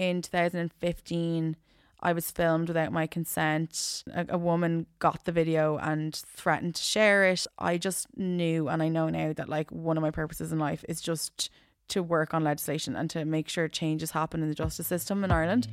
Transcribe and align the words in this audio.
in 0.00 0.22
2015, 0.22 1.56
I 2.02 2.12
was 2.14 2.30
filmed 2.30 2.68
without 2.68 2.90
my 2.90 3.06
consent. 3.06 4.02
A, 4.14 4.24
a, 4.30 4.38
woman 4.38 4.86
got 4.98 5.26
the 5.26 5.32
video 5.32 5.76
and 5.76 6.14
threatened 6.14 6.76
to 6.76 6.82
share 6.82 7.24
it. 7.24 7.46
I 7.58 7.76
just 7.76 8.06
knew, 8.16 8.68
and 8.68 8.82
I 8.82 8.88
know 8.88 9.10
now 9.10 9.34
that 9.34 9.50
like 9.50 9.70
one 9.70 9.98
of 9.98 10.02
my 10.02 10.10
purposes 10.10 10.52
in 10.52 10.58
life 10.58 10.86
is 10.88 11.02
just 11.02 11.50
to 11.88 12.02
work 12.02 12.32
on 12.32 12.42
legislation 12.42 12.96
and 12.96 13.10
to 13.10 13.26
make 13.26 13.50
sure 13.50 13.68
changes 13.68 14.12
happen 14.12 14.42
in 14.42 14.48
the 14.48 14.54
justice 14.54 14.86
system 14.86 15.22
in 15.22 15.30
Ireland. 15.30 15.68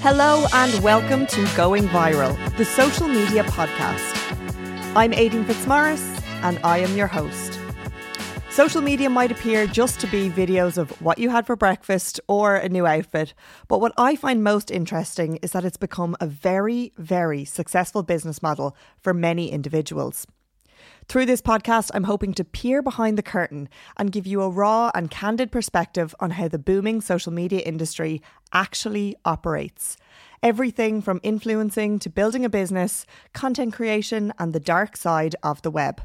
Hello, 0.00 0.46
and 0.52 0.82
welcome 0.82 1.28
to 1.28 1.48
Going 1.56 1.86
Viral, 1.88 2.34
the 2.56 2.64
social 2.64 3.06
media 3.06 3.44
podcast. 3.44 4.96
I'm 4.96 5.12
Aidan 5.14 5.44
Fitzmaurice, 5.44 6.20
and 6.42 6.58
I 6.64 6.78
am 6.78 6.96
your 6.96 7.06
host. 7.06 7.60
Social 8.56 8.80
media 8.80 9.10
might 9.10 9.30
appear 9.30 9.66
just 9.66 10.00
to 10.00 10.06
be 10.06 10.30
videos 10.30 10.78
of 10.78 10.90
what 11.02 11.18
you 11.18 11.28
had 11.28 11.46
for 11.46 11.56
breakfast 11.56 12.22
or 12.26 12.56
a 12.56 12.70
new 12.70 12.86
outfit, 12.86 13.34
but 13.68 13.82
what 13.82 13.92
I 13.98 14.16
find 14.16 14.42
most 14.42 14.70
interesting 14.70 15.36
is 15.42 15.52
that 15.52 15.66
it's 15.66 15.76
become 15.76 16.16
a 16.22 16.26
very, 16.26 16.94
very 16.96 17.44
successful 17.44 18.02
business 18.02 18.42
model 18.42 18.74
for 18.98 19.12
many 19.12 19.52
individuals. 19.52 20.26
Through 21.06 21.26
this 21.26 21.42
podcast, 21.42 21.90
I'm 21.92 22.04
hoping 22.04 22.32
to 22.32 22.44
peer 22.44 22.80
behind 22.80 23.18
the 23.18 23.22
curtain 23.22 23.68
and 23.98 24.10
give 24.10 24.26
you 24.26 24.40
a 24.40 24.48
raw 24.48 24.90
and 24.94 25.10
candid 25.10 25.52
perspective 25.52 26.14
on 26.18 26.30
how 26.30 26.48
the 26.48 26.58
booming 26.58 27.02
social 27.02 27.34
media 27.34 27.60
industry 27.60 28.22
actually 28.54 29.16
operates. 29.26 29.98
Everything 30.42 31.02
from 31.02 31.20
influencing 31.22 31.98
to 31.98 32.08
building 32.08 32.42
a 32.42 32.48
business, 32.48 33.04
content 33.34 33.74
creation, 33.74 34.32
and 34.38 34.54
the 34.54 34.60
dark 34.60 34.96
side 34.96 35.36
of 35.42 35.60
the 35.60 35.70
web. 35.70 36.00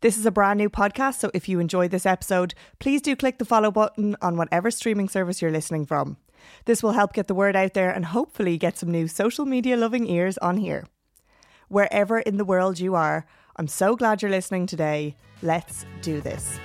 This 0.00 0.16
is 0.16 0.24
a 0.24 0.30
brand 0.30 0.58
new 0.58 0.70
podcast, 0.70 1.14
so 1.14 1.28
if 1.34 1.48
you 1.48 1.58
enjoyed 1.58 1.90
this 1.90 2.06
episode, 2.06 2.54
please 2.78 3.02
do 3.02 3.16
click 3.16 3.38
the 3.38 3.44
follow 3.44 3.72
button 3.72 4.14
on 4.22 4.36
whatever 4.36 4.70
streaming 4.70 5.08
service 5.08 5.42
you're 5.42 5.50
listening 5.50 5.86
from. 5.86 6.18
This 6.66 6.84
will 6.84 6.92
help 6.92 7.12
get 7.12 7.26
the 7.26 7.34
word 7.34 7.56
out 7.56 7.74
there 7.74 7.90
and 7.90 8.04
hopefully 8.04 8.58
get 8.58 8.78
some 8.78 8.92
new 8.92 9.08
social 9.08 9.44
media 9.44 9.76
loving 9.76 10.06
ears 10.06 10.38
on 10.38 10.58
here. 10.58 10.86
Wherever 11.66 12.20
in 12.20 12.36
the 12.36 12.44
world 12.44 12.78
you 12.78 12.94
are, 12.94 13.26
I'm 13.56 13.66
so 13.66 13.96
glad 13.96 14.22
you're 14.22 14.30
listening 14.30 14.66
today. 14.66 15.16
Let's 15.42 15.84
do 16.00 16.20
this. 16.20 16.60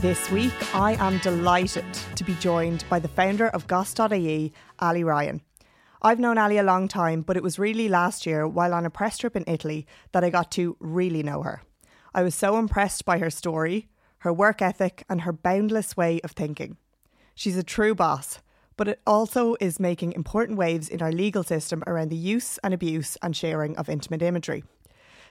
This 0.00 0.28
week, 0.32 0.74
I 0.74 0.96
am 0.98 1.18
delighted 1.18 1.86
to 2.16 2.24
be 2.24 2.34
joined 2.34 2.84
by 2.90 2.98
the 2.98 3.06
founder 3.06 3.50
of 3.50 3.68
Goss.ie, 3.68 4.52
Ali 4.80 5.04
Ryan. 5.04 5.42
I've 6.06 6.20
known 6.20 6.36
Ali 6.36 6.58
a 6.58 6.62
long 6.62 6.86
time, 6.86 7.22
but 7.22 7.34
it 7.34 7.42
was 7.42 7.58
really 7.58 7.88
last 7.88 8.26
year 8.26 8.46
while 8.46 8.74
on 8.74 8.84
a 8.84 8.90
press 8.90 9.16
trip 9.16 9.34
in 9.34 9.44
Italy 9.46 9.86
that 10.12 10.22
I 10.22 10.28
got 10.28 10.50
to 10.52 10.76
really 10.78 11.22
know 11.22 11.40
her. 11.40 11.62
I 12.14 12.22
was 12.22 12.34
so 12.34 12.58
impressed 12.58 13.06
by 13.06 13.16
her 13.20 13.30
story, 13.30 13.88
her 14.18 14.30
work 14.30 14.60
ethic, 14.60 15.04
and 15.08 15.22
her 15.22 15.32
boundless 15.32 15.96
way 15.96 16.20
of 16.20 16.32
thinking. 16.32 16.76
She's 17.34 17.56
a 17.56 17.62
true 17.62 17.94
boss, 17.94 18.40
but 18.76 18.86
it 18.86 19.00
also 19.06 19.56
is 19.60 19.80
making 19.80 20.12
important 20.12 20.58
waves 20.58 20.90
in 20.90 21.00
our 21.00 21.10
legal 21.10 21.42
system 21.42 21.82
around 21.86 22.10
the 22.10 22.16
use 22.16 22.58
and 22.58 22.74
abuse 22.74 23.16
and 23.22 23.34
sharing 23.34 23.74
of 23.78 23.88
intimate 23.88 24.20
imagery. 24.20 24.62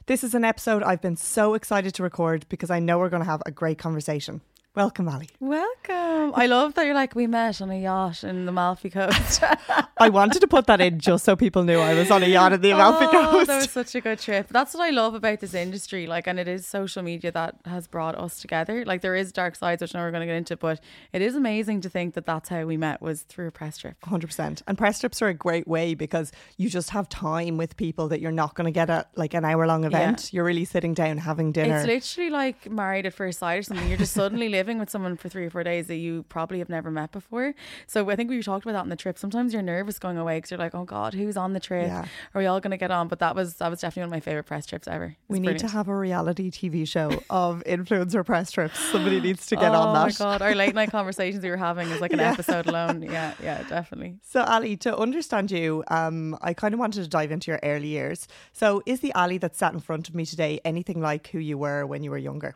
This 0.07 0.23
is 0.23 0.33
an 0.33 0.43
episode 0.43 0.81
I've 0.81 1.03
been 1.03 1.17
so 1.17 1.53
excited 1.53 1.93
to 1.93 2.03
record 2.03 2.47
because 2.49 2.71
I 2.71 2.79
know 2.79 2.97
we're 2.97 3.09
going 3.09 3.21
to 3.21 3.29
have 3.29 3.43
a 3.45 3.51
great 3.51 3.77
conversation. 3.77 4.41
Welcome, 4.75 5.07
Ali. 5.07 5.29
Welcome. 5.39 6.33
I 6.33 6.47
love 6.47 6.73
that 6.73 6.87
you're 6.87 6.95
like, 6.95 7.13
we 7.13 7.27
met 7.27 7.61
on 7.61 7.69
a 7.69 7.79
yacht 7.79 8.23
in 8.23 8.45
the 8.45 8.49
Amalfi 8.49 8.89
Coast. 8.89 9.43
I 9.99 10.09
wanted 10.09 10.39
to 10.39 10.47
put 10.47 10.65
that 10.65 10.81
in 10.81 10.99
just 10.99 11.25
so 11.25 11.35
people 11.35 11.63
knew 11.63 11.77
I 11.77 11.93
was 11.93 12.09
on 12.09 12.23
a 12.23 12.25
yacht 12.25 12.53
in 12.53 12.61
the 12.61 12.71
Amalfi 12.71 13.05
oh, 13.05 13.11
Coast. 13.11 13.47
That 13.47 13.57
was 13.57 13.69
such 13.69 13.93
a 13.93 14.01
good 14.01 14.17
trip. 14.17 14.47
That's 14.49 14.73
what 14.73 14.81
I 14.81 14.89
love 14.89 15.13
about 15.13 15.41
this 15.41 15.53
industry. 15.53 16.07
Like, 16.07 16.25
and 16.25 16.39
it 16.39 16.47
is 16.47 16.65
social 16.65 17.03
media 17.03 17.31
that 17.33 17.57
has 17.65 17.85
brought 17.85 18.15
us 18.15 18.39
together. 18.39 18.83
Like, 18.83 19.01
there 19.01 19.15
is 19.15 19.31
dark 19.31 19.55
sides, 19.55 19.79
which 19.83 19.93
I 19.93 19.99
know 19.99 20.05
we're 20.05 20.11
going 20.11 20.21
to 20.21 20.25
get 20.25 20.37
into, 20.37 20.57
but 20.57 20.79
it 21.11 21.21
is 21.21 21.35
amazing 21.35 21.81
to 21.81 21.89
think 21.89 22.15
that 22.15 22.25
that's 22.25 22.49
how 22.49 22.65
we 22.65 22.75
met 22.75 22.99
was 22.99 23.21
through 23.21 23.49
a 23.49 23.51
press 23.51 23.77
trip. 23.77 23.95
100%. 24.05 24.63
And 24.65 24.75
press 24.75 24.99
trips 24.99 25.21
are 25.21 25.27
a 25.27 25.35
great 25.35 25.67
way 25.67 25.93
because 25.93 26.31
you 26.57 26.67
just 26.67 26.89
have 26.89 27.07
time 27.09 27.57
with 27.57 27.77
people 27.77 28.07
that 28.07 28.21
you're 28.21 28.31
not 28.31 28.55
going 28.55 28.65
to 28.65 28.71
get 28.71 28.89
at 28.89 29.15
like 29.15 29.35
an 29.35 29.45
hour 29.45 29.67
long 29.67 29.83
event. 29.83 30.31
Yeah. 30.33 30.37
You're 30.37 30.45
really 30.45 30.65
sitting 30.65 30.95
down 30.95 31.19
having 31.19 31.51
dinner. 31.51 31.77
It's 31.77 31.85
literally 31.85 32.31
like 32.31 32.71
married 32.71 33.05
at 33.05 33.13
first 33.13 33.37
sight 33.37 33.59
or 33.59 33.61
something. 33.61 33.87
You're 33.87 33.99
just 33.99 34.13
suddenly 34.13 34.49
living 34.49 34.62
with 34.67 34.89
someone 34.89 35.17
for 35.17 35.29
three 35.29 35.45
or 35.45 35.49
four 35.49 35.63
days 35.63 35.87
that 35.87 35.97
you 35.97 36.23
probably 36.29 36.59
have 36.59 36.69
never 36.69 36.89
met 36.91 37.11
before. 37.11 37.53
So 37.87 38.09
I 38.09 38.15
think 38.15 38.29
we 38.29 38.41
talked 38.41 38.65
about 38.65 38.73
that 38.73 38.81
on 38.81 38.89
the 38.89 38.95
trip. 38.95 39.17
Sometimes 39.17 39.53
you're 39.53 39.61
nervous 39.61 39.99
going 39.99 40.17
away 40.17 40.37
because 40.37 40.51
you're 40.51 40.57
like, 40.57 40.75
oh 40.75 40.85
God, 40.85 41.13
who's 41.13 41.37
on 41.37 41.53
the 41.53 41.59
trip? 41.59 41.87
Yeah. 41.87 42.05
Are 42.33 42.39
we 42.39 42.45
all 42.45 42.59
going 42.59 42.71
to 42.71 42.77
get 42.77 42.91
on? 42.91 43.07
But 43.07 43.19
that 43.19 43.35
was 43.35 43.55
that 43.55 43.69
was 43.69 43.81
definitely 43.81 44.01
one 44.01 44.09
of 44.09 44.11
my 44.11 44.19
favorite 44.19 44.45
press 44.45 44.65
trips 44.65 44.87
ever. 44.87 45.15
We 45.27 45.39
need 45.39 45.59
to 45.59 45.67
have 45.67 45.87
a 45.87 45.95
reality 45.95 46.51
TV 46.51 46.87
show 46.87 47.21
of 47.29 47.63
influencer 47.67 48.25
press 48.25 48.51
trips. 48.51 48.79
Somebody 48.79 49.19
needs 49.19 49.45
to 49.47 49.55
get 49.55 49.71
oh 49.71 49.81
on 49.81 49.93
that. 49.93 50.19
Oh 50.19 50.25
my 50.25 50.37
God, 50.37 50.41
our 50.41 50.55
late 50.55 50.75
night 50.75 50.91
conversations 50.91 51.43
we 51.43 51.49
were 51.49 51.57
having 51.57 51.89
is 51.89 52.01
like 52.01 52.13
an 52.13 52.19
yeah. 52.19 52.31
episode 52.31 52.67
alone. 52.67 53.03
Yeah, 53.13 53.33
yeah, 53.43 53.61
definitely. 53.63 54.17
So 54.23 54.43
Ali, 54.43 54.75
to 54.77 54.97
understand 54.97 55.51
you, 55.51 55.83
um, 55.89 56.37
I 56.41 56.53
kind 56.53 56.73
of 56.73 56.79
wanted 56.79 57.03
to 57.03 57.09
dive 57.09 57.31
into 57.31 57.51
your 57.51 57.59
early 57.61 57.89
years. 57.89 58.27
So 58.53 58.81
is 58.85 59.01
the 59.01 59.13
Ali 59.13 59.37
that 59.39 59.55
sat 59.55 59.73
in 59.73 59.79
front 59.79 60.09
of 60.09 60.15
me 60.15 60.25
today 60.25 60.59
anything 60.65 61.01
like 61.01 61.27
who 61.27 61.39
you 61.39 61.57
were 61.57 61.85
when 61.85 62.01
you 62.01 62.11
were 62.11 62.17
younger? 62.17 62.55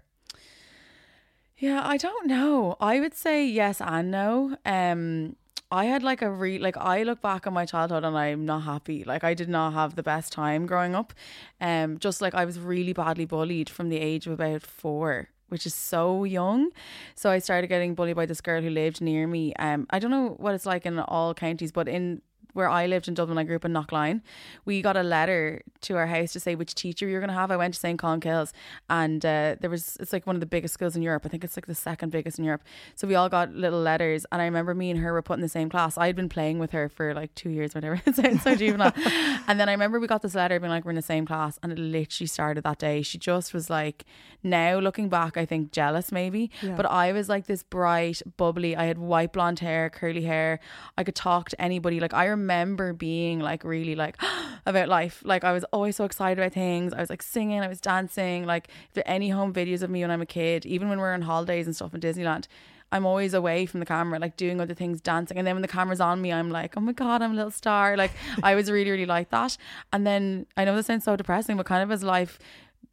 Yeah, 1.58 1.82
I 1.84 1.98
don't 1.98 2.28
know. 2.28 2.76
I 2.80 3.00
would 3.00 3.16
say 3.16 3.46
yes 3.46 3.82
and 3.82 4.12
no. 4.12 4.58
Um, 4.66 5.36
I 5.72 5.86
had 5.86 6.04
like 6.04 6.22
a 6.22 6.30
re 6.30 6.60
like 6.60 6.78
I 6.78 7.04
look 7.04 7.22
back 7.22 7.48
on 7.48 7.54
my 7.54 7.66
childhood 7.66 8.04
and 8.04 8.18
I'm 8.18 8.46
not 8.46 8.62
happy. 8.62 9.04
Like 9.04 9.24
I 9.24 9.34
did 9.34 9.50
not 9.50 9.74
have 9.74 9.96
the 9.96 10.04
best 10.04 10.32
time 10.32 10.66
growing 10.66 10.96
up. 10.96 11.14
Um, 11.60 11.98
just 11.98 12.22
like 12.22 12.36
I 12.36 12.46
was 12.46 12.60
really 12.60 12.94
badly 12.94 13.26
bullied 13.26 13.70
from 13.70 13.90
the 13.90 13.98
age 13.98 14.28
of 14.28 14.34
about 14.34 14.62
four 14.62 15.30
which 15.50 15.66
is 15.66 15.74
so 15.74 16.24
young. 16.26 16.70
So 17.16 17.30
I 17.30 17.40
started 17.40 17.68
getting 17.68 17.96
bullied 17.96 18.18
by 18.18 18.26
this 18.26 18.42
girl 18.42 18.62
who 18.62 18.70
lived 18.70 19.02
near 19.02 19.28
me. 19.28 19.54
Um, 19.56 19.88
I 19.90 20.00
don't 20.00 20.12
know 20.12 20.36
what 20.38 20.54
it's 20.54 20.66
like 20.66 20.86
in 20.86 21.00
all 21.00 21.34
counties, 21.34 21.72
but 21.72 21.88
in 21.88 22.22
where 22.58 22.68
I 22.68 22.88
lived 22.88 23.08
in 23.08 23.14
Dublin, 23.14 23.38
I 23.38 23.44
grew 23.44 23.56
up 23.56 23.66
in 23.66 23.72
Knocklyon. 23.72 24.22
We 24.66 24.82
got 24.82 24.98
a 24.98 25.04
letter 25.04 25.62
to 25.82 25.96
our 25.96 26.08
house 26.08 26.34
to 26.34 26.40
say 26.40 26.56
which 26.56 26.74
teacher 26.74 27.08
you're 27.08 27.20
going 27.20 27.30
to 27.30 27.36
have. 27.36 27.52
I 27.52 27.56
went 27.56 27.76
to 27.76 27.80
St. 27.80 28.00
Colmcille's 28.00 28.52
and 28.90 29.24
uh, 29.24 29.58
there 29.62 29.70
was, 29.70 29.96
it's 30.00 30.12
like 30.12 30.26
one 30.26 30.36
of 30.36 30.40
the 30.40 30.48
biggest 30.48 30.74
schools 30.74 30.96
in 30.96 31.04
Europe. 31.04 31.22
I 31.24 31.30
think 31.30 31.44
it's 31.44 31.56
like 31.56 31.68
the 31.68 31.76
second 31.76 32.10
biggest 32.12 32.40
in 32.40 32.46
Europe. 32.46 32.64
So 32.96 33.08
we 33.08 33.14
all 33.14 33.30
got 33.30 33.54
little 33.54 33.80
letters. 33.80 34.26
And 34.32 34.42
I 34.42 34.46
remember 34.46 34.74
me 34.74 34.90
and 34.90 35.00
her 35.00 35.14
were 35.14 35.22
put 35.22 35.36
in 35.36 35.42
the 35.42 35.50
same 35.50 35.70
class. 35.70 36.00
I 36.00 36.08
had 36.08 36.16
been 36.16 36.30
playing 36.30 36.58
with 36.58 36.72
her 36.72 36.90
for 36.90 37.14
like 37.14 37.36
two 37.36 37.52
years, 37.52 37.76
whatever. 37.76 38.02
it 38.08 38.16
sounds 38.16 38.42
so 38.42 38.56
juvenile. 38.56 38.92
and 39.48 39.60
then 39.60 39.70
I 39.70 39.74
remember 39.74 40.00
we 40.00 40.08
got 40.08 40.24
this 40.24 40.34
letter 40.34 40.60
being 40.60 40.72
like, 40.72 40.84
we're 40.84 40.92
in 40.92 40.96
the 40.96 41.04
same 41.04 41.28
class. 41.28 41.60
And 41.62 41.72
it 41.72 41.78
literally 41.78 42.26
started 42.26 42.64
that 42.64 42.80
day. 42.80 43.04
She 43.04 43.20
just 43.20 43.54
was 43.54 43.70
like, 43.70 44.04
now 44.42 44.80
looking 44.80 45.10
back, 45.10 45.38
I 45.38 45.46
think 45.46 45.72
jealous 45.72 46.12
maybe. 46.12 46.50
Yeah. 46.64 46.74
But 46.76 46.88
I 46.88 47.12
was 47.12 47.30
like 47.30 47.46
this 47.46 47.62
bright, 47.62 48.24
bubbly. 48.36 48.76
I 48.76 48.86
had 48.86 48.98
white 48.98 49.32
blonde 49.32 49.60
hair, 49.60 49.92
curly 49.92 50.24
hair. 50.24 50.60
I 50.98 51.04
could 51.04 51.16
talk 51.16 51.50
to 51.50 51.62
anybody. 51.62 52.00
Like 52.00 52.16
I 52.16 52.26
remember 52.26 52.47
remember 52.48 52.94
being 52.94 53.40
like 53.40 53.64
really 53.64 53.96
like 53.96 54.18
about 54.66 54.88
life. 54.88 55.22
Like 55.26 55.44
I 55.44 55.52
was 55.52 55.66
always 55.66 55.98
so 55.98 56.06
excited 56.06 56.40
about 56.40 56.54
things. 56.54 56.94
I 56.94 57.02
was 57.02 57.10
like 57.10 57.22
singing, 57.22 57.60
I 57.62 57.68
was 57.68 57.82
dancing. 57.82 58.46
Like 58.46 58.70
if 58.88 58.94
there 58.94 59.04
any 59.06 59.30
home 59.30 59.54
videos 59.54 59.82
of 59.82 59.90
me 59.90 60.02
when 60.02 60.12
I'm 60.12 60.22
a 60.22 60.26
kid, 60.26 60.66
even 60.66 60.90
when 60.90 61.00
we're 61.00 61.14
on 61.14 61.22
holidays 61.22 61.66
and 61.68 61.76
stuff 61.76 61.94
in 61.94 62.00
Disneyland, 62.00 62.48
I'm 62.90 63.06
always 63.06 63.34
away 63.34 63.66
from 63.66 63.82
the 63.82 63.86
camera, 63.86 64.18
like 64.18 64.38
doing 64.38 64.62
other 64.62 64.74
things, 64.74 65.02
dancing. 65.02 65.38
And 65.38 65.46
then 65.46 65.56
when 65.56 65.62
the 65.62 65.68
camera's 65.68 66.00
on 66.00 66.22
me, 66.22 66.32
I'm 66.32 66.50
like, 66.50 66.78
oh 66.78 66.80
my 66.80 66.94
God, 66.94 67.22
I'm 67.22 67.34
a 67.34 67.36
little 67.36 67.52
star. 67.52 67.98
Like 67.98 68.12
I 68.42 68.56
was 68.56 68.72
really, 68.72 68.90
really 68.90 69.06
like 69.06 69.30
that. 69.32 69.58
And 69.92 70.08
then 70.08 70.46
I 70.56 70.64
know 70.64 70.74
this 70.76 70.86
sounds 70.86 71.04
so 71.04 71.18
depressing, 71.18 71.58
but 71.58 71.66
kind 71.66 71.84
of 71.84 71.92
as 71.92 72.02
life 72.02 72.40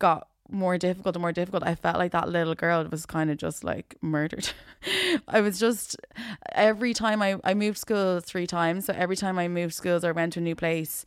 got 0.01 0.27
more 0.51 0.79
difficult 0.79 1.17
and 1.17 1.23
more 1.23 1.33
difficult, 1.33 1.63
I 1.63 1.75
felt 1.75 1.97
like 1.97 2.13
that 2.13 2.29
little 2.29 2.55
girl 2.55 2.87
was 2.91 3.07
kind 3.07 3.31
of 3.31 3.37
just 3.37 3.65
like 3.65 3.97
murdered. 4.01 4.51
I 5.29 5.41
was 5.41 5.59
just 5.59 5.97
every 6.53 6.95
time 6.95 7.23
I 7.23 7.37
I 7.45 7.55
moved 7.55 7.79
schools 7.79 8.25
three 8.25 8.47
times, 8.47 8.87
so 8.87 8.95
every 8.97 9.17
time 9.17 9.39
I 9.39 9.49
moved 9.49 9.75
schools 9.75 10.05
or 10.05 10.13
went 10.13 10.35
to 10.35 10.41
a 10.41 10.43
new 10.43 10.55
place, 10.55 11.05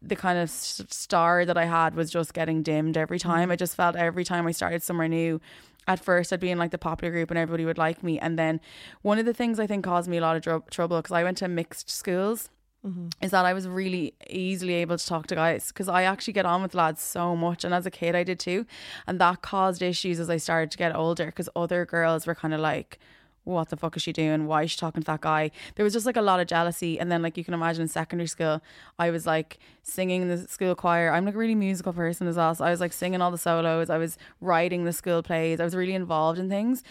the 0.00 0.16
kind 0.16 0.38
of 0.38 0.50
star 0.50 1.44
that 1.44 1.56
I 1.56 1.66
had 1.66 1.94
was 1.94 2.10
just 2.10 2.34
getting 2.34 2.62
dimmed 2.62 2.96
every 2.96 3.18
time. 3.18 3.48
Mm. 3.48 3.52
I 3.52 3.56
just 3.56 3.76
felt 3.76 3.96
every 3.96 4.24
time 4.24 4.46
I 4.46 4.52
started 4.52 4.82
somewhere 4.82 5.08
new. 5.08 5.40
At 5.88 5.98
first, 5.98 6.32
I'd 6.32 6.38
be 6.38 6.50
in 6.50 6.58
like 6.58 6.70
the 6.70 6.78
popular 6.78 7.10
group 7.10 7.30
and 7.30 7.38
everybody 7.38 7.64
would 7.64 7.78
like 7.78 8.04
me. 8.04 8.16
And 8.18 8.38
then 8.38 8.60
one 9.02 9.18
of 9.18 9.26
the 9.26 9.34
things 9.34 9.58
I 9.58 9.66
think 9.66 9.84
caused 9.84 10.08
me 10.08 10.18
a 10.18 10.20
lot 10.20 10.36
of 10.36 10.42
dr- 10.42 10.70
trouble 10.70 10.98
because 10.98 11.10
I 11.10 11.24
went 11.24 11.38
to 11.38 11.48
mixed 11.48 11.90
schools 11.90 12.50
mm-hmm. 12.86 13.08
is 13.20 13.30
that 13.30 13.44
I 13.44 13.52
was 13.52 13.68
really 13.68 14.14
easily 14.28 14.74
able 14.74 14.98
to 14.98 15.06
talk 15.06 15.26
to 15.28 15.34
guys 15.34 15.68
because 15.68 15.88
I 15.88 16.02
actually 16.02 16.34
get 16.34 16.46
on 16.46 16.62
with 16.62 16.74
lads 16.74 17.02
so 17.02 17.36
much. 17.36 17.64
And 17.64 17.74
as 17.74 17.86
a 17.86 17.90
kid, 17.90 18.14
I 18.14 18.24
did 18.24 18.38
too. 18.38 18.66
And 19.06 19.20
that 19.20 19.42
caused 19.42 19.82
issues 19.82 20.20
as 20.20 20.30
I 20.30 20.36
started 20.36 20.70
to 20.72 20.78
get 20.78 20.94
older 20.94 21.26
because 21.26 21.48
other 21.54 21.84
girls 21.84 22.26
were 22.26 22.34
kind 22.34 22.54
of 22.54 22.60
like, 22.60 22.98
what 23.44 23.70
the 23.70 23.76
fuck 23.76 23.96
is 23.96 24.02
she 24.02 24.12
doing? 24.12 24.46
Why 24.46 24.62
is 24.62 24.70
she 24.70 24.78
talking 24.78 25.02
to 25.02 25.06
that 25.06 25.20
guy? 25.20 25.50
There 25.74 25.84
was 25.84 25.92
just 25.92 26.06
like 26.06 26.16
a 26.16 26.22
lot 26.22 26.38
of 26.38 26.46
jealousy. 26.46 27.00
And 27.00 27.10
then, 27.10 27.22
like, 27.22 27.36
you 27.36 27.44
can 27.44 27.54
imagine 27.54 27.82
in 27.82 27.88
secondary 27.88 28.28
school, 28.28 28.62
I 28.98 29.10
was 29.10 29.26
like 29.26 29.58
singing 29.82 30.22
in 30.22 30.28
the 30.28 30.38
school 30.46 30.74
choir. 30.74 31.12
I'm 31.12 31.24
like 31.24 31.34
a 31.34 31.38
really 31.38 31.56
musical 31.56 31.92
person 31.92 32.28
as 32.28 32.36
well. 32.36 32.54
So 32.54 32.64
I 32.64 32.70
was 32.70 32.80
like 32.80 32.92
singing 32.92 33.20
all 33.20 33.30
the 33.30 33.38
solos, 33.38 33.90
I 33.90 33.98
was 33.98 34.16
writing 34.40 34.84
the 34.84 34.92
school 34.92 35.22
plays, 35.22 35.60
I 35.60 35.64
was 35.64 35.74
really 35.74 35.94
involved 35.94 36.38
in 36.38 36.48
things. 36.48 36.84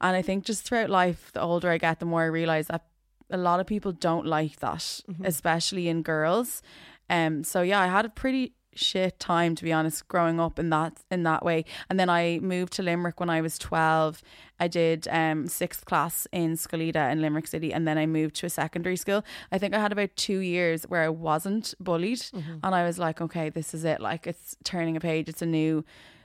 And 0.00 0.14
I 0.16 0.22
think 0.22 0.44
just 0.44 0.64
throughout 0.64 0.90
life, 0.90 1.30
the 1.32 1.40
older 1.40 1.70
I 1.70 1.78
get, 1.78 2.00
the 2.00 2.06
more 2.06 2.22
I 2.22 2.26
realize 2.26 2.66
that 2.66 2.84
a 3.30 3.36
lot 3.36 3.60
of 3.60 3.66
people 3.66 3.92
don't 3.92 4.26
like 4.26 4.56
that, 4.60 4.78
mm-hmm. 4.78 5.24
especially 5.24 5.88
in 5.88 6.02
girls. 6.02 6.62
Um, 7.08 7.44
so 7.44 7.62
yeah, 7.62 7.80
I 7.80 7.86
had 7.86 8.04
a 8.04 8.08
pretty 8.08 8.52
shit 8.78 9.18
time 9.18 9.54
to 9.54 9.64
be 9.64 9.72
honest 9.72 10.06
growing 10.06 10.38
up 10.38 10.58
in 10.58 10.68
that 10.68 10.98
in 11.10 11.22
that 11.22 11.42
way 11.42 11.64
and 11.88 11.98
then 11.98 12.10
I 12.10 12.38
moved 12.42 12.74
to 12.74 12.82
Limerick 12.82 13.18
when 13.18 13.30
I 13.30 13.40
was 13.40 13.56
12 13.56 14.22
I 14.60 14.68
did 14.68 15.08
um 15.10 15.46
sixth 15.46 15.86
class 15.86 16.26
in 16.30 16.56
Scoil 16.56 16.92
Íde 16.92 17.10
in 17.10 17.22
Limerick 17.22 17.46
City 17.46 17.72
and 17.72 17.88
then 17.88 17.96
I 17.96 18.04
moved 18.04 18.34
to 18.36 18.46
a 18.46 18.50
secondary 18.50 18.96
school 18.96 19.24
I 19.50 19.56
think 19.56 19.72
I 19.74 19.80
had 19.80 19.92
about 19.92 20.14
two 20.16 20.40
years 20.40 20.82
where 20.84 21.02
I 21.02 21.08
wasn't 21.08 21.72
bullied 21.80 22.18
Mm-hmm. 22.18 22.58
and 22.62 22.74
I 22.74 22.84
was 22.84 22.98
like 22.98 23.22
okay 23.22 23.48
this 23.48 23.72
is 23.72 23.84
it 23.84 23.98
like 24.00 24.26
it's 24.26 24.56
turning 24.62 24.94
a 24.94 25.00
page 25.00 25.30
it's 25.30 25.40
a 25.40 25.46
new 25.46 25.82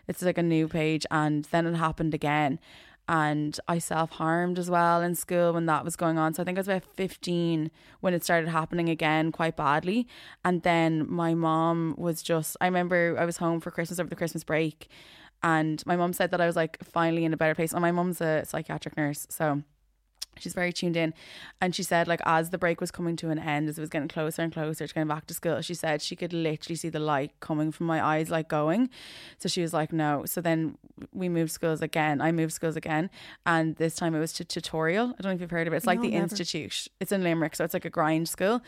it's 0.10 0.22
like 0.22 0.38
a 0.38 0.44
new 0.44 0.68
page 0.68 1.06
and 1.10 1.46
then 1.52 1.66
it 1.66 1.76
happened 1.76 2.14
again 2.14 2.60
and 3.12 3.60
I 3.68 3.78
self 3.78 4.12
harmed 4.12 4.58
as 4.58 4.70
well 4.70 5.02
in 5.02 5.16
school 5.16 5.52
when 5.52 5.66
that 5.66 5.84
was 5.84 5.98
going 5.98 6.18
on. 6.18 6.34
So 6.34 6.42
I 6.42 6.46
think 6.46 6.58
I 6.58 6.62
was 6.62 6.70
about 6.70 6.86
15 6.86 7.70
when 8.00 8.14
it 8.14 8.24
started 8.24 8.50
happening 8.50 8.88
again 8.88 9.34
quite 9.34 9.58
badly. 9.58 10.08
And 10.46 10.64
then 10.64 11.12
my 11.12 11.34
mom 11.34 11.94
was 11.98 12.24
just, 12.24 12.56
I 12.62 12.66
remember 12.68 13.18
I 13.20 13.26
was 13.26 13.36
home 13.36 13.60
for 13.60 13.70
Christmas 13.70 14.00
over 14.00 14.10
the 14.10 14.16
Christmas 14.16 14.46
break, 14.46 14.88
and 15.44 15.86
my 15.86 15.98
mom 15.98 16.14
said 16.14 16.32
that 16.32 16.40
I 16.40 16.46
was 16.46 16.56
like 16.56 16.82
finally 16.86 17.26
in 17.26 17.34
a 17.34 17.38
better 17.38 17.54
place. 17.54 17.74
And 17.74 17.82
my 17.82 17.92
mom's 17.92 18.22
a 18.22 18.46
psychiatric 18.46 18.96
nurse. 18.96 19.28
So 19.30 19.62
she's 20.38 20.54
very 20.54 20.74
tuned 20.74 20.98
in. 20.98 21.14
And 21.60 21.76
she 21.76 21.84
said 21.84 22.08
like 22.08 22.22
as 22.26 22.50
the 22.50 22.58
break 22.58 22.82
was 22.82 22.92
coming 22.92 23.16
to 23.18 23.30
an 23.30 23.40
end 23.40 23.70
as 23.70 23.78
it 23.78 23.82
was 23.82 23.90
getting 23.90 24.08
closer 24.08 24.42
and 24.42 24.52
closer 24.52 24.88
to 24.88 24.94
going 24.94 25.08
back 25.08 25.28
to 25.28 25.34
school 25.34 25.62
she 25.62 25.74
said 25.74 26.02
she 26.02 26.16
could 26.16 26.34
literally 26.34 26.76
see 26.76 26.90
the 26.90 27.00
light 27.00 27.32
coming 27.40 27.72
from 27.72 27.88
my 27.88 28.04
eyes 28.04 28.30
like 28.30 28.48
going. 28.48 28.90
So 29.38 29.50
she 29.50 29.62
was 29.62 29.74
like 29.74 29.94
no. 29.94 30.26
So 30.26 30.42
then 30.42 30.78
we 31.14 31.30
moved 31.30 31.52
schools 31.52 31.82
again. 31.82 32.22
I 32.22 32.32
moved 32.32 32.54
schools 32.54 32.76
again. 32.76 33.10
And 33.46 33.76
this 33.76 33.96
time 33.96 34.16
it 34.16 34.20
was 34.20 34.34
to 34.34 34.46
tutorial. 34.46 35.16
I 35.18 35.22
don't 35.22 35.32
know 35.32 35.36
if 35.36 35.42
you've 35.42 35.52
heard 35.52 35.68
of 35.68 35.74
it. 35.74 35.78
It's 35.78 35.86
like 35.86 36.00
No, 36.00 36.04
the 36.04 36.12
never. 36.12 36.24
institute. 36.24 36.88
It's 37.00 37.12
in 37.12 37.24
Limerick 37.24 37.56
so 37.56 37.64
it's 37.64 37.74
like 37.74 37.86
a 37.86 37.90
grind 37.90 38.30
school. 38.30 38.62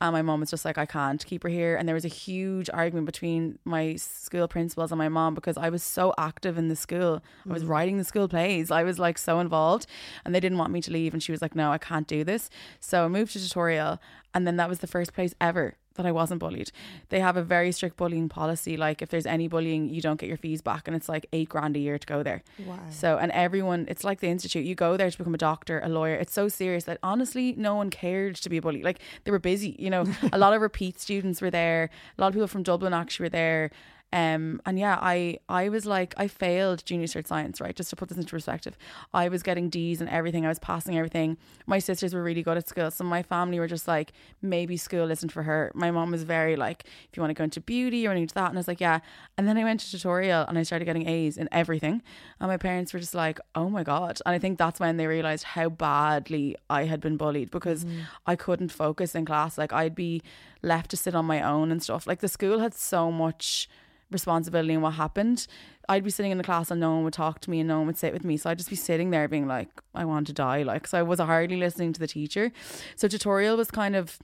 And 0.00 0.12
my 0.12 0.22
mom 0.22 0.40
was 0.40 0.50
just 0.50 0.64
like 0.64 0.78
I 0.78 0.86
can't 0.86 1.24
keep 1.24 1.42
her 1.42 1.48
here. 1.48 1.76
And 1.76 1.88
there 1.88 1.94
was 1.94 2.04
a 2.04 2.08
huge 2.08 2.68
argument 2.70 3.06
between 3.06 3.58
my 3.64 3.96
school 3.96 4.48
principals 4.48 4.92
and 4.92 4.98
my 4.98 5.08
mom 5.08 5.34
because 5.34 5.56
I 5.56 5.68
was 5.70 5.82
so 5.82 6.14
active 6.18 6.58
in 6.58 6.68
the 6.68 6.76
school. 6.76 7.22
I 7.48 7.52
was 7.52 7.64
mm. 7.64 7.68
writing 7.68 7.98
the 7.98 8.04
school 8.04 8.28
plays. 8.28 8.70
I 8.70 8.82
was 8.82 8.98
like 8.98 9.18
so 9.18 9.40
involved. 9.40 9.86
And 10.24 10.34
they 10.34 10.40
didn't 10.40 10.58
want 10.58 10.72
me 10.72 10.82
to 10.82 10.90
leave 10.90 11.05
and 11.12 11.22
she 11.22 11.32
was 11.32 11.42
like 11.42 11.54
no 11.54 11.72
I 11.72 11.78
can't 11.78 12.06
do 12.06 12.24
this 12.24 12.50
so 12.80 13.04
I 13.04 13.08
moved 13.08 13.32
to 13.32 13.40
tutorial 13.40 14.00
and 14.34 14.46
then 14.46 14.56
that 14.56 14.68
was 14.68 14.80
the 14.80 14.86
first 14.86 15.12
place 15.12 15.34
ever 15.40 15.76
that 15.96 16.06
I 16.06 16.12
wasn't 16.12 16.40
bullied. 16.40 16.70
They 17.08 17.20
have 17.20 17.36
a 17.36 17.42
very 17.42 17.72
strict 17.72 17.96
bullying 17.96 18.28
policy. 18.28 18.76
Like 18.76 19.02
if 19.02 19.08
there's 19.08 19.26
any 19.26 19.48
bullying, 19.48 19.88
you 19.88 20.00
don't 20.00 20.20
get 20.20 20.28
your 20.28 20.36
fees 20.36 20.62
back, 20.62 20.86
and 20.86 20.96
it's 20.96 21.08
like 21.08 21.26
eight 21.32 21.48
grand 21.48 21.76
a 21.76 21.78
year 21.78 21.98
to 21.98 22.06
go 22.06 22.22
there. 22.22 22.42
Wow. 22.64 22.78
So 22.90 23.18
and 23.18 23.32
everyone, 23.32 23.86
it's 23.88 24.04
like 24.04 24.20
the 24.20 24.28
institute. 24.28 24.64
You 24.64 24.74
go 24.74 24.96
there 24.96 25.10
to 25.10 25.18
become 25.18 25.34
a 25.34 25.38
doctor, 25.38 25.80
a 25.82 25.88
lawyer. 25.88 26.14
It's 26.14 26.32
so 26.32 26.48
serious 26.48 26.84
that 26.84 26.98
honestly, 27.02 27.54
no 27.56 27.74
one 27.74 27.90
cared 27.90 28.36
to 28.36 28.48
be 28.48 28.58
a 28.58 28.62
bully. 28.62 28.82
Like 28.82 29.00
they 29.24 29.30
were 29.30 29.38
busy. 29.38 29.74
You 29.78 29.90
know, 29.90 30.04
a 30.32 30.38
lot 30.38 30.54
of 30.54 30.62
repeat 30.62 31.00
students 31.00 31.40
were 31.42 31.50
there. 31.50 31.90
A 32.16 32.20
lot 32.20 32.28
of 32.28 32.34
people 32.34 32.48
from 32.48 32.62
Dublin 32.62 32.94
actually 32.94 33.24
were 33.24 33.30
there. 33.30 33.70
Um, 34.12 34.62
and 34.64 34.78
yeah, 34.78 34.98
I 35.00 35.38
I 35.48 35.68
was 35.68 35.84
like 35.84 36.14
I 36.16 36.28
failed 36.28 36.84
junior 36.84 37.06
cert 37.06 37.26
science, 37.26 37.60
right? 37.60 37.74
Just 37.74 37.90
to 37.90 37.96
put 37.96 38.08
this 38.08 38.16
into 38.16 38.30
perspective, 38.30 38.78
I 39.12 39.28
was 39.28 39.42
getting 39.42 39.68
D's 39.68 40.00
and 40.00 40.08
everything. 40.08 40.44
I 40.44 40.48
was 40.48 40.58
passing 40.58 40.96
everything. 40.96 41.36
My 41.66 41.80
sisters 41.80 42.14
were 42.14 42.22
really 42.22 42.42
good 42.42 42.56
at 42.56 42.68
school, 42.68 42.90
so 42.90 43.04
my 43.04 43.22
family 43.22 43.58
were 43.58 43.66
just 43.66 43.88
like, 43.88 44.12
maybe 44.40 44.76
school 44.76 45.10
isn't 45.10 45.30
for 45.32 45.42
her. 45.42 45.72
My 45.74 45.90
mom 45.90 46.12
was 46.12 46.22
very 46.22 46.56
like, 46.56 46.84
if 47.10 47.16
you 47.16 47.20
want 47.20 47.30
to 47.30 47.34
go 47.34 47.44
into 47.44 47.60
beauty 47.60 48.06
or 48.06 48.12
into 48.12 48.34
that, 48.34 48.48
and 48.48 48.58
I 48.58 48.60
was 48.60 48.68
like, 48.68 48.80
yeah. 48.80 49.00
And 49.36 49.46
then 49.48 49.58
I 49.58 49.64
went 49.64 49.80
to 49.80 49.90
tutorial 49.90 50.44
and 50.48 50.56
I 50.56 50.62
started 50.62 50.84
getting 50.84 51.08
A's 51.08 51.36
in 51.36 51.48
everything, 51.50 52.00
and 52.40 52.48
my 52.48 52.56
parents 52.56 52.92
were 52.92 53.00
just 53.00 53.14
like, 53.14 53.40
oh 53.54 53.68
my 53.68 53.82
god. 53.82 54.20
And 54.24 54.34
I 54.34 54.38
think 54.38 54.56
that's 54.58 54.78
when 54.78 54.96
they 54.96 55.06
realized 55.06 55.44
how 55.44 55.68
badly 55.68 56.56
I 56.70 56.84
had 56.84 57.00
been 57.00 57.16
bullied 57.16 57.50
because 57.50 57.84
I 58.26 58.36
couldn't 58.36 58.70
focus 58.70 59.14
in 59.14 59.24
class. 59.24 59.58
Like 59.58 59.72
I'd 59.72 59.94
be 59.94 60.22
left 60.66 60.90
to 60.90 60.96
sit 60.96 61.14
on 61.14 61.24
my 61.24 61.40
own 61.40 61.70
and 61.70 61.82
stuff. 61.82 62.06
Like 62.06 62.20
the 62.20 62.28
school 62.28 62.58
had 62.58 62.74
so 62.74 63.10
much 63.10 63.68
responsibility 64.10 64.74
in 64.74 64.82
what 64.82 64.94
happened. 64.94 65.46
I'd 65.88 66.04
be 66.04 66.10
sitting 66.10 66.32
in 66.32 66.38
the 66.38 66.44
class 66.44 66.70
and 66.70 66.80
no 66.80 66.94
one 66.94 67.04
would 67.04 67.12
talk 67.12 67.40
to 67.40 67.50
me 67.50 67.60
and 67.60 67.68
no 67.68 67.78
one 67.78 67.86
would 67.86 67.98
sit 67.98 68.12
with 68.12 68.24
me. 68.24 68.36
So 68.36 68.50
I'd 68.50 68.58
just 68.58 68.70
be 68.70 68.76
sitting 68.76 69.10
there 69.10 69.28
being 69.28 69.46
like, 69.46 69.68
I 69.94 70.04
want 70.04 70.26
to 70.28 70.32
die. 70.32 70.62
Like, 70.62 70.86
so 70.86 70.98
I 70.98 71.02
was 71.02 71.20
hardly 71.20 71.56
listening 71.56 71.92
to 71.94 72.00
the 72.00 72.06
teacher. 72.06 72.52
So 72.96 73.08
tutorial 73.08 73.56
was 73.56 73.70
kind 73.70 73.96
of 73.96 74.18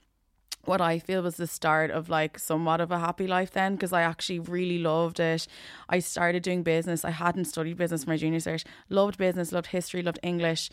what 0.65 0.79
I 0.79 0.99
feel 0.99 1.21
was 1.21 1.35
the 1.35 1.47
start 1.47 1.91
of 1.91 2.09
like 2.09 2.39
somewhat 2.39 2.79
of 2.79 2.91
a 2.91 2.99
happy 2.99 3.27
life 3.27 3.51
then 3.51 3.75
because 3.75 3.91
I 3.91 4.01
actually 4.01 4.39
really 4.39 4.79
loved 4.79 5.19
it. 5.19 5.47
I 5.89 5.99
started 5.99 6.43
doing 6.43 6.63
business. 6.63 7.03
I 7.03 7.09
hadn't 7.11 7.45
studied 7.45 7.77
business 7.77 8.05
for 8.05 8.11
my 8.11 8.17
junior 8.17 8.39
cert. 8.39 8.63
Loved 8.89 9.17
business, 9.17 9.51
loved 9.51 9.67
history, 9.67 10.01
loved 10.01 10.19
English. 10.23 10.69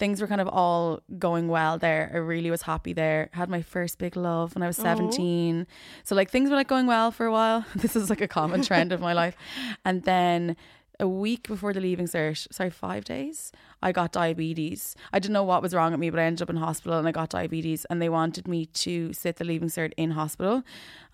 Things 0.00 0.20
were 0.22 0.26
kind 0.26 0.40
of 0.40 0.48
all 0.48 1.02
going 1.18 1.46
well 1.48 1.76
there. 1.76 2.10
I 2.12 2.16
really 2.16 2.50
was 2.50 2.62
happy 2.62 2.94
there. 2.94 3.28
Had 3.32 3.50
my 3.50 3.60
first 3.60 3.98
big 3.98 4.16
love 4.16 4.54
when 4.54 4.62
I 4.62 4.66
was 4.66 4.78
17. 4.78 5.66
So 6.04 6.14
like 6.14 6.30
things 6.30 6.48
were 6.48 6.56
like 6.56 6.68
going 6.68 6.86
well 6.86 7.10
for 7.10 7.26
a 7.26 7.32
while. 7.32 7.66
This 7.76 7.94
is 7.96 8.08
like 8.08 8.22
a 8.22 8.26
common 8.28 8.62
trend 8.62 8.92
of 8.92 9.00
my 9.00 9.12
life. 9.12 9.36
And 9.84 10.02
then 10.04 10.56
a 11.00 11.08
week 11.08 11.48
before 11.48 11.72
the 11.72 11.80
leaving 11.80 12.06
cert, 12.06 12.46
sorry, 12.52 12.70
five 12.70 13.04
days, 13.04 13.52
I 13.82 13.92
got 13.92 14.12
diabetes. 14.12 14.94
I 15.12 15.18
didn't 15.18 15.32
know 15.32 15.42
what 15.42 15.62
was 15.62 15.74
wrong 15.74 15.92
with 15.92 16.00
me, 16.00 16.10
but 16.10 16.20
I 16.20 16.24
ended 16.24 16.42
up 16.42 16.50
in 16.50 16.56
hospital 16.56 16.98
and 16.98 17.08
I 17.08 17.12
got 17.12 17.30
diabetes. 17.30 17.86
And 17.86 18.00
they 18.00 18.10
wanted 18.10 18.46
me 18.46 18.66
to 18.66 19.12
sit 19.14 19.36
the 19.36 19.44
leaving 19.44 19.68
cert 19.68 19.92
in 19.96 20.10
hospital. 20.10 20.62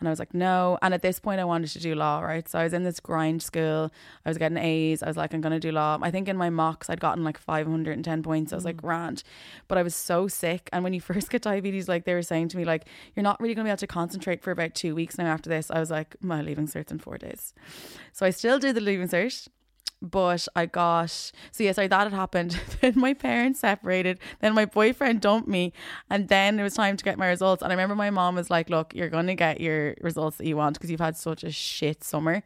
And 0.00 0.08
I 0.08 0.10
was 0.10 0.18
like, 0.18 0.34
no. 0.34 0.76
And 0.82 0.92
at 0.92 1.02
this 1.02 1.20
point, 1.20 1.40
I 1.40 1.44
wanted 1.44 1.70
to 1.70 1.78
do 1.78 1.94
law, 1.94 2.20
right? 2.20 2.48
So 2.48 2.58
I 2.58 2.64
was 2.64 2.72
in 2.72 2.82
this 2.82 2.98
grind 2.98 3.42
school. 3.42 3.92
I 4.24 4.30
was 4.30 4.36
getting 4.36 4.58
A's. 4.58 5.02
I 5.02 5.06
was 5.06 5.16
like, 5.16 5.32
I'm 5.32 5.40
going 5.40 5.52
to 5.52 5.60
do 5.60 5.70
law. 5.70 5.98
I 6.02 6.10
think 6.10 6.28
in 6.28 6.36
my 6.36 6.50
mocks, 6.50 6.90
I'd 6.90 7.00
gotten 7.00 7.22
like 7.22 7.38
510 7.38 8.22
points. 8.24 8.52
I 8.52 8.56
was 8.56 8.64
like, 8.64 8.76
mm. 8.76 8.82
grand. 8.82 9.22
But 9.68 9.78
I 9.78 9.82
was 9.82 9.94
so 9.94 10.26
sick. 10.26 10.68
And 10.72 10.82
when 10.82 10.92
you 10.92 11.00
first 11.12 11.30
get 11.30 11.42
diabetes, 11.42 11.88
like 11.88 12.04
they 12.04 12.14
were 12.14 12.22
saying 12.22 12.48
to 12.48 12.56
me, 12.56 12.64
like, 12.64 12.86
you're 13.14 13.22
not 13.22 13.40
really 13.40 13.54
going 13.54 13.64
to 13.64 13.68
be 13.68 13.70
able 13.70 13.78
to 13.78 13.86
concentrate 13.86 14.42
for 14.42 14.50
about 14.50 14.74
two 14.74 14.94
weeks 14.94 15.18
now 15.18 15.26
after 15.26 15.48
this. 15.48 15.70
I 15.70 15.78
was 15.78 15.90
like, 15.90 16.16
my 16.20 16.42
leaving 16.42 16.66
cert's 16.66 16.90
in 16.90 16.98
four 16.98 17.16
days. 17.16 17.54
So 18.12 18.26
I 18.26 18.30
still 18.30 18.58
did 18.58 18.74
the 18.74 18.80
leaving 18.80 19.08
cert 19.08 19.48
but 20.02 20.46
I 20.54 20.66
got 20.66 21.10
so 21.10 21.32
yeah, 21.64 21.72
sorry, 21.72 21.88
that 21.88 22.04
had 22.04 22.12
happened. 22.12 22.58
then 22.81 22.94
my 22.96 23.14
parents 23.14 23.60
separated. 23.60 24.19
Then 24.40 24.54
my 24.54 24.66
boyfriend 24.66 25.20
dumped 25.20 25.48
me, 25.48 25.72
and 26.10 26.28
then 26.28 26.58
it 26.58 26.62
was 26.62 26.75
time 26.75 26.96
to 26.96 27.04
get 27.04 27.19
my 27.19 27.26
results. 27.26 27.62
And 27.62 27.72
I 27.72 27.75
remember 27.75 27.94
my 27.94 28.10
mom 28.10 28.34
was 28.37 28.50
like, 28.50 28.70
"Look, 28.70 28.94
you're 28.94 29.08
gonna 29.08 29.34
get 29.34 29.60
your 29.60 29.94
results 30.00 30.37
that 30.38 30.46
you 30.46 30.56
want 30.56 30.75
because 30.75 30.90
you've 30.90 31.00
had 31.00 31.16
such 31.16 31.44
a 31.44 31.50
shit 31.50 32.04
summer." 32.04 32.34
And 32.34 32.44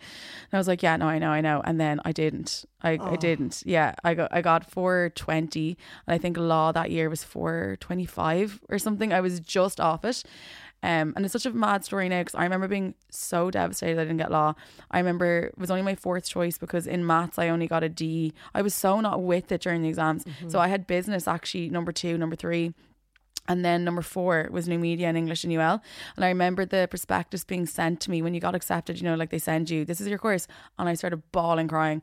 I 0.52 0.58
was 0.58 0.68
like, 0.68 0.82
"Yeah, 0.82 0.96
no, 0.96 1.06
I 1.06 1.18
know, 1.18 1.30
I 1.30 1.40
know." 1.40 1.60
And 1.64 1.80
then 1.80 2.00
I 2.04 2.12
didn't. 2.12 2.64
I, 2.82 2.92
I 2.92 2.98
oh. 3.00 3.16
didn't. 3.16 3.62
Yeah, 3.66 3.94
I 4.04 4.14
got 4.14 4.32
I 4.32 4.40
got 4.42 4.70
four 4.70 5.12
twenty, 5.14 5.76
and 6.06 6.14
I 6.14 6.18
think 6.18 6.36
law 6.36 6.72
that 6.72 6.90
year 6.90 7.10
was 7.10 7.24
four 7.24 7.76
twenty 7.80 8.06
five 8.06 8.60
or 8.68 8.78
something. 8.78 9.12
I 9.12 9.20
was 9.20 9.40
just 9.40 9.80
off 9.80 10.04
it. 10.04 10.22
Um, 10.82 11.12
and 11.14 11.24
it's 11.24 11.32
such 11.32 11.46
a 11.46 11.50
mad 11.50 11.84
story 11.84 12.08
now 12.08 12.20
because 12.20 12.34
I 12.34 12.42
remember 12.44 12.66
being 12.66 12.94
so 13.10 13.50
devastated 13.50 13.98
I 14.00 14.04
didn't 14.04 14.16
get 14.16 14.30
law. 14.30 14.54
I 14.90 14.98
remember 14.98 15.50
it 15.52 15.58
was 15.58 15.70
only 15.70 15.82
my 15.82 15.94
fourth 15.94 16.26
choice 16.26 16.56
because 16.56 16.86
in 16.86 17.06
maths 17.06 17.38
I 17.38 17.48
only 17.48 17.66
got 17.66 17.84
a 17.84 17.88
D. 17.88 18.32
I 18.54 18.62
was 18.62 18.74
so 18.74 19.00
not 19.00 19.22
with 19.22 19.52
it 19.52 19.60
during 19.60 19.82
the 19.82 19.88
exams. 19.88 20.24
So 20.48 20.58
I 20.58 20.68
had 20.68 20.86
business 20.86 21.28
actually 21.28 21.68
number 21.68 21.92
two, 21.92 22.16
number 22.16 22.36
three. 22.36 22.72
And 23.48 23.64
then 23.64 23.84
number 23.84 24.02
four 24.02 24.48
was 24.50 24.68
new 24.68 24.78
media 24.78 25.08
and 25.08 25.16
English 25.18 25.44
and 25.44 25.52
UL. 25.52 25.82
And 26.16 26.24
I 26.24 26.28
remember 26.28 26.64
the 26.64 26.86
prospectus 26.88 27.42
being 27.42 27.66
sent 27.66 28.00
to 28.02 28.10
me 28.10 28.22
when 28.22 28.32
you 28.32 28.40
got 28.40 28.54
accepted, 28.54 29.00
you 29.00 29.04
know, 29.04 29.16
like 29.16 29.30
they 29.30 29.38
send 29.38 29.68
you, 29.70 29.84
this 29.84 30.00
is 30.00 30.06
your 30.06 30.18
course. 30.18 30.46
And 30.78 30.88
I 30.88 30.94
started 30.94 31.22
bawling, 31.32 31.66
crying. 31.66 32.00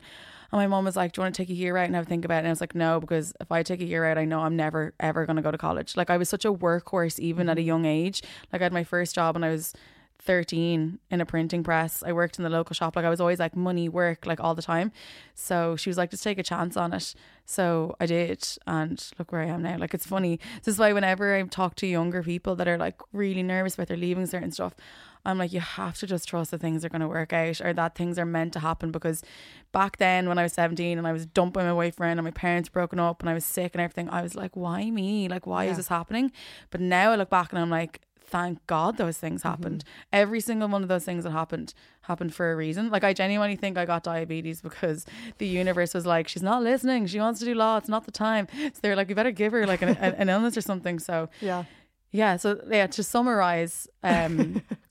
And 0.50 0.58
my 0.60 0.66
mom 0.66 0.84
was 0.84 0.96
like, 0.96 1.12
Do 1.12 1.20
you 1.20 1.24
want 1.24 1.34
to 1.34 1.42
take 1.42 1.50
a 1.50 1.54
year 1.54 1.76
out 1.76 1.86
and 1.86 1.94
have 1.94 2.06
a 2.06 2.08
think 2.08 2.24
about 2.24 2.36
it? 2.36 2.38
And 2.38 2.48
I 2.48 2.50
was 2.50 2.60
like, 2.60 2.74
No, 2.74 3.00
because 3.00 3.34
if 3.40 3.52
I 3.52 3.62
take 3.62 3.80
a 3.80 3.84
year 3.84 4.04
out, 4.04 4.18
I 4.18 4.24
know 4.24 4.40
I'm 4.40 4.56
never, 4.56 4.94
ever 5.00 5.26
going 5.26 5.36
to 5.36 5.42
go 5.42 5.50
to 5.50 5.58
college. 5.58 5.96
Like, 5.96 6.10
I 6.10 6.16
was 6.16 6.28
such 6.28 6.44
a 6.44 6.52
workhorse, 6.52 7.18
even 7.18 7.48
at 7.48 7.58
a 7.58 7.60
mm-hmm. 7.60 7.66
young 7.66 7.84
age. 7.84 8.22
Like, 8.52 8.62
I 8.62 8.64
had 8.64 8.72
my 8.72 8.84
first 8.84 9.14
job 9.14 9.36
when 9.36 9.44
I 9.44 9.50
was 9.50 9.74
13 10.20 10.98
in 11.10 11.20
a 11.20 11.26
printing 11.26 11.62
press. 11.62 12.02
I 12.02 12.12
worked 12.12 12.38
in 12.38 12.44
the 12.44 12.50
local 12.50 12.74
shop. 12.74 12.96
Like, 12.96 13.04
I 13.04 13.10
was 13.10 13.20
always 13.20 13.38
like, 13.38 13.54
money, 13.54 13.88
work, 13.88 14.26
like 14.26 14.40
all 14.40 14.54
the 14.54 14.62
time. 14.62 14.90
So 15.34 15.76
she 15.76 15.90
was 15.90 15.98
like, 15.98 16.10
Just 16.10 16.22
take 16.22 16.38
a 16.38 16.42
chance 16.42 16.76
on 16.76 16.94
it. 16.94 17.14
So 17.44 17.94
I 18.00 18.06
did. 18.06 18.46
And 18.66 19.04
look 19.18 19.32
where 19.32 19.42
I 19.42 19.46
am 19.46 19.62
now. 19.62 19.76
Like, 19.76 19.92
it's 19.92 20.06
funny. 20.06 20.40
This 20.64 20.74
is 20.74 20.78
why 20.78 20.92
whenever 20.94 21.34
I 21.34 21.42
talk 21.42 21.74
to 21.76 21.86
younger 21.86 22.22
people 22.22 22.56
that 22.56 22.68
are 22.68 22.78
like 22.78 23.00
really 23.12 23.42
nervous 23.42 23.74
about 23.74 23.88
their 23.88 23.96
leaving 23.96 24.26
certain 24.26 24.50
stuff, 24.50 24.74
I'm 25.24 25.38
like, 25.38 25.52
you 25.52 25.60
have 25.60 25.98
to 25.98 26.06
just 26.06 26.28
trust 26.28 26.50
that 26.52 26.60
things 26.60 26.84
are 26.84 26.88
going 26.88 27.00
to 27.00 27.08
work 27.08 27.32
out 27.32 27.60
or 27.60 27.72
that 27.72 27.94
things 27.94 28.18
are 28.18 28.24
meant 28.24 28.52
to 28.54 28.60
happen. 28.60 28.90
Because 28.90 29.22
back 29.72 29.96
then, 29.98 30.28
when 30.28 30.38
I 30.38 30.42
was 30.42 30.52
17 30.54 30.96
and 30.98 31.06
I 31.06 31.12
was 31.12 31.26
dumping 31.26 31.64
my 31.64 31.72
boyfriend 31.72 32.18
and 32.18 32.24
my 32.24 32.30
parents 32.30 32.68
broken 32.68 32.98
up 32.98 33.20
and 33.20 33.28
I 33.28 33.34
was 33.34 33.44
sick 33.44 33.72
and 33.74 33.80
everything, 33.82 34.08
I 34.10 34.22
was 34.22 34.34
like, 34.34 34.56
why 34.56 34.90
me? 34.90 35.28
Like, 35.28 35.46
why 35.46 35.64
Yeah. 35.64 35.72
is 35.72 35.76
this 35.78 35.88
happening? 35.88 36.32
But 36.70 36.80
now 36.80 37.12
I 37.12 37.16
look 37.16 37.30
back 37.30 37.52
and 37.52 37.60
I'm 37.60 37.70
like, 37.70 38.00
thank 38.30 38.64
God 38.66 38.98
those 38.98 39.16
things 39.16 39.42
happened. 39.42 39.84
Every 40.12 40.40
single 40.40 40.68
one 40.68 40.82
of 40.82 40.88
those 40.90 41.04
things 41.04 41.24
that 41.24 41.30
happened 41.30 41.72
happened 42.02 42.34
for 42.34 42.52
a 42.52 42.56
reason. 42.56 42.90
Like, 42.90 43.02
I 43.02 43.14
genuinely 43.14 43.56
think 43.56 43.78
I 43.78 43.86
got 43.86 44.02
diabetes 44.02 44.60
because 44.60 45.06
the 45.38 45.46
universe 45.46 45.94
was 45.94 46.04
like, 46.06 46.28
she's 46.28 46.42
not 46.42 46.62
listening. 46.62 47.06
She 47.06 47.20
wants 47.20 47.40
to 47.40 47.46
do 47.46 47.54
law. 47.54 47.78
It's 47.78 47.88
not 47.88 48.04
the 48.04 48.12
time. 48.12 48.46
So 48.54 48.70
they're 48.82 48.96
like, 48.96 49.08
we 49.08 49.14
better 49.14 49.30
give 49.30 49.52
her 49.52 49.66
like 49.66 49.80
an, 49.82 49.90
an 49.96 50.28
illness 50.28 50.56
or 50.56 50.60
something. 50.60 50.98
So, 50.98 51.28
Yeah. 51.40 51.64
yeah 52.10 52.36
so 52.36 52.60
yeah 52.70 52.86
to 52.86 53.02
summarize 53.02 53.86
um 54.02 54.62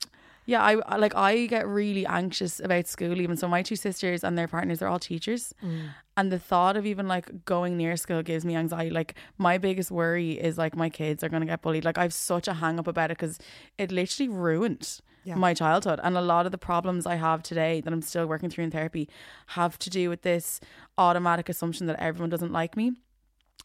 yeah 0.48 0.64
I, 0.64 0.98
like 0.98 1.14
i 1.16 1.46
get 1.46 1.68
really 1.68 2.06
anxious 2.08 2.60
about 2.60 2.88
school 2.88 3.22
even 3.22 3.38
so 3.38 3.48
my 3.48 3.62
two 3.62 3.76
sisters 3.76 4.24
and 4.24 4.36
their 4.36 4.48
partners 4.48 4.82
are 4.82 4.88
all 4.88 4.98
teachers 4.98 5.54
mm. 5.64 5.90
and 6.16 6.32
the 6.32 6.40
thought 6.40 6.76
of 6.76 6.86
even 6.88 7.08
like 7.08 7.46
going 7.46 7.78
near 7.78 7.96
school 7.98 8.24
gives 8.24 8.44
me 8.44 8.56
anxiety 8.56 8.90
like 8.90 9.14
my 9.38 9.60
biggest 9.60 9.92
worry 9.92 10.32
is 10.32 10.58
like 10.58 10.76
my 10.76 10.90
kids 10.90 11.24
are 11.24 11.30
going 11.30 11.42
to 11.42 11.46
get 11.48 11.62
bullied 11.62 11.86
like 11.86 12.00
i've 12.00 12.14
such 12.14 12.48
a 12.48 12.56
hang 12.56 12.80
up 12.80 12.88
about 12.88 13.12
it 13.12 13.18
because 13.20 13.38
it 13.78 13.92
literally 13.92 14.30
ruined 14.30 15.02
Yeah. 15.28 15.36
my 15.36 15.54
childhood. 15.54 16.00
And 16.04 16.16
a 16.16 16.22
lot 16.22 16.46
of 16.46 16.52
the 16.54 16.58
problems 16.72 17.06
I 17.06 17.16
have 17.16 17.44
today 17.44 17.82
that 17.82 17.92
I'm 17.94 18.02
still 18.02 18.26
working 18.34 18.50
through 18.50 18.64
in 18.64 18.72
therapy 18.72 19.10
have 19.48 19.78
to 19.80 19.90
do 19.90 20.10
with 20.10 20.22
this 20.22 20.62
automatic 20.98 21.50
assumption 21.50 21.88
that 21.88 22.00
everyone 22.00 22.30
doesn't 22.30 22.54
like 22.54 22.78
me. 22.78 22.94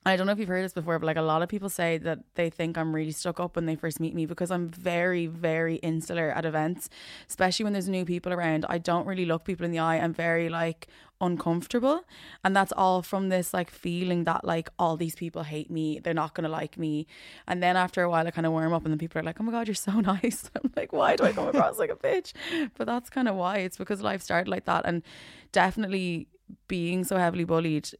I 0.05 0.17
don't 0.17 0.27
know 0.27 0.33
if 0.33 0.39
you've 0.41 0.49
heard 0.49 0.65
this 0.65 0.73
before, 0.73 0.99
but 0.99 1.07
like 1.07 1.17
a 1.17 1.23
lot 1.23 1.43
of 1.43 1.49
people 1.49 1.69
say 1.69 1.97
that 1.99 2.19
they 2.35 2.51
think 2.51 2.77
I'm 2.77 2.93
really 2.95 3.13
stuck 3.13 3.39
up 3.39 3.55
when 3.55 3.67
they 3.67 3.77
first 3.77 4.01
meet 4.01 4.15
me 4.15 4.27
because 4.27 4.51
I'm 4.51 4.69
very, 4.69 5.27
very 5.27 5.77
insular 5.77 6.31
at 6.31 6.45
events, 6.45 6.91
especially 7.29 7.63
when 7.65 7.73
there's 7.73 7.89
new 7.89 8.05
people 8.05 8.33
around. 8.33 8.67
I 8.69 8.79
don't 8.79 9.07
really 9.07 9.25
look 9.25 9.45
people 9.45 9.65
in 9.65 9.71
the 9.71 9.79
eye. 9.79 9.99
I'm 9.99 10.13
very 10.13 10.49
like 10.49 10.89
uncomfortable. 11.21 12.05
And 12.43 12.55
that's 12.55 12.73
all 12.73 13.03
from 13.03 13.29
this 13.29 13.55
like 13.55 13.71
feeling 13.71 14.25
that 14.25 14.45
like 14.45 14.71
all 14.77 14.97
these 14.97 15.15
people 15.15 15.45
hate 15.45 15.71
me. 15.71 16.01
They're 16.01 16.15
not 16.15 16.35
going 16.35 16.45
to 16.45 16.51
like 16.51 16.77
me. 16.77 17.07
And 17.47 17.63
then 17.63 17.77
after 17.77 18.03
a 18.03 18.11
while, 18.11 18.27
I 18.27 18.33
kind 18.33 18.47
of 18.47 18.53
warm 18.53 18.73
up 18.73 18.83
and 18.85 18.93
then 18.93 18.99
people 18.99 19.21
are 19.21 19.25
like, 19.25 19.41
oh 19.41 19.45
my 19.45 19.53
God, 19.53 19.69
you're 19.69 19.75
so 19.77 19.93
nice. 20.01 20.51
I'm 20.57 20.73
like, 20.77 20.93
why 20.93 21.15
do 21.15 21.25
I 21.25 21.33
come 21.33 21.47
across 21.47 21.79
like 21.79 21.91
a 21.91 21.97
bitch? 21.97 22.33
But 22.77 22.89
that's 22.89 23.09
kind 23.09 23.29
of 23.29 23.37
why. 23.37 23.59
It's 23.59 23.77
because 23.77 24.03
life 24.03 24.21
started 24.21 24.51
like 24.51 24.65
that. 24.65 24.85
And 24.85 25.05
definitely 25.53 26.27
being 26.67 27.05
so 27.05 27.17
heavily 27.17 27.45
bullied 27.45 27.91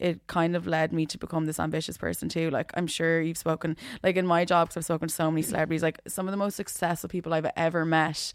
it 0.00 0.26
kind 0.26 0.56
of 0.56 0.66
led 0.66 0.92
me 0.92 1.06
to 1.06 1.18
become 1.18 1.46
this 1.46 1.60
ambitious 1.60 1.96
person 1.98 2.28
too. 2.28 2.50
Like 2.50 2.70
I'm 2.74 2.86
sure 2.86 3.20
you've 3.20 3.38
spoken, 3.38 3.76
like 4.02 4.16
in 4.16 4.26
my 4.26 4.44
job, 4.44 4.68
because 4.68 4.78
I've 4.78 4.84
spoken 4.84 5.08
to 5.08 5.14
so 5.14 5.30
many 5.30 5.42
mm. 5.42 5.46
celebrities. 5.46 5.82
Like 5.82 6.00
some 6.06 6.26
of 6.26 6.32
the 6.32 6.36
most 6.36 6.56
successful 6.56 7.08
people 7.08 7.34
I've 7.34 7.50
ever 7.56 7.84
met 7.84 8.32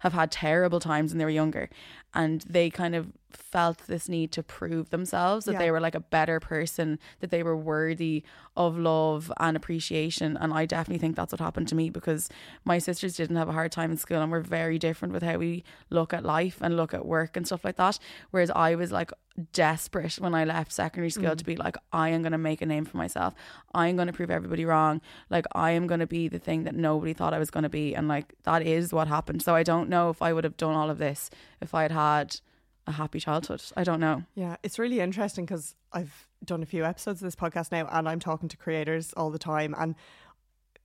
have 0.00 0.12
had 0.12 0.30
terrible 0.30 0.78
times 0.78 1.10
when 1.10 1.18
they 1.18 1.24
were 1.24 1.30
younger, 1.30 1.68
and 2.14 2.42
they 2.42 2.70
kind 2.70 2.94
of 2.94 3.08
felt 3.30 3.78
this 3.88 4.08
need 4.08 4.30
to 4.32 4.42
prove 4.42 4.90
themselves 4.90 5.44
that 5.44 5.52
Yeah. 5.52 5.58
they 5.58 5.70
were 5.70 5.80
like 5.80 5.96
a 5.96 6.00
better 6.00 6.38
person, 6.38 6.98
that 7.20 7.30
they 7.30 7.42
were 7.42 7.56
worthy 7.56 8.22
of 8.56 8.78
love 8.78 9.32
and 9.38 9.56
appreciation. 9.56 10.36
And 10.36 10.54
I 10.54 10.66
definitely 10.66 10.98
think 10.98 11.16
that's 11.16 11.32
what 11.32 11.40
happened 11.40 11.68
to 11.68 11.74
me 11.74 11.90
because 11.90 12.28
my 12.64 12.78
sisters 12.78 13.16
didn't 13.16 13.36
have 13.36 13.48
a 13.48 13.52
hard 13.52 13.72
time 13.72 13.90
in 13.90 13.96
school, 13.96 14.22
and 14.22 14.30
we're 14.30 14.40
very 14.40 14.78
different 14.78 15.12
with 15.12 15.24
how 15.24 15.36
we 15.36 15.64
look 15.90 16.14
at 16.14 16.24
life 16.24 16.58
and 16.60 16.76
look 16.76 16.94
at 16.94 17.04
work 17.04 17.36
and 17.36 17.44
stuff 17.44 17.64
like 17.64 17.76
that. 17.76 17.98
Whereas 18.30 18.50
I 18.50 18.76
was 18.76 18.92
like 18.92 19.10
desperate 19.38 20.14
when 20.14 20.34
I 20.34 20.44
left 20.44 20.72
secondary 20.72 21.10
school 21.10 21.34
to 21.34 21.44
mm. 21.44 21.46
be 21.46 21.56
like, 21.56 21.76
I 21.92 22.10
am 22.10 22.22
going 22.22 22.32
to 22.32 22.38
make 22.38 22.62
a 22.62 22.66
name 22.66 22.84
for 22.84 22.96
myself. 22.96 23.34
I 23.74 23.88
am 23.88 23.96
going 23.96 24.08
to 24.08 24.12
prove 24.12 24.30
everybody 24.30 24.64
wrong. 24.64 25.00
Like, 25.30 25.46
I 25.52 25.70
am 25.72 25.86
going 25.86 26.00
to 26.00 26.06
be 26.06 26.28
the 26.28 26.38
thing 26.38 26.64
that 26.64 26.74
nobody 26.74 27.12
thought 27.12 27.34
I 27.34 27.38
was 27.38 27.50
going 27.50 27.62
to 27.62 27.68
be. 27.68 27.94
And 27.94 28.08
like, 28.08 28.34
that 28.44 28.62
is 28.62 28.92
what 28.92 29.08
happened. 29.08 29.42
So 29.42 29.54
I 29.54 29.62
don't 29.62 29.88
know 29.88 30.10
if 30.10 30.20
I 30.22 30.32
would 30.32 30.44
have 30.44 30.56
done 30.56 30.74
all 30.74 30.90
of 30.90 30.98
this 30.98 31.30
if 31.60 31.74
I 31.74 31.82
had 31.82 31.92
had 31.92 32.40
a 32.86 32.92
happy 32.92 33.20
childhood. 33.20 33.62
I 33.76 33.84
don't 33.84 34.00
know. 34.00 34.24
Yeah, 34.34 34.56
it's 34.62 34.78
really 34.78 35.00
interesting 35.00 35.44
because 35.44 35.74
I've 35.92 36.26
done 36.44 36.62
a 36.62 36.66
few 36.66 36.84
episodes 36.84 37.20
of 37.20 37.26
this 37.26 37.36
podcast 37.36 37.70
now 37.70 37.88
and 37.92 38.08
I'm 38.08 38.20
talking 38.20 38.48
to 38.48 38.56
creators 38.56 39.12
all 39.16 39.30
the 39.30 39.38
time 39.38 39.74
and 39.78 39.94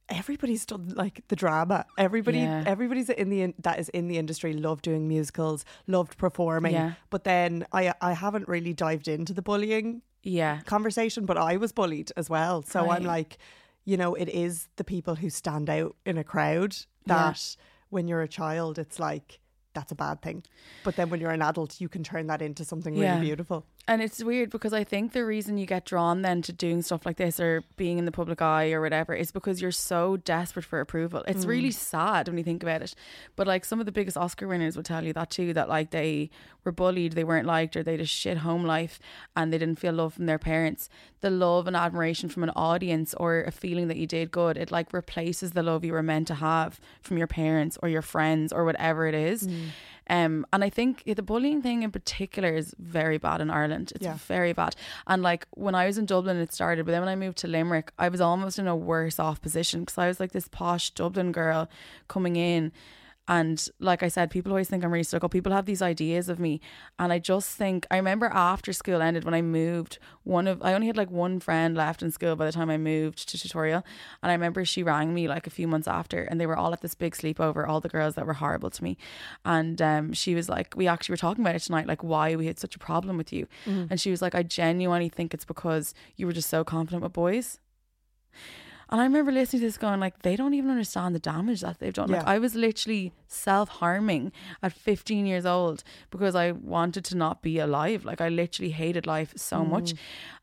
everybody's 0.10 0.66
done 0.66 0.92
like 0.96 1.24
the 1.30 1.36
drama. 1.36 1.86
Everybody 1.98 2.40
Yeah. 2.40 2.64
everybody's 2.68 3.10
in 3.10 3.30
the 3.30 3.42
in- 3.42 3.54
that 3.60 3.80
is 3.80 3.90
in 3.90 4.08
the 4.08 4.18
industry 4.18 4.54
loved 4.54 4.84
doing 4.84 5.08
musicals, 5.08 5.66
loved 5.88 6.18
performing. 6.18 6.74
Yeah. 6.74 6.94
But 7.10 7.24
then 7.24 7.66
I 7.72 7.94
I 8.02 8.14
haven't 8.14 8.48
really 8.48 8.74
dived 8.74 9.08
into 9.08 9.34
the 9.34 9.42
bullying 9.42 10.02
Yeah. 10.22 10.62
conversation, 10.66 11.26
but 11.26 11.38
I 11.38 11.58
was 11.58 11.72
bullied 11.72 12.12
as 12.18 12.30
well. 12.30 12.64
So 12.64 12.90
I'm 12.92 13.04
like, 13.04 13.38
you 13.86 13.98
know, 13.98 14.14
it 14.16 14.30
is 14.30 14.68
the 14.76 14.84
people 14.84 15.16
who 15.16 15.30
stand 15.30 15.70
out 15.70 15.96
in 16.06 16.18
a 16.18 16.24
crowd 16.24 16.76
Yeah. 17.06 17.16
that 17.16 17.56
when 17.90 18.08
you're 18.08 18.22
a 18.22 18.28
child, 18.28 18.78
it's 18.80 19.00
like 19.00 19.40
that's 19.74 19.92
a 19.92 19.96
bad 19.96 20.22
thing. 20.22 20.44
But 20.84 20.96
then 20.98 21.10
when 21.10 21.20
you're 21.20 21.32
an 21.32 21.42
adult, 21.42 21.82
you 21.82 21.90
can 21.90 22.04
turn 22.04 22.28
that 22.28 22.42
into 22.44 22.64
something 22.64 22.96
Yeah. 22.96 23.16
really 23.16 23.26
beautiful. 23.26 23.66
And 23.86 24.02
it's 24.02 24.24
weird 24.24 24.50
because 24.50 24.72
I 24.72 24.86
think 24.86 25.12
the 25.12 25.26
reason 25.26 25.58
you 25.58 25.66
get 25.66 25.84
drawn 25.84 26.22
then 26.22 26.42
to 26.44 26.54
doing 26.54 26.82
stuff 26.82 27.06
like 27.06 27.18
this 27.18 27.38
or 27.38 27.64
being 27.76 27.98
in 27.98 28.06
the 28.06 28.14
public 28.14 28.42
eye 28.42 28.72
or 28.72 28.80
whatever 28.80 29.14
is 29.14 29.30
because 29.32 29.62
you're 29.62 29.72
so 29.72 30.16
desperate 30.16 30.64
for 30.64 30.80
approval. 30.80 31.22
It's 31.28 31.44
mm. 31.44 31.50
really 31.50 31.72
sad 31.72 32.30
when 32.30 32.38
you 32.38 32.46
think 32.46 32.64
about 32.64 32.82
it. 32.82 32.96
But 33.36 33.46
like 33.46 33.66
some 33.66 33.82
of 33.82 33.86
the 33.86 33.92
biggest 33.92 34.16
Oscar 34.16 34.48
winners 34.48 34.78
would 34.78 34.86
tell 34.86 35.04
you 35.04 35.12
that 35.14 35.30
too 35.30 35.54
that 35.54 35.68
like 35.68 35.90
they 35.90 36.30
were 36.64 36.72
bullied, 36.72 37.12
they 37.12 37.26
weren't 37.26 37.46
liked, 37.46 37.76
or 37.76 37.84
they 37.84 37.92
had 37.92 38.00
a 38.00 38.06
shit 38.06 38.38
home 38.38 38.64
life 38.64 39.00
and 39.36 39.52
they 39.52 39.58
didn't 39.58 39.80
feel 39.80 39.92
love 39.92 40.14
from 40.14 40.28
their 40.28 40.40
parents. 40.40 40.88
The 41.20 41.30
love 41.30 41.68
and 41.68 41.76
admiration 41.76 42.30
from 42.30 42.44
an 42.44 42.52
audience 42.52 43.14
or 43.16 43.42
a 43.44 43.52
feeling 43.52 43.90
that 43.90 43.98
you 43.98 44.08
did 44.08 44.32
good, 44.32 44.56
it 44.56 44.72
like 44.72 44.94
replaces 44.94 45.52
the 45.52 45.64
love 45.64 45.84
you 45.84 45.92
were 45.92 46.04
meant 46.04 46.28
to 46.28 46.36
have 46.36 46.80
from 47.02 47.18
your 47.18 47.28
parents 47.28 47.78
or 47.84 47.90
your 47.90 48.02
friends 48.02 48.54
or 48.54 48.64
whatever 48.64 49.08
it 49.08 49.16
is. 49.16 49.46
Mm. 49.46 49.68
Um, 50.10 50.46
and 50.52 50.64
I 50.64 50.70
think 50.70 51.04
the 51.06 51.22
bullying 51.22 51.62
thing 51.62 51.84
in 51.84 51.92
particular 51.92 52.54
is 52.54 52.76
very 52.78 53.18
bad 53.18 53.40
in 53.42 53.50
Ireland. 53.50 53.94
It's 53.96 54.04
Yeah. 54.06 54.18
very 54.28 54.52
bad. 54.54 54.76
And 55.08 55.24
like 55.24 55.48
when 55.52 55.76
I 55.76 55.86
was 55.86 55.98
in 55.98 56.06
Dublin, 56.06 56.38
it 56.38 56.54
started, 56.54 56.86
but 56.86 56.92
then 56.92 57.02
when 57.02 57.10
I 57.10 57.16
moved 57.16 57.38
to 57.40 57.48
Limerick, 57.48 57.92
I 57.98 58.10
was 58.10 58.20
almost 58.22 58.60
in 58.60 58.68
a 58.68 58.76
worse 58.76 59.18
off 59.20 59.42
position 59.42 59.82
because 59.82 59.98
I 59.98 60.08
was 60.08 60.20
like 60.20 60.32
this 60.34 60.48
posh 60.48 60.90
Dublin 60.92 61.32
girl 61.32 61.70
coming 62.08 62.36
in. 62.36 62.72
And 63.28 63.66
like 63.80 64.04
I 64.04 64.10
said, 64.10 64.30
people 64.30 64.52
always 64.52 64.70
think 64.70 64.84
I'm 64.84 64.92
really 64.92 65.04
stuck 65.04 65.24
up. 65.24 65.32
People 65.32 65.54
have 65.54 65.66
these 65.66 65.82
ideas 65.82 66.28
of 66.28 66.40
me. 66.40 66.60
And 67.00 67.14
I 67.14 67.20
just 67.20 67.56
think, 67.56 67.88
I 67.90 67.96
remember 67.96 68.26
after 68.26 68.74
school 68.74 69.02
ended 69.02 69.24
when 69.24 69.34
I 69.34 69.42
moved, 69.42 69.98
one 70.24 70.46
of, 70.46 70.62
I 70.62 70.74
only 70.74 70.88
had 70.88 70.98
like 70.98 71.10
one 71.10 71.40
friend 71.40 71.74
left 71.74 72.04
in 72.04 72.12
school 72.12 72.36
by 72.36 72.46
the 72.46 72.52
time 72.52 72.70
I 72.70 72.78
moved 72.78 73.30
to 73.30 73.40
tutorial. 73.40 73.84
And 74.22 74.30
I 74.30 74.34
remember 74.34 74.66
she 74.66 74.84
rang 74.84 75.14
me 75.14 75.30
like 75.30 75.48
a 75.48 75.52
few 75.52 75.70
months 75.70 75.88
after 75.88 76.24
and 76.24 76.40
they 76.40 76.46
were 76.46 76.58
all 76.58 76.74
at 76.74 76.82
this 76.82 76.96
big 76.96 77.16
sleepover, 77.16 77.66
all 77.66 77.80
the 77.80 77.88
girls 77.88 78.16
that 78.16 78.26
were 78.26 78.34
horrible 78.34 78.70
to 78.72 78.84
me. 78.84 78.98
And 79.46 79.82
um, 79.82 80.12
she 80.12 80.36
was 80.36 80.50
like, 80.50 80.76
we 80.76 80.88
actually 80.88 81.14
were 81.14 81.18
talking 81.18 81.46
about 81.46 81.56
it 81.56 81.62
tonight, 81.62 81.88
like 81.88 82.04
why 82.04 82.36
we 82.36 82.48
had 82.48 82.60
such 82.60 82.76
a 82.76 82.80
problem 82.80 83.16
with 83.16 83.32
you. 83.32 83.48
And 83.90 84.02
she 84.02 84.12
was 84.12 84.22
like, 84.22 84.36
I 84.36 84.44
genuinely 84.44 85.08
think 85.10 85.34
it's 85.34 85.46
because 85.46 85.94
you 86.18 86.26
were 86.26 86.34
just 86.34 86.50
so 86.50 86.66
confident 86.66 87.04
with 87.04 87.14
boys. 87.14 87.60
And 88.94 89.02
I 89.02 89.06
remember 89.06 89.32
listening 89.32 89.62
to 89.62 89.66
this 89.66 89.78
going 89.80 90.00
like 90.00 90.22
they 90.22 90.36
don't 90.36 90.54
even 90.54 90.70
understand 90.70 91.16
the 91.16 91.20
damage 91.20 91.62
that 91.62 91.80
they've 91.80 91.92
done. 91.92 92.10
Like 92.12 92.28
I 92.28 92.38
was 92.38 92.54
literally 92.54 93.12
self 93.34 93.70
harming 93.70 94.32
at 94.62 94.74
15 94.74 95.26
years 95.26 95.46
old 95.46 95.84
because 96.10 96.36
I 96.36 96.52
wanted 96.52 97.04
to 97.06 97.18
not 97.18 97.42
be 97.42 97.60
alive. 97.60 98.06
Like 98.06 98.22
I 98.22 98.30
literally 98.30 98.72
hated 98.72 99.08
life 99.08 99.34
so 99.36 99.58
mm. 99.58 99.70
much. 99.70 99.94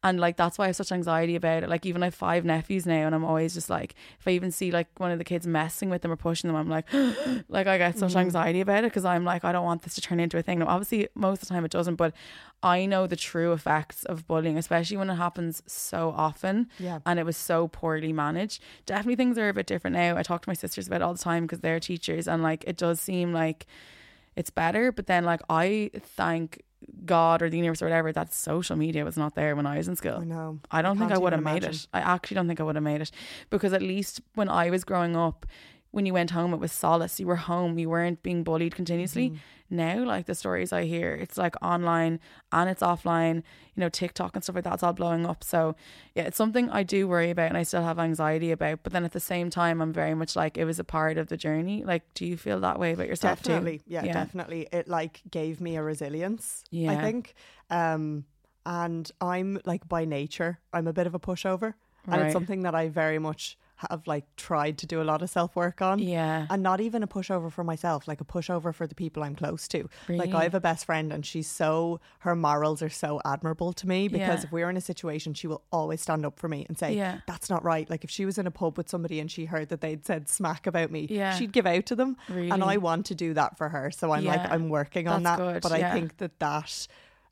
And 0.03 0.19
like 0.19 0.37
that's 0.37 0.59
why 0.59 0.65
I 0.65 0.67
have 0.69 0.77
such 0.77 0.93
anxiety 0.93 1.37
about 1.37 1.63
it. 1.63 1.69
Like 1.69 1.87
even 1.87 2.03
I 2.03 2.07
have 2.07 2.15
five 2.15 2.45
nephews 2.45 2.87
now 2.87 3.07
and 3.07 3.15
I'm 3.15 3.25
always 3.25 3.55
just 3.55 3.71
like 3.71 3.95
if 4.19 4.27
I 4.27 4.33
even 4.33 4.51
see 4.51 4.71
like 4.71 4.89
one 4.99 5.11
of 5.11 5.19
the 5.19 5.25
kids 5.25 5.47
messing 5.47 5.91
with 5.91 6.03
them 6.03 6.13
or 6.13 6.17
pushing 6.17 6.49
them, 6.49 6.57
I'm 6.57 6.69
like 6.69 6.87
like 7.49 7.67
I 7.67 7.79
get 7.79 7.99
such 7.99 8.15
mm. 8.15 8.21
anxiety 8.21 8.61
about 8.61 8.85
it 8.85 8.91
because 8.91 9.05
I'm 9.05 9.25
like 9.25 9.45
I 9.45 9.53
don't 9.53 9.65
want 9.65 9.83
this 9.83 9.95
to 9.95 10.01
turn 10.01 10.21
into 10.21 10.39
a 10.39 10.43
thing. 10.43 10.59
Now 10.59 10.69
obviously 10.69 11.09
most 11.15 11.43
of 11.43 11.49
the 11.49 11.55
time 11.55 11.65
it 11.65 11.71
doesn't, 11.71 11.97
but 11.97 12.15
I 12.63 12.85
know 12.85 13.07
the 13.07 13.17
true 13.17 13.53
effects 13.53 14.05
of 14.05 14.27
bullying, 14.27 14.59
especially 14.59 14.99
when 14.99 15.09
it 15.09 15.15
happens 15.15 15.63
so 15.67 16.13
often 16.15 16.69
Yeah. 16.79 16.99
and 17.07 17.19
it 17.19 17.25
was 17.25 17.37
so 17.37 17.69
poorly 17.69 18.13
managed. 18.13 18.63
Definitely 18.85 19.17
things 19.17 19.39
are 19.39 19.49
a 19.49 19.55
bit 19.55 19.67
different 19.67 19.95
now. 19.95 20.17
I 20.17 20.23
talk 20.23 20.43
to 20.43 20.51
my 20.51 20.55
sisters 20.55 20.87
about 20.87 21.01
it 21.01 21.03
all 21.03 21.15
the 21.15 21.19
time 21.19 21.45
because 21.45 21.61
they're 21.61 21.81
teachers 21.81 22.29
and 22.29 22.43
like 22.43 22.65
it 22.67 22.77
does 22.81 23.01
seem 23.01 23.33
like 23.33 23.67
it's 24.35 24.51
better. 24.51 24.91
But 24.91 25.07
then 25.07 25.25
like 25.25 25.41
I 25.49 25.91
thank 25.95 26.63
God 27.05 27.43
or 27.43 27.51
the 27.51 27.57
universe 27.57 27.83
or 27.83 27.87
whatever 27.87 28.13
that 28.13 28.33
social 28.33 28.77
media 28.77 29.05
was 29.05 29.17
not 29.17 29.35
there 29.35 29.55
when 29.55 29.67
I 29.67 29.77
was 29.77 29.87
in 29.87 29.97
school. 29.97 30.19
I 30.21 30.25
know. 30.25 30.59
I 30.71 30.83
don't 30.83 30.99
think 30.99 31.13
I 31.13 31.19
would 31.19 31.33
have 31.33 31.43
made 31.43 31.65
it. 31.65 31.87
I 31.93 32.01
actually 32.01 32.37
don't 32.37 32.49
think 32.49 32.61
I 32.61 32.65
would 32.65 32.75
have 32.75 32.83
made 32.83 33.01
it 33.01 33.11
because 33.51 33.73
at 33.73 33.83
least 33.83 34.21
when 34.35 34.49
I 34.49 34.71
was 34.71 34.83
growing 34.85 35.15
up, 35.15 35.47
when 35.91 36.07
you 36.07 36.13
went 36.13 36.31
home, 36.31 36.53
it 36.55 36.61
was 36.61 36.73
solace. 36.73 37.19
You 37.19 37.27
were 37.27 37.37
home. 37.37 37.79
You 37.79 37.91
weren't 37.91 38.23
being 38.23 38.45
bullied 38.45 38.75
continuously. 38.75 39.31
Mm-hmm. 39.31 39.37
Now, 39.73 40.05
like 40.05 40.27
the 40.27 40.35
stories 40.35 40.73
I 40.73 40.85
hear, 40.85 41.15
it's 41.15 41.39
like 41.39 41.55
online 41.63 42.19
and 42.53 42.69
it's 42.69 42.83
offline. 42.83 43.43
You 43.75 43.81
know, 43.81 43.89
TikTok 43.89 44.35
and 44.35 44.43
stuff 44.43 44.57
like 44.57 44.65
that's 44.65 44.83
all 44.83 44.93
blowing 44.93 45.27
up. 45.27 45.43
So 45.43 45.77
yeah, 46.15 46.25
it's 46.25 46.37
something 46.37 46.71
I 46.71 46.83
do 46.83 47.09
worry 47.09 47.31
about 47.31 47.49
and 47.49 47.57
I 47.57 47.63
still 47.63 47.83
have 47.83 47.99
anxiety 47.99 48.51
about. 48.51 48.81
But 48.83 48.93
then 48.93 49.05
at 49.05 49.13
the 49.13 49.21
same 49.21 49.51
time, 49.51 49.81
I'm 49.81 49.93
very 49.93 50.15
much 50.15 50.37
like 50.37 50.59
it 50.59 50.65
was 50.65 50.79
a 50.79 50.85
part 50.85 51.19
of 51.19 51.29
the 51.29 51.37
journey. 51.37 51.85
Like, 51.85 52.03
do 52.15 52.27
you 52.27 52.37
feel 52.37 52.61
that 52.61 52.79
way 52.79 52.93
about 52.93 53.07
yourself 53.07 53.43
Definitely. 53.43 53.79
too? 53.79 53.85
Yeah, 53.89 54.03
definitely. 54.13 54.69
It 54.73 54.89
like 54.89 55.23
gave 55.31 55.61
me 55.61 55.77
a 55.77 55.83
resilience, 55.83 56.65
I 56.73 56.97
think. 56.97 57.35
Um 57.69 58.25
and 58.67 59.11
I'm 59.21 59.61
like 59.65 59.89
by 59.89 60.05
nature, 60.05 60.59
I'm 60.73 60.87
a 60.87 60.93
bit 60.93 61.07
of 61.07 61.15
a 61.15 61.21
pushover. 61.21 61.75
And 62.07 62.23
it's 62.23 62.33
something 62.33 62.63
that 62.63 62.75
I 62.75 62.89
very 62.89 63.19
much 63.19 63.57
have 63.91 64.07
like 64.07 64.25
tried 64.37 64.77
to 64.79 64.87
do 64.87 65.01
a 65.01 65.05
lot 65.05 65.23
of 65.23 65.31
self 65.31 65.57
work 65.57 65.81
on. 65.81 65.99
Yeah. 65.99 66.47
And 66.51 66.63
not 66.63 66.81
even 66.81 67.03
a 67.03 67.07
pushover 67.07 67.51
for 67.51 67.65
myself, 67.65 68.07
like 68.07 68.21
a 68.21 68.25
pushover 68.25 68.75
for 68.75 68.87
the 68.87 68.95
people 68.95 69.23
I'm 69.23 69.35
close 69.35 69.67
to. 69.69 69.89
Like 70.09 70.35
I 70.35 70.43
have 70.43 70.55
a 70.55 70.61
best 70.61 70.85
friend 70.85 71.13
and 71.13 71.25
she's 71.25 71.47
so 71.49 72.01
her 72.21 72.37
morals 72.37 72.83
are 72.83 72.89
so 72.91 73.21
admirable 73.25 73.73
to 73.75 73.89
me 73.89 74.09
because 74.09 74.41
Yeah. 74.41 74.45
if 74.45 74.53
we're 74.53 74.69
in 74.71 74.77
a 74.77 74.81
situation 74.81 75.35
she 75.35 75.47
will 75.47 75.63
always 75.73 76.01
stand 76.03 76.27
up 76.27 76.39
for 76.39 76.49
me 76.49 76.67
and 76.69 76.79
say, 76.79 76.95
Yeah. 76.95 77.21
That's 77.27 77.49
not 77.49 77.65
right. 77.65 77.89
Like 77.89 78.05
if 78.05 78.11
she 78.11 78.25
was 78.27 78.39
in 78.39 78.47
a 78.47 78.51
pub 78.51 78.77
with 78.77 78.89
somebody 78.89 79.21
and 79.21 79.31
she 79.31 79.47
heard 79.47 79.69
that 79.71 79.81
they'd 79.81 80.05
said 80.05 80.29
smack 80.29 80.67
about 80.67 80.91
me, 80.91 81.07
Yeah. 81.09 81.35
she'd 81.37 81.53
give 81.53 81.67
out 81.67 81.87
to 81.87 81.97
them. 81.97 82.17
Really? 82.29 82.51
And 82.51 82.63
I 82.63 82.77
want 82.77 83.07
to 83.07 83.15
do 83.15 83.35
that 83.35 83.57
for 83.57 83.69
her. 83.71 83.91
So 83.91 84.13
I'm 84.13 84.25
like, 84.25 84.51
I'm 84.51 84.69
working 84.69 85.09
on 85.09 85.23
That's 85.23 85.39
that. 85.39 85.53
good, 85.55 85.63
But 85.63 85.73
I 85.73 85.91
think 85.93 86.19
that 86.19 86.39
that 86.41 86.87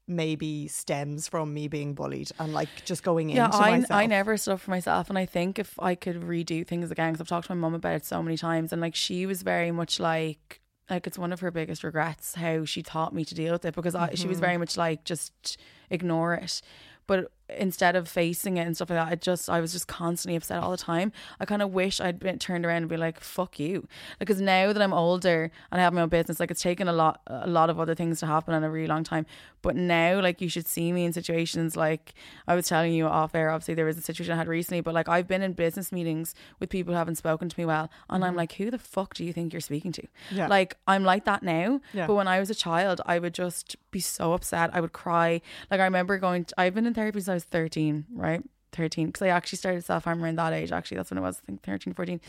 maybe 0.08 0.66
stems 0.68 1.28
from 1.28 1.52
me 1.54 1.68
being 1.68 1.94
bullied 1.94 2.30
and 2.38 2.52
like 2.52 2.82
just 2.84 3.02
going 3.02 3.30
yeah, 3.30 3.44
into 3.46 3.58
I, 3.58 3.70
myself. 3.70 4.00
I 4.00 4.06
never 4.06 4.36
stood 4.36 4.54
up 4.54 4.60
for 4.60 4.70
myself, 4.70 5.08
and 5.10 5.18
I 5.18 5.26
think 5.26 5.58
if 5.58 5.78
I 5.78 5.94
could 5.94 6.22
redo 6.22 6.66
things 6.66 6.90
again, 6.90 7.12
because 7.12 7.20
I've 7.20 7.28
talked 7.28 7.46
to 7.48 7.54
my 7.54 7.60
mum 7.60 7.74
about 7.74 7.94
it 7.96 8.04
so 8.04 8.22
many 8.22 8.36
times, 8.36 8.72
and 8.72 8.80
like 8.80 8.94
she 8.94 9.26
was 9.26 9.42
very 9.42 9.70
much 9.70 10.00
like, 10.00 10.60
like 10.88 11.06
it's 11.06 11.18
one 11.18 11.32
of 11.32 11.40
her 11.40 11.50
biggest 11.50 11.84
regrets 11.84 12.34
how 12.34 12.64
she 12.64 12.82
taught 12.82 13.14
me 13.14 13.24
to 13.26 13.34
deal 13.34 13.52
with 13.52 13.64
it 13.64 13.74
because 13.74 13.94
I, 13.94 14.14
she 14.14 14.22
Mm-hmm. 14.22 14.28
was 14.28 14.40
very 14.40 14.56
much 14.56 14.76
like 14.76 15.04
just 15.04 15.58
ignore 15.90 16.34
it. 16.34 16.62
But 17.06 17.30
instead 17.56 17.96
of 17.96 18.08
facing 18.08 18.56
it 18.56 18.66
and 18.66 18.76
stuff 18.76 18.90
like 18.90 18.98
that, 18.98 19.12
I 19.12 19.14
just 19.14 19.48
I 19.48 19.60
was 19.60 19.72
just 19.72 19.88
constantly 19.88 20.36
upset 20.36 20.62
all 20.62 20.70
the 20.70 20.76
time. 20.76 21.12
I 21.40 21.44
kind 21.44 21.62
of 21.62 21.72
wish 21.72 22.00
I'd 22.00 22.18
been 22.18 22.38
turned 22.38 22.66
around 22.66 22.78
and 22.78 22.88
be 22.88 22.96
like, 22.96 23.20
"Fuck 23.20 23.58
you," 23.58 23.86
because 24.18 24.40
now 24.40 24.72
that 24.72 24.82
I'm 24.82 24.92
older 24.92 25.50
and 25.70 25.80
I 25.80 25.84
have 25.84 25.92
my 25.92 26.02
own 26.02 26.08
business, 26.08 26.40
like 26.40 26.50
it's 26.50 26.62
taken 26.62 26.88
a 26.88 26.92
lot 26.92 27.20
a 27.26 27.46
lot 27.46 27.70
of 27.70 27.80
other 27.80 27.94
things 27.94 28.20
to 28.20 28.26
happen 28.26 28.54
in 28.54 28.64
a 28.64 28.70
really 28.70 28.86
long 28.86 29.04
time. 29.04 29.26
But 29.62 29.76
now, 29.76 30.20
like 30.20 30.40
you 30.40 30.48
should 30.48 30.66
see 30.66 30.92
me 30.92 31.04
in 31.04 31.12
situations 31.12 31.76
like 31.76 32.14
I 32.46 32.54
was 32.54 32.66
telling 32.68 32.92
you 32.92 33.06
off 33.06 33.34
air. 33.34 33.50
Obviously, 33.50 33.74
there 33.74 33.86
was 33.86 33.98
a 33.98 34.02
situation 34.02 34.34
I 34.34 34.36
had 34.36 34.48
recently, 34.48 34.80
but 34.80 34.94
like 34.94 35.08
I've 35.08 35.26
been 35.26 35.42
in 35.42 35.52
business 35.52 35.90
meetings 35.90 36.34
with 36.60 36.70
people 36.70 36.94
who 36.94 36.98
haven't 36.98 37.16
spoken 37.16 37.48
to 37.48 37.60
me 37.60 37.64
well, 37.64 37.90
and 38.08 38.24
I'm 38.24 38.30
mm-hmm. 38.30 38.38
like, 38.38 38.52
"Who 38.54 38.70
the 38.70 38.78
fuck 38.78 39.14
do 39.14 39.24
you 39.24 39.32
think 39.32 39.52
you're 39.52 39.60
speaking 39.60 39.92
to?" 39.92 40.02
Yeah. 40.30 40.48
Like 40.48 40.76
I'm 40.86 41.04
like 41.04 41.24
that 41.24 41.42
now, 41.42 41.80
Yeah. 41.92 42.06
but 42.06 42.14
when 42.14 42.28
I 42.28 42.40
was 42.40 42.50
a 42.50 42.54
child, 42.54 43.00
I 43.06 43.18
would 43.18 43.34
just 43.34 43.76
be 43.90 44.00
so 44.00 44.32
upset. 44.32 44.70
I 44.72 44.80
would 44.80 44.92
cry. 44.92 45.40
Like 45.70 45.80
I 45.80 45.84
remember 45.84 46.18
going. 46.18 46.44
To, 46.44 46.54
I've 46.60 46.74
been 46.74 46.86
in 46.86 46.94
therapy 46.94 47.20
since 47.20 47.28
I 47.28 47.38
was 47.38 47.45
thirteen, 47.45 48.04
right? 48.12 48.42
13 48.72 49.06
because 49.06 49.22
I 49.22 49.28
actually 49.28 49.58
started 49.58 49.84
self 49.84 50.04
harm 50.04 50.22
around 50.22 50.37
that 50.37 50.52
age 50.52 50.72
actually 50.72 50.96
that's 50.98 51.10
when 51.10 51.18
it 51.18 51.22
was 51.22 51.40
I 51.42 51.46
think 51.46 51.62
13 51.62 51.94
14 51.94 52.20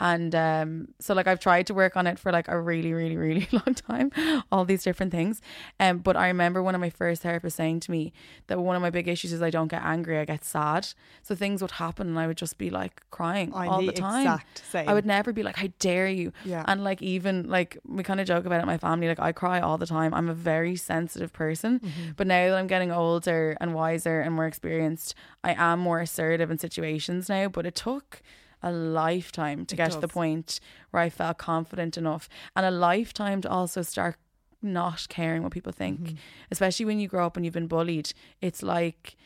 and 0.00 0.34
um 0.34 0.88
so 0.98 1.14
like 1.14 1.26
I've 1.26 1.40
tried 1.40 1.66
to 1.68 1.74
work 1.74 1.96
on 1.96 2.06
it 2.06 2.18
for 2.18 2.32
like 2.32 2.48
a 2.48 2.58
really 2.60 2.92
really 2.92 3.16
really 3.16 3.48
long 3.52 3.74
time 3.74 4.10
all 4.50 4.64
these 4.64 4.82
different 4.82 5.12
things 5.12 5.40
um 5.80 5.98
but 5.98 6.16
I 6.16 6.28
remember 6.28 6.62
one 6.62 6.74
of 6.74 6.80
my 6.80 6.90
first 6.90 7.22
therapists 7.22 7.52
saying 7.52 7.80
to 7.80 7.90
me 7.90 8.12
that 8.46 8.58
one 8.58 8.76
of 8.76 8.82
my 8.82 8.90
big 8.90 9.08
issues 9.08 9.32
is 9.32 9.42
I 9.42 9.50
don't 9.50 9.68
get 9.68 9.82
angry 9.82 10.18
I 10.18 10.24
get 10.24 10.44
sad 10.44 10.88
so 11.22 11.34
things 11.34 11.62
would 11.62 11.72
happen 11.72 12.08
and 12.08 12.18
I 12.18 12.26
would 12.26 12.36
just 12.36 12.58
be 12.58 12.70
like 12.70 13.02
crying 13.10 13.52
I'm 13.54 13.68
all 13.68 13.80
the 13.80 13.86
the 13.86 13.92
time 13.92 14.22
exact 14.22 14.62
same. 14.70 14.88
I 14.88 14.94
would 14.94 15.06
never 15.06 15.32
be 15.32 15.42
like, 15.42 15.56
"How 15.56 15.68
dare 15.78 16.08
you?" 16.08 16.32
Yeah. 16.44 16.64
And 16.66 16.82
like 16.82 17.02
even 17.02 17.48
like 17.48 17.78
we 17.86 18.02
kind 18.02 18.20
of 18.20 18.26
joke 18.26 18.46
about 18.46 18.56
it 18.58 18.62
in 18.62 18.66
my 18.66 18.78
family. 18.78 19.08
Like 19.08 19.20
I 19.20 19.32
cry 19.32 19.60
all 19.60 19.76
the 19.78 19.86
time. 19.86 20.14
I'm 20.14 20.28
a 20.28 20.34
very 20.34 20.76
sensitive 20.76 21.32
person, 21.32 21.80
Mm-hmm. 21.80 22.10
but 22.16 22.26
now 22.26 22.48
that 22.48 22.56
I'm 22.58 22.66
getting 22.66 22.90
older 22.90 23.56
and 23.60 23.74
wiser 23.74 24.20
and 24.20 24.34
more 24.34 24.46
experienced, 24.46 25.14
I 25.44 25.54
am 25.54 25.81
more 25.82 26.00
assertive 26.00 26.50
in 26.50 26.58
situations 26.58 27.28
now. 27.28 27.48
But 27.48 27.66
it 27.66 27.74
took 27.74 28.22
a 28.62 28.72
lifetime 28.72 29.66
to 29.66 29.74
It 29.74 29.76
get 29.76 29.90
to 29.92 30.00
the 30.00 30.08
point 30.08 30.60
where 30.90 31.02
I 31.02 31.10
felt 31.10 31.38
confident 31.38 31.98
enough, 31.98 32.28
and 32.54 32.64
a 32.64 32.70
lifetime 32.70 33.40
to 33.42 33.50
also 33.50 33.82
start 33.82 34.16
not 34.62 35.06
caring 35.08 35.42
what 35.42 35.52
people 35.52 35.72
think. 35.72 36.00
Mm-hmm. 36.00 36.16
Especially 36.50 36.86
when 36.86 37.00
you 37.00 37.08
grow 37.08 37.26
up 37.26 37.36
and 37.36 37.44
you've 37.44 37.54
been 37.54 37.66
bullied, 37.66 38.12
it's 38.40 38.62
like 38.62 39.16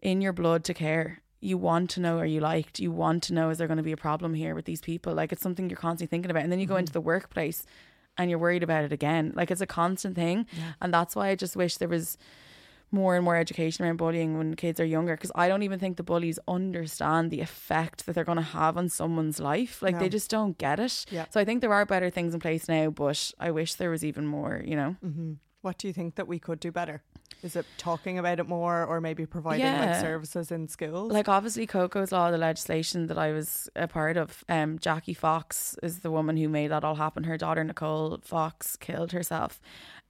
in 0.00 0.20
your 0.20 0.32
blood 0.32 0.64
to 0.64 0.74
care. 0.74 1.22
You 1.40 1.58
want 1.58 1.90
to 1.90 2.00
know 2.00 2.18
are 2.18 2.26
you 2.26 2.40
liked? 2.40 2.78
You 2.78 2.92
want 2.92 3.22
to 3.24 3.34
know 3.34 3.50
is 3.50 3.58
there 3.58 3.66
going 3.66 3.78
to 3.78 3.82
be 3.82 3.92
a 3.92 3.96
problem 3.96 4.34
here 4.34 4.54
with 4.54 4.66
these 4.66 4.80
people? 4.80 5.14
Like 5.14 5.32
it's 5.32 5.42
something 5.42 5.68
you're 5.68 5.76
constantly 5.76 6.10
thinking 6.10 6.30
about. 6.30 6.42
And 6.42 6.52
then 6.52 6.60
you 6.60 6.66
go 6.66 6.76
into 6.76 6.92
the 6.92 7.00
workplace 7.00 7.64
and 8.16 8.28
you're 8.28 8.38
worried 8.38 8.62
about 8.62 8.84
it 8.84 8.92
again. 8.92 9.32
Like 9.34 9.50
it's 9.50 9.62
a 9.62 9.66
constant 9.66 10.14
thing. 10.14 10.46
And 10.80 10.92
that's 10.92 11.16
why 11.16 11.28
I 11.28 11.34
just 11.34 11.56
wish 11.56 11.78
there 11.78 11.88
was 11.88 12.18
more 12.92 13.14
and 13.14 13.24
more 13.24 13.36
education 13.36 13.84
around 13.84 13.96
bullying 13.96 14.36
when 14.36 14.54
kids 14.54 14.80
are 14.80 14.84
younger 14.84 15.14
because 15.16 15.30
I 15.34 15.48
don't 15.48 15.62
even 15.62 15.78
think 15.78 15.96
the 15.96 16.02
bullies 16.02 16.38
understand 16.48 17.30
the 17.30 17.40
effect 17.40 18.06
that 18.06 18.14
they're 18.14 18.24
going 18.24 18.36
to 18.36 18.42
have 18.42 18.76
on 18.76 18.88
someone's 18.88 19.38
life. 19.40 19.80
Like 19.82 19.94
No. 19.94 20.00
they 20.00 20.08
just 20.08 20.30
don't 20.30 20.58
get 20.58 20.80
it. 20.80 21.04
Yeah. 21.10 21.26
So 21.30 21.40
I 21.40 21.44
think 21.44 21.60
there 21.60 21.72
are 21.72 21.86
better 21.86 22.10
things 22.10 22.34
in 22.34 22.40
place 22.40 22.68
now, 22.68 22.90
but 22.90 23.32
I 23.38 23.50
wish 23.50 23.74
there 23.74 23.90
was 23.90 24.04
even 24.04 24.26
more, 24.26 24.62
you 24.64 24.76
know? 24.76 24.96
Mm-hmm. 25.04 25.34
What 25.62 25.78
do 25.78 25.86
you 25.88 25.92
think 25.92 26.14
that 26.14 26.26
we 26.26 26.38
could 26.38 26.58
do 26.58 26.72
better? 26.72 27.02
Is 27.42 27.56
it 27.56 27.64
talking 27.78 28.18
about 28.18 28.38
it 28.40 28.48
more 28.48 28.84
or 28.84 29.00
maybe 29.00 29.24
providing 29.24 29.64
like 29.64 30.00
services 30.00 30.50
in 30.50 30.68
schools? 30.68 31.12
Like 31.12 31.28
obviously 31.28 31.66
Coco's 31.66 32.12
law, 32.12 32.30
the 32.30 32.38
legislation 32.38 33.06
that 33.06 33.18
I 33.18 33.32
was 33.32 33.68
a 33.76 33.86
part 33.88 34.16
of, 34.16 34.44
um, 34.48 34.78
Jackie 34.78 35.14
Fox 35.14 35.76
is 35.82 36.00
the 36.00 36.10
woman 36.10 36.36
who 36.36 36.48
made 36.48 36.68
that 36.68 36.84
all 36.84 36.96
happen. 36.96 37.24
Her 37.24 37.38
daughter 37.38 37.62
Nicole 37.64 38.18
Fox 38.22 38.76
killed 38.76 39.12
herself 39.12 39.60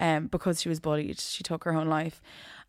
um, 0.01 0.27
because 0.27 0.61
she 0.61 0.69
was 0.69 0.81
bullied. 0.81 1.21
She 1.21 1.43
took 1.45 1.65
her 1.65 1.73
own 1.73 1.89
life. 1.89 2.21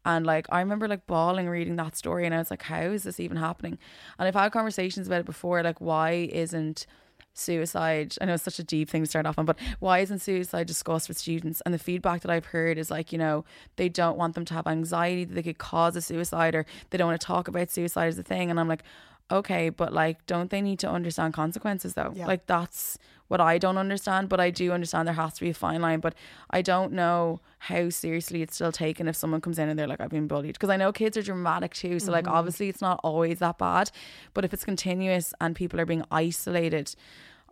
And 0.06 0.26
like 0.26 0.48
I 0.50 0.60
remember 0.60 0.88
like 0.88 1.06
bawling 1.08 1.48
reading 1.48 1.76
that 1.76 1.96
story 1.96 2.26
and 2.26 2.34
I 2.34 2.40
was 2.40 2.52
like, 2.52 2.64
How 2.64 2.82
is 2.82 3.04
this 3.04 3.20
even 3.20 3.38
happening? 3.38 3.78
And 4.18 4.28
I've 4.28 4.36
had 4.36 4.52
conversations 4.52 5.08
about 5.08 5.22
it 5.22 5.26
before, 5.26 5.62
like 5.64 5.80
why 5.80 6.30
isn't 6.32 6.86
suicide 7.34 8.14
I 8.20 8.26
know 8.26 8.34
it's 8.34 8.44
such 8.44 8.60
a 8.60 8.64
deep 8.64 8.90
thing 8.90 9.04
to 9.04 9.10
start 9.10 9.26
off 9.26 9.40
on, 9.40 9.46
but 9.46 9.58
why 9.80 10.00
isn't 10.00 10.20
suicide 10.20 10.68
discussed 10.68 11.08
with 11.08 11.18
students? 11.18 11.62
And 11.66 11.74
the 11.74 11.80
feedback 11.80 12.22
that 12.22 12.32
I've 12.32 12.48
heard 12.48 12.78
is 12.78 12.92
like, 12.92 13.12
you 13.12 13.18
know, 13.18 13.46
they 13.78 13.90
don't 13.90 14.18
want 14.18 14.36
them 14.36 14.46
to 14.46 14.54
have 14.54 14.68
anxiety 14.68 15.24
that 15.24 15.34
they 15.34 15.44
could 15.44 15.58
cause 15.58 15.96
a 15.96 16.02
suicide 16.02 16.56
or 16.56 16.66
they 16.90 16.98
don't 16.98 17.08
want 17.08 17.22
to 17.22 17.26
talk 17.26 17.48
about 17.48 17.72
suicide 17.72 18.08
as 18.08 18.20
a 18.20 18.24
thing. 18.24 18.50
And 18.50 18.60
I'm 18.60 18.68
like, 18.68 18.84
okay, 19.30 19.70
but 19.70 19.94
like, 19.94 20.26
don't 20.26 20.50
they 20.50 20.62
need 20.62 20.80
to 20.80 20.90
understand 20.90 21.34
consequences 21.34 21.94
though? 21.94 22.14
Yeah. 22.16 22.28
Like, 22.28 22.48
that's 22.48 22.98
what 23.28 23.40
I 23.40 23.58
don't 23.58 23.78
understand, 23.78 24.28
but 24.28 24.42
I 24.42 24.50
do 24.50 24.74
understand 24.74 25.08
there 25.08 25.16
has 25.16 25.36
to 25.36 25.42
be 25.42 25.50
a 25.50 25.54
fine 25.54 25.82
line. 25.82 26.02
But 26.02 26.16
I 26.50 26.62
don't 26.62 26.92
know 26.92 27.40
how 27.60 27.90
seriously 27.90 28.42
it's 28.42 28.56
still 28.56 28.74
taken 28.74 29.08
if 29.08 29.16
someone 29.16 29.40
comes 29.40 29.58
in 29.58 29.70
and 29.70 29.80
they're 29.80 29.88
like, 29.88 30.02
I've 30.02 30.10
been 30.10 30.28
bullied. 30.28 30.54
Because 30.54 30.70
I 30.70 30.78
know 30.78 30.92
kids 30.92 31.16
are 31.16 31.22
dramatic 31.22 31.74
too. 31.74 32.00
So, 32.00 32.12
like, 32.12 32.26
mm-hmm. 32.26 32.34
obviously, 32.34 32.68
it's 32.68 32.82
not 32.82 33.00
always 33.04 33.40
that 33.40 33.58
bad. 33.58 33.92
But 34.34 34.44
if 34.44 34.54
it's 34.54 34.66
continuous 34.66 35.34
and 35.40 35.56
people 35.56 35.80
are 35.80 35.86
being 35.86 36.04
isolated, 36.12 36.94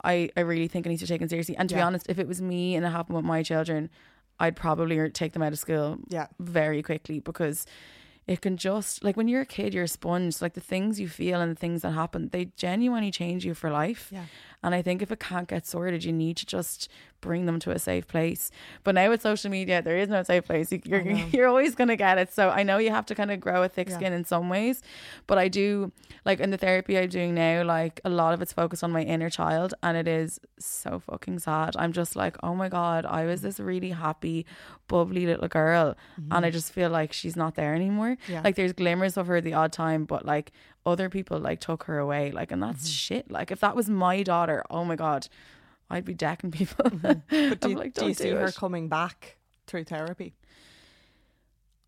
I, 0.04 0.30
I 0.36 0.42
really 0.42 0.68
think 0.68 0.86
it 0.86 0.90
needs 0.90 1.02
to 1.02 1.06
be 1.06 1.14
taken 1.14 1.30
seriously. 1.30 1.56
And 1.56 1.70
to 1.70 1.76
be 1.76 1.82
honest, 1.82 2.08
if 2.10 2.20
it 2.20 2.28
was 2.28 2.42
me 2.42 2.76
and 2.76 2.86
it 2.86 2.90
happened 2.90 3.16
with 3.16 3.26
my 3.26 3.44
children, 3.44 3.90
I'd 4.40 4.56
probably 4.56 5.10
take 5.12 5.34
them 5.34 5.42
out 5.42 5.54
of 5.54 5.60
school 5.60 5.98
yeah. 6.08 6.28
very 6.40 6.82
quickly 6.82 7.20
because 7.20 7.66
it 8.34 8.42
can 8.42 8.56
just 8.58 9.04
like 9.04 9.18
when 9.18 9.28
you're 9.28 9.42
a 9.42 9.46
kid 9.58 9.74
you're 9.74 9.86
a 9.86 9.88
sponge 10.00 10.42
like 10.42 10.54
the 10.54 10.62
things 10.74 11.00
you 11.00 11.08
feel 11.10 11.42
and 11.42 11.52
the 11.52 11.60
things 11.60 11.82
that 11.82 11.92
happen 11.94 12.30
they 12.32 12.46
genuinely 12.56 13.12
change 13.12 13.44
you 13.44 13.54
for 13.56 13.70
life 13.72 14.10
Yeah. 14.12 14.26
and 14.64 14.76
i 14.76 14.82
think 14.84 15.02
if 15.02 15.12
it 15.12 15.20
can't 15.20 15.48
get 15.48 15.66
sorted 15.66 16.04
you 16.04 16.14
need 16.14 16.38
to 16.38 16.46
just 16.46 16.90
bring 17.22 17.46
them 17.46 17.60
to 17.60 17.72
a 17.72 17.80
safe 17.80 18.08
place 18.08 18.52
but 18.84 18.96
now 18.96 19.10
with 19.10 19.22
social 19.22 19.50
media 19.52 19.82
there 19.82 19.98
is 19.98 20.10
no 20.10 20.24
safe 20.24 20.46
place 20.46 20.72
You- 20.72 20.82
you're, 20.86 21.02
you're 21.34 21.48
always 21.48 21.76
going 21.76 21.88
to 21.90 21.96
get 21.96 22.18
it 22.18 22.32
so 22.34 22.50
i 22.50 22.64
know 22.64 22.78
you 22.78 22.92
have 22.92 23.06
to 23.08 23.16
kind 23.16 23.32
of 23.32 23.40
grow 23.40 23.64
a 23.64 23.70
thick 23.70 23.90
Yeah. 23.90 23.96
skin 23.98 24.14
in 24.14 24.24
some 24.26 24.50
ways 24.50 24.82
but 25.28 25.38
i 25.38 25.48
do 25.48 25.92
like 26.26 26.40
in 26.40 26.50
the 26.52 26.58
therapy 26.58 26.98
i'm 26.98 27.10
doing 27.10 27.34
now 27.36 27.64
like 27.64 28.00
a 28.06 28.10
lot 28.10 28.34
of 28.34 28.42
it's 28.42 28.54
focused 28.54 28.84
on 28.84 28.92
my 28.92 29.02
inner 29.04 29.30
child 29.30 29.74
and 29.84 29.98
it 29.98 30.08
is 30.08 30.40
so 30.60 31.00
fucking 31.00 31.40
sad 31.40 31.76
i'm 31.78 31.92
just 31.94 32.16
like 32.16 32.38
oh 32.44 32.56
my 32.56 32.70
god 32.70 33.06
i 33.06 33.26
was 33.26 33.42
this 33.42 33.60
really 33.60 33.92
happy 33.92 34.46
bubbly 34.88 35.26
little 35.26 35.48
girl 35.48 35.96
and 36.32 36.46
i 36.46 36.50
just 36.50 36.72
feel 36.72 36.90
like 36.90 37.14
she's 37.14 37.36
not 37.36 37.56
there 37.56 37.74
anymore 37.76 38.10
Mm-hmm. 38.10 38.32
Yeah. 38.32 38.42
like 38.44 38.56
there's 38.56 38.74
glimmers 38.74 39.18
of 39.18 39.28
her 39.28 39.40
the 39.42 39.54
odd 39.54 39.72
time 39.72 40.06
but 40.06 40.26
like 40.26 40.52
other 40.86 41.10
people 41.10 41.38
like 41.40 41.60
took 41.60 41.84
her 41.84 41.98
away 42.00 42.32
like 42.32 42.52
and 42.52 42.62
Mm-hmm. 42.62 42.72
that's 42.72 42.88
shit 42.90 43.30
like 43.30 43.52
if 43.52 43.60
that 43.60 43.76
was 43.76 43.90
my 43.90 44.24
daughter 44.24 44.64
oh 44.70 44.84
my 44.86 44.96
god 44.96 45.28
i'd 45.90 46.06
be 46.06 46.14
decking 46.14 46.52
people 46.52 46.90
But 46.90 47.28
do 47.30 47.70
you, 47.70 47.76
like, 47.76 47.94
do 47.94 48.08
you 48.08 48.14
see 48.14 48.30
do 48.30 48.36
her 48.36 48.52
coming 48.52 48.88
back 48.90 49.38
through 49.68 49.86
therapy? 49.86 50.34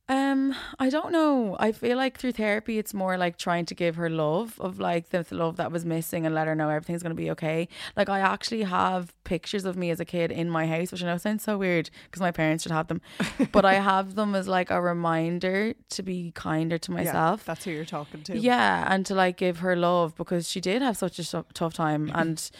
Um, 0.10 0.54
I 0.78 0.90
don't 0.90 1.14
know. 1.14 1.56
I 1.58 1.72
feel 1.72 1.96
like 1.96 2.18
through 2.20 2.34
therapy, 2.34 2.78
it's 2.78 2.94
more 2.94 3.18
like 3.18 3.38
trying 3.38 3.66
to 3.68 3.76
give 3.76 3.96
her 3.96 4.10
love 4.10 4.60
of 4.60 4.78
like 4.78 5.08
the 5.10 5.24
the 5.24 5.36
love 5.36 5.56
that 5.56 5.72
was 5.72 5.86
missing 5.86 6.26
and 6.26 6.36
let 6.36 6.48
her 6.48 6.56
know 6.56 6.68
everything's 6.68 7.02
gonna 7.02 7.16
be 7.16 7.32
okay. 7.32 7.70
Like 7.96 8.10
I 8.10 8.20
actually 8.20 8.64
have 8.64 9.14
pictures 9.24 9.64
of 9.64 9.78
me 9.78 9.90
as 9.90 10.02
a 10.02 10.06
kid 10.06 10.30
in 10.30 10.50
my 10.50 10.68
house, 10.68 10.92
which 10.92 11.02
I 11.02 11.06
know 11.06 11.16
sounds 11.18 11.44
so 11.44 11.58
weird 11.58 11.90
because 12.06 12.20
my 12.20 12.32
parents 12.32 12.64
should 12.64 12.74
have 12.74 12.88
them, 12.88 13.00
but 13.54 13.64
I 13.64 13.76
have 13.76 14.16
them 14.16 14.36
as 14.36 14.50
like 14.50 14.70
a 14.70 14.82
reminder 14.82 15.76
to 15.92 16.04
be 16.04 16.32
kinder 16.36 16.78
to 16.80 16.92
myself. 16.92 17.42
Yeah, 17.42 17.46
that's 17.46 17.64
who 17.64 17.72
you're 17.72 17.86
talking 17.86 18.22
to. 18.24 18.38
Yeah, 18.38 18.94
and 18.94 19.06
to 19.06 19.16
like 19.16 19.38
give 19.38 19.60
her 19.60 19.78
love 19.78 20.18
because 20.18 20.50
she 20.50 20.60
did 20.60 20.82
have 20.82 20.98
such 20.98 21.20
a 21.20 21.26
tou- 21.32 21.46
tough 21.54 21.74
time 21.74 22.12
and 22.14 22.52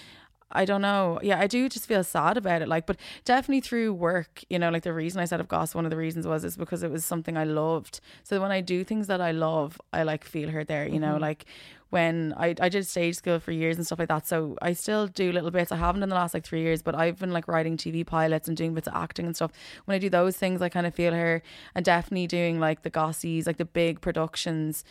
I 0.54 0.66
don't 0.66 0.82
know. 0.82 1.20
Yeah, 1.22 1.40
I 1.40 1.48
do 1.48 1.70
just 1.70 1.86
feel 1.88 2.04
sad 2.04 2.38
about 2.38 2.62
it. 2.62 2.68
Like, 2.68 2.86
but 2.86 2.98
definitely 3.26 3.62
through 3.62 3.94
work, 3.94 4.44
you 4.50 4.60
know, 4.60 4.70
like 4.70 4.84
the 4.84 4.94
reason 4.94 5.22
I 5.22 5.26
set 5.26 5.40
up 5.40 5.48
Goss, 5.48 5.76
one 5.76 5.86
of 5.86 5.92
the 5.92 5.98
reasons 5.98 6.28
was 6.28 6.44
is 6.44 6.58
because 6.58 6.84
it 6.84 6.92
was 6.92 7.06
something 7.06 7.38
I 7.38 7.44
loved. 7.44 8.00
So 8.24 8.42
when 8.42 8.52
I 8.52 8.62
do 8.62 8.84
things 8.84 9.08
that 9.08 9.22
I 9.22 9.32
love, 9.32 9.80
I 9.94 10.04
like 10.04 10.24
feel 10.24 10.50
her 10.50 10.64
there, 10.64 10.88
you 10.88 11.00
know, 11.00 11.18
like 11.18 11.46
when 11.92 12.34
I, 12.38 12.56
I 12.60 12.70
did 12.70 12.88
stage 12.88 13.16
school 13.16 13.40
for 13.40 13.52
years 13.52 13.76
and 13.76 13.86
stuff 13.86 14.00
like 14.00 14.08
that. 14.08 14.26
So 14.26 14.58
I 14.62 14.74
still 14.74 15.08
do 15.08 15.32
little 15.32 15.52
bits. 15.52 15.72
I 15.72 15.76
haven't 15.76 16.02
in 16.02 16.10
the 16.10 16.16
last 16.16 16.34
like 16.34 16.46
three 16.46 16.62
years, 16.62 16.82
but 16.82 16.96
I've 16.96 17.20
been 17.20 17.32
like 17.32 17.48
writing 17.48 17.76
TV 17.76 18.06
pilots 18.06 18.48
and 18.48 18.56
doing 18.56 18.74
bits 18.74 18.88
of 18.88 18.94
acting 18.96 19.26
and 19.26 19.36
stuff. 19.36 19.52
When 19.86 19.96
I 19.96 20.00
do 20.00 20.10
those 20.10 20.38
things, 20.38 20.62
I 20.62 20.70
kind 20.70 20.88
of 20.88 20.96
feel 20.96 21.14
her 21.14 21.44
and 21.76 21.84
definitely 21.84 22.28
doing 22.28 22.60
like 22.60 22.84
the 22.84 22.90
Gossies, 22.90 23.46
like 23.46 23.58
the 23.58 23.66
big 23.66 24.00
productions. 24.00 24.86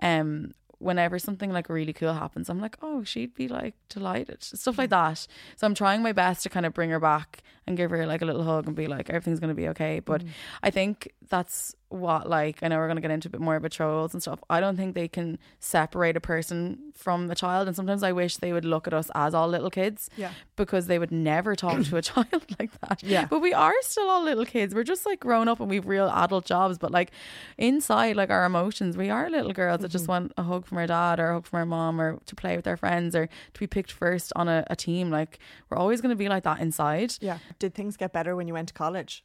Um, 0.00 0.52
whenever 0.84 1.18
something 1.18 1.50
like 1.50 1.68
really 1.68 1.92
cool 1.92 2.12
happens, 2.12 2.48
I'm 2.48 2.60
like, 2.60 2.76
oh, 2.82 3.02
she'd 3.04 3.34
be 3.34 3.48
like 3.48 3.74
delighted, 3.88 4.42
stuff 4.42 4.78
like 4.78 4.90
that. 4.90 5.26
So 5.56 5.66
I'm 5.66 5.74
trying 5.74 6.02
my 6.02 6.12
best 6.12 6.42
to 6.42 6.50
kind 6.50 6.66
of 6.66 6.74
bring 6.74 6.90
her 6.90 7.00
back 7.00 7.42
and 7.66 7.76
give 7.76 7.90
her 7.90 8.06
like 8.06 8.22
a 8.22 8.26
little 8.26 8.44
hug 8.44 8.66
and 8.66 8.76
be 8.76 8.86
like, 8.86 9.08
everything's 9.08 9.40
gonna 9.40 9.54
be 9.54 9.68
okay. 9.68 10.00
But 10.00 10.22
mm. 10.22 10.28
I 10.62 10.70
think 10.70 11.12
that's 11.28 11.74
what 11.94 12.28
like 12.28 12.62
I 12.62 12.68
know 12.68 12.76
we're 12.78 12.88
gonna 12.88 13.00
get 13.00 13.10
into 13.10 13.28
a 13.28 13.30
bit 13.30 13.40
more 13.40 13.56
about 13.56 13.70
trolls 13.70 14.12
and 14.12 14.22
stuff. 14.22 14.40
I 14.50 14.60
don't 14.60 14.76
think 14.76 14.94
they 14.94 15.08
can 15.08 15.38
separate 15.60 16.16
a 16.16 16.20
person 16.20 16.92
from 16.94 17.30
a 17.30 17.34
child, 17.34 17.66
and 17.68 17.76
sometimes 17.76 18.02
I 18.02 18.12
wish 18.12 18.36
they 18.38 18.52
would 18.52 18.64
look 18.64 18.86
at 18.86 18.94
us 18.94 19.10
as 19.14 19.34
all 19.34 19.48
little 19.48 19.70
kids 19.70 20.10
Yeah. 20.16 20.32
because 20.56 20.86
they 20.86 20.98
would 20.98 21.10
never 21.12 21.54
talk 21.56 21.82
to 21.84 21.96
a 21.96 22.02
child 22.10 22.44
like 22.58 22.70
that. 22.82 23.02
Yeah. 23.02 23.26
But 23.26 23.40
we 23.40 23.52
are 23.52 23.74
still 23.82 24.08
all 24.10 24.22
little 24.22 24.44
kids. 24.44 24.74
We're 24.74 24.84
just 24.84 25.06
like 25.06 25.20
grown 25.20 25.48
up 25.48 25.60
and 25.60 25.68
we've 25.70 25.86
real 25.86 26.08
adult 26.08 26.44
jobs. 26.44 26.78
But 26.78 26.90
like 26.92 27.10
inside, 27.58 28.16
like 28.16 28.30
our 28.30 28.44
emotions, 28.44 28.96
we 28.96 29.10
are 29.10 29.30
little 29.30 29.52
girls 29.52 29.80
that 29.80 29.88
Mm-hmm. 29.88 29.92
just 29.92 30.08
want 30.08 30.32
a 30.36 30.42
hug 30.42 30.66
from 30.66 30.78
our 30.78 30.86
dad 30.86 31.20
or 31.20 31.30
a 31.30 31.34
hug 31.34 31.46
from 31.46 31.58
our 31.58 31.66
mom 31.66 32.00
or 32.00 32.18
to 32.26 32.34
play 32.34 32.56
with 32.56 32.64
their 32.64 32.76
friends 32.76 33.14
or 33.14 33.26
to 33.26 33.60
be 33.60 33.66
picked 33.66 33.92
first 33.92 34.32
on 34.36 34.48
a, 34.48 34.64
a 34.68 34.76
team. 34.76 35.10
Like 35.10 35.38
we're 35.70 35.78
always 35.78 36.00
going 36.00 36.10
to 36.10 36.16
be 36.16 36.28
like 36.28 36.42
that 36.44 36.60
inside. 36.60 37.14
Yeah. 37.20 37.38
Did 37.58 37.74
things 37.74 37.96
get 37.96 38.12
better 38.12 38.34
when 38.36 38.46
you 38.48 38.54
went 38.54 38.68
to 38.68 38.74
college? 38.74 39.24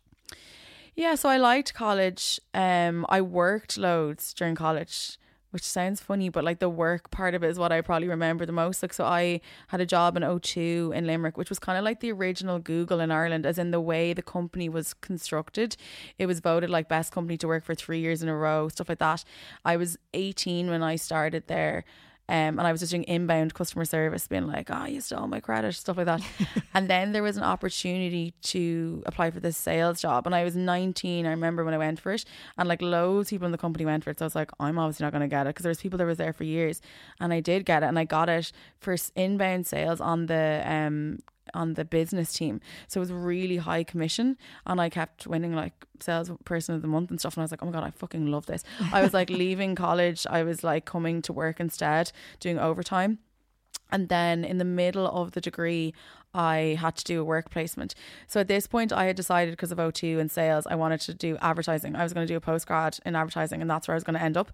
Yeah, 1.00 1.16
so 1.16 1.30
I 1.30 1.38
liked 1.38 1.74
college. 1.74 2.42
Um, 2.54 3.06
I 3.08 3.22
worked 3.22 3.78
loads 3.78 4.34
during 4.34 4.56
college. 4.56 5.18
which 5.52 5.64
sounds 5.64 6.02
funny, 6.02 6.30
but 6.30 6.44
like 6.44 6.60
the 6.60 6.70
work 6.70 7.10
part 7.10 7.34
of 7.34 7.44
it 7.44 7.50
is 7.50 7.58
what 7.58 7.72
I 7.72 7.80
probably 7.82 8.10
remember 8.10 8.46
the 8.46 8.52
most. 8.52 8.84
Like, 8.84 8.94
so 8.94 9.06
I 9.06 9.40
had 9.70 9.80
a 9.80 9.86
job 9.86 10.18
in 10.18 10.24
O2 10.24 10.94
in 10.94 11.08
Limerick, 11.08 11.38
which 11.38 11.50
was 11.50 11.58
kind 11.58 11.78
of 11.78 11.86
like 11.86 12.02
the 12.02 12.12
original 12.12 12.60
Google 12.60 13.00
in 13.00 13.12
Ireland, 13.12 13.46
as 13.46 13.58
in 13.58 13.72
the 13.72 13.80
way 13.80 14.14
the 14.14 14.22
company 14.22 14.68
was 14.68 14.94
constructed. 14.94 15.78
It 16.20 16.26
was 16.26 16.42
voted 16.42 16.70
like 16.70 16.90
best 16.90 17.14
company 17.14 17.38
to 17.38 17.48
work 17.48 17.64
for 17.64 17.74
three 17.74 18.00
years 18.00 18.22
in 18.22 18.28
a 18.28 18.36
row, 18.36 18.68
stuff 18.68 18.90
like 18.90 19.00
that. 19.00 19.24
I 19.64 19.78
was 19.78 19.98
18 20.14 20.70
when 20.70 20.84
I 20.84 20.98
started 20.98 21.48
there. 21.48 21.86
Um, 22.30 22.60
and 22.60 22.62
I 22.62 22.72
was 22.72 22.80
just 22.80 22.92
doing 22.92 23.06
inbound 23.06 23.56
customer 23.56 23.86
service, 23.86 24.28
being 24.28 24.46
like, 24.46 24.70
"Oh, 24.70 24.86
you 24.86 25.02
stole 25.02 25.28
my 25.28 25.40
credit," 25.40 25.74
stuff 25.74 25.98
like 25.98 26.06
that. 26.06 26.22
and 26.76 26.88
then 26.88 27.12
there 27.12 27.24
was 27.24 27.38
an 27.38 27.44
opportunity 27.44 28.36
to 28.44 29.02
apply 29.08 29.32
for 29.32 29.40
this 29.40 29.58
sales 29.58 30.00
job, 30.00 30.28
and 30.28 30.36
I 30.36 30.44
was 30.44 30.56
19. 30.56 31.26
I 31.26 31.32
remember 31.32 31.66
when 31.66 31.74
I 31.74 31.80
went 31.80 32.00
for 32.00 32.12
it, 32.12 32.26
and 32.56 32.70
like 32.70 32.84
loads 32.84 33.30
of 33.30 33.32
people 33.32 33.48
in 33.48 33.52
the 33.52 33.58
company 33.58 33.84
went 33.84 34.04
for 34.04 34.12
it. 34.12 34.20
So 34.20 34.26
I 34.26 34.28
was 34.28 34.36
like, 34.36 34.52
"I'm 34.60 34.78
obviously 34.78 35.06
not 35.06 35.12
going 35.12 35.22
to 35.22 35.28
get 35.28 35.48
it," 35.48 35.50
because 35.50 35.64
there 35.64 35.72
was 35.72 35.82
people 35.82 35.98
that 35.98 36.06
was 36.06 36.20
there 36.20 36.32
for 36.34 36.44
years, 36.44 36.82
and 37.20 37.34
I 37.34 37.40
did 37.40 37.66
get 37.66 37.82
it, 37.82 37.88
and 37.88 37.98
I 37.98 38.04
got 38.04 38.30
it 38.30 38.52
for 38.78 38.96
inbound 39.16 39.66
sales 39.66 40.00
on 40.00 40.28
the 40.28 40.62
um 40.66 41.20
on 41.54 41.74
the 41.74 41.86
business 41.86 42.34
team. 42.34 42.62
So 42.88 43.00
it 43.00 43.02
was 43.02 43.12
really 43.12 43.58
high 43.58 43.84
commission 43.84 44.38
and 44.66 44.80
I 44.80 44.90
kept 44.90 45.28
winning 45.28 45.54
like 45.54 45.74
sales 46.00 46.32
person 46.46 46.76
of 46.76 46.82
the 46.82 46.88
month 46.88 47.10
and 47.10 47.20
stuff 47.20 47.36
and 47.36 47.42
I 47.42 47.46
was 47.46 47.52
like, 47.52 47.64
Oh 47.64 47.66
my 47.66 47.72
god, 47.72 47.84
I 47.84 47.92
fucking 47.92 48.28
love 48.28 48.46
this. 48.46 48.64
I 48.94 49.02
was 49.02 49.14
like 49.14 49.30
leaving 49.44 49.76
college, 49.76 50.26
I 50.30 50.44
was 50.44 50.64
like 50.64 50.86
coming 50.86 51.22
to 51.24 51.34
work 51.34 51.60
instead, 51.60 52.12
doing 52.40 52.60
overtime. 52.60 53.20
And 53.92 54.08
then 54.10 54.46
in 54.46 54.58
the 54.60 54.66
middle 54.66 55.08
of 55.08 55.32
the 55.32 55.42
degree, 55.42 55.94
I 56.34 56.78
had 56.80 56.96
to 56.98 57.04
do 57.04 57.22
a 57.22 57.24
work 57.24 57.50
placement. 57.50 57.96
So 58.28 58.40
at 58.40 58.48
this 58.48 58.68
point, 58.68 58.94
I 58.94 59.06
had 59.06 59.16
decided 59.16 59.52
because 59.52 59.72
of 59.72 59.80
O2 59.80 60.20
and 60.20 60.30
sales, 60.30 60.68
I 60.68 60.76
wanted 60.76 61.02
to 61.02 61.14
do 61.14 61.38
advertising. 61.42 61.96
I 61.96 62.04
was 62.04 62.14
going 62.14 62.28
to 62.28 62.32
do 62.32 62.38
a 62.38 62.42
postgrad 62.42 63.00
in 63.06 63.16
advertising, 63.16 63.62
and 63.62 63.70
that's 63.70 63.88
where 63.88 63.96
I 63.96 63.98
was 63.98 64.04
going 64.04 64.16
to 64.16 64.22
end 64.22 64.38
up. 64.38 64.52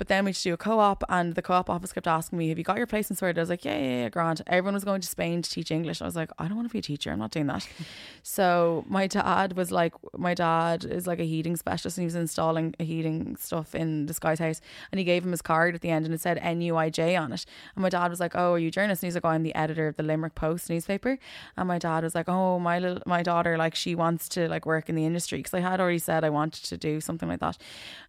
But 0.00 0.08
then 0.08 0.24
we 0.24 0.30
had 0.30 0.36
to 0.36 0.42
do 0.42 0.54
a 0.54 0.56
co 0.56 0.78
op, 0.78 1.04
and 1.10 1.34
the 1.34 1.42
co 1.42 1.52
op 1.52 1.68
office 1.68 1.92
kept 1.92 2.06
asking 2.06 2.38
me, 2.38 2.48
Have 2.48 2.56
you 2.56 2.64
got 2.64 2.78
your 2.78 2.86
placement 2.86 3.18
sorted? 3.18 3.36
I 3.36 3.42
was 3.42 3.50
like, 3.50 3.66
Yeah, 3.66 3.76
yeah, 3.76 4.02
yeah, 4.04 4.08
Grant. 4.08 4.40
Everyone 4.46 4.72
was 4.72 4.82
going 4.82 5.02
to 5.02 5.06
Spain 5.06 5.42
to 5.42 5.50
teach 5.50 5.70
English. 5.70 6.00
I 6.00 6.06
was 6.06 6.16
like, 6.16 6.30
I 6.38 6.48
don't 6.48 6.56
want 6.56 6.70
to 6.70 6.72
be 6.72 6.78
a 6.78 6.82
teacher. 6.82 7.10
I'm 7.10 7.18
not 7.18 7.32
doing 7.32 7.48
that. 7.48 7.68
so 8.22 8.86
my 8.88 9.06
dad 9.06 9.58
was 9.58 9.70
like, 9.70 9.92
My 10.16 10.32
dad 10.32 10.86
is 10.86 11.06
like 11.06 11.20
a 11.20 11.24
heating 11.24 11.54
specialist, 11.54 11.98
and 11.98 12.04
he 12.04 12.06
was 12.06 12.14
installing 12.14 12.74
heating 12.78 13.36
stuff 13.36 13.74
in 13.74 14.06
this 14.06 14.18
guy's 14.18 14.38
house. 14.38 14.62
And 14.90 14.98
he 14.98 15.04
gave 15.04 15.22
him 15.22 15.32
his 15.32 15.42
card 15.42 15.74
at 15.74 15.82
the 15.82 15.90
end, 15.90 16.06
and 16.06 16.14
it 16.14 16.22
said 16.22 16.38
NUJ 16.38 17.20
on 17.20 17.34
it. 17.34 17.44
And 17.74 17.82
my 17.82 17.90
dad 17.90 18.08
was 18.08 18.20
like, 18.20 18.34
Oh, 18.34 18.54
are 18.54 18.58
you 18.58 18.68
a 18.68 18.70
journalist? 18.70 19.02
And 19.02 19.08
he's 19.08 19.14
like, 19.16 19.26
Oh, 19.26 19.28
I'm 19.28 19.42
the 19.42 19.54
editor 19.54 19.86
of 19.86 19.96
the 19.96 20.02
Limerick 20.02 20.34
Post 20.34 20.70
newspaper. 20.70 21.09
And 21.56 21.68
my 21.68 21.78
dad 21.78 22.04
was 22.04 22.14
like, 22.14 22.28
"Oh, 22.28 22.58
my 22.58 22.78
little 22.78 23.02
my 23.06 23.22
daughter, 23.22 23.56
like 23.56 23.74
she 23.74 23.94
wants 23.94 24.28
to 24.30 24.48
like 24.48 24.66
work 24.66 24.88
in 24.88 24.94
the 24.94 25.06
industry 25.06 25.38
because 25.38 25.54
I 25.54 25.60
had 25.60 25.80
already 25.80 25.98
said 25.98 26.24
I 26.24 26.30
wanted 26.30 26.64
to 26.64 26.76
do 26.76 27.00
something 27.00 27.28
like 27.28 27.40
that." 27.40 27.58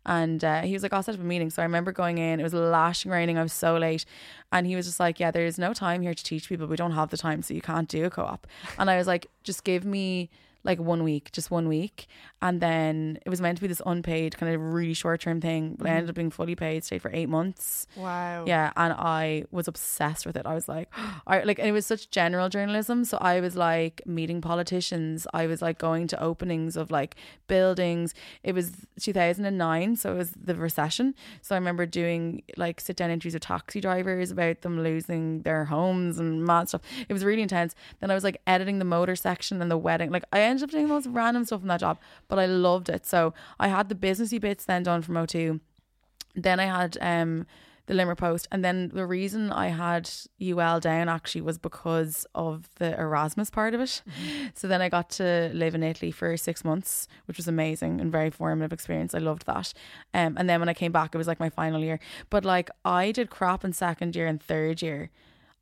And 0.05 0.43
uh, 0.43 0.61
he 0.61 0.73
was 0.73 0.83
like, 0.83 0.93
"I'll 0.93 1.03
set 1.03 1.15
up 1.15 1.21
a 1.21 1.23
meeting." 1.23 1.49
So 1.49 1.61
I 1.61 1.65
remember 1.65 1.91
going 1.91 2.17
in. 2.17 2.39
It 2.39 2.43
was 2.43 2.53
lashing 2.53 3.11
raining. 3.11 3.37
I 3.37 3.43
was 3.43 3.53
so 3.53 3.77
late, 3.77 4.05
and 4.51 4.67
he 4.67 4.75
was 4.75 4.85
just 4.85 4.99
like, 4.99 5.19
"Yeah, 5.19 5.31
there's 5.31 5.57
no 5.57 5.73
time 5.73 6.01
here 6.01 6.13
to 6.13 6.23
teach 6.23 6.49
people. 6.49 6.67
We 6.67 6.75
don't 6.75 6.93
have 6.93 7.09
the 7.09 7.17
time, 7.17 7.41
so 7.41 7.53
you 7.53 7.61
can't 7.61 7.87
do 7.87 8.05
a 8.05 8.09
co-op." 8.09 8.47
And 8.77 8.89
I 8.89 8.97
was 8.97 9.07
like, 9.07 9.27
"Just 9.43 9.63
give 9.63 9.85
me." 9.85 10.29
Like 10.63 10.80
one 10.80 11.04
week, 11.04 11.32
just 11.32 11.50
one 11.50 11.67
week. 11.67 12.08
And 12.41 12.60
then 12.60 13.19
it 13.26 13.30
was 13.30 13.41
meant 13.41 13.58
to 13.58 13.62
be 13.62 13.67
this 13.67 13.82
unpaid, 13.86 14.38
kind 14.38 14.54
of 14.54 14.62
really 14.62 14.93
short 14.93 15.21
term 15.21 15.41
thing, 15.41 15.76
but 15.78 15.86
I 15.86 15.89
mm-hmm. 15.89 15.97
ended 15.97 16.10
up 16.10 16.15
being 16.15 16.32
fully 16.32 16.56
paid, 16.56 16.84
stayed 16.84 17.02
for 17.02 17.12
eight 17.13 17.30
months. 17.30 17.88
Wow. 17.95 18.45
Yeah. 18.47 18.71
And 18.76 18.93
I 18.93 19.45
was 19.52 19.67
obsessed 19.67 20.26
with 20.26 20.36
it. 20.36 20.45
I 20.45 20.54
was 20.54 20.67
like, 20.67 20.89
I 21.28 21.43
like, 21.43 21.60
and 21.60 21.67
it 21.67 21.71
was 21.71 21.86
such 21.86 22.10
general 22.10 22.50
journalism. 22.50 23.06
So 23.06 23.17
I 23.19 23.39
was 23.39 23.56
like 23.56 24.02
meeting 24.06 24.41
politicians. 24.41 25.28
I 25.34 25.47
was 25.47 25.62
like 25.62 25.78
going 25.78 26.08
to 26.08 26.21
openings 26.21 26.76
of 26.76 26.91
like 26.91 27.15
buildings. 27.47 28.13
It 28.43 28.54
was 28.54 28.71
2009. 29.00 29.95
So 29.95 30.13
it 30.13 30.17
was 30.17 30.32
the 30.32 30.56
recession. 30.56 31.15
So 31.41 31.56
I 31.56 31.58
remember 31.58 31.86
doing 31.86 32.43
like 32.58 32.82
sit 32.82 32.95
down 32.95 33.12
interviews 33.12 33.34
with 33.34 33.43
taxi 33.43 33.82
drivers 33.82 34.32
about 34.32 34.62
them 34.62 34.82
losing 34.82 35.41
their 35.41 35.65
homes 35.65 36.19
and 36.19 36.43
mad 36.43 36.69
stuff. 36.69 36.82
It 37.08 37.13
was 37.13 37.24
really 37.24 37.41
intense. 37.41 37.76
Then 38.00 38.12
I 38.12 38.15
was 38.15 38.24
like 38.24 38.41
editing 38.47 38.80
the 38.80 38.86
motor 38.86 39.15
section 39.15 39.62
and 39.62 39.69
the 39.69 39.78
wedding. 39.78 40.12
Like 40.12 40.26
I 40.32 40.39
ended 40.51 40.63
up 40.63 40.69
doing 40.69 40.87
the 40.87 40.93
most 40.93 41.07
random 41.07 41.45
stuff 41.45 41.61
in 41.61 41.67
that 41.67 41.79
job, 41.79 41.99
but 42.27 42.37
I 42.37 42.45
loved 42.45 42.89
it. 42.89 43.05
So 43.05 43.33
I 43.59 43.67
had 43.67 43.89
the 43.89 43.95
businessy 43.95 44.39
bits 44.39 44.65
then 44.65 44.83
done 44.83 45.01
from 45.01 45.15
O2. 45.15 45.59
Then 46.35 46.59
I 46.59 46.65
had 46.65 46.97
um 47.01 47.45
the 47.87 47.95
Limerick 47.95 48.19
Post, 48.19 48.47
and 48.51 48.63
then 48.63 48.89
the 48.93 49.05
reason 49.05 49.51
I 49.51 49.67
had 49.67 50.09
UL 50.41 50.79
down 50.79 51.09
actually 51.09 51.41
was 51.41 51.57
because 51.57 52.25
of 52.33 52.69
the 52.75 52.97
Erasmus 52.97 53.49
part 53.49 53.73
of 53.73 53.81
it. 53.81 54.01
So 54.53 54.67
then 54.67 54.81
I 54.81 54.89
got 54.89 55.09
to 55.11 55.49
live 55.53 55.75
in 55.75 55.83
Italy 55.83 56.11
for 56.11 56.37
six 56.37 56.63
months, 56.63 57.07
which 57.25 57.37
was 57.37 57.47
amazing 57.47 57.99
and 57.99 58.11
very 58.11 58.29
formative 58.29 58.71
experience. 58.71 59.15
I 59.15 59.19
loved 59.19 59.45
that. 59.45 59.73
Um, 60.13 60.37
and 60.37 60.49
then 60.49 60.59
when 60.59 60.69
I 60.69 60.73
came 60.73 60.91
back, 60.91 61.13
it 61.13 61.17
was 61.17 61.27
like 61.27 61.39
my 61.39 61.49
final 61.49 61.81
year. 61.81 61.99
But 62.29 62.45
like 62.45 62.69
I 62.85 63.11
did 63.11 63.29
crap 63.29 63.65
in 63.65 63.73
second 63.73 64.15
year 64.15 64.27
and 64.27 64.41
third 64.41 64.81
year. 64.81 65.09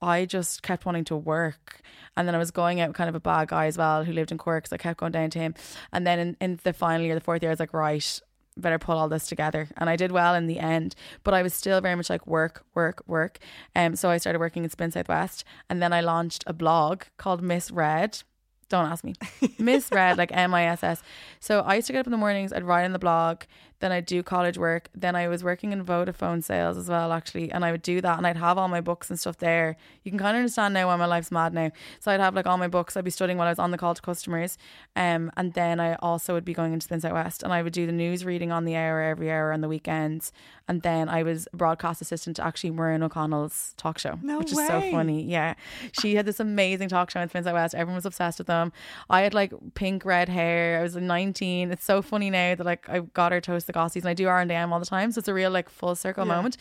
I 0.02 0.26
just 0.26 0.64
kept 0.64 0.86
wanting 0.86 1.06
to 1.06 1.16
work. 1.16 1.82
And 2.16 2.28
then 2.28 2.36
I 2.36 2.38
was 2.38 2.52
going 2.52 2.82
out 2.82 2.90
with 2.90 2.98
kind 2.98 3.10
of 3.10 3.16
a 3.16 3.20
bad 3.20 3.50
guy 3.50 3.66
as 3.66 3.78
well 3.78 4.04
who 4.04 4.14
lived 4.14 4.32
in 4.32 4.38
Cork. 4.38 4.68
So 4.68 4.76
I 4.76 4.78
kept 4.78 5.00
going 5.00 5.12
down 5.12 5.30
to 5.32 5.40
him. 5.40 5.56
And 5.92 6.06
then 6.06 6.20
in, 6.20 6.38
in 6.42 6.60
the 6.64 6.74
final 6.74 7.06
year, 7.06 7.16
the 7.16 7.22
fourth 7.22 7.42
year, 7.42 7.52
I 7.52 7.54
was 7.54 7.60
like, 7.60 7.74
right, 7.74 8.22
better 8.58 8.80
pull 8.80 8.98
all 8.98 9.10
this 9.10 9.28
together. 9.28 9.70
And 9.78 9.90
I 9.90 9.96
did 9.96 10.12
well 10.12 10.36
in 10.36 10.48
the 10.48 10.60
end. 10.60 10.96
But 11.24 11.34
I 11.34 11.42
was 11.42 11.54
still 11.54 11.82
very 11.82 11.96
much 11.96 12.10
like 12.10 12.26
work, 12.28 12.66
work, 12.74 13.04
work. 13.08 13.40
Um, 13.76 13.96
so 13.96 14.10
I 14.10 14.18
started 14.18 14.40
working 14.40 14.64
in 14.64 14.70
Spin 14.70 14.92
Southwest. 14.92 15.44
And 15.70 15.82
then 15.82 15.94
I 15.94 16.02
launched 16.02 16.44
a 16.48 16.54
blog 16.54 17.04
called 17.18 17.42
Miss 17.42 17.72
Red. 17.72 18.24
Don't 18.70 18.86
ask 18.86 19.04
me. 19.04 19.16
Miss 19.60 19.92
Red, 19.92 20.18
like 20.18 20.32
M 20.32 20.54
I 20.54 20.66
S 20.66 20.84
S. 20.84 21.02
So 21.40 21.62
I 21.62 21.76
used 21.76 21.88
to 21.88 21.94
get 21.94 22.00
up 22.00 22.08
in 22.08 22.12
the 22.12 22.18
mornings, 22.18 22.54
I'd 22.54 22.64
write 22.64 22.86
in 22.86 22.94
the 22.94 23.00
blog, 23.00 23.42
then 23.80 23.92
I'd 23.92 24.06
do 24.06 24.22
college 24.24 24.58
work. 24.58 24.90
Then 24.94 25.16
I 25.16 25.28
was 25.28 25.44
working 25.44 25.72
in 25.72 25.86
Vodafone 25.86 26.44
sales 26.44 26.78
as 26.78 26.90
well, 26.90 27.12
actually. 27.12 27.52
And 27.52 27.64
I 27.64 27.72
would 27.72 27.82
do 27.82 28.02
that 28.02 28.18
and 28.18 28.28
I'd 28.28 28.38
have 28.38 28.58
all 28.58 28.68
my 28.68 28.82
books 28.82 29.10
and 29.10 29.20
stuff 29.20 29.38
there. 29.38 29.78
You 30.04 30.12
can 30.12 30.20
kind 30.20 30.36
of 30.36 30.40
understand 30.42 30.74
now 30.74 30.88
why 30.88 30.96
my 30.98 31.06
life's 31.06 31.32
mad 31.32 31.54
now. 31.54 31.72
So 32.00 32.12
I'd 32.12 32.20
have 32.20 32.36
like 32.36 32.46
all 32.46 32.58
my 32.58 32.68
books. 32.68 32.98
I'd 32.98 33.06
be 33.06 33.12
studying 33.12 33.38
while 33.38 33.48
I 33.48 33.52
was 33.52 33.60
on 33.60 33.72
the 33.72 33.78
call 33.78 33.96
to 33.96 34.02
customers. 34.02 34.58
Um, 34.96 35.32
and 35.38 35.54
then 35.54 35.80
I 35.80 35.96
also 35.96 36.34
would 36.34 36.46
be 36.46 36.54
going 36.54 36.74
into 36.74 36.86
Spin 36.86 37.00
West 37.14 37.44
and 37.44 37.54
I 37.54 37.62
would 37.62 37.74
do 37.74 37.86
the 37.86 37.92
news 37.92 38.26
reading 38.26 38.52
on 38.52 38.66
the 38.66 38.76
hour 38.76 39.02
every 39.02 39.32
hour 39.32 39.54
on 39.54 39.62
the 39.62 39.70
weekends. 39.70 40.32
And 40.68 40.82
then 40.82 41.10
I 41.10 41.24
was 41.24 41.48
a 41.54 41.58
broadcast 41.58 42.02
assistant 42.02 42.36
to 42.36 42.46
actually 42.46 42.72
Maureen 42.72 43.02
O'Connell's 43.02 43.74
talk 43.78 43.98
show, 43.98 44.20
No 44.22 44.40
which 44.40 44.52
is 44.52 44.58
so 44.68 44.82
funny. 44.92 45.24
Yeah. 45.24 45.56
She 46.00 46.16
had 46.16 46.26
this 46.26 46.40
amazing 46.40 46.90
talk 46.90 47.10
show 47.10 47.22
in 47.22 47.30
Spin 47.30 47.44
West. 47.46 47.74
Everyone 47.74 47.96
was 47.96 48.06
obsessed 48.06 48.38
with 48.38 48.48
them. 48.48 48.72
I 49.10 49.22
had 49.22 49.34
like 49.34 49.54
pink 49.74 50.06
red 50.06 50.30
hair. 50.30 50.80
I 50.80 50.84
was 50.84 50.96
19. 50.96 51.72
It's 51.72 51.86
so 51.86 52.02
funny 52.02 52.30
now 52.30 52.56
that 52.56 52.66
like 52.66 52.88
I 52.90 53.00
got 53.00 53.32
her 53.32 53.42
toast 53.42 53.69
the 53.70 53.74
gossies 53.74 54.04
and 54.04 54.10
I 54.10 54.14
do 54.14 54.28
R&M 54.28 54.74
all 54.74 54.80
the 54.80 54.86
time. 54.86 55.12
So 55.14 55.20
it's 55.20 55.28
a 55.28 55.34
real 55.34 55.52
like 55.52 55.70
full 55.70 55.96
circle 55.96 56.26
Yeah. 56.26 56.36
moment. 56.36 56.58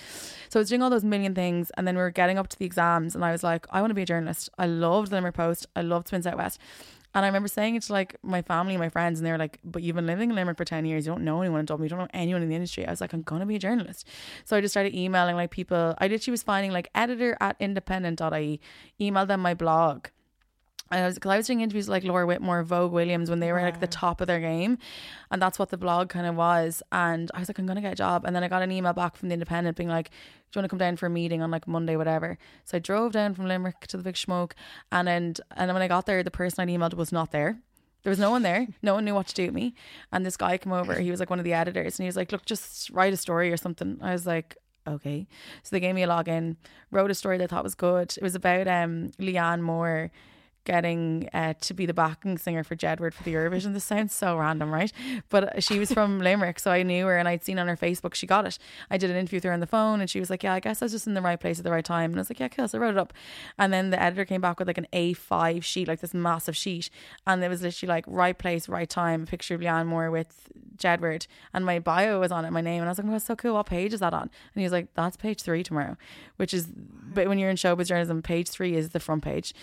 So 0.51 0.59
I 0.59 0.63
was 0.63 0.69
doing 0.69 0.83
all 0.83 0.91
those 0.91 1.05
million 1.05 1.35
things 1.35 1.71
and 1.77 1.87
then 1.87 1.97
we 1.97 2.03
were 2.03 2.11
getting 2.11 2.39
up 2.39 2.49
to 2.49 2.59
the 2.59 2.65
exams 2.65 3.15
and 3.15 3.25
I 3.25 3.33
was 3.33 3.43
like, 3.43 3.67
I 3.71 3.81
want 3.81 3.91
to 3.91 3.95
be 3.95 4.03
a 4.03 4.07
journalist. 4.07 4.49
I 4.59 4.67
loved 4.67 5.11
the 5.11 5.17
Limerick 5.17 5.35
Post. 5.35 5.67
I 5.75 5.81
loved 5.83 6.09
Spin 6.09 6.23
West. 6.37 6.61
And 7.15 7.25
I 7.25 7.29
remember 7.29 7.49
saying 7.49 7.75
it 7.75 7.83
to 7.85 7.93
like 7.95 8.17
my 8.23 8.43
family 8.43 8.75
and 8.75 8.81
my 8.81 8.91
friends, 8.91 9.19
and 9.19 9.27
they 9.27 9.33
were 9.33 9.39
like, 9.39 9.59
But 9.65 9.83
you've 9.83 9.97
been 9.97 10.07
living 10.07 10.29
in 10.29 10.37
Limerick 10.37 10.59
for 10.59 10.67
10 10.67 10.85
years. 10.85 11.07
You 11.07 11.13
don't 11.13 11.25
know 11.25 11.41
anyone 11.41 11.59
in 11.61 11.65
Dublin. 11.67 11.87
You 11.87 11.89
don't 11.89 12.01
know 12.01 12.09
anyone 12.13 12.43
in 12.43 12.51
the 12.51 12.55
industry. 12.55 12.87
I 12.87 12.91
was 12.91 13.01
like, 13.01 13.15
I'm 13.15 13.23
going 13.23 13.41
to 13.41 13.47
be 13.47 13.57
a 13.57 13.59
journalist. 13.59 14.07
So 14.45 14.57
I 14.57 14.61
just 14.61 14.75
started 14.75 14.95
emailing 14.95 15.35
like 15.35 15.51
people. 15.51 15.95
I 15.99 16.07
literally 16.07 16.33
was 16.33 16.43
finding 16.43 16.71
like 16.71 16.91
editor 16.95 17.35
at 17.41 17.57
independent.ie, 17.61 18.61
email 19.01 19.25
them 19.25 19.41
my 19.41 19.55
blog. 19.55 20.09
And 20.91 21.03
I 21.03 21.07
was, 21.07 21.19
cause 21.19 21.31
I 21.31 21.37
was 21.37 21.47
doing 21.47 21.61
interviews 21.61 21.87
with, 21.87 21.93
like 21.93 22.05
Laura 22.05 22.27
Whitmore, 22.27 22.63
Vogue 22.63 22.93
Williams 22.93 23.29
when 23.29 23.41
they 23.41 23.53
were 23.53 23.61
like 23.61 23.81
the 23.81 23.87
top 23.87 24.21
of 24.21 24.27
their 24.27 24.41
game. 24.41 24.79
And 25.31 25.41
that's 25.41 25.59
what 25.59 25.69
the 25.71 25.77
blog 25.77 26.09
kind 26.09 26.27
of 26.27 26.35
was. 26.35 26.83
And 26.93 27.31
I 27.35 27.41
was 27.41 27.49
like, 27.49 27.59
I'm 27.59 27.67
going 27.67 27.77
to 27.77 27.83
get 27.83 27.93
a 27.93 27.97
job. 27.97 28.25
And 28.25 28.35
then 28.35 28.43
I 28.43 28.49
got 28.49 28.63
an 28.63 28.73
email 28.73 28.93
back 28.93 29.17
from 29.17 29.29
the 29.29 29.35
Independent 29.35 29.77
being 29.77 29.89
like, 29.89 30.11
Do 30.11 30.59
you 30.59 30.61
want 30.61 30.65
to 30.65 30.69
come 30.69 30.79
down 30.79 30.97
for 30.97 31.07
a 31.07 31.11
meeting 31.11 31.43
on 31.43 31.51
like 31.51 31.69
Monday, 31.69 31.97
whatever? 31.97 32.39
So 32.65 32.77
I 32.77 32.81
drove 32.81 33.13
down 33.13 33.35
from 33.35 33.47
Limerick 33.47 33.87
to 33.89 33.97
the 33.97 34.03
Big 34.03 34.17
Smoke. 34.17 34.55
And 34.91 35.07
then, 35.07 35.35
and 35.57 35.73
when 35.73 35.83
I 35.83 35.89
got 35.89 36.07
there, 36.07 36.23
the 36.23 36.31
person 36.31 36.69
I 36.69 36.73
emailed 36.73 36.95
was 36.95 37.13
not 37.13 37.33
there. 37.33 37.61
There 38.05 38.11
was 38.11 38.19
no 38.19 38.31
one 38.31 38.43
there. 38.43 38.69
No 38.83 38.95
one 38.95 39.05
knew 39.05 39.15
what 39.15 39.27
to 39.27 39.35
do 39.35 39.47
with 39.47 39.55
me. 39.55 39.75
And 40.13 40.25
this 40.25 40.37
guy 40.37 40.57
came 40.57 40.73
over. 40.73 40.99
He 40.99 41.11
was 41.11 41.21
like 41.21 41.31
one 41.31 41.41
of 41.41 41.45
the 41.45 41.53
editors. 41.53 41.99
And 41.99 42.05
he 42.05 42.09
was 42.09 42.17
like, 42.17 42.33
Look, 42.33 42.47
just 42.47 42.91
write 42.91 43.13
a 43.13 43.17
story 43.17 43.53
or 43.53 43.57
something. 43.57 43.99
I 44.01 44.13
was 44.13 44.27
like, 44.27 44.57
okay. 44.87 45.27
So 45.63 45.71
they 45.71 45.81
gave 45.81 45.95
me 45.95 46.03
a 46.03 46.09
login, 46.09 46.57
wrote 46.91 47.11
a 47.11 47.15
story 47.15 47.39
they 47.39 47.47
thought 47.47 47.65
was 47.65 47.75
good. 47.75 48.15
It 48.17 48.23
was 48.23 48.35
about 48.35 48.67
um 48.67 49.11
Leanne 49.19 49.61
Moore 49.61 50.11
getting 50.69 51.31
uh, 51.33 51.55
to 51.63 51.73
be 51.73 51.87
the 51.87 51.95
backing 51.95 52.37
singer 52.37 52.63
for 52.63 52.77
Jedward 52.77 53.15
for 53.15 53.23
the 53.23 53.33
Eurovision. 53.33 53.73
This 53.73 53.85
sounds 53.85 54.15
so 54.15 54.37
random, 54.37 54.71
right? 54.71 54.93
But 55.31 55.65
she 55.65 55.79
was 55.79 55.91
from 55.91 56.21
Limerick, 56.27 56.59
so 56.59 56.71
I 56.71 56.83
knew 56.83 57.07
her 57.07 57.17
and 57.17 57.27
I'd 57.27 57.43
seen 57.43 57.59
on 57.59 57.69
her 57.69 57.77
Facebook 57.77 58.13
she 58.13 58.27
got 58.27 58.47
it. 58.47 58.59
I 58.91 58.99
did 58.99 59.09
an 59.09 59.17
interview 59.17 59.39
with 59.39 59.45
her 59.45 59.53
on 59.53 59.61
the 59.61 59.67
phone 59.67 60.03
and 60.03 60.11
she 60.11 60.21
was 60.21 60.29
like, 60.29 60.43
Yeah, 60.43 60.53
I 60.53 60.61
guess 60.61 60.83
I 60.83 60.85
was 60.85 60.93
just 60.93 61.07
in 61.07 61.15
the 61.15 61.23
right 61.23 61.41
place 61.41 61.57
at 61.57 61.65
the 61.65 61.71
right 61.71 61.85
time. 61.85 62.11
And 62.11 62.17
I 62.17 62.21
was 62.21 62.29
like, 62.29 62.39
Yeah, 62.39 62.49
cool. 62.49 62.69
So 62.69 62.77
I 62.77 62.83
wrote 62.83 62.91
it 62.91 62.99
up. 62.99 63.15
And 63.57 63.73
then 63.73 63.89
the 63.89 64.01
editor 64.01 64.27
came 64.27 64.43
back 64.43 64.59
with 64.59 64.69
like 64.69 64.77
an 64.77 64.87
A5 64.93 65.63
sheet, 65.65 65.89
like 65.89 66.01
this 66.01 66.13
massive 66.13 66.55
sheet. 66.55 66.91
And 67.27 67.43
it 67.43 67.49
was 67.49 67.63
literally 67.63 67.89
like 67.89 68.05
right 68.07 68.37
place, 68.37 68.69
right 68.69 68.91
time, 68.91 69.25
picture 69.25 69.55
of 69.55 69.63
Leanne 69.63 69.87
Moore 69.87 70.11
with 70.11 70.51
Jedward. 70.77 71.27
And 71.55 71.65
my 71.65 71.79
bio 71.79 72.21
was 72.21 72.31
on 72.31 72.45
it, 72.45 72.51
my 72.51 72.61
name. 72.61 72.83
And 72.83 72.89
I 72.89 72.91
was 72.91 72.99
like, 72.99 73.07
Oh, 73.07 73.13
that's 73.13 73.25
so 73.25 73.37
cool. 73.37 73.55
What 73.55 73.67
page 73.67 73.95
is 73.95 74.01
that 74.01 74.13
on? 74.13 74.23
And 74.23 74.31
he 74.55 74.65
was 74.65 74.73
like, 74.73 74.93
That's 74.93 75.17
page 75.17 75.41
three 75.41 75.63
tomorrow, 75.63 75.97
which 76.37 76.53
is, 76.53 76.67
but 76.67 77.27
when 77.27 77.39
you're 77.39 77.49
in 77.49 77.57
showbiz 77.57 77.89
journalism, 77.89 78.21
page 78.21 78.49
three 78.51 78.75
is 78.75 78.91
the 78.91 79.01
front 79.01 79.25
page. 79.25 79.55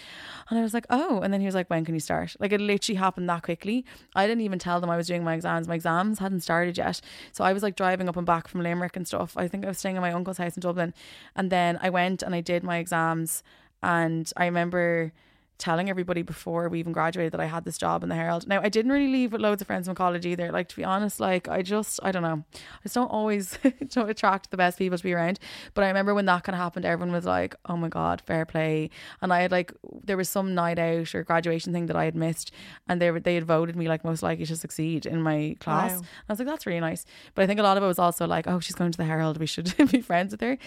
And 0.49 0.57
I 0.57 0.63
was 0.63 0.73
like, 0.73 0.87
oh. 0.95 1.21
And 1.21 1.33
then 1.33 1.41
he 1.41 1.45
was 1.45 1.55
like, 1.55 1.69
when 1.69 1.85
can 1.85 1.93
you 1.93 1.99
start? 1.99 2.35
Like 2.39 2.51
it 2.51 2.61
literally 2.61 2.97
happened 2.97 3.29
that 3.29 3.43
quickly. 3.43 3.85
I 4.15 4.27
didn't 4.27 4.41
even 4.41 4.59
tell 4.59 4.79
them 4.79 4.89
I 4.89 4.97
was 4.97 5.07
doing 5.07 5.23
my 5.23 5.35
exams. 5.35 5.67
My 5.67 5.75
exams 5.75 6.19
hadn't 6.19 6.41
started 6.41 6.77
yet. 6.77 7.01
So 7.31 7.43
I 7.43 7.53
was 7.53 7.63
like 7.63 7.75
driving 7.75 8.09
up 8.09 8.17
and 8.17 8.25
back 8.25 8.47
from 8.47 8.61
Limerick 8.61 8.95
and 8.95 9.07
stuff. 9.07 9.35
I 9.37 9.47
think 9.47 9.65
I 9.65 9.67
was 9.67 9.77
staying 9.77 9.97
at 9.97 10.01
my 10.01 10.11
uncle's 10.11 10.37
house 10.37 10.55
in 10.55 10.61
Dublin. 10.61 10.93
And 11.35 11.51
then 11.51 11.77
I 11.81 11.89
went 11.89 12.23
and 12.23 12.33
I 12.33 12.41
did 12.41 12.63
my 12.63 12.77
exams. 12.77 13.43
And 13.83 14.31
I 14.37 14.45
remember 14.45 15.11
telling 15.57 15.89
everybody 15.89 16.21
before 16.21 16.67
we 16.67 16.79
even 16.79 16.91
graduated 16.91 17.31
that 17.31 17.39
I 17.39 17.45
had 17.45 17.63
this 17.63 17.77
job 17.77 18.03
in 18.03 18.09
the 18.09 18.15
Herald. 18.15 18.47
Now 18.47 18.61
I 18.61 18.69
didn't 18.69 18.91
really 18.91 19.11
leave 19.11 19.31
with 19.31 19.41
loads 19.41 19.61
of 19.61 19.67
friends 19.67 19.87
from 19.87 19.95
college 19.95 20.25
either. 20.25 20.51
Like 20.51 20.67
to 20.69 20.75
be 20.75 20.83
honest, 20.83 21.19
like 21.19 21.47
I 21.47 21.61
just 21.61 21.99
I 22.03 22.11
don't 22.11 22.23
know. 22.23 22.43
I 22.53 22.83
just 22.83 22.95
don't 22.95 23.07
always 23.07 23.57
don't 23.89 24.09
attract 24.09 24.51
the 24.51 24.57
best 24.57 24.77
people 24.77 24.97
to 24.97 25.03
be 25.03 25.13
around. 25.13 25.39
But 25.73 25.83
I 25.83 25.87
remember 25.87 26.13
when 26.13 26.25
that 26.25 26.43
kind 26.43 26.55
of 26.55 26.61
happened, 26.61 26.85
everyone 26.85 27.13
was 27.13 27.25
like, 27.25 27.55
"Oh 27.65 27.77
my 27.77 27.89
god, 27.89 28.21
fair 28.21 28.45
play!" 28.45 28.89
And 29.21 29.31
I 29.33 29.41
had 29.41 29.51
like 29.51 29.71
there 30.03 30.17
was 30.17 30.29
some 30.29 30.53
night 30.53 30.79
out 30.79 31.15
or 31.15 31.23
graduation 31.23 31.73
thing 31.73 31.85
that 31.87 31.95
I 31.95 32.05
had 32.05 32.15
missed, 32.15 32.51
and 32.87 33.01
they 33.01 33.11
were, 33.11 33.19
they 33.19 33.35
had 33.35 33.45
voted 33.45 33.75
me 33.75 33.87
like 33.87 34.03
most 34.03 34.23
likely 34.23 34.45
to 34.45 34.55
succeed 34.55 35.05
in 35.05 35.21
my 35.21 35.55
class. 35.59 35.93
Wow. 35.93 36.01
I 36.29 36.33
was 36.33 36.39
like, 36.39 36.47
"That's 36.47 36.65
really 36.65 36.79
nice." 36.79 37.05
But 37.33 37.43
I 37.43 37.47
think 37.47 37.59
a 37.59 37.63
lot 37.63 37.77
of 37.77 37.83
it 37.83 37.87
was 37.87 37.99
also 37.99 38.27
like, 38.27 38.47
"Oh, 38.47 38.59
she's 38.59 38.75
going 38.75 38.91
to 38.91 38.97
the 38.97 39.05
Herald. 39.05 39.37
We 39.37 39.45
should 39.45 39.73
be 39.91 40.01
friends 40.01 40.31
with 40.31 40.41
her." 40.41 40.57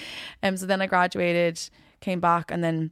Um. 0.42 0.56
So 0.56 0.66
then 0.66 0.80
I 0.80 0.86
graduated, 0.86 1.60
came 2.00 2.20
back, 2.20 2.50
and 2.50 2.64
then 2.64 2.90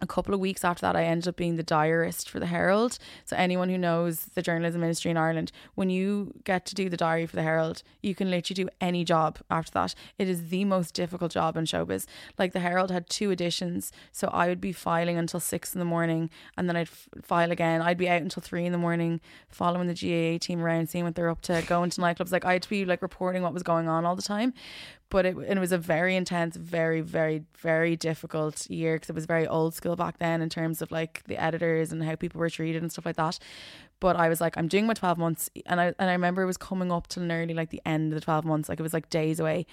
a 0.00 0.06
couple 0.06 0.34
of 0.34 0.40
weeks 0.40 0.64
after 0.64 0.82
that, 0.82 0.96
I 0.96 1.04
ended 1.04 1.28
up 1.28 1.36
being 1.36 1.56
the 1.56 1.62
diarist 1.62 2.28
for 2.28 2.40
the 2.40 2.46
Herald. 2.46 2.98
So, 3.24 3.36
anyone 3.36 3.68
who 3.68 3.78
knows 3.78 4.26
the 4.34 4.42
journalism 4.42 4.82
industry 4.82 5.10
in 5.10 5.16
Ireland, 5.16 5.52
when 5.74 5.90
you 5.90 6.34
get 6.44 6.66
to 6.66 6.74
do 6.74 6.88
the 6.88 6.96
diary 6.96 7.26
for 7.26 7.36
the 7.36 7.42
Herald, 7.42 7.82
you 8.02 8.14
can 8.14 8.30
literally 8.30 8.64
do 8.64 8.68
any 8.80 9.04
job 9.04 9.38
after 9.50 9.72
that. 9.72 9.94
It 10.18 10.28
is 10.28 10.48
the 10.48 10.64
most 10.64 10.94
difficult 10.94 11.32
job 11.32 11.56
in 11.56 11.64
showbiz. 11.64 12.06
Like, 12.38 12.52
the 12.52 12.60
Herald 12.60 12.90
had 12.90 13.08
two 13.08 13.30
editions. 13.30 13.92
So, 14.12 14.28
I 14.28 14.48
would 14.48 14.60
be 14.60 14.72
filing 14.72 15.18
until 15.18 15.40
six 15.40 15.74
in 15.74 15.78
the 15.78 15.84
morning 15.84 16.30
and 16.56 16.68
then 16.68 16.76
I'd 16.76 16.82
f- 16.82 17.08
file 17.22 17.50
again. 17.50 17.82
I'd 17.82 17.98
be 17.98 18.08
out 18.08 18.22
until 18.22 18.42
three 18.42 18.64
in 18.64 18.72
the 18.72 18.78
morning, 18.78 19.20
following 19.48 19.88
the 19.88 19.94
GAA 19.94 20.38
team 20.38 20.62
around, 20.62 20.88
seeing 20.88 21.04
what 21.04 21.14
they're 21.14 21.30
up 21.30 21.42
to, 21.42 21.62
going 21.66 21.90
to 21.90 22.00
nightclubs. 22.00 22.32
Like, 22.32 22.44
I 22.44 22.54
had 22.54 22.62
to 22.62 22.70
be 22.70 22.84
like 22.84 23.02
reporting 23.02 23.42
what 23.42 23.52
was 23.52 23.62
going 23.62 23.88
on 23.88 24.04
all 24.04 24.16
the 24.16 24.22
time 24.22 24.54
but 25.10 25.26
it, 25.26 25.36
and 25.36 25.58
it 25.58 25.60
was 25.60 25.72
a 25.72 25.78
very 25.78 26.16
intense, 26.16 26.56
very, 26.56 27.00
very, 27.00 27.44
very 27.58 27.96
difficult 27.96 28.70
year 28.70 28.94
because 28.94 29.10
it 29.10 29.14
was 29.14 29.26
very 29.26 29.46
old 29.46 29.74
school 29.74 29.96
back 29.96 30.18
then 30.18 30.40
in 30.40 30.48
terms 30.48 30.80
of 30.80 30.90
like 30.90 31.22
the 31.26 31.36
editors 31.36 31.92
and 31.92 32.02
how 32.02 32.14
people 32.14 32.38
were 32.38 32.48
treated 32.48 32.80
and 32.80 32.90
stuff 32.90 33.04
like 33.04 33.16
that. 33.16 33.38
But 33.98 34.16
I 34.16 34.28
was 34.28 34.40
like, 34.40 34.56
I'm 34.56 34.68
doing 34.68 34.86
my 34.86 34.94
12 34.94 35.18
months. 35.18 35.50
And 35.66 35.80
I, 35.80 35.86
and 35.98 36.08
I 36.08 36.12
remember 36.12 36.42
it 36.42 36.46
was 36.46 36.56
coming 36.56 36.90
up 36.92 37.08
to 37.08 37.20
nearly 37.20 37.54
like 37.54 37.70
the 37.70 37.82
end 37.84 38.12
of 38.12 38.18
the 38.18 38.24
12 38.24 38.44
months. 38.44 38.68
Like 38.68 38.78
it 38.80 38.82
was 38.82 38.94
like 38.94 39.10
days 39.10 39.40
away. 39.40 39.66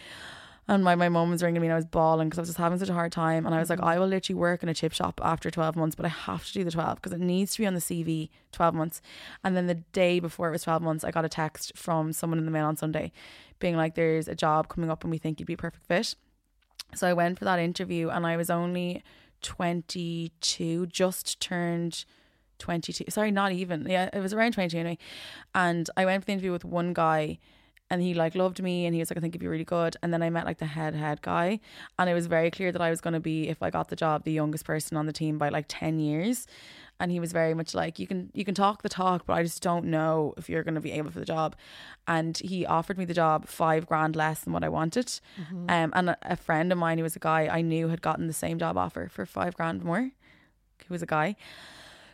And 0.69 0.83
my, 0.83 0.95
my 0.95 1.07
mum 1.07 1.29
was 1.31 1.41
ringing 1.41 1.61
me 1.61 1.67
and 1.67 1.73
I 1.73 1.77
was 1.77 1.85
bawling 1.85 2.27
because 2.27 2.39
I 2.39 2.41
was 2.41 2.49
just 2.49 2.57
having 2.57 2.77
such 2.77 2.89
a 2.89 2.93
hard 2.93 3.13
time. 3.13 3.45
And 3.45 3.55
I 3.55 3.59
was 3.59 3.69
like, 3.69 3.79
mm-hmm. 3.79 3.87
I 3.87 3.99
will 3.99 4.07
literally 4.07 4.37
work 4.37 4.63
in 4.63 4.69
a 4.69 4.73
chip 4.73 4.91
shop 4.91 5.21
after 5.23 5.49
12 5.49 5.77
months, 5.77 5.95
but 5.95 6.05
I 6.05 6.09
have 6.09 6.45
to 6.45 6.53
do 6.53 6.63
the 6.65 6.71
12 6.71 6.95
because 6.95 7.13
it 7.13 7.21
needs 7.21 7.53
to 7.53 7.59
be 7.59 7.67
on 7.67 7.73
the 7.73 7.79
CV 7.79 8.29
12 8.51 8.75
months. 8.75 9.01
And 9.45 9.55
then 9.55 9.67
the 9.67 9.75
day 9.75 10.19
before 10.19 10.49
it 10.49 10.51
was 10.51 10.63
12 10.63 10.81
months, 10.81 11.05
I 11.05 11.11
got 11.11 11.23
a 11.23 11.29
text 11.29 11.77
from 11.77 12.11
someone 12.11 12.37
in 12.37 12.45
the 12.45 12.51
mail 12.51 12.65
on 12.65 12.75
Sunday 12.75 13.13
being 13.59 13.77
like, 13.77 13.95
there's 13.95 14.27
a 14.27 14.35
job 14.35 14.67
coming 14.67 14.89
up 14.89 15.03
and 15.03 15.11
we 15.11 15.17
think 15.17 15.39
you'd 15.39 15.45
be 15.45 15.53
a 15.53 15.57
perfect 15.57 15.85
fit. 15.85 16.15
So 16.95 17.07
I 17.07 17.13
went 17.13 17.39
for 17.39 17.45
that 17.45 17.59
interview 17.59 18.09
and 18.09 18.25
I 18.27 18.35
was 18.35 18.49
only 18.49 19.03
22, 19.41 20.87
just 20.87 21.39
turned 21.39 22.03
22. 22.59 23.05
Sorry, 23.09 23.31
not 23.31 23.51
even. 23.51 23.87
Yeah, 23.87 24.09
it 24.11 24.19
was 24.19 24.33
around 24.33 24.53
22 24.53 24.77
anyway. 24.77 24.97
And 25.55 25.89
I 25.95 26.05
went 26.05 26.23
for 26.23 26.25
the 26.25 26.33
interview 26.33 26.51
with 26.51 26.65
one 26.65 26.93
guy 26.93 27.39
and 27.89 28.01
he 28.01 28.13
like 28.13 28.35
loved 28.35 28.61
me 28.61 28.85
and 28.85 28.93
he 28.93 28.99
was 28.99 29.09
like, 29.09 29.17
I 29.17 29.21
think 29.21 29.33
you'd 29.33 29.39
be 29.39 29.47
really 29.47 29.63
good. 29.63 29.95
And 30.03 30.13
then 30.13 30.21
I 30.21 30.29
met 30.29 30.45
like 30.45 30.57
the 30.57 30.65
head 30.65 30.93
head 30.93 31.21
guy 31.21 31.59
and 31.97 32.09
it 32.09 32.13
was 32.13 32.27
very 32.27 32.51
clear 32.51 32.71
that 32.71 32.81
I 32.81 32.89
was 32.89 33.01
going 33.01 33.13
to 33.13 33.19
be, 33.19 33.47
if 33.47 33.63
I 33.63 33.69
got 33.69 33.87
the 33.89 33.95
job, 33.95 34.23
the 34.23 34.31
youngest 34.31 34.65
person 34.65 34.97
on 34.97 35.05
the 35.05 35.13
team 35.13 35.37
by 35.37 35.49
like 35.49 35.65
10 35.67 35.99
years. 35.99 36.47
And 36.99 37.11
he 37.11 37.19
was 37.19 37.31
very 37.31 37.53
much 37.53 37.75
like, 37.75 37.99
you 37.99 38.07
can, 38.07 38.31
you 38.33 38.43
can 38.43 38.55
talk 38.55 38.81
the 38.81 38.89
talk, 38.89 39.27
but 39.27 39.33
I 39.33 39.43
just 39.43 39.61
don't 39.61 39.85
know 39.85 40.33
if 40.35 40.49
you're 40.49 40.63
going 40.63 40.73
to 40.75 40.81
be 40.81 40.91
able 40.93 41.11
for 41.11 41.19
the 41.19 41.25
job. 41.25 41.55
And 42.07 42.35
he 42.39 42.65
offered 42.65 42.97
me 42.97 43.05
the 43.05 43.13
job 43.13 43.47
five 43.47 43.85
grand 43.85 44.15
less 44.15 44.39
than 44.41 44.51
what 44.51 44.63
I 44.63 44.69
wanted. 44.69 45.19
Um, 45.69 45.93
and 45.95 46.09
a, 46.09 46.17
a 46.23 46.35
friend 46.35 46.71
of 46.71 46.79
mine 46.79 46.97
who 46.97 47.03
was 47.03 47.15
a 47.15 47.19
guy 47.19 47.47
I 47.51 47.61
knew 47.61 47.89
had 47.89 48.01
gotten 48.01 48.25
the 48.25 48.33
same 48.33 48.57
job 48.57 48.77
offer 48.77 49.09
for 49.11 49.27
five 49.27 49.55
grand 49.55 49.83
more. 49.83 50.09
He 50.79 50.87
was 50.89 51.03
a 51.03 51.05
guy. 51.05 51.35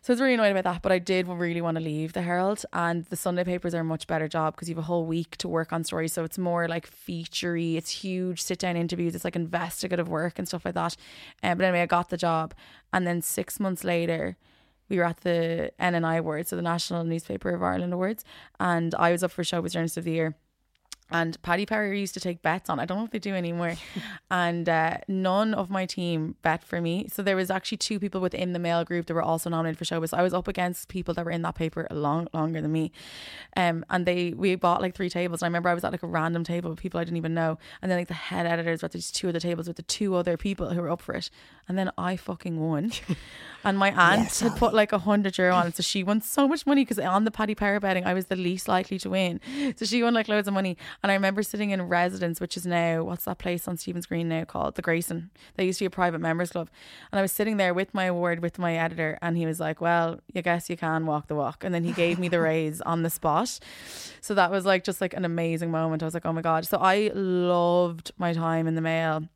So 0.04 0.12
I 0.12 0.16
was 0.16 0.22
really 0.22 0.34
annoyed 0.34 0.52
about 0.52 0.66
that, 0.66 0.82
but 0.82 0.92
I 0.92 1.00
did 1.00 1.30
really 1.30 1.62
want 1.62 1.78
to 1.78 1.82
leave 1.82 2.12
the 2.12 2.24
Herald. 2.24 2.66
And 2.74 3.06
the 3.06 3.16
Sunday 3.16 3.46
papers 3.46 3.74
are 3.74 3.80
a 3.80 3.86
much 3.86 4.06
better 4.06 4.28
job 4.28 4.54
because 4.54 4.68
you 4.68 4.76
have 4.76 4.84
a 4.84 4.86
whole 4.86 5.06
week 5.06 5.38
to 5.38 5.48
work 5.48 5.72
on 5.72 5.86
stories. 5.86 6.12
So 6.12 6.26
it's 6.26 6.38
more 6.38 6.68
like 6.68 6.92
featurey, 6.92 7.78
it's 7.78 7.90
huge 7.90 8.42
sit 8.42 8.60
down 8.60 8.76
interviews, 8.76 9.16
it's 9.16 9.24
like 9.24 9.38
investigative 9.38 10.10
work 10.10 10.38
and 10.38 10.46
stuff 10.46 10.66
like 10.66 10.74
that. 10.74 10.98
Um, 11.42 11.58
but 11.58 11.64
anyway, 11.64 11.84
I 11.84 11.86
got 11.86 12.10
the 12.10 12.18
job. 12.18 12.54
And 12.92 13.08
then 13.08 13.22
six 13.22 13.62
months 13.62 13.86
later, 13.86 14.36
we 14.90 14.98
were 14.98 15.06
at 15.06 15.22
the 15.22 15.72
NNI 15.80 16.18
Awards, 16.18 16.50
so 16.50 16.58
the 16.58 16.62
National 16.62 17.06
Newspaper 17.06 17.52
of 17.52 17.64
Ireland 17.64 17.94
Awards, 17.94 18.26
and 18.60 18.94
I 18.96 19.14
was 19.14 19.24
up 19.24 19.32
for 19.32 19.44
Showbiz 19.44 19.72
Journalist 19.72 19.96
of 19.96 20.04
the 20.04 20.12
Year. 20.12 20.36
And 21.14 21.40
Paddy 21.44 21.66
Power 21.68 21.94
used 21.94 22.16
to 22.16 22.20
take 22.20 22.42
bets 22.42 22.70
on. 22.70 22.80
I 22.80 22.86
don't 22.86 22.98
know 22.98 23.06
if 23.06 23.12
they 23.12 23.20
do 23.20 23.36
anymore. 23.36 23.76
and 24.32 24.68
uh, 24.68 24.98
none 25.08 25.54
of 25.54 25.70
my 25.70 25.86
team 25.86 26.36
bet 26.42 26.64
for 26.64 26.82
me. 26.82 27.08
So 27.12 27.22
there 27.22 27.36
was 27.36 27.52
actually 27.52 27.78
two 27.78 28.00
people 28.00 28.20
within 28.20 28.54
the 28.54 28.60
Mail 28.60 28.84
group 28.84 29.06
that 29.06 29.14
were 29.14 29.22
also 29.22 29.50
nominated 29.50 29.78
for 29.78 29.86
Showbiz. 29.86 30.10
So 30.10 30.18
I 30.18 30.24
was 30.24 30.34
up 30.34 30.48
against 30.48 30.90
people 30.90 31.14
that 31.14 31.24
were 31.24 31.32
in 31.32 31.44
that 31.44 31.54
paper 31.54 31.88
a 31.92 31.96
long 31.96 32.28
longer 32.34 32.62
than 32.62 32.72
me. 32.72 32.92
Um, 33.56 33.86
and 33.92 34.06
they 34.06 34.34
we 34.34 34.56
bought 34.56 34.82
like 34.82 34.96
three 34.96 35.10
tables. 35.10 35.42
And 35.42 35.46
I 35.46 35.50
remember 35.50 35.70
I 35.70 35.76
was 35.76 35.84
at 35.84 35.92
like 35.92 36.04
a 36.04 36.08
random 36.08 36.44
table 36.44 36.72
with 36.72 36.80
people 36.80 37.00
I 37.00 37.04
didn't 37.04 37.18
even 37.18 37.36
know. 37.36 37.60
And 37.82 37.92
then 37.92 38.00
like 38.00 38.08
the 38.08 38.16
head 38.16 38.48
editors 38.48 38.82
were 38.82 38.88
at 38.88 38.92
these 38.92 39.12
two 39.12 39.30
other 39.30 39.40
tables 39.40 39.68
with 39.68 39.78
the 39.78 39.84
two 39.84 40.16
other 40.16 40.36
people 40.36 40.72
who 40.72 40.82
were 40.82 40.90
up 40.90 41.02
for 41.02 41.14
it. 41.14 41.30
And 41.68 41.78
then 41.78 41.92
I 41.98 42.16
fucking 42.18 42.60
won. 42.60 42.92
and 43.64 43.78
my 43.78 43.92
aunt 43.92 44.24
Yes, 44.24 44.40
had 44.42 44.56
put 44.58 44.74
like 44.74 44.92
a 44.92 45.00
hundred 45.00 45.38
euro 45.38 45.54
on 45.54 45.68
it. 45.68 45.76
So 45.76 45.84
she 45.84 46.04
won 46.04 46.22
so 46.22 46.48
much 46.48 46.66
money 46.66 46.82
because 46.82 47.00
on 47.00 47.24
the 47.24 47.32
Paddy 47.32 47.56
Power 47.56 47.80
betting, 47.80 48.06
I 48.06 48.14
was 48.14 48.26
the 48.26 48.36
least 48.36 48.68
likely 48.68 48.98
to 49.00 49.10
win. 49.10 49.40
So 49.78 49.86
she 49.86 50.04
won 50.04 50.14
like 50.14 50.28
loads 50.28 50.48
of 50.48 50.54
money. 50.54 50.78
And 51.04 51.12
I 51.12 51.16
remember 51.16 51.44
sitting 51.44 51.72
in 51.72 51.82
residence, 51.82 52.40
which 52.40 52.56
is 52.56 52.66
now, 52.66 53.04
what's 53.04 53.26
that 53.26 53.38
place 53.38 53.68
on 53.68 53.76
Stephen's 53.76 54.06
Green 54.06 54.30
now 54.30 54.46
called? 54.46 54.76
The 54.76 54.82
Grayson. 54.82 55.32
They 55.56 55.66
used 55.66 55.80
to 55.80 55.84
be 55.84 55.88
a 55.88 55.90
private 55.90 56.20
members 56.20 56.52
club. 56.52 56.70
And 57.12 57.20
I 57.20 57.22
was 57.22 57.34
sitting 57.34 57.58
there 57.58 57.74
with 57.74 57.94
my 57.94 58.06
award 58.06 58.40
with 58.40 58.58
my 58.58 58.78
editor. 58.78 59.20
And 59.22 59.36
he 59.36 59.46
was 59.46 59.60
like, 59.60 59.82
well, 59.82 60.22
you 60.34 60.42
guess 60.42 60.70
you 60.70 60.78
can 60.78 61.06
walk 61.06 61.28
the 61.28 61.36
walk. 61.36 61.66
And 61.66 61.76
then 61.76 61.84
he 61.84 61.92
gave 61.92 62.20
me 62.20 62.30
the 62.30 62.40
raise 62.42 62.80
on 62.82 63.04
the 63.04 63.10
spot. 63.10 63.60
So 64.22 64.34
that 64.34 64.50
was 64.50 64.66
like 64.66 64.86
just 64.86 65.02
like 65.02 65.14
an 65.14 65.26
amazing 65.26 65.72
moment. 65.72 66.02
I 66.04 66.06
was 66.06 66.14
like, 66.14 66.26
oh 66.26 66.32
my 66.32 66.42
God. 66.42 66.66
So 66.66 66.78
I 66.78 67.12
loved 67.14 68.14
my 68.18 68.32
time 68.32 68.66
in 68.66 68.76
the 68.76 68.82
mail 68.82 69.28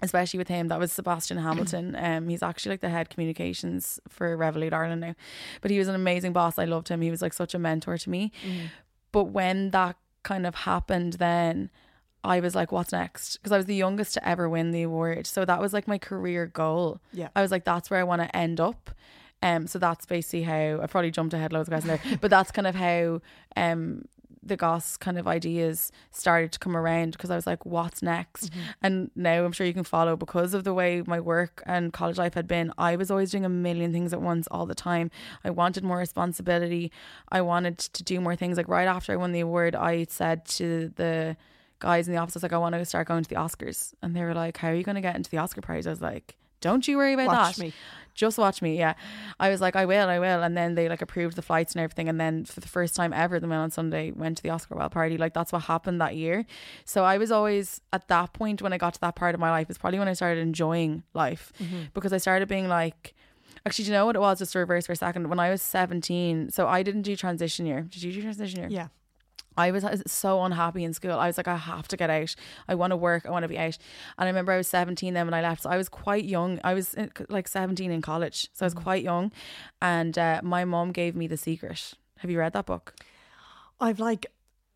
especially 0.00 0.38
with 0.38 0.48
him. 0.48 0.68
That 0.68 0.78
was 0.78 0.92
Sebastian 0.92 1.36
Hamilton. 1.38 1.94
Um, 2.08 2.28
he's 2.28 2.42
actually 2.42 2.70
like 2.70 2.80
the 2.80 2.88
head 2.88 3.10
communications 3.10 4.00
for 4.08 4.34
Revolut 4.34 4.72
Ireland 4.72 5.02
now. 5.02 5.14
But 5.60 5.70
he 5.70 5.78
was 5.78 5.88
an 5.88 5.94
amazing 5.94 6.32
boss. 6.32 6.58
I 6.58 6.64
loved 6.64 6.88
him. 6.88 7.02
He 7.02 7.10
was 7.10 7.20
like 7.20 7.34
such 7.34 7.54
a 7.54 7.58
mentor 7.58 7.98
to 7.98 8.08
me. 8.08 8.32
But 9.12 9.24
when 9.24 9.70
that 9.70 9.96
kind 10.28 10.46
of 10.46 10.54
happened, 10.54 11.14
then 11.14 11.70
I 12.22 12.40
was 12.40 12.54
like, 12.54 12.70
what's 12.70 12.92
next? 12.92 13.36
Because 13.38 13.52
I 13.52 13.56
was 13.56 13.66
the 13.66 13.74
youngest 13.74 14.12
to 14.14 14.28
ever 14.28 14.46
win 14.48 14.72
the 14.72 14.82
award. 14.82 15.26
So 15.26 15.44
that 15.46 15.60
was 15.60 15.72
like 15.72 15.88
my 15.88 15.96
career 15.98 16.46
goal. 16.46 17.00
Yeah. 17.12 17.28
I 17.34 17.40
was 17.40 17.50
like, 17.50 17.64
that's 17.64 17.88
where 17.90 17.98
I 17.98 18.04
want 18.04 18.20
to 18.22 18.36
end 18.36 18.60
up. 18.60 18.90
Um, 19.40 19.66
so 19.66 19.78
that's 19.78 20.04
basically 20.04 20.42
how 20.42 20.80
I 20.82 20.86
probably 20.86 21.10
jumped 21.10 21.32
ahead 21.32 21.52
loads 21.52 21.68
of 21.68 21.72
guys 21.72 21.82
in 21.84 21.88
there, 21.88 22.18
but 22.20 22.30
that's 22.30 22.50
kind 22.50 22.66
of 22.66 22.74
how 22.74 23.20
um 23.56 24.04
the 24.48 24.56
Goss 24.56 24.96
kind 24.96 25.18
of 25.18 25.26
ideas 25.28 25.92
started 26.10 26.52
to 26.52 26.58
come 26.58 26.76
around 26.76 27.12
because 27.12 27.30
I 27.30 27.36
was 27.36 27.46
like, 27.46 27.64
what's 27.64 28.02
next? 28.02 28.50
Mm-hmm. 28.50 28.60
And 28.82 29.10
now 29.14 29.44
I'm 29.44 29.52
sure 29.52 29.66
you 29.66 29.74
can 29.74 29.84
follow 29.84 30.16
because 30.16 30.54
of 30.54 30.64
the 30.64 30.74
way 30.74 31.02
my 31.06 31.20
work 31.20 31.62
and 31.66 31.92
college 31.92 32.18
life 32.18 32.34
had 32.34 32.48
been. 32.48 32.72
I 32.78 32.96
was 32.96 33.10
always 33.10 33.30
doing 33.30 33.44
a 33.44 33.48
million 33.48 33.92
things 33.92 34.12
at 34.12 34.20
once 34.20 34.48
all 34.50 34.66
the 34.66 34.74
time. 34.74 35.10
I 35.44 35.50
wanted 35.50 35.84
more 35.84 35.98
responsibility. 35.98 36.90
I 37.30 37.40
wanted 37.40 37.78
to 37.78 38.02
do 38.02 38.20
more 38.20 38.36
things. 38.36 38.56
Like 38.56 38.68
right 38.68 38.88
after 38.88 39.12
I 39.12 39.16
won 39.16 39.32
the 39.32 39.40
award, 39.40 39.74
I 39.74 40.06
said 40.08 40.44
to 40.46 40.92
the 40.96 41.36
guys 41.80 42.08
in 42.08 42.14
the 42.14 42.20
office, 42.20 42.36
I 42.36 42.38
was 42.38 42.42
like, 42.42 42.52
I 42.52 42.58
want 42.58 42.74
to 42.74 42.84
start 42.84 43.08
going 43.08 43.22
to 43.22 43.28
the 43.28 43.36
Oscars. 43.36 43.94
And 44.02 44.14
they 44.14 44.22
were 44.22 44.34
like, 44.34 44.56
How 44.56 44.68
are 44.68 44.74
you 44.74 44.82
going 44.82 44.96
to 44.96 45.00
get 45.00 45.16
into 45.16 45.30
the 45.30 45.38
Oscar 45.38 45.60
prize? 45.60 45.86
I 45.86 45.90
was 45.90 46.00
like, 46.00 46.36
Don't 46.60 46.86
you 46.88 46.96
worry 46.96 47.14
about 47.14 47.28
Watch 47.28 47.56
that. 47.56 47.62
me. 47.62 47.72
Just 48.18 48.36
watch 48.36 48.60
me, 48.60 48.76
yeah. 48.76 48.94
I 49.38 49.48
was 49.48 49.60
like, 49.60 49.76
I 49.76 49.86
will, 49.86 50.08
I 50.08 50.18
will. 50.18 50.42
And 50.42 50.56
then 50.56 50.74
they 50.74 50.88
like 50.88 51.00
approved 51.02 51.36
the 51.36 51.42
flights 51.42 51.74
and 51.74 51.80
everything. 51.80 52.08
And 52.08 52.20
then 52.20 52.44
for 52.44 52.58
the 52.58 52.66
first 52.66 52.96
time 52.96 53.12
ever, 53.12 53.38
the 53.38 53.46
Mail 53.46 53.60
on 53.60 53.70
Sunday 53.70 54.10
went 54.10 54.38
to 54.38 54.42
the 54.42 54.50
Oscar 54.50 54.74
Wilde 54.74 54.90
party. 54.90 55.16
Like 55.16 55.34
that's 55.34 55.52
what 55.52 55.62
happened 55.62 56.00
that 56.00 56.16
year. 56.16 56.44
So 56.84 57.04
I 57.04 57.16
was 57.16 57.30
always 57.30 57.80
at 57.92 58.08
that 58.08 58.32
point 58.32 58.60
when 58.60 58.72
I 58.72 58.78
got 58.78 58.94
to 58.94 59.00
that 59.02 59.14
part 59.14 59.36
of 59.36 59.40
my 59.40 59.50
life, 59.50 59.70
it's 59.70 59.78
probably 59.78 60.00
when 60.00 60.08
I 60.08 60.14
started 60.14 60.40
enjoying 60.40 61.04
life 61.14 61.52
mm-hmm. 61.62 61.82
because 61.94 62.12
I 62.12 62.18
started 62.18 62.48
being 62.48 62.68
like, 62.68 63.14
Actually, 63.64 63.84
do 63.84 63.90
you 63.90 63.96
know 63.96 64.06
what 64.06 64.16
it 64.16 64.20
was? 64.20 64.38
Just 64.38 64.52
to 64.52 64.58
reverse 64.58 64.86
for 64.86 64.92
a 64.92 64.96
second. 64.96 65.28
When 65.28 65.38
I 65.38 65.50
was 65.50 65.62
17, 65.62 66.50
so 66.50 66.66
I 66.66 66.82
didn't 66.82 67.02
do 67.02 67.14
transition 67.16 67.66
year. 67.66 67.82
Did 67.82 68.02
you 68.02 68.12
do 68.12 68.22
transition 68.22 68.60
year? 68.60 68.68
Yeah. 68.70 68.88
I 69.58 69.70
was 69.70 69.84
so 70.06 70.42
unhappy 70.44 70.84
in 70.84 70.94
school. 70.94 71.12
I 71.18 71.26
was 71.26 71.36
like, 71.36 71.48
I 71.48 71.56
have 71.56 71.88
to 71.88 71.96
get 71.96 72.10
out. 72.10 72.34
I 72.68 72.74
want 72.76 72.92
to 72.92 72.96
work. 72.96 73.26
I 73.26 73.30
want 73.30 73.42
to 73.42 73.48
be 73.48 73.58
out. 73.58 73.76
And 74.16 74.24
I 74.24 74.26
remember 74.26 74.52
I 74.52 74.56
was 74.56 74.68
17 74.68 75.12
then 75.14 75.26
when 75.26 75.34
I 75.34 75.42
left. 75.42 75.64
So 75.64 75.70
I 75.70 75.76
was 75.76 75.88
quite 75.88 76.24
young. 76.24 76.60
I 76.62 76.74
was 76.74 76.94
in, 76.94 77.10
like 77.28 77.48
17 77.48 77.90
in 77.90 78.00
college. 78.00 78.48
So 78.54 78.64
I 78.64 78.66
was 78.66 78.74
quite 78.74 79.02
young. 79.02 79.32
And 79.82 80.16
uh, 80.16 80.40
my 80.42 80.64
mom 80.64 80.92
gave 80.92 81.16
me 81.16 81.26
The 81.26 81.36
Secret. 81.36 81.94
Have 82.18 82.30
you 82.30 82.38
read 82.38 82.52
that 82.52 82.66
book? 82.66 82.94
I've 83.80 84.00
like 84.00 84.26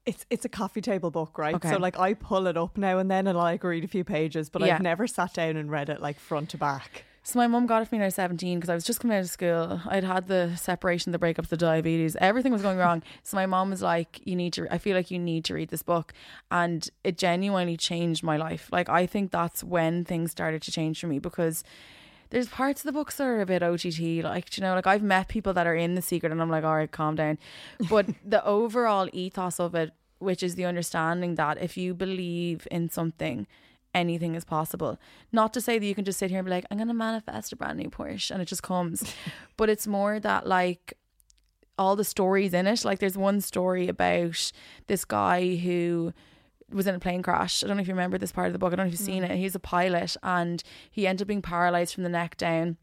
it's 0.05 0.27
it's 0.31 0.45
a 0.45 0.49
coffee 0.49 0.81
table 0.81 1.11
book, 1.11 1.39
right? 1.39 1.55
Okay. 1.55 1.71
So 1.71 1.77
like 1.77 1.99
I 1.99 2.15
pull 2.15 2.47
it 2.47 2.57
up 2.57 2.77
now 2.77 2.99
and 2.99 3.11
then 3.11 3.27
and 3.27 3.39
I 3.39 3.43
like 3.43 3.65
read 3.65 3.85
a 3.85 3.89
few 3.89 4.05
pages, 4.05 4.51
but 4.51 4.63
Yeah. 4.63 4.75
I've 4.77 4.83
never 4.83 5.07
sat 5.07 5.35
down 5.35 5.57
and 5.57 5.71
read 5.71 5.89
it 5.89 6.01
like 6.01 6.19
front 6.19 6.51
to 6.51 6.57
back. 6.59 7.05
So 7.25 7.39
my 7.39 7.47
mum 7.47 7.67
got 7.67 7.83
it 7.83 7.89
for 7.89 7.95
me 7.95 8.01
when 8.01 8.03
I 8.03 8.07
was 8.07 8.17
17 8.17 8.59
because 8.59 8.69
I 8.69 8.75
was 8.75 8.85
just 8.85 8.99
coming 8.99 9.17
out 9.17 9.21
of 9.21 9.31
school. 9.31 9.81
I'd 9.87 10.03
had 10.03 10.27
the 10.27 10.57
separation, 10.57 11.13
the 11.13 11.21
breakups, 11.21 11.49
the 11.49 11.57
diabetes, 11.57 12.17
everything 12.17 12.53
was 12.53 12.63
going 12.63 12.79
wrong. 12.79 13.03
So 13.23 13.37
my 13.37 13.47
mom 13.47 13.71
was 13.71 13.81
like, 13.81 14.21
"You 14.25 14.35
need 14.35 14.53
to. 14.55 14.67
I 14.73 14.79
feel 14.79 14.97
like 14.97 15.11
you 15.13 15.21
need 15.21 15.45
to 15.45 15.55
read 15.55 15.69
this 15.69 15.85
book," 15.85 16.13
and 16.51 16.89
it 17.05 17.17
genuinely 17.17 17.77
changed 17.77 18.25
my 18.25 18.37
life. 18.37 18.69
Like 18.73 18.89
I 18.89 19.07
think 19.07 19.31
that's 19.31 19.63
when 19.63 20.05
things 20.05 20.33
started 20.33 20.63
to 20.63 20.73
change 20.73 21.01
for 21.01 21.07
me 21.07 21.21
because 21.21 21.63
there's 22.31 22.49
parts 22.49 22.81
of 22.81 22.87
the 22.87 22.93
books 22.93 23.17
that 23.19 23.25
are 23.25 23.41
a 23.41 23.47
bit 23.47 23.63
OTT. 23.63 24.25
Like 24.25 24.57
you 24.57 24.63
know, 24.63 24.75
like 24.75 24.89
I've 24.89 25.03
met 25.03 25.29
people 25.29 25.53
that 25.53 25.67
are 25.67 25.77
in 25.77 25.95
the 25.95 26.03
secret, 26.03 26.33
and 26.33 26.43
I'm 26.43 26.51
like, 26.51 26.65
"All 26.65 26.75
right, 26.75 26.91
calm 26.91 27.15
down," 27.15 27.39
but 27.89 28.07
the 28.25 28.45
overall 28.45 29.09
ethos 29.13 29.61
of 29.61 29.77
it, 29.77 29.93
which 30.19 30.43
is 30.43 30.57
the 30.57 30.65
understanding 30.65 31.37
that 31.37 31.63
if 31.63 31.77
you 31.77 31.95
believe 31.95 32.67
in 32.69 32.91
something 32.91 33.47
anything 33.95 34.35
is 34.35 34.45
possible. 34.45 34.99
Not 35.33 35.53
to 35.55 35.61
say 35.61 35.79
that 35.79 35.87
you 35.87 35.95
can 35.95 36.05
just 36.05 36.19
sit 36.19 36.31
here 36.31 36.39
and 36.39 36.47
be 36.47 36.51
like, 36.51 36.67
I'm 36.71 36.79
going 36.79 36.89
to 36.89 36.95
manifest 36.95 37.53
a 37.53 37.57
brand 37.57 37.79
new 37.79 37.91
Porsche 37.91 38.31
and 38.31 38.41
it 38.41 38.47
just 38.47 38.63
comes. 38.63 39.15
but 39.57 39.69
it's 39.69 39.87
more 39.87 40.21
that, 40.21 40.47
like, 40.47 40.95
all 41.79 41.97
the 41.97 42.05
stories 42.05 42.55
in 42.55 42.67
it. 42.67 42.85
Like, 42.85 42.99
there's 42.99 43.19
one 43.19 43.41
story 43.41 43.89
about 43.89 44.53
this 44.87 45.05
guy 45.05 45.57
who 45.57 46.13
was 46.71 46.87
in 46.87 46.95
a 46.95 47.01
plane 47.01 47.23
crash. 47.23 47.63
I 47.63 47.67
don't 47.67 47.77
know 47.77 47.83
if 47.83 47.89
you 47.89 47.95
remember 47.95 48.19
this 48.19 48.33
part 48.33 48.47
of 48.47 48.53
the 48.53 48.59
book. 48.59 48.73
I 48.73 48.77
don't 48.77 48.87
know 48.87 48.93
if 48.93 48.99
you've 48.99 49.07
seen 49.07 49.23
mm. 49.23 49.31
it. 49.31 49.37
He's 49.37 49.55
a 49.55 49.61
pilot 49.61 50.17
and 50.23 50.63
he 50.91 51.07
ended 51.07 51.25
up 51.25 51.29
being 51.29 51.43
paralyzed 51.43 51.95
from 51.95 52.03
the 52.03 52.09
neck 52.09 52.37
down 52.37 52.77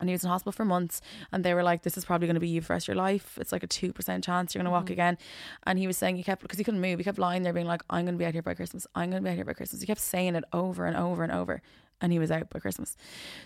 and 0.00 0.08
he 0.08 0.12
was 0.14 0.24
in 0.24 0.30
hospital 0.30 0.52
for 0.52 0.64
months 0.64 1.00
and 1.32 1.44
they 1.44 1.54
were 1.54 1.62
like 1.62 1.82
this 1.82 1.96
is 1.96 2.04
probably 2.04 2.26
going 2.26 2.34
to 2.34 2.40
be 2.40 2.48
you 2.48 2.60
for 2.60 2.68
the 2.68 2.74
rest 2.74 2.84
of 2.84 2.94
your 2.94 3.02
life. 3.02 3.38
It's 3.40 3.52
like 3.52 3.62
a 3.62 3.68
2% 3.68 4.24
chance 4.24 4.54
you're 4.54 4.60
going 4.60 4.64
to 4.64 4.70
walk 4.70 4.84
mm-hmm. 4.84 4.92
again. 4.92 5.18
And 5.66 5.78
he 5.78 5.86
was 5.86 5.96
saying 5.96 6.16
he 6.16 6.22
kept 6.22 6.42
because 6.42 6.58
he 6.58 6.64
couldn't 6.64 6.80
move 6.80 6.98
he 6.98 7.04
kept 7.04 7.18
lying 7.18 7.42
there 7.42 7.52
being 7.52 7.66
like 7.66 7.82
I'm 7.90 8.04
going 8.04 8.14
to 8.14 8.18
be 8.18 8.26
out 8.26 8.32
here 8.32 8.42
by 8.42 8.54
Christmas. 8.54 8.86
I'm 8.94 9.10
going 9.10 9.22
to 9.22 9.26
be 9.26 9.30
out 9.30 9.36
here 9.36 9.44
by 9.44 9.52
Christmas. 9.52 9.80
He 9.80 9.86
kept 9.86 10.00
saying 10.00 10.34
it 10.34 10.44
over 10.52 10.86
and 10.86 10.96
over 10.96 11.22
and 11.22 11.32
over 11.32 11.62
and 12.00 12.12
he 12.12 12.18
was 12.18 12.30
out 12.30 12.50
by 12.50 12.58
Christmas. 12.58 12.96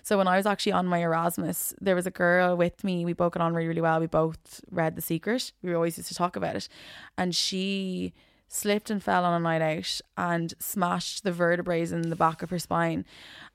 So 0.02 0.16
when 0.18 0.26
I 0.26 0.36
was 0.36 0.46
actually 0.46 0.72
on 0.72 0.86
my 0.86 0.98
Erasmus 0.98 1.74
there 1.80 1.94
was 1.94 2.06
a 2.06 2.10
girl 2.10 2.56
with 2.56 2.82
me. 2.82 3.04
We 3.04 3.12
both 3.12 3.32
got 3.32 3.42
on 3.42 3.54
really 3.54 3.68
really 3.68 3.80
well. 3.80 4.00
We 4.00 4.06
both 4.06 4.60
read 4.70 4.96
The 4.96 5.02
Secret. 5.02 5.52
We 5.62 5.74
always 5.74 5.96
used 5.96 6.08
to 6.08 6.14
talk 6.14 6.36
about 6.36 6.56
it. 6.56 6.68
And 7.16 7.34
she 7.34 8.14
slipped 8.48 8.90
and 8.90 9.02
fell 9.02 9.24
on 9.24 9.40
a 9.40 9.42
night 9.42 9.62
out 9.62 10.00
and 10.16 10.54
smashed 10.58 11.22
the 11.22 11.32
vertebrae 11.32 11.82
in 11.82 12.08
the 12.08 12.16
back 12.16 12.42
of 12.42 12.50
her 12.50 12.58
spine. 12.58 13.04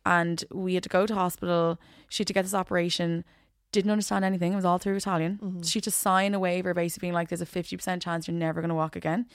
And 0.06 0.43
we 0.51 0.75
had 0.75 0.84
to 0.84 0.89
go 0.89 1.06
to 1.06 1.15
hospital. 1.15 1.79
She 2.10 2.21
had 2.21 2.27
to 2.27 2.34
get 2.34 2.43
this 2.43 2.53
operation. 2.53 3.23
Didn't 3.71 3.91
understand 3.91 4.23
anything. 4.23 4.53
It 4.53 4.56
was 4.56 4.65
all 4.65 4.77
through 4.77 4.95
Italian. 4.95 5.39
Mm-hmm. 5.43 5.62
She 5.63 5.79
had 5.79 5.84
to 5.86 5.91
sign 5.91 6.34
a 6.34 6.39
waiver 6.39 6.73
basically 6.73 7.08
being 7.08 7.13
like, 7.13 7.29
there's 7.29 7.41
a 7.41 7.45
50% 7.45 8.01
chance 8.01 8.27
you're 8.27 8.38
never 8.38 8.62
going 8.62 8.69
to 8.69 8.75
walk 8.75 8.95
again. 8.95 9.25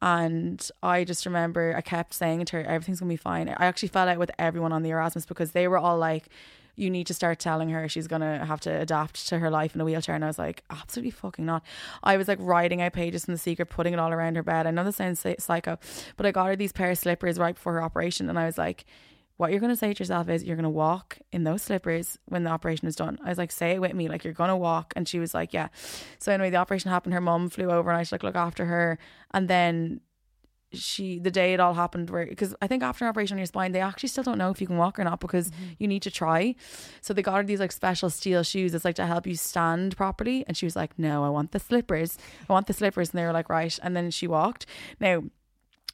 And 0.00 0.66
I 0.82 1.04
just 1.04 1.26
remember 1.26 1.74
I 1.76 1.80
kept 1.80 2.14
saying 2.14 2.44
to 2.46 2.56
her, 2.56 2.62
everything's 2.64 3.00
going 3.00 3.08
to 3.08 3.12
be 3.12 3.16
fine. 3.16 3.48
I 3.48 3.66
actually 3.66 3.88
fell 3.88 4.08
out 4.08 4.18
with 4.18 4.30
everyone 4.38 4.72
on 4.72 4.82
the 4.82 4.90
Erasmus 4.90 5.26
because 5.26 5.52
they 5.52 5.68
were 5.68 5.78
all 5.78 5.98
like, 5.98 6.28
you 6.76 6.90
need 6.90 7.06
to 7.06 7.14
start 7.14 7.38
telling 7.38 7.70
her 7.70 7.88
she's 7.88 8.06
gonna 8.06 8.44
have 8.44 8.60
to 8.60 8.70
adapt 8.70 9.26
to 9.28 9.38
her 9.38 9.50
life 9.50 9.74
in 9.74 9.80
a 9.80 9.84
wheelchair. 9.84 10.14
And 10.14 10.22
I 10.22 10.28
was 10.28 10.38
like, 10.38 10.62
absolutely 10.70 11.10
fucking 11.10 11.44
not. 11.44 11.64
I 12.02 12.16
was 12.16 12.28
like 12.28 12.38
writing 12.40 12.82
out 12.82 12.92
pages 12.92 13.24
from 13.24 13.34
the 13.34 13.38
secret, 13.38 13.66
putting 13.66 13.94
it 13.94 13.98
all 13.98 14.12
around 14.12 14.36
her 14.36 14.42
bed. 14.42 14.66
I 14.66 14.70
know 14.70 14.84
this 14.84 14.96
sounds 14.96 15.24
psycho, 15.38 15.78
but 16.16 16.26
I 16.26 16.30
got 16.30 16.46
her 16.46 16.56
these 16.56 16.72
pair 16.72 16.90
of 16.90 16.98
slippers 16.98 17.38
right 17.38 17.54
before 17.54 17.74
her 17.74 17.82
operation, 17.82 18.28
and 18.28 18.38
I 18.38 18.46
was 18.46 18.58
like. 18.58 18.84
What 19.38 19.50
you're 19.50 19.60
to 19.60 19.76
say 19.76 19.92
to 19.92 19.98
yourself 20.02 20.30
is 20.30 20.44
you're 20.44 20.56
to 20.64 20.70
walk 20.70 21.18
in 21.30 21.44
those 21.44 21.60
slippers 21.60 22.18
when 22.24 22.44
the 22.44 22.50
operation 22.50 22.88
is 22.88 22.96
done. 22.96 23.18
I 23.22 23.28
was 23.28 23.36
like, 23.36 23.52
say 23.52 23.72
it 23.72 23.82
with 23.82 23.92
me, 23.92 24.08
like 24.08 24.24
you're 24.24 24.32
to 24.32 24.56
walk. 24.56 24.94
And 24.96 25.06
she 25.06 25.18
was 25.18 25.34
like, 25.34 25.52
yeah. 25.52 25.68
So 26.18 26.32
anyway, 26.32 26.48
the 26.48 26.56
operation 26.56 26.90
happened. 26.90 27.12
Her 27.12 27.20
mum 27.20 27.50
flew 27.50 27.70
over 27.70 27.90
and 27.90 27.98
I 27.98 28.02
should 28.02 28.12
like 28.12 28.22
look 28.22 28.34
after 28.34 28.64
her. 28.64 28.98
And 29.32 29.46
then 29.46 30.00
she 30.72 31.18
the 31.18 31.30
day 31.30 31.54
it 31.54 31.60
all 31.60 31.74
happened 31.74 32.10
where 32.10 32.26
because 32.26 32.54
I 32.60 32.66
think 32.66 32.82
after 32.82 33.04
an 33.04 33.08
operation 33.08 33.36
on 33.36 33.38
your 33.38 33.46
spine 33.46 33.72
they 33.72 33.80
actually 33.80 34.08
still 34.08 34.24
don't 34.24 34.38
know 34.38 34.50
if 34.50 34.60
you 34.60 34.66
can 34.66 34.76
walk 34.76 34.98
or 34.98 35.04
not 35.04 35.20
because 35.20 35.50
mm-hmm. 35.50 35.64
you 35.78 35.88
need 35.88 36.02
to 36.02 36.10
try. 36.10 36.54
So 37.00 37.14
they 37.14 37.22
got 37.22 37.36
her 37.36 37.44
these 37.44 37.60
like 37.60 37.72
special 37.72 38.10
steel 38.10 38.42
shoes. 38.42 38.74
It's 38.74 38.84
like 38.84 38.96
to 38.96 39.06
help 39.06 39.26
you 39.26 39.36
stand 39.36 39.96
properly. 39.96 40.44
And 40.46 40.56
she 40.56 40.66
was 40.66 40.76
like 40.76 40.98
no 40.98 41.24
I 41.24 41.28
want 41.28 41.52
the 41.52 41.60
slippers. 41.60 42.18
I 42.48 42.52
want 42.52 42.66
the 42.66 42.72
slippers. 42.72 43.10
And 43.10 43.18
they 43.18 43.24
were 43.24 43.32
like 43.32 43.48
right. 43.48 43.78
And 43.82 43.96
then 43.96 44.10
she 44.10 44.26
walked. 44.26 44.66
Now 45.00 45.24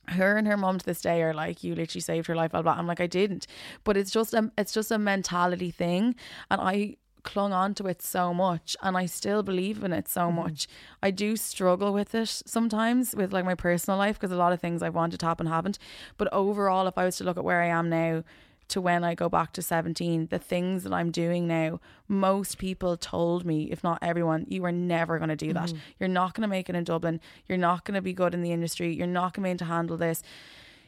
her 0.09 0.37
and 0.37 0.49
her 0.49 0.57
mom 0.57 0.79
to 0.79 0.85
this 0.85 1.01
day 1.01 1.23
are 1.23 1.35
like 1.35 1.63
you 1.63 1.75
literally 1.75 2.01
saved 2.01 2.27
her 2.27 2.35
life 2.35 2.51
blah, 2.53 2.63
blah. 2.63 2.73
I'm 2.73 2.87
like 2.87 3.01
I 3.01 3.07
didn't. 3.07 3.47
But 3.85 3.97
it's 3.97 4.11
just 4.11 4.35
a 4.35 4.51
it's 4.57 4.73
just 4.73 4.91
a 4.91 4.99
mentality 4.99 5.71
thing. 5.71 6.15
And 6.51 6.61
I 6.61 6.97
clung 7.23 7.53
on 7.53 7.75
to 7.75 7.87
it 7.87 8.03
so 8.03 8.35
much 8.35 8.77
and 8.83 8.97
I 8.97 9.07
still 9.07 9.43
believe 9.43 9.83
in 9.83 9.93
it 9.93 10.09
so 10.09 10.23
mm 10.23 10.35
much. 10.35 10.67
I 11.03 11.11
do 11.11 11.37
struggle 11.37 11.93
with 11.93 12.15
it 12.15 12.43
sometimes 12.47 13.15
with 13.15 13.33
like 13.33 13.45
my 13.45 13.55
personal 13.55 13.99
life 13.99 14.19
because 14.19 14.33
a 14.33 14.37
lot 14.37 14.53
of 14.53 14.61
things 14.61 14.83
I 14.83 14.89
wanted 14.89 15.21
to 15.21 15.27
happen 15.27 15.47
haven't. 15.47 15.79
But 16.17 16.33
overall, 16.33 16.87
if 16.87 16.97
I 16.97 17.05
was 17.05 17.17
to 17.19 17.25
look 17.25 17.37
at 17.37 17.45
where 17.45 17.63
I 17.63 17.67
am 17.67 17.89
now 17.91 18.25
to 18.69 18.81
when 18.81 19.05
I 19.05 19.15
go 19.15 19.29
back 19.29 19.53
to 19.53 19.63
17, 19.63 20.29
the 20.31 20.39
things 20.39 20.83
that 20.85 20.93
I'm 20.93 21.11
doing 21.11 21.47
now, 21.47 21.81
most 22.09 22.59
people 22.59 22.97
told 22.97 23.45
me, 23.45 23.71
if 23.71 23.85
not 23.85 23.99
everyone, 24.01 24.47
you 24.49 24.65
are 24.65 24.73
never 24.73 25.19
going 25.19 25.29
to 25.29 25.37
do 25.37 25.53
that. 25.53 25.69
mm 25.69 25.79
You're 26.01 26.09
not 26.09 26.35
going 26.35 26.43
to 26.43 26.49
make 26.49 26.71
it 26.71 26.77
in 26.77 26.85
Dublin. 26.85 27.21
You're 27.47 27.59
not 27.59 27.85
going 27.85 27.95
to 27.95 28.03
be 28.03 28.15
good 28.15 28.35
in 28.35 28.43
the 28.43 28.53
industry. 28.53 28.95
You're 28.95 29.07
not 29.07 29.35
going 29.35 29.43
to 29.43 29.47
be 29.47 29.51
able 29.51 29.59
to 29.59 29.65
handle 29.67 29.97
this 29.97 30.23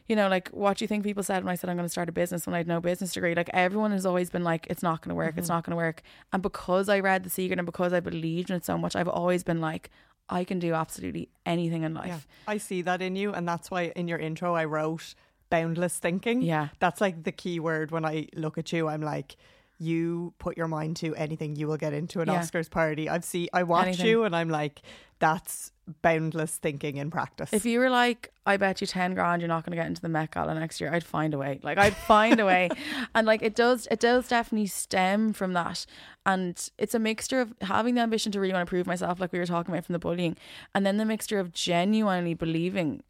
you 0.07 0.15
know, 0.15 0.27
like 0.27 0.49
what 0.49 0.77
do 0.77 0.83
you 0.83 0.87
think 0.87 1.03
people 1.03 1.23
said 1.23 1.43
when 1.43 1.51
I 1.51 1.55
said 1.55 1.69
I'm 1.69 1.77
going 1.77 1.85
to 1.85 1.91
start 1.91 2.09
a 2.09 2.11
business 2.11 2.45
when 2.45 2.53
I 2.53 2.57
had 2.57 2.67
no 2.67 2.79
business 2.79 3.13
degree? 3.13 3.33
Like 3.35 3.49
everyone 3.53 3.91
has 3.91 4.05
always 4.05 4.29
been 4.29 4.43
like, 4.43 4.67
it's 4.69 4.83
not 4.83 5.01
going 5.01 5.09
to 5.09 5.15
work, 5.15 5.31
mm-hmm. 5.31 5.39
it's 5.39 5.49
not 5.49 5.63
going 5.63 5.71
to 5.71 5.77
work. 5.77 6.01
And 6.31 6.43
because 6.43 6.89
I 6.89 6.99
read 6.99 7.23
The 7.23 7.29
Secret 7.29 7.57
and 7.57 7.65
because 7.65 7.93
I 7.93 7.99
believed 7.99 8.49
in 8.49 8.55
it 8.55 8.65
so 8.65 8.77
much, 8.77 8.95
I've 8.95 9.07
always 9.07 9.43
been 9.43 9.61
like, 9.61 9.89
I 10.29 10.43
can 10.43 10.59
do 10.59 10.73
absolutely 10.73 11.29
anything 11.45 11.83
in 11.83 11.93
life. 11.93 12.07
Yeah, 12.07 12.53
I 12.53 12.57
see 12.57 12.81
that 12.83 13.01
in 13.01 13.15
you. 13.15 13.33
And 13.33 13.47
that's 13.47 13.69
why 13.69 13.93
in 13.95 14.07
your 14.07 14.17
intro, 14.17 14.55
I 14.55 14.65
wrote 14.65 15.15
boundless 15.49 15.97
thinking. 15.97 16.41
Yeah. 16.41 16.69
That's 16.79 17.01
like 17.01 17.23
the 17.23 17.31
key 17.31 17.59
word 17.59 17.91
when 17.91 18.05
I 18.05 18.27
look 18.35 18.57
at 18.57 18.71
you. 18.73 18.87
I'm 18.87 19.01
like, 19.01 19.35
you 19.77 20.33
put 20.39 20.57
your 20.57 20.67
mind 20.67 20.97
to 20.97 21.15
anything, 21.15 21.55
you 21.55 21.67
will 21.67 21.77
get 21.77 21.93
into 21.93 22.21
an 22.21 22.27
yeah. 22.27 22.41
Oscars 22.41 22.69
party. 22.69 23.09
I've 23.09 23.25
see, 23.25 23.49
I 23.53 23.63
watch 23.63 23.87
anything. 23.87 24.05
you, 24.05 24.23
and 24.23 24.35
I'm 24.35 24.49
like, 24.49 24.81
that's 25.19 25.71
boundless 26.01 26.57
thinking 26.57 26.97
in 26.97 27.11
practice. 27.11 27.51
If 27.53 27.65
you 27.65 27.79
were 27.79 27.89
like, 27.89 28.31
I 28.45 28.57
bet 28.57 28.81
you 28.81 28.87
ten 28.87 29.13
grand 29.13 29.41
you're 29.41 29.49
not 29.49 29.65
going 29.65 29.71
to 29.71 29.77
get 29.77 29.87
into 29.87 30.01
the 30.01 30.09
Met 30.09 30.31
Gala 30.31 30.55
next 30.55 30.79
year, 30.79 30.93
I'd 30.93 31.03
find 31.03 31.33
a 31.33 31.37
way. 31.37 31.59
Like 31.63 31.77
I'd 31.77 31.95
find 31.95 32.39
a 32.39 32.45
way, 32.45 32.69
and 33.15 33.27
like 33.27 33.41
it 33.41 33.55
does, 33.55 33.87
it 33.91 33.99
does 33.99 34.27
definitely 34.27 34.67
stem 34.67 35.33
from 35.33 35.53
that. 35.53 35.85
And 36.25 36.69
it's 36.77 36.95
a 36.95 36.99
mixture 36.99 37.41
of 37.41 37.53
having 37.61 37.95
the 37.95 38.01
ambition 38.01 38.31
to 38.31 38.39
really 38.39 38.53
want 38.53 38.65
to 38.65 38.69
prove 38.69 38.87
myself, 38.87 39.19
like 39.19 39.31
we 39.31 39.39
were 39.39 39.45
talking 39.45 39.73
about 39.73 39.85
from 39.85 39.93
the 39.93 39.99
bullying, 39.99 40.37
and 40.73 40.85
then 40.85 40.97
the 40.97 41.05
mixture 41.05 41.39
of 41.39 41.51
genuinely 41.51 42.33
believing 42.33 43.03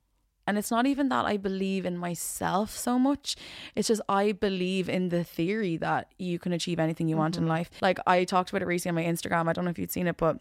and 0.47 0.58
it's 0.58 0.71
not 0.71 0.86
even 0.86 1.10
that 1.10 1.25
I 1.25 1.38
believe 1.38 1.86
in 1.86 1.97
myself 1.97 2.71
so 2.71 2.99
much. 2.99 3.36
It's 3.75 3.88
just 3.88 4.01
I 4.08 4.31
believe 4.31 4.89
in 4.89 5.10
the 5.10 5.23
theory 5.23 5.77
that 5.77 6.12
you 6.17 6.39
can 6.39 6.53
achieve 6.53 6.79
anything 6.79 7.08
you 7.08 7.15
mm-hmm. 7.15 7.19
want 7.21 7.38
in 7.38 7.43
mm-hmm. 7.43 7.51
life. 7.51 7.69
Like 7.81 7.99
I 8.05 8.23
talked 8.25 8.49
about 8.49 8.62
it 8.62 8.67
recently 8.67 9.01
on 9.01 9.05
my 9.05 9.12
Instagram. 9.12 9.49
I 9.49 9.53
don't 9.53 9.65
know 9.65 9.71
if 9.71 9.79
you'd 9.79 9.91
seen 9.91 10.08
it, 10.08 10.17
but 10.17 10.39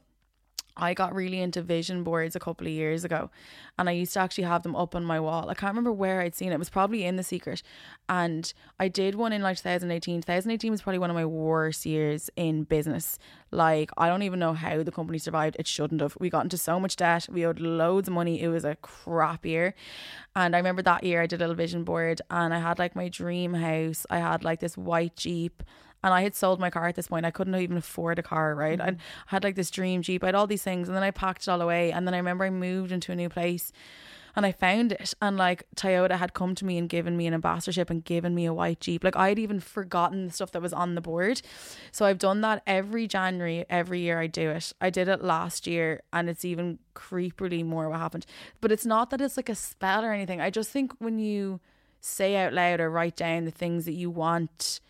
I 0.76 0.94
got 0.94 1.14
really 1.14 1.40
into 1.40 1.62
vision 1.62 2.02
boards 2.02 2.34
a 2.34 2.40
couple 2.40 2.66
of 2.66 2.72
years 2.72 3.04
ago 3.04 3.30
and 3.78 3.88
I 3.88 3.92
used 3.92 4.12
to 4.14 4.20
actually 4.20 4.44
have 4.44 4.62
them 4.62 4.74
up 4.74 4.94
on 4.94 5.04
my 5.04 5.20
wall. 5.20 5.48
I 5.48 5.54
can't 5.54 5.70
remember 5.70 5.92
where 5.92 6.20
I'd 6.20 6.34
seen 6.34 6.50
it. 6.50 6.54
It 6.54 6.58
was 6.58 6.70
probably 6.70 7.04
in 7.04 7.16
The 7.16 7.22
Secret. 7.22 7.62
And 8.08 8.52
I 8.78 8.88
did 8.88 9.14
one 9.14 9.32
in 9.32 9.42
like 9.42 9.56
2018. 9.56 10.22
2018 10.22 10.70
was 10.70 10.82
probably 10.82 10.98
one 10.98 11.10
of 11.10 11.16
my 11.16 11.24
worst 11.24 11.86
years 11.86 12.28
in 12.36 12.64
business. 12.64 13.18
Like, 13.50 13.90
I 13.96 14.08
don't 14.08 14.22
even 14.22 14.40
know 14.40 14.52
how 14.52 14.82
the 14.82 14.90
company 14.90 15.18
survived. 15.18 15.56
It 15.58 15.66
shouldn't 15.66 16.00
have. 16.00 16.16
We 16.18 16.28
got 16.28 16.44
into 16.44 16.58
so 16.58 16.80
much 16.80 16.96
debt. 16.96 17.28
We 17.30 17.46
owed 17.46 17.60
loads 17.60 18.08
of 18.08 18.14
money. 18.14 18.40
It 18.40 18.48
was 18.48 18.64
a 18.64 18.76
crap 18.76 19.46
year. 19.46 19.74
And 20.34 20.56
I 20.56 20.58
remember 20.58 20.82
that 20.82 21.04
year 21.04 21.22
I 21.22 21.26
did 21.26 21.40
a 21.40 21.44
little 21.44 21.54
vision 21.54 21.84
board 21.84 22.20
and 22.30 22.52
I 22.52 22.58
had 22.58 22.78
like 22.78 22.96
my 22.96 23.08
dream 23.08 23.54
house. 23.54 24.06
I 24.10 24.18
had 24.18 24.42
like 24.42 24.60
this 24.60 24.76
white 24.76 25.16
Jeep 25.16 25.62
and 26.04 26.12
I 26.12 26.20
had 26.20 26.34
sold 26.34 26.60
my 26.60 26.68
car 26.68 26.86
at 26.86 26.96
this 26.96 27.08
point. 27.08 27.24
I 27.24 27.30
couldn't 27.30 27.54
even 27.54 27.78
afford 27.78 28.18
a 28.18 28.22
car, 28.22 28.54
right? 28.54 28.78
Mm-hmm. 28.78 28.96
I 28.96 28.96
had 29.28 29.42
like 29.42 29.54
this 29.54 29.70
dream 29.70 30.02
Jeep. 30.02 30.22
I 30.22 30.26
had 30.26 30.34
all 30.34 30.46
these 30.46 30.62
things. 30.62 30.86
And 30.86 30.94
then 30.94 31.02
I 31.02 31.10
packed 31.10 31.44
it 31.44 31.48
all 31.48 31.62
away. 31.62 31.92
And 31.92 32.06
then 32.06 32.12
I 32.12 32.18
remember 32.18 32.44
I 32.44 32.50
moved 32.50 32.92
into 32.92 33.10
a 33.10 33.16
new 33.16 33.30
place 33.30 33.72
and 34.36 34.44
I 34.44 34.52
found 34.52 34.92
it. 34.92 35.14
And 35.22 35.38
like 35.38 35.64
Toyota 35.76 36.18
had 36.18 36.34
come 36.34 36.54
to 36.56 36.66
me 36.66 36.76
and 36.76 36.90
given 36.90 37.16
me 37.16 37.26
an 37.26 37.32
ambassadorship 37.32 37.88
and 37.88 38.04
given 38.04 38.34
me 38.34 38.44
a 38.44 38.52
white 38.52 38.80
Jeep. 38.80 39.02
Like 39.02 39.16
I'd 39.16 39.38
even 39.38 39.60
forgotten 39.60 40.26
the 40.26 40.32
stuff 40.34 40.52
that 40.52 40.60
was 40.60 40.74
on 40.74 40.94
the 40.94 41.00
board. 41.00 41.40
So 41.90 42.04
I've 42.04 42.18
done 42.18 42.42
that 42.42 42.62
every 42.66 43.06
January, 43.06 43.64
every 43.70 44.00
year 44.00 44.20
I 44.20 44.26
do 44.26 44.50
it. 44.50 44.74
I 44.82 44.90
did 44.90 45.08
it 45.08 45.24
last 45.24 45.66
year 45.66 46.02
and 46.12 46.28
it's 46.28 46.44
even 46.44 46.80
creepily 46.94 47.64
more 47.64 47.88
what 47.88 48.00
happened. 48.00 48.26
But 48.60 48.72
it's 48.72 48.84
not 48.84 49.08
that 49.08 49.22
it's 49.22 49.38
like 49.38 49.48
a 49.48 49.54
spell 49.54 50.04
or 50.04 50.12
anything. 50.12 50.42
I 50.42 50.50
just 50.50 50.68
think 50.68 50.92
when 50.98 51.18
you 51.18 51.60
say 52.02 52.36
out 52.36 52.52
loud 52.52 52.80
or 52.80 52.90
write 52.90 53.16
down 53.16 53.46
the 53.46 53.50
things 53.50 53.86
that 53.86 53.92
you 53.92 54.10
want 54.10 54.80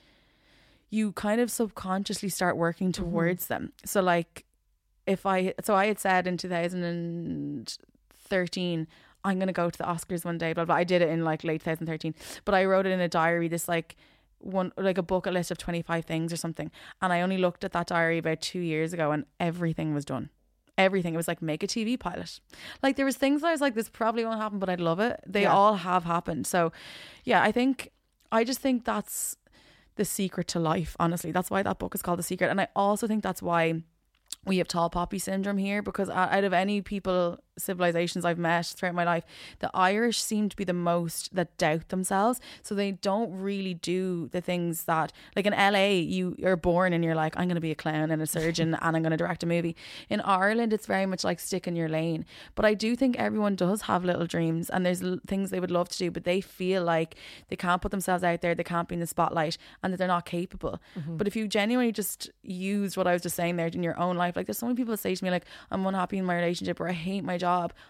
you 0.95 1.13
kind 1.13 1.41
of 1.41 1.51
subconsciously 1.51 2.29
start 2.29 2.57
working 2.57 2.93
mm-hmm. 2.93 3.03
towards 3.03 3.45
mm-hmm. 3.45 3.65
them. 3.65 3.73
So 3.85 4.01
like 4.01 4.45
if 5.07 5.27
I 5.27 5.53
so 5.63 5.75
I 5.75 5.87
had 5.87 5.99
said 5.99 6.29
in 6.29 6.37
2013 6.37 8.87
I'm 9.27 9.39
going 9.39 9.47
to 9.47 9.55
go 9.55 9.71
to 9.71 9.79
the 9.79 9.85
Oscars 9.85 10.23
one 10.25 10.39
day 10.39 10.53
blah 10.53 10.65
blah 10.65 10.77
I 10.77 10.85
did 10.85 11.03
it 11.03 11.11
in 11.11 11.25
like 11.25 11.43
late 11.45 11.63
2013 11.63 12.15
but 12.45 12.55
I 12.55 12.65
wrote 12.65 12.87
it 12.87 12.93
in 12.93 13.01
a 13.01 13.09
diary 13.09 13.49
this 13.49 13.69
like 13.69 13.97
one 14.39 14.73
like 14.79 14.97
a 14.97 15.03
bucket 15.03 15.35
list 15.35 15.51
of 15.51 15.59
25 15.59 16.05
things 16.05 16.33
or 16.33 16.37
something 16.37 16.71
and 17.03 17.13
I 17.13 17.21
only 17.21 17.39
looked 17.39 17.65
at 17.65 17.73
that 17.73 17.89
diary 17.89 18.19
about 18.19 18.41
2 18.41 18.61
years 18.61 18.93
ago 18.95 19.11
and 19.11 19.27
everything 19.39 19.93
was 19.95 20.07
done 20.07 20.31
everything 20.79 21.15
it 21.15 21.19
was 21.19 21.29
like 21.29 21.43
make 21.43 21.63
a 21.63 21.67
TV 21.67 21.99
pilot 21.99 22.41
like 22.83 22.97
there 22.97 23.05
was 23.05 23.17
things 23.17 23.45
I 23.45 23.53
was 23.53 23.61
like 23.61 23.75
this 23.75 23.91
probably 23.91 24.25
won't 24.25 24.41
happen 24.41 24.59
but 24.59 24.71
I'd 24.71 24.81
love 24.81 25.01
it 25.01 25.21
they 25.27 25.43
yeah. 25.43 25.53
all 25.53 25.75
have 25.75 26.05
happened 26.05 26.47
so 26.47 26.73
yeah 27.25 27.43
I 27.43 27.53
think 27.53 27.91
I 28.33 28.45
just 28.45 28.61
think 28.61 28.87
that's 28.87 29.37
the 29.97 30.05
secret 30.05 30.49
to 30.49 30.59
life, 30.59 30.97
honestly. 30.99 31.33
That's 31.33 31.51
why 31.51 31.63
that 31.63 31.79
book 31.79 31.95
is 31.95 32.03
called 32.03 32.19
The 32.19 32.25
Secret. 32.25 32.51
And 32.51 32.61
I 32.61 32.69
also 32.75 33.07
think 33.07 33.23
that's 33.23 33.43
why 33.43 33.83
we 34.45 34.59
have 34.59 34.69
tall 34.69 34.91
poppy 34.91 35.19
syndrome 35.19 35.59
here 35.59 35.83
because 35.83 36.11
out 36.11 36.45
of 36.45 36.53
any 36.53 36.83
people 36.83 37.39
civilizations 37.59 38.25
I've 38.25 38.39
met 38.39 38.67
throughout 38.67 38.95
my 38.95 39.05
life, 39.05 39.25
the 39.61 39.71
Irish 39.75 40.21
seem 40.21 40.49
to 40.49 40.57
be 40.57 40.65
the 40.65 40.73
most 40.73 41.35
that 41.35 41.57
doubt 41.59 41.89
themselves. 41.89 42.41
So 42.63 42.75
they 42.75 42.93
don't 42.93 43.33
really 43.33 43.75
do 43.75 44.29
the 44.29 44.41
things 44.41 44.85
that, 44.85 45.13
like 45.37 45.47
in 45.47 45.53
LA, 45.53 46.01
you 46.01 46.37
are 46.45 46.57
born 46.57 46.93
and 46.93 47.05
you're 47.05 47.15
like, 47.15 47.37
I'm 47.37 47.47
going 47.47 47.55
to 47.57 47.61
be 47.61 47.71
a 47.71 47.77
clown 47.77 48.11
and 48.11 48.21
a 48.21 48.27
surgeon 48.27 48.75
and 48.83 48.97
I'm 48.97 49.03
going 49.03 49.13
to 49.13 49.17
direct 49.17 49.43
a 49.43 49.47
movie. 49.47 49.77
In 50.09 50.21
Ireland, 50.21 50.73
it's 50.73 50.87
very 50.87 51.07
much 51.07 51.25
like 51.25 51.41
stick 51.41 51.67
in 51.67 51.77
your 51.77 51.89
lane. 51.89 52.25
But 52.55 52.65
I 52.65 52.75
do 52.75 52.97
think 52.97 53.17
everyone 53.17 53.57
does 53.57 53.83
have 53.83 54.05
little 54.05 54.27
dreams 54.27 54.71
and 54.71 54.85
there's 54.85 55.03
things 55.27 55.51
they 55.51 55.61
would 55.61 55.71
love 55.71 55.89
to 55.91 55.99
do, 55.99 56.11
but 56.11 56.25
they 56.25 56.41
feel 56.41 56.83
like 56.83 57.17
they 57.49 57.57
can't 57.57 57.83
put 57.83 57.91
themselves 57.91 58.25
out 58.25 58.41
there, 58.41 58.55
they 58.55 58.65
can't 58.65 58.89
be 58.89 58.95
in 58.95 59.01
the 59.01 59.07
spotlight, 59.07 59.59
and 59.83 59.93
that 59.93 59.99
they're 59.99 60.09
not 60.09 60.27
capable. 60.27 60.81
Mm-hmm. 60.99 61.17
But 61.17 61.27
if 61.27 61.37
you 61.37 61.47
genuinely 61.49 61.93
just 61.93 62.31
use 62.43 62.97
what 62.97 63.07
I 63.07 63.13
was 63.13 63.23
just 63.23 63.37
saying 63.37 63.57
there 63.57 63.67
in 63.67 63.83
your 63.83 63.99
own 63.99 64.17
life, 64.17 64.37
like 64.37 64.47
there's 64.47 64.59
so 64.59 64.67
many 64.67 64.77
people 64.77 64.93
that 64.93 64.99
say 64.99 65.15
to 65.15 65.25
me, 65.25 65.31
like, 65.31 65.45
I'm 65.71 65.87
unhappy 65.87 66.19
in 66.19 66.25
my 66.25 66.37
relationship 66.37 66.81
or 66.81 66.89
I 66.89 66.93
hate 66.93 67.25
my 67.25 67.39
job, 67.39 67.44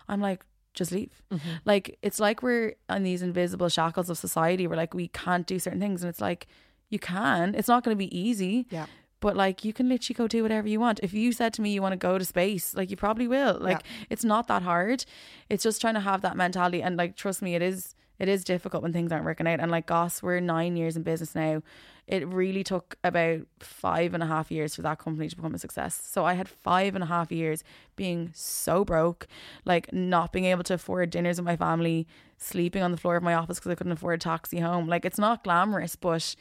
I'm 0.09 0.21
like, 0.21 0.45
just 0.75 0.93
leave. 0.93 1.23
Mm-hmm. 1.33 1.49
Like 1.65 1.99
it's 2.03 2.21
like 2.21 2.43
we're 2.43 2.75
on 2.89 3.05
these 3.05 3.23
invisible 3.23 3.69
shackles 3.69 4.11
of 4.11 4.19
society. 4.19 4.67
We're 4.67 4.77
like 4.77 4.93
we 4.93 5.09
can't 5.09 5.47
do 5.47 5.59
certain 5.59 5.81
things, 5.81 6.03
and 6.03 6.11
it's 6.11 6.21
like 6.21 6.47
you 6.91 6.99
can. 6.99 7.55
It's 7.55 7.69
not 7.69 7.85
going 7.85 7.97
to 7.97 7.99
be 7.99 8.17
easy. 8.17 8.67
Yeah. 8.71 8.87
But 9.21 9.37
like 9.37 9.65
you 9.65 9.73
can 9.73 9.89
literally 9.89 10.15
go 10.15 10.29
do 10.29 10.43
whatever 10.43 10.69
you 10.69 10.81
want. 10.81 11.01
If 11.03 11.15
you 11.15 11.33
said 11.33 11.55
to 11.55 11.63
me 11.63 11.71
you 11.71 11.81
want 11.81 11.93
to 11.93 11.97
go 11.97 12.19
to 12.19 12.25
space, 12.25 12.75
like 12.75 12.91
you 12.91 12.97
probably 12.97 13.27
will. 13.27 13.57
Like 13.59 13.79
yeah. 13.79 14.07
it's 14.11 14.25
not 14.25 14.49
that 14.49 14.63
hard. 14.63 15.07
It's 15.49 15.63
just 15.63 15.81
trying 15.81 15.95
to 15.95 16.01
have 16.01 16.21
that 16.21 16.37
mentality 16.37 16.83
and 16.83 16.99
like 16.99 17.17
trust 17.17 17.41
me, 17.41 17.55
it 17.55 17.63
is 17.63 17.95
it 18.19 18.29
is 18.29 18.45
difficult 18.45 18.83
when 18.83 18.93
things 18.93 19.12
aren't 19.12 19.25
working 19.25 19.47
out. 19.47 19.61
And 19.61 19.71
like 19.71 19.87
Goss, 19.87 20.23
we're 20.23 20.41
nine 20.41 20.77
years 20.77 20.97
in 20.97 21.03
business 21.03 21.35
now 21.35 21.62
it 22.07 22.27
really 22.29 22.62
took 22.62 22.97
about 23.03 23.41
five 23.61 24.12
and 24.12 24.23
a 24.23 24.27
half 24.27 24.51
years 24.51 24.75
for 24.75 24.83
that 24.83 24.99
company 24.99 25.29
to 25.29 25.37
become 25.37 25.55
a 25.55 25.59
success. 25.59 26.01
So 26.11 26.25
I 26.25 26.35
had 26.35 26.49
five 26.49 26.95
and 26.95 27.03
a 27.03 27.07
half 27.07 27.33
years 27.33 27.65
being 27.97 28.31
so 28.35 28.85
broke, 28.85 29.27
like 29.65 29.93
not 29.93 30.33
being 30.33 30.45
able 30.45 30.65
to 30.65 30.75
afford 30.75 31.11
dinners 31.11 31.39
with 31.39 31.47
my 31.47 31.57
family, 31.57 32.07
sleeping 32.37 32.83
on 32.83 32.91
the 32.91 32.99
floor 32.99 33.17
of 33.17 33.23
my 33.23 33.35
office 33.35 33.59
because 33.59 33.73
I 33.73 33.75
couldn't 33.75 33.93
afford 33.93 34.17
a 34.17 34.19
taxi 34.19 34.61
home. 34.61 34.87
Like 34.87 35.07
it's 35.07 35.19
not 35.19 35.45
glamorous, 35.45 35.97
but 35.97 36.37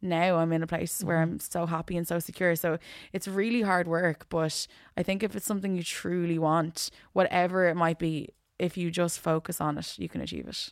now 0.00 0.36
I'm 0.36 0.52
in 0.52 0.62
a 0.62 0.68
place 0.68 1.02
where 1.02 1.18
I'm 1.18 1.38
mm. 1.38 1.52
so 1.52 1.66
happy 1.66 1.96
and 1.96 2.06
so 2.06 2.20
secure. 2.20 2.54
So 2.54 2.78
it's 3.12 3.26
really 3.26 3.62
hard 3.62 3.88
work, 3.88 4.26
but 4.28 4.68
I 4.96 5.02
think 5.02 5.24
if 5.24 5.34
it's 5.34 5.46
something 5.46 5.74
you 5.74 5.82
truly 5.82 6.38
want, 6.38 6.90
whatever 7.12 7.66
it 7.66 7.74
might 7.74 7.98
be, 7.98 8.28
if 8.60 8.76
you 8.76 8.92
just 8.92 9.18
focus 9.18 9.60
on 9.60 9.78
it, 9.78 9.98
you 9.98 10.08
can 10.08 10.20
achieve 10.20 10.46
it. 10.46 10.70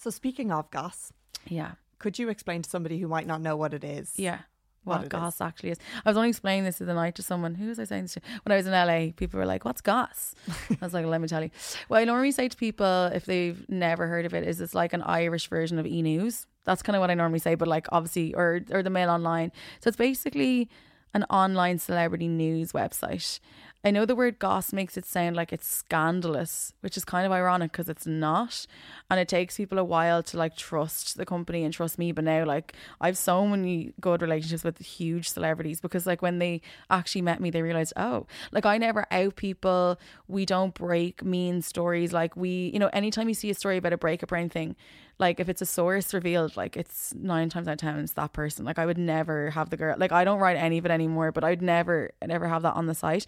So 0.00 0.08
speaking 0.08 0.50
of 0.50 0.70
Goss, 0.70 1.12
yeah. 1.46 1.72
Could 1.98 2.18
you 2.18 2.30
explain 2.30 2.62
to 2.62 2.70
somebody 2.70 2.98
who 2.98 3.06
might 3.06 3.26
not 3.26 3.42
know 3.42 3.54
what 3.54 3.74
it 3.74 3.84
is? 3.84 4.14
Yeah. 4.16 4.38
What, 4.84 5.00
what 5.00 5.08
Goss 5.10 5.34
is. 5.34 5.40
actually 5.42 5.70
is. 5.72 5.78
I 6.06 6.08
was 6.08 6.16
only 6.16 6.30
explaining 6.30 6.64
this 6.64 6.78
the 6.78 6.84
other 6.84 6.94
night 6.94 7.14
to 7.16 7.22
someone. 7.22 7.54
Who 7.54 7.68
was 7.68 7.78
I 7.78 7.84
saying 7.84 8.04
this 8.04 8.14
to? 8.14 8.22
When 8.44 8.52
I 8.52 8.56
was 8.56 8.66
in 8.66 8.72
LA, 8.72 9.12
people 9.14 9.38
were 9.38 9.44
like, 9.44 9.66
What's 9.66 9.82
Goss? 9.82 10.34
I 10.70 10.78
was 10.80 10.94
like, 10.94 11.04
Let 11.04 11.20
me 11.20 11.28
tell 11.28 11.44
you. 11.44 11.50
What 11.88 11.98
I 11.98 12.04
normally 12.04 12.32
say 12.32 12.48
to 12.48 12.56
people 12.56 13.10
if 13.12 13.26
they've 13.26 13.62
never 13.68 14.06
heard 14.06 14.24
of 14.24 14.32
it 14.32 14.48
is 14.48 14.62
it's 14.62 14.74
like 14.74 14.94
an 14.94 15.02
Irish 15.02 15.50
version 15.50 15.78
of 15.78 15.86
e 15.86 16.00
news. 16.00 16.46
That's 16.64 16.82
kind 16.82 16.96
of 16.96 17.00
what 17.00 17.10
I 17.10 17.14
normally 17.14 17.38
say, 17.38 17.54
but 17.54 17.68
like 17.68 17.86
obviously, 17.92 18.34
or, 18.34 18.62
or 18.70 18.82
the 18.82 18.88
mail 18.88 19.10
online. 19.10 19.52
So 19.80 19.88
it's 19.88 19.98
basically 19.98 20.70
an 21.12 21.24
online 21.24 21.78
celebrity 21.78 22.28
news 22.28 22.72
website. 22.72 23.38
I 23.82 23.90
know 23.90 24.04
the 24.04 24.14
word 24.14 24.38
goss 24.38 24.74
makes 24.74 24.98
it 24.98 25.06
sound 25.06 25.36
like 25.36 25.54
it's 25.54 25.66
scandalous, 25.66 26.74
which 26.80 26.98
is 26.98 27.04
kind 27.04 27.24
of 27.24 27.32
ironic 27.32 27.72
because 27.72 27.88
it's 27.88 28.06
not. 28.06 28.66
And 29.10 29.18
it 29.18 29.26
takes 29.26 29.56
people 29.56 29.78
a 29.78 29.84
while 29.84 30.22
to 30.24 30.36
like 30.36 30.54
trust 30.54 31.16
the 31.16 31.24
company 31.24 31.64
and 31.64 31.72
trust 31.72 31.98
me. 31.98 32.12
But 32.12 32.24
now, 32.24 32.44
like, 32.44 32.74
I 33.00 33.06
have 33.06 33.16
so 33.16 33.46
many 33.46 33.94
good 33.98 34.20
relationships 34.20 34.64
with 34.64 34.78
huge 34.78 35.30
celebrities 35.30 35.80
because, 35.80 36.06
like, 36.06 36.20
when 36.20 36.38
they 36.40 36.60
actually 36.90 37.22
met 37.22 37.40
me, 37.40 37.48
they 37.48 37.62
realized, 37.62 37.94
oh, 37.96 38.26
like, 38.52 38.66
I 38.66 38.76
never 38.76 39.06
out 39.10 39.36
people. 39.36 39.98
We 40.28 40.44
don't 40.44 40.74
break 40.74 41.24
mean 41.24 41.62
stories. 41.62 42.12
Like, 42.12 42.36
we, 42.36 42.70
you 42.74 42.78
know, 42.78 42.90
anytime 42.92 43.28
you 43.28 43.34
see 43.34 43.48
a 43.48 43.54
story 43.54 43.78
about 43.78 43.94
a 43.94 43.98
breakup 43.98 44.30
or 44.30 44.36
anything, 44.36 44.76
like 45.20 45.38
if 45.38 45.48
it's 45.50 45.60
a 45.60 45.66
source 45.66 46.14
revealed, 46.14 46.56
like 46.56 46.76
it's 46.76 47.14
nine 47.14 47.50
times 47.50 47.68
out 47.68 47.72
of 47.72 47.78
ten 47.78 47.98
it's 47.98 48.14
that 48.14 48.32
person. 48.32 48.64
Like 48.64 48.78
I 48.78 48.86
would 48.86 48.98
never 48.98 49.50
have 49.50 49.68
the 49.68 49.76
girl. 49.76 49.94
Like 49.98 50.12
I 50.12 50.24
don't 50.24 50.40
write 50.40 50.56
any 50.56 50.78
of 50.78 50.86
it 50.86 50.90
anymore, 50.90 51.30
but 51.30 51.44
I'd 51.44 51.60
never 51.60 52.10
never 52.26 52.48
have 52.48 52.62
that 52.62 52.74
on 52.74 52.86
the 52.86 52.94
site. 52.94 53.26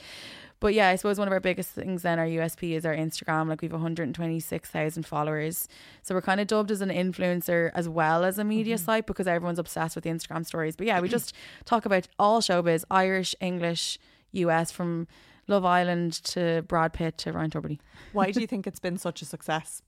But 0.59 0.75
yeah, 0.75 0.89
I 0.89 0.97
suppose 0.97 1.19
one 1.19 1.29
of 1.29 1.33
our 1.33 1.41
biggest 1.41 1.71
things 1.71 2.03
then 2.03 2.19
our 2.19 2.25
USP 2.25 2.73
is 2.73 2.87
our 2.87 2.95
Instagram. 2.95 3.49
Like 3.49 3.61
we've 3.61 3.73
126,000 3.73 5.03
followers, 5.05 5.69
so 6.03 6.15
we're 6.15 6.23
kind 6.23 6.41
of 6.41 6.47
dubbed 6.47 6.71
as 6.71 6.81
an 6.81 6.89
influencer 6.89 7.71
as 7.75 7.89
well 7.89 8.25
as 8.25 8.39
a 8.39 8.45
media 8.45 8.77
mm-hmm. 8.77 8.85
site 8.85 9.07
because 9.07 9.27
everyone's 9.27 9.59
obsessed 9.59 9.95
with 9.95 10.05
the 10.05 10.11
Instagram 10.11 10.47
stories. 10.47 10.77
But 10.77 10.87
yeah, 10.87 11.01
we 11.01 11.09
just 11.09 11.35
talk 11.67 11.85
about 11.85 12.09
all 12.19 12.41
showbiz, 12.41 12.85
Irish, 12.91 13.35
English, 13.41 13.99
US, 14.33 14.73
from 14.73 15.09
Love 15.47 15.67
Island 15.67 16.15
to 16.25 16.63
Brad 16.63 16.95
Pitt 16.95 17.19
to 17.19 17.33
Ryan 17.33 17.51
Tubridy. 17.51 17.79
Why 18.13 18.31
do 18.31 18.41
you 18.41 18.47
think 18.53 18.67
it's 18.67 18.81
been 18.81 18.97
such 18.97 19.21
a 19.21 19.27
success? 19.27 19.83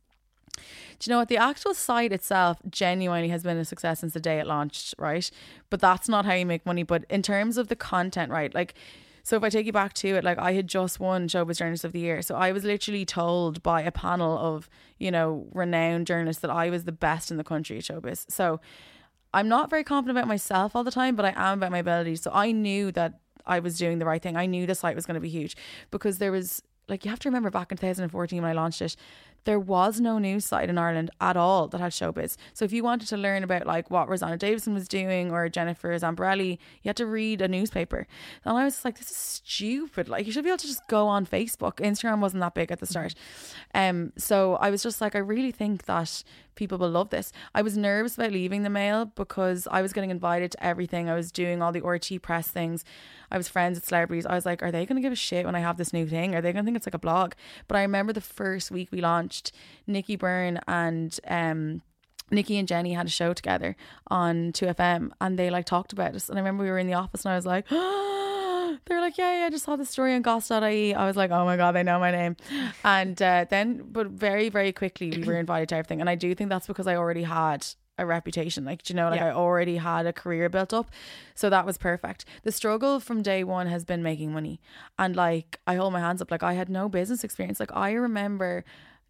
Do 0.56 1.10
you 1.10 1.12
know 1.12 1.18
what? 1.18 1.28
The 1.28 1.36
actual 1.36 1.74
site 1.74 2.12
itself 2.12 2.58
genuinely 2.70 3.28
has 3.28 3.42
been 3.42 3.56
a 3.56 3.64
success 3.64 4.00
since 4.00 4.14
the 4.14 4.20
day 4.20 4.38
it 4.38 4.46
launched, 4.46 4.94
right? 4.98 5.30
But 5.70 5.80
that's 5.80 6.08
not 6.08 6.24
how 6.24 6.34
you 6.34 6.46
make 6.46 6.64
money. 6.64 6.82
But 6.82 7.04
in 7.10 7.22
terms 7.22 7.58
of 7.58 7.68
the 7.68 7.76
content, 7.76 8.30
right? 8.30 8.54
Like, 8.54 8.74
so 9.22 9.36
if 9.36 9.42
I 9.42 9.48
take 9.48 9.64
you 9.64 9.72
back 9.72 9.94
to 9.94 10.08
it, 10.16 10.22
like 10.22 10.38
I 10.38 10.52
had 10.52 10.68
just 10.68 11.00
won 11.00 11.28
Showbiz 11.28 11.58
Journalist 11.58 11.84
of 11.84 11.92
the 11.92 12.00
Year. 12.00 12.20
So 12.20 12.36
I 12.36 12.52
was 12.52 12.62
literally 12.62 13.06
told 13.06 13.62
by 13.62 13.80
a 13.80 13.90
panel 13.90 14.36
of, 14.38 14.68
you 14.98 15.10
know, 15.10 15.46
renowned 15.52 16.06
journalists 16.06 16.42
that 16.42 16.50
I 16.50 16.68
was 16.68 16.84
the 16.84 16.92
best 16.92 17.30
in 17.30 17.38
the 17.38 17.44
country 17.44 17.78
at 17.78 17.84
showbiz. 17.84 18.30
So 18.30 18.60
I'm 19.32 19.48
not 19.48 19.70
very 19.70 19.82
confident 19.82 20.18
about 20.18 20.28
myself 20.28 20.76
all 20.76 20.84
the 20.84 20.90
time, 20.90 21.16
but 21.16 21.24
I 21.24 21.32
am 21.36 21.58
about 21.58 21.72
my 21.72 21.78
abilities. 21.78 22.20
So 22.20 22.30
I 22.34 22.52
knew 22.52 22.92
that 22.92 23.18
I 23.46 23.60
was 23.60 23.78
doing 23.78 23.98
the 23.98 24.04
right 24.04 24.22
thing. 24.22 24.36
I 24.36 24.44
knew 24.44 24.66
the 24.66 24.74
site 24.74 24.94
was 24.94 25.06
going 25.06 25.14
to 25.14 25.20
be 25.20 25.30
huge 25.30 25.56
because 25.90 26.18
there 26.18 26.30
was 26.30 26.62
like 26.88 27.04
you 27.04 27.10
have 27.10 27.20
to 27.20 27.28
remember 27.28 27.50
back 27.50 27.72
in 27.72 27.78
2014 27.78 28.42
when 28.42 28.50
I 28.50 28.54
launched 28.54 28.82
it, 28.82 28.94
there 29.44 29.60
was 29.60 30.00
no 30.00 30.18
news 30.18 30.44
site 30.44 30.68
in 30.68 30.78
Ireland 30.78 31.10
at 31.20 31.36
all 31.36 31.68
that 31.68 31.80
had 31.80 31.92
showbiz. 31.92 32.36
So 32.52 32.64
if 32.64 32.72
you 32.72 32.82
wanted 32.82 33.08
to 33.08 33.16
learn 33.16 33.44
about 33.44 33.66
like 33.66 33.90
what 33.90 34.08
Rosanna 34.08 34.36
Davison 34.36 34.74
was 34.74 34.88
doing 34.88 35.30
or 35.30 35.48
Jennifer 35.48 35.88
Zamparelli, 35.98 36.58
you 36.82 36.88
had 36.88 36.96
to 36.96 37.06
read 37.06 37.42
a 37.42 37.48
newspaper. 37.48 38.06
And 38.44 38.56
I 38.56 38.64
was 38.64 38.84
like, 38.84 38.98
this 38.98 39.10
is 39.10 39.16
stupid. 39.16 40.08
Like 40.08 40.26
you 40.26 40.32
should 40.32 40.44
be 40.44 40.50
able 40.50 40.58
to 40.58 40.66
just 40.66 40.86
go 40.88 41.06
on 41.06 41.26
Facebook. 41.26 41.76
Instagram 41.76 42.20
wasn't 42.20 42.40
that 42.40 42.54
big 42.54 42.72
at 42.72 42.80
the 42.80 42.86
start. 42.86 43.14
Um, 43.74 44.12
so 44.16 44.56
I 44.56 44.70
was 44.70 44.82
just 44.82 45.00
like, 45.00 45.14
I 45.14 45.20
really 45.20 45.52
think 45.52 45.84
that 45.84 46.24
people 46.54 46.78
will 46.78 46.90
love 46.90 47.10
this. 47.10 47.32
I 47.54 47.62
was 47.62 47.76
nervous 47.76 48.14
about 48.14 48.32
leaving 48.32 48.62
the 48.62 48.70
mail 48.70 49.06
because 49.06 49.66
I 49.70 49.82
was 49.82 49.92
getting 49.92 50.10
invited 50.10 50.52
to 50.52 50.64
everything. 50.64 51.08
I 51.08 51.14
was 51.14 51.32
doing 51.32 51.62
all 51.62 51.72
the 51.72 51.80
RTÉ 51.80 52.20
press 52.20 52.48
things. 52.48 52.84
I 53.30 53.36
was 53.36 53.48
friends 53.48 53.76
with 53.76 53.86
celebrities. 53.86 54.26
I 54.26 54.34
was 54.34 54.46
like, 54.46 54.62
are 54.62 54.70
they 54.70 54.86
going 54.86 54.96
to 54.96 55.02
give 55.02 55.12
a 55.12 55.16
shit 55.16 55.46
when 55.46 55.54
I 55.54 55.60
have 55.60 55.76
this 55.76 55.92
new 55.92 56.06
thing? 56.06 56.34
Are 56.34 56.40
they 56.40 56.52
going 56.52 56.64
to 56.64 56.66
think 56.66 56.76
it's 56.76 56.86
like 56.86 56.94
a 56.94 56.98
blog? 56.98 57.32
But 57.68 57.76
I 57.76 57.82
remember 57.82 58.12
the 58.12 58.20
first 58.20 58.70
week 58.70 58.90
we 58.92 59.00
launched, 59.00 59.52
Nicky 59.86 60.16
Byrne 60.16 60.60
and 60.66 61.18
um, 61.28 61.82
Nicky 62.30 62.58
and 62.58 62.68
Jenny 62.68 62.94
had 62.94 63.06
a 63.06 63.10
show 63.10 63.32
together 63.32 63.76
on 64.08 64.52
2FM 64.52 65.10
and 65.20 65.38
they 65.38 65.50
like 65.50 65.66
talked 65.66 65.92
about 65.92 66.14
us. 66.14 66.28
And 66.28 66.38
I 66.38 66.40
remember 66.40 66.64
we 66.64 66.70
were 66.70 66.78
in 66.78 66.86
the 66.86 66.94
office 66.94 67.24
and 67.24 67.32
I 67.32 67.36
was 67.36 67.46
like, 67.46 67.66
they're 68.84 69.00
like, 69.00 69.18
yeah, 69.18 69.40
yeah, 69.40 69.46
I 69.46 69.50
just 69.50 69.64
saw 69.64 69.76
the 69.76 69.84
story 69.84 70.14
on 70.14 70.22
goss.ie. 70.22 70.94
I 70.94 71.06
was 71.06 71.16
like, 71.16 71.30
oh 71.30 71.44
my 71.44 71.56
God, 71.56 71.72
they 71.72 71.82
know 71.82 71.98
my 71.98 72.10
name. 72.10 72.36
And 72.84 73.20
uh, 73.20 73.46
then, 73.48 73.84
but 73.90 74.08
very, 74.08 74.48
very 74.48 74.72
quickly, 74.72 75.10
we 75.10 75.24
were 75.24 75.38
invited 75.38 75.68
to 75.70 75.76
everything. 75.76 76.00
And 76.00 76.10
I 76.10 76.14
do 76.14 76.34
think 76.34 76.50
that's 76.50 76.66
because 76.66 76.86
I 76.86 76.96
already 76.96 77.22
had 77.22 77.66
a 77.98 78.06
reputation. 78.06 78.64
Like, 78.64 78.88
you 78.88 78.94
know, 78.94 79.08
like 79.08 79.20
yeah. 79.20 79.28
I 79.28 79.32
already 79.32 79.76
had 79.76 80.06
a 80.06 80.12
career 80.12 80.48
built 80.48 80.72
up. 80.72 80.90
So 81.34 81.50
that 81.50 81.64
was 81.66 81.78
perfect. 81.78 82.24
The 82.42 82.52
struggle 82.52 83.00
from 83.00 83.22
day 83.22 83.44
one 83.44 83.66
has 83.68 83.84
been 83.84 84.02
making 84.02 84.32
money. 84.32 84.60
And 84.98 85.14
like, 85.14 85.60
I 85.66 85.76
hold 85.76 85.92
my 85.92 86.00
hands 86.00 86.20
up, 86.20 86.30
like, 86.30 86.42
I 86.42 86.54
had 86.54 86.68
no 86.68 86.88
business 86.88 87.24
experience. 87.24 87.60
Like, 87.60 87.74
I 87.74 87.92
remember 87.92 88.64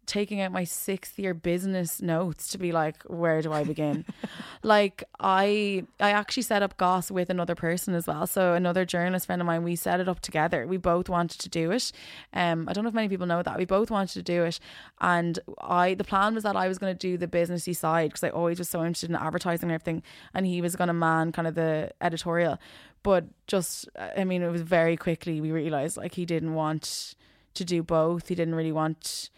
taking 0.05 0.41
out 0.41 0.51
my 0.51 0.63
sixth 0.63 1.17
year 1.17 1.33
business 1.33 2.01
notes 2.01 2.49
to 2.49 2.57
be 2.57 2.71
like, 2.71 3.03
where 3.03 3.41
do 3.41 3.51
I 3.51 3.63
begin? 3.63 4.05
like 4.63 5.03
I 5.19 5.83
I 5.99 6.11
actually 6.11 6.43
set 6.43 6.63
up 6.63 6.77
Goss 6.77 7.11
with 7.11 7.29
another 7.29 7.55
person 7.55 7.93
as 7.95 8.07
well. 8.07 8.27
So 8.27 8.53
another 8.53 8.85
journalist 8.85 9.25
friend 9.25 9.41
of 9.41 9.45
mine, 9.45 9.63
we 9.63 9.75
set 9.75 9.99
it 9.99 10.07
up 10.07 10.19
together. 10.19 10.67
We 10.67 10.77
both 10.77 11.09
wanted 11.09 11.39
to 11.41 11.49
do 11.49 11.71
it. 11.71 11.91
Um, 12.33 12.67
I 12.67 12.73
don't 12.73 12.83
know 12.83 12.89
if 12.89 12.93
many 12.93 13.09
people 13.09 13.27
know 13.27 13.43
that. 13.43 13.57
We 13.57 13.65
both 13.65 13.91
wanted 13.91 14.13
to 14.13 14.23
do 14.23 14.43
it. 14.43 14.59
And 15.01 15.39
I 15.59 15.93
the 15.93 16.03
plan 16.03 16.35
was 16.35 16.43
that 16.43 16.55
I 16.55 16.67
was 16.67 16.77
gonna 16.77 16.93
do 16.93 17.17
the 17.17 17.27
businessy 17.27 17.75
side 17.75 18.09
because 18.09 18.23
I 18.23 18.29
always 18.29 18.59
was 18.59 18.69
so 18.69 18.81
interested 18.81 19.09
in 19.09 19.15
advertising 19.15 19.69
and 19.69 19.73
everything. 19.73 20.03
And 20.33 20.45
he 20.45 20.61
was 20.61 20.75
gonna 20.75 20.93
man 20.93 21.31
kind 21.31 21.47
of 21.47 21.55
the 21.55 21.91
editorial. 22.01 22.59
But 23.03 23.25
just 23.47 23.87
I 24.17 24.23
mean, 24.23 24.41
it 24.41 24.51
was 24.51 24.61
very 24.61 24.97
quickly 24.97 25.41
we 25.41 25.51
realised 25.51 25.97
like 25.97 26.15
he 26.15 26.25
didn't 26.25 26.53
want 26.53 27.15
to 27.55 27.65
do 27.65 27.81
both. 27.83 28.27
He 28.27 28.35
didn't 28.35 28.55
really 28.55 28.71
want 28.71 29.29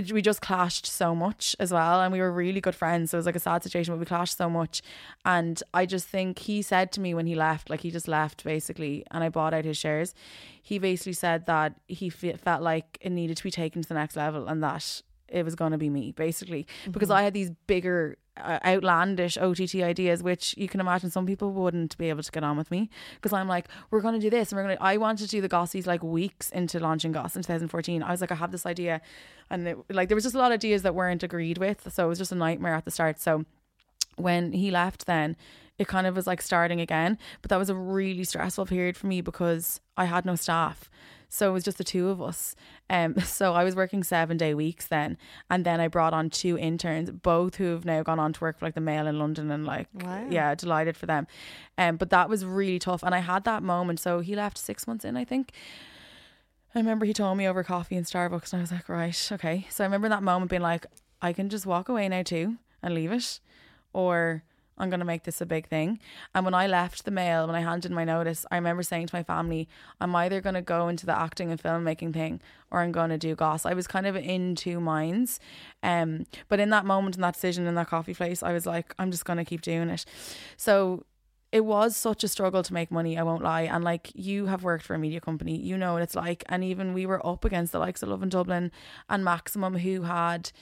it, 0.00 0.12
we 0.12 0.22
just 0.22 0.40
clashed 0.40 0.86
so 0.86 1.14
much 1.14 1.54
as 1.58 1.72
well 1.72 2.00
and 2.00 2.12
we 2.12 2.20
were 2.20 2.32
really 2.32 2.60
good 2.60 2.74
friends. 2.74 3.10
So 3.10 3.16
it 3.16 3.20
was 3.20 3.26
like 3.26 3.36
a 3.36 3.40
sad 3.40 3.62
situation 3.62 3.94
but 3.94 4.00
we 4.00 4.06
clashed 4.06 4.36
so 4.36 4.48
much. 4.48 4.82
And 5.24 5.62
I 5.74 5.86
just 5.86 6.08
think 6.08 6.38
he 6.38 6.62
said 6.62 6.92
to 6.92 7.00
me 7.00 7.14
when 7.14 7.26
he 7.26 7.34
left 7.34 7.70
like 7.70 7.80
he 7.80 7.90
just 7.90 8.08
left 8.08 8.44
basically 8.44 9.04
and 9.10 9.22
I 9.22 9.28
bought 9.28 9.54
out 9.54 9.64
his 9.64 9.76
shares. 9.76 10.14
He 10.62 10.78
basically 10.78 11.12
said 11.12 11.46
that 11.46 11.74
he 11.86 12.10
felt 12.10 12.62
like 12.62 12.98
it 13.00 13.10
needed 13.10 13.36
to 13.36 13.42
be 13.42 13.50
taken 13.50 13.82
to 13.82 13.88
the 13.88 13.94
next 13.94 14.16
level 14.16 14.46
and 14.48 14.62
that 14.62 15.02
it 15.28 15.44
was 15.44 15.54
going 15.54 15.72
to 15.72 15.78
be 15.78 15.90
me 15.90 16.12
basically. 16.12 16.66
Mm-hmm. 16.82 16.92
because 16.92 17.10
I 17.10 17.22
had 17.22 17.34
these 17.34 17.50
bigger 17.66 18.16
Uh, 18.40 18.58
outlandish 18.64 19.36
OTT 19.38 19.76
ideas, 19.76 20.22
which 20.22 20.54
you 20.56 20.68
can 20.68 20.80
imagine 20.80 21.10
some 21.10 21.26
people 21.26 21.52
wouldn't 21.52 21.96
be 21.98 22.08
able 22.08 22.22
to 22.22 22.32
get 22.32 22.42
on 22.42 22.56
with 22.56 22.70
me 22.70 22.90
because 23.16 23.32
I'm 23.32 23.48
like, 23.48 23.68
we're 23.90 24.00
going 24.00 24.14
to 24.14 24.20
do 24.20 24.30
this 24.30 24.50
and 24.50 24.56
we're 24.56 24.64
going 24.64 24.76
to. 24.76 24.82
I 24.82 24.96
wanted 24.96 25.24
to 25.24 25.30
do 25.30 25.40
the 25.40 25.48
Gossies 25.48 25.86
like 25.86 26.02
weeks 26.02 26.50
into 26.50 26.80
launching 26.80 27.12
Goss 27.12 27.36
in 27.36 27.42
2014. 27.42 28.02
I 28.02 28.10
was 28.10 28.20
like, 28.20 28.32
I 28.32 28.36
have 28.36 28.52
this 28.52 28.66
idea, 28.66 29.00
and 29.50 29.68
it, 29.68 29.78
like 29.90 30.08
there 30.08 30.14
was 30.14 30.24
just 30.24 30.34
a 30.34 30.38
lot 30.38 30.52
of 30.52 30.56
ideas 30.56 30.82
that 30.82 30.94
weren't 30.94 31.22
agreed 31.22 31.58
with, 31.58 31.92
so 31.92 32.04
it 32.04 32.08
was 32.08 32.18
just 32.18 32.32
a 32.32 32.36
nightmare 32.36 32.74
at 32.74 32.84
the 32.84 32.90
start. 32.90 33.20
So 33.20 33.44
when 34.16 34.52
he 34.52 34.70
left, 34.70 35.06
then 35.06 35.36
it 35.78 35.88
kind 35.88 36.06
of 36.06 36.14
was 36.14 36.26
like 36.26 36.42
starting 36.42 36.80
again. 36.80 37.18
But 37.42 37.48
that 37.48 37.58
was 37.58 37.70
a 37.70 37.74
really 37.74 38.24
stressful 38.24 38.66
period 38.66 38.96
for 38.96 39.06
me 39.06 39.20
because 39.20 39.80
I 39.96 40.04
had 40.04 40.24
no 40.24 40.36
staff. 40.36 40.90
So 41.32 41.48
it 41.48 41.52
was 41.52 41.64
just 41.64 41.78
the 41.78 41.84
two 41.84 42.08
of 42.08 42.20
us. 42.20 42.54
Um, 42.90 43.18
so 43.24 43.54
I 43.54 43.64
was 43.64 43.74
working 43.76 44.02
seven 44.02 44.36
day 44.36 44.52
weeks 44.52 44.86
then, 44.88 45.16
and 45.48 45.64
then 45.64 45.80
I 45.80 45.88
brought 45.88 46.12
on 46.12 46.28
two 46.28 46.58
interns, 46.58 47.10
both 47.10 47.54
who 47.54 47.66
have 47.72 47.84
now 47.84 48.02
gone 48.02 48.18
on 48.18 48.32
to 48.34 48.40
work 48.40 48.58
for 48.58 48.66
like 48.66 48.74
the 48.74 48.80
Mail 48.80 49.06
in 49.06 49.18
London, 49.18 49.50
and 49.50 49.64
like, 49.64 49.86
Wow. 49.94 50.26
yeah, 50.28 50.54
delighted 50.54 50.96
for 50.96 51.06
them. 51.06 51.26
Um, 51.78 51.96
but 51.96 52.10
that 52.10 52.28
was 52.28 52.44
really 52.44 52.78
tough, 52.78 53.02
and 53.02 53.14
I 53.14 53.20
had 53.20 53.44
that 53.44 53.62
moment. 53.62 54.00
So 54.00 54.20
he 54.20 54.34
left 54.36 54.58
six 54.58 54.86
months 54.86 55.04
in, 55.04 55.16
I 55.16 55.24
think. 55.24 55.52
I 56.74 56.78
remember 56.78 57.04
he 57.06 57.12
told 57.12 57.36
me 57.38 57.48
over 57.48 57.64
coffee 57.64 57.96
in 57.96 58.04
Starbucks, 58.04 58.52
and 58.52 58.60
I 58.60 58.62
was 58.62 58.72
like, 58.72 58.88
right, 58.88 59.28
okay. 59.32 59.66
So 59.70 59.82
I 59.82 59.86
remember 59.86 60.08
that 60.08 60.22
moment 60.22 60.50
being 60.50 60.62
like, 60.62 60.86
I 61.22 61.32
can 61.32 61.48
just 61.48 61.66
walk 61.66 61.88
away 61.88 62.08
now 62.08 62.22
too 62.22 62.56
and 62.82 62.94
leave 62.94 63.12
it, 63.12 63.40
or 63.92 64.42
I'm 64.80 64.90
going 64.90 65.00
to 65.00 65.06
make 65.06 65.24
this 65.24 65.40
a 65.40 65.46
big 65.46 65.68
thing. 65.68 66.00
And 66.34 66.44
when 66.44 66.54
I 66.54 66.66
left 66.66 67.04
the 67.04 67.10
mail, 67.10 67.46
when 67.46 67.56
I 67.56 67.60
handed 67.60 67.92
my 67.92 68.04
notice, 68.04 68.46
I 68.50 68.56
remember 68.56 68.82
saying 68.82 69.08
to 69.08 69.14
my 69.14 69.22
family, 69.22 69.68
I'm 70.00 70.14
either 70.16 70.40
going 70.40 70.54
to 70.54 70.62
go 70.62 70.88
into 70.88 71.06
the 71.06 71.18
acting 71.18 71.50
and 71.50 71.62
filmmaking 71.62 72.12
thing 72.12 72.40
or 72.70 72.80
I'm 72.80 72.92
going 72.92 73.10
to 73.10 73.18
do 73.18 73.34
goss. 73.34 73.66
I 73.66 73.74
was 73.74 73.86
kind 73.86 74.06
of 74.06 74.16
in 74.16 74.54
two 74.54 74.80
minds. 74.80 75.40
Um, 75.82 76.26
but 76.48 76.60
in 76.60 76.70
that 76.70 76.84
moment, 76.86 77.16
in 77.16 77.22
that 77.22 77.34
decision, 77.34 77.66
in 77.66 77.74
that 77.74 77.88
coffee 77.88 78.14
place, 78.14 78.42
I 78.42 78.52
was 78.52 78.66
like, 78.66 78.94
I'm 78.98 79.10
just 79.10 79.24
going 79.24 79.38
to 79.38 79.44
keep 79.44 79.60
doing 79.62 79.90
it. 79.90 80.04
So 80.56 81.04
it 81.52 81.64
was 81.64 81.96
such 81.96 82.22
a 82.22 82.28
struggle 82.28 82.62
to 82.62 82.72
make 82.72 82.90
money, 82.90 83.18
I 83.18 83.22
won't 83.22 83.42
lie. 83.42 83.62
And 83.62 83.82
like 83.82 84.12
you 84.14 84.46
have 84.46 84.62
worked 84.62 84.84
for 84.84 84.94
a 84.94 84.98
media 84.98 85.20
company, 85.20 85.56
you 85.56 85.76
know 85.76 85.94
what 85.94 86.02
it's 86.02 86.14
like. 86.14 86.44
And 86.48 86.62
even 86.62 86.94
we 86.94 87.06
were 87.06 87.24
up 87.26 87.44
against 87.44 87.72
the 87.72 87.78
likes 87.78 88.02
of 88.02 88.08
Lovin 88.08 88.28
Dublin 88.28 88.70
and 89.08 89.24
Maximum 89.24 89.78
who 89.78 90.02
had 90.02 90.52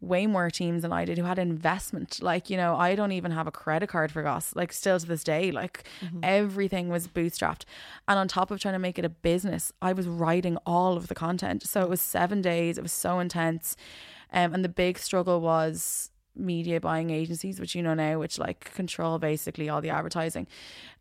way 0.00 0.26
more 0.26 0.50
teams 0.50 0.82
than 0.82 0.92
I 0.92 1.04
did 1.04 1.18
who 1.18 1.24
had 1.24 1.38
investment. 1.38 2.22
Like, 2.22 2.48
you 2.48 2.56
know, 2.56 2.76
I 2.76 2.94
don't 2.94 3.12
even 3.12 3.32
have 3.32 3.46
a 3.46 3.50
credit 3.50 3.88
card 3.88 4.12
for 4.12 4.22
Goss, 4.22 4.54
like 4.54 4.72
still 4.72 4.98
to 4.98 5.06
this 5.06 5.24
day. 5.24 5.50
Like 5.50 5.84
everything 6.22 6.88
was 6.88 7.08
bootstrapped. 7.08 7.62
And 8.06 8.18
on 8.18 8.28
top 8.28 8.50
of 8.50 8.60
trying 8.60 8.74
to 8.74 8.78
make 8.78 8.98
it 8.98 9.04
a 9.04 9.08
business, 9.08 9.72
I 9.82 9.92
was 9.92 10.06
writing 10.06 10.56
all 10.64 10.96
of 10.96 11.08
the 11.08 11.14
content. 11.14 11.64
So 11.64 11.82
it 11.82 11.88
was 11.88 12.00
seven 12.00 12.40
days, 12.40 12.78
it 12.78 12.82
was 12.82 12.92
so 12.92 13.18
intense. 13.18 13.76
Um, 14.32 14.54
and 14.54 14.64
the 14.64 14.68
big 14.68 14.98
struggle 14.98 15.40
was 15.40 16.10
media 16.36 16.80
buying 16.80 17.10
agencies, 17.10 17.58
which 17.58 17.74
you 17.74 17.82
know 17.82 17.94
now, 17.94 18.20
which 18.20 18.38
like 18.38 18.72
control 18.74 19.18
basically 19.18 19.68
all 19.68 19.80
the 19.80 19.90
advertising. 19.90 20.46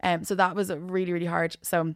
Um, 0.02 0.24
so 0.24 0.34
that 0.36 0.56
was 0.56 0.72
really, 0.72 1.14
really 1.14 1.26
hard. 1.28 1.56
So 1.62 1.94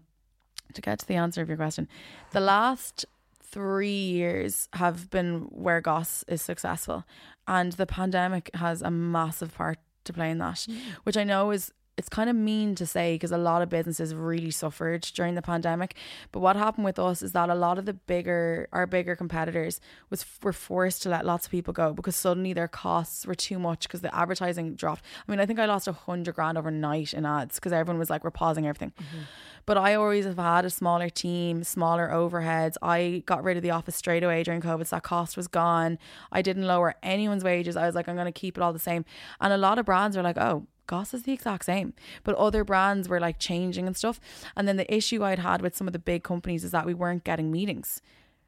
to 0.74 0.82
get 0.82 0.99
to 0.99 1.08
the 1.08 1.16
answer 1.16 1.41
of 1.41 1.47
your 1.47 1.58
question, 1.58 1.88
the 2.32 2.41
last 2.41 3.06
three 3.52 3.89
years 3.89 4.68
have 4.74 5.10
been 5.10 5.41
where 5.52 5.82
Goss 5.82 6.24
is 6.28 6.41
successful, 6.41 7.06
and 7.47 7.74
the 7.74 7.86
pandemic 7.86 8.49
has 8.56 8.82
a 8.82 8.91
massive 8.91 9.54
part 9.54 9.80
to 10.06 10.14
play 10.14 10.32
in 10.32 10.39
that, 10.39 10.68
mm. 10.70 10.78
which 11.04 11.18
I 11.18 11.24
know 11.24 11.52
is 11.52 11.72
it's 11.98 12.10
kind 12.10 12.30
of 12.30 12.36
mean 12.36 12.74
to 12.76 12.86
say 12.86 13.16
because 13.16 13.32
a 13.32 13.38
lot 13.38 13.62
of 13.62 13.70
businesses 13.70 14.16
really 14.16 14.52
suffered 14.52 15.02
during 15.14 15.36
the 15.36 15.42
pandemic. 15.42 15.96
But 16.32 16.39
what 16.39 16.56
happened 16.56 16.86
with 16.86 16.98
us 16.98 17.22
is 17.22 17.34
that 17.34 17.50
a 17.50 17.56
lot 17.56 17.78
of 17.78 17.86
the 17.86 17.94
bigger 17.94 18.68
our 18.72 18.88
bigger 18.88 19.16
competitors 19.16 19.80
was 20.10 20.26
were 20.42 20.54
forced 20.54 21.04
to 21.04 21.10
let 21.10 21.26
lots 21.26 21.46
of 21.46 21.52
people 21.52 21.74
go 21.74 21.94
because 21.94 22.16
suddenly 22.16 22.54
their 22.54 22.68
costs 22.68 23.26
were 23.26 23.36
too 23.36 23.60
much 23.60 23.84
because 23.84 24.02
the 24.02 24.16
advertising 24.16 24.76
dropped. 24.76 25.04
I 25.28 25.32
mean, 25.32 25.39
I 25.39 25.46
think 25.46 25.60
I 25.60 25.66
lost 25.66 25.88
a 25.88 25.94
hundred 25.94 26.36
grand 26.36 26.58
overnight 26.58 27.14
in 27.14 27.26
ads 27.26 27.56
because 27.56 27.74
everyone 27.74 28.00
was 28.00 28.10
like, 28.10 28.24
"We're 28.24 28.32
pausing 28.32 28.68
everything." 28.68 28.94
Mm-hmm. 28.98 29.22
But 29.66 29.78
I 29.78 29.96
always 29.96 30.26
have 30.26 30.38
had 30.38 30.66
a 30.66 30.70
smaller 30.70 31.10
team, 31.10 31.64
smaller 31.64 32.10
overheads. 32.10 32.78
I 32.82 33.24
got 33.26 33.44
rid 33.44 33.58
of 33.58 33.64
the 33.64 33.72
office 33.72 33.96
straight 33.96 34.24
away 34.24 34.44
during 34.44 34.62
COVID, 34.62 34.88
so 34.88 34.96
that 34.96 35.04
cost 35.04 35.38
was 35.38 35.48
gone. 35.48 36.00
I 36.32 36.42
didn't 36.42 36.66
lower 36.66 36.96
anyone's 37.04 37.44
wages. 37.44 37.76
I 37.76 37.86
was 37.86 37.96
like, 37.96 38.10
I'm 38.10 38.16
going 38.16 38.26
to 38.26 38.32
keep 38.32 38.58
it 38.58 38.62
all 38.64 38.74
the 38.74 38.80
same. 38.80 39.06
And 39.39 39.54
a 39.54 39.58
lot 39.58 39.78
of 39.78 39.86
brands 39.86 40.18
are 40.18 40.24
like, 40.24 40.38
oh, 40.38 40.66
Goss 40.92 41.14
is 41.14 41.24
the 41.24 41.32
exact 41.32 41.64
same. 41.64 41.94
But 42.26 42.36
other 42.36 42.66
brands 42.66 43.08
were 43.08 43.22
like 43.22 43.39
changing 43.39 43.88
and 43.88 43.96
stuff. 43.96 44.20
And 44.58 44.68
then 44.68 44.76
the 44.76 44.94
issue 44.94 45.24
I'd 45.24 45.39
had 45.39 45.62
with 45.62 45.74
some 45.74 45.88
of 45.88 45.94
the 45.94 46.00
big 46.00 46.22
companies 46.22 46.66
is 46.66 46.72
that 46.72 46.86
we 46.86 46.94
weren't 46.94 47.24
getting 47.24 47.50
meetings. 47.50 48.02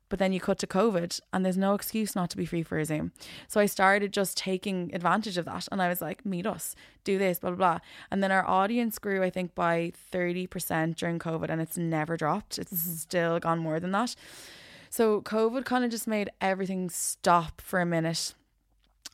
But 0.10 0.20
then 0.20 0.34
you 0.34 0.42
cut 0.42 0.60
to 0.60 0.68
COVID 0.68 1.22
and 1.32 1.46
there's 1.46 1.58
no 1.58 1.74
excuse 1.74 2.18
not 2.18 2.30
to 2.32 2.38
be 2.38 2.46
free 2.46 2.62
for 2.62 2.78
a 2.78 2.84
Zoom. 2.84 3.14
So 3.48 3.62
I 3.62 3.66
started 3.66 4.12
just 4.12 4.36
taking 4.36 4.94
advantage 4.94 5.38
of 5.38 5.46
that 5.46 5.70
and 5.72 5.82
I 5.82 5.88
was 5.88 6.02
like, 6.02 6.26
meet 6.26 6.46
us, 6.46 6.76
do 7.06 7.18
this, 7.18 7.40
blah, 7.40 7.52
blah, 7.52 7.58
blah. 7.58 7.80
And 8.12 8.22
then 8.22 8.30
our 8.30 8.46
audience 8.46 9.00
grew, 9.00 9.24
I 9.24 9.30
think, 9.30 9.56
by 9.56 9.94
30% 10.12 10.98
during 10.98 11.20
COVID 11.20 11.50
and 11.50 11.62
it's 11.62 11.78
never 11.78 12.18
dropped. 12.18 12.60
It's 12.60 12.74
mm-hmm. 12.74 12.96
still 12.96 13.40
gone 13.40 13.60
more 13.60 13.80
than 13.80 13.92
that. 13.92 14.18
So 14.90 15.22
COVID 15.22 15.64
kind 15.64 15.86
of 15.86 15.92
just 15.92 16.08
made 16.08 16.30
everything 16.42 16.90
stop 16.90 17.62
for 17.62 17.80
a 17.80 17.86
minute 17.86 18.34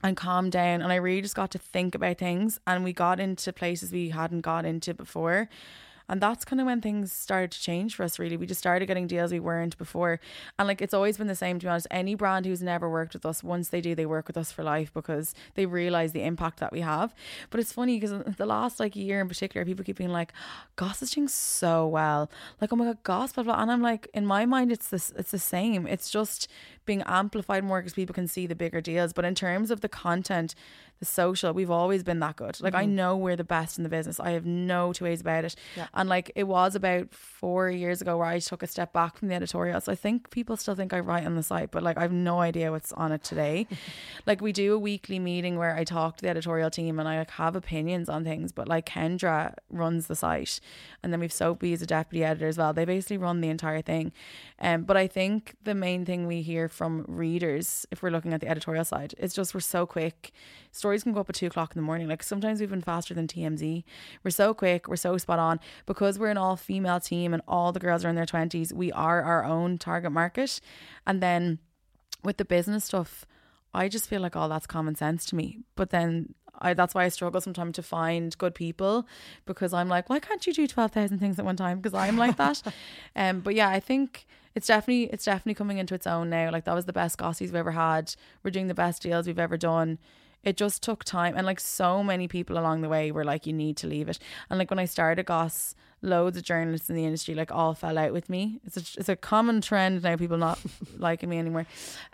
and 0.03 0.15
calm 0.15 0.49
down 0.49 0.81
and 0.81 0.91
I 0.91 0.95
really 0.95 1.21
just 1.21 1.35
got 1.35 1.51
to 1.51 1.59
think 1.59 1.95
about 1.95 2.17
things 2.17 2.59
and 2.65 2.83
we 2.83 2.93
got 2.93 3.19
into 3.19 3.51
places 3.51 3.91
we 3.91 4.09
hadn't 4.09 4.41
got 4.41 4.65
into 4.65 4.93
before 4.93 5.49
and 6.09 6.19
that's 6.19 6.43
kind 6.43 6.59
of 6.59 6.65
when 6.65 6.81
things 6.81 7.13
started 7.13 7.51
to 7.51 7.61
change 7.61 7.95
for 7.95 8.03
us 8.03 8.17
really. 8.17 8.35
We 8.35 8.47
just 8.47 8.59
started 8.59 8.87
getting 8.87 9.07
deals 9.07 9.31
we 9.31 9.39
weren't 9.39 9.77
before. 9.77 10.19
And 10.57 10.67
like 10.67 10.81
it's 10.81 10.93
always 10.93 11.17
been 11.17 11.27
the 11.27 11.35
same 11.35 11.59
to 11.59 11.65
be 11.65 11.69
honest. 11.69 11.87
Any 11.91 12.15
brand 12.15 12.45
who's 12.45 12.63
never 12.63 12.89
worked 12.89 13.13
with 13.13 13.25
us 13.25 13.43
once 13.43 13.69
they 13.69 13.79
do 13.79 13.93
they 13.93 14.07
work 14.07 14.27
with 14.27 14.37
us 14.37 14.51
for 14.51 14.63
life 14.63 14.91
because 14.93 15.35
they 15.53 15.65
realize 15.67 16.11
the 16.11 16.23
impact 16.23 16.59
that 16.59 16.71
we 16.71 16.81
have. 16.81 17.13
But 17.51 17.59
it's 17.59 17.71
funny 17.71 17.99
because 17.99 18.35
the 18.37 18.45
last 18.45 18.79
like 18.79 18.95
year 18.95 19.21
in 19.21 19.27
particular 19.27 19.63
people 19.65 19.85
keep 19.85 19.97
being 19.97 20.11
like 20.11 20.33
oh, 20.35 20.65
goss 20.75 21.01
is 21.01 21.11
doing 21.11 21.27
so 21.27 21.87
well. 21.87 22.29
Like 22.59 22.73
oh 22.73 22.75
my 22.75 22.85
god 22.85 23.03
goss 23.03 23.33
blah 23.33 23.43
blah 23.43 23.61
and 23.61 23.71
I'm 23.71 23.81
like 23.81 24.09
in 24.13 24.25
my 24.25 24.45
mind 24.45 24.71
it's 24.71 24.89
this 24.89 25.13
it's 25.15 25.31
the 25.31 25.39
same. 25.39 25.85
It's 25.85 26.09
just 26.09 26.47
being 26.85 27.03
amplified 27.05 27.63
more 27.63 27.81
because 27.81 27.93
people 27.93 28.15
can 28.15 28.27
see 28.27 28.47
the 28.47 28.55
bigger 28.55 28.81
deals. 28.81 29.13
But 29.13 29.23
in 29.23 29.35
terms 29.35 29.69
of 29.69 29.81
the 29.81 29.89
content, 29.89 30.55
the 30.99 31.05
social, 31.05 31.53
we've 31.53 31.71
always 31.71 32.03
been 32.03 32.19
that 32.19 32.35
good. 32.35 32.59
Like 32.61 32.75
I 32.75 32.85
know 32.85 33.15
we're 33.15 33.35
the 33.35 33.43
best 33.43 33.77
in 33.77 33.83
the 33.83 33.89
business. 33.89 34.19
I 34.19 34.31
have 34.31 34.45
no 34.45 34.93
two 34.93 35.05
ways 35.05 35.21
about 35.21 35.45
it. 35.45 35.55
Yeah. 35.75 35.87
And 35.93 36.09
like 36.09 36.31
it 36.35 36.43
was 36.43 36.75
about 36.75 37.13
four 37.13 37.69
years 37.69 38.01
ago 38.01 38.17
where 38.17 38.27
I 38.27 38.39
took 38.39 38.63
a 38.63 38.67
step 38.67 38.93
back 38.93 39.17
from 39.17 39.29
the 39.29 39.35
editorial. 39.35 39.79
So 39.81 39.91
I 39.91 39.95
think 39.95 40.29
people 40.29 40.57
still 40.57 40.75
think 40.75 40.93
I 40.93 40.99
write 40.99 41.25
on 41.25 41.35
the 41.35 41.43
site, 41.43 41.71
but 41.71 41.83
like 41.83 41.97
I've 41.97 42.11
no 42.11 42.41
idea 42.41 42.71
what's 42.71 42.91
on 42.93 43.11
it 43.11 43.23
today. 43.23 43.67
like 44.25 44.41
we 44.41 44.51
do 44.51 44.73
a 44.73 44.79
weekly 44.79 45.19
meeting 45.19 45.57
where 45.57 45.75
I 45.75 45.83
talk 45.83 46.17
to 46.17 46.23
the 46.23 46.29
editorial 46.29 46.69
team 46.69 46.99
and 46.99 47.07
I 47.07 47.19
like 47.19 47.31
have 47.31 47.55
opinions 47.55 48.09
on 48.09 48.23
things. 48.23 48.51
But 48.51 48.67
like 48.67 48.85
Kendra 48.85 49.55
runs 49.69 50.07
the 50.07 50.15
site, 50.15 50.59
and 51.01 51.13
then 51.13 51.19
we've 51.19 51.33
Soapy 51.33 51.71
as 51.73 51.81
a 51.81 51.85
deputy 51.85 52.23
editor 52.25 52.47
as 52.47 52.57
well. 52.57 52.73
They 52.73 52.85
basically 52.85 53.17
run 53.17 53.39
the 53.39 53.49
entire 53.49 53.81
thing. 53.81 54.11
Um, 54.59 54.83
but 54.83 54.97
I 54.97 55.07
think 55.07 55.55
the 55.63 55.75
main 55.75 56.05
thing 56.05 56.27
we 56.27 56.41
hear 56.41 56.67
from 56.67 57.05
readers, 57.07 57.85
if 57.91 58.03
we're 58.03 58.09
looking 58.09 58.33
at 58.33 58.41
the 58.41 58.47
editorial 58.49 58.83
side, 58.83 59.15
is 59.17 59.33
just 59.33 59.53
we're 59.53 59.61
so 59.61 59.85
quick. 59.85 60.31
Stories 60.89 61.03
can 61.03 61.13
go 61.13 61.19
up 61.19 61.29
at 61.29 61.35
two 61.35 61.45
o'clock 61.45 61.75
in 61.75 61.79
the 61.79 61.85
morning. 61.85 62.07
Like 62.07 62.23
sometimes 62.23 62.59
we've 62.59 62.71
been 62.71 62.81
faster 62.81 63.13
than 63.13 63.27
TMZ. 63.27 63.83
We're 64.23 64.31
so 64.31 64.55
quick, 64.55 64.87
we're 64.87 64.95
so 64.95 65.15
spot 65.19 65.37
on. 65.37 65.59
Because 65.85 66.17
we're 66.17 66.31
an 66.31 66.37
all 66.37 66.55
female 66.55 66.99
team 66.99 67.31
and 67.31 67.43
all 67.47 67.71
the 67.71 67.79
girls 67.79 68.03
are 68.03 68.09
in 68.09 68.15
their 68.15 68.25
twenties, 68.25 68.73
we 68.73 68.91
are 68.91 69.21
our 69.21 69.43
own 69.45 69.77
target 69.77 70.11
market. 70.11 70.59
And 71.05 71.21
then 71.21 71.59
with 72.23 72.37
the 72.37 72.43
business 72.43 72.85
stuff, 72.85 73.23
I 73.71 73.87
just 73.87 74.09
feel 74.09 74.19
like 74.19 74.35
all 74.35 74.49
that's 74.49 74.65
common 74.65 74.95
sense 74.95 75.27
to 75.27 75.35
me. 75.35 75.59
But 75.75 75.91
then 75.91 76.33
I 76.57 76.73
that's 76.73 76.95
why 76.95 77.03
I 77.03 77.09
struggle 77.09 77.39
sometimes 77.39 77.75
to 77.75 77.83
find 77.83 78.35
good 78.39 78.55
people 78.55 79.05
because 79.45 79.71
I'm 79.71 79.89
like, 79.89 80.09
why 80.09 80.17
can't 80.17 80.47
you 80.47 80.53
do 80.53 80.65
twelve 80.65 80.91
thousand 80.91 81.19
things 81.19 81.37
at 81.37 81.45
one 81.45 81.55
time? 81.55 81.81
Because 81.81 81.93
I'm 81.93 82.17
like 82.17 82.37
that. 82.37 82.63
um, 83.15 83.41
but 83.41 83.53
yeah, 83.53 83.69
I 83.69 83.79
think 83.79 84.25
it's 84.55 84.65
definitely 84.65 85.03
it's 85.13 85.25
definitely 85.25 85.53
coming 85.53 85.77
into 85.77 85.93
its 85.93 86.07
own 86.07 86.31
now. 86.31 86.49
Like 86.49 86.65
that 86.65 86.73
was 86.73 86.85
the 86.85 86.93
best 86.93 87.19
gossies 87.19 87.51
we've 87.51 87.59
ever 87.59 87.73
had. 87.73 88.15
We're 88.41 88.49
doing 88.49 88.69
the 88.69 88.73
best 88.73 89.03
deals 89.03 89.27
we've 89.27 89.37
ever 89.37 89.55
done. 89.55 89.99
It 90.43 90.57
just 90.57 90.81
took 90.81 91.03
time, 91.03 91.35
and 91.35 91.45
like 91.45 91.59
so 91.59 92.03
many 92.03 92.27
people 92.27 92.57
along 92.57 92.81
the 92.81 92.89
way 92.89 93.11
were 93.11 93.25
like, 93.25 93.45
you 93.45 93.53
need 93.53 93.77
to 93.77 93.87
leave 93.87 94.09
it. 94.09 94.19
And 94.49 94.57
like 94.57 94.69
when 94.69 94.79
I 94.79 94.85
started 94.85 95.25
Goss, 95.25 95.75
loads 96.01 96.37
of 96.37 96.43
journalists 96.43 96.89
in 96.89 96.95
the 96.95 97.05
industry 97.05 97.35
like 97.35 97.51
all 97.51 97.73
fell 97.73 97.97
out 97.97 98.13
with 98.13 98.29
me. 98.29 98.59
It's 98.65 98.77
a, 98.77 98.99
it's 98.99 99.09
a 99.09 99.15
common 99.15 99.61
trend 99.61 100.03
now, 100.03 100.15
people 100.15 100.37
not 100.37 100.59
liking 100.97 101.29
me 101.29 101.39
anymore. 101.39 101.65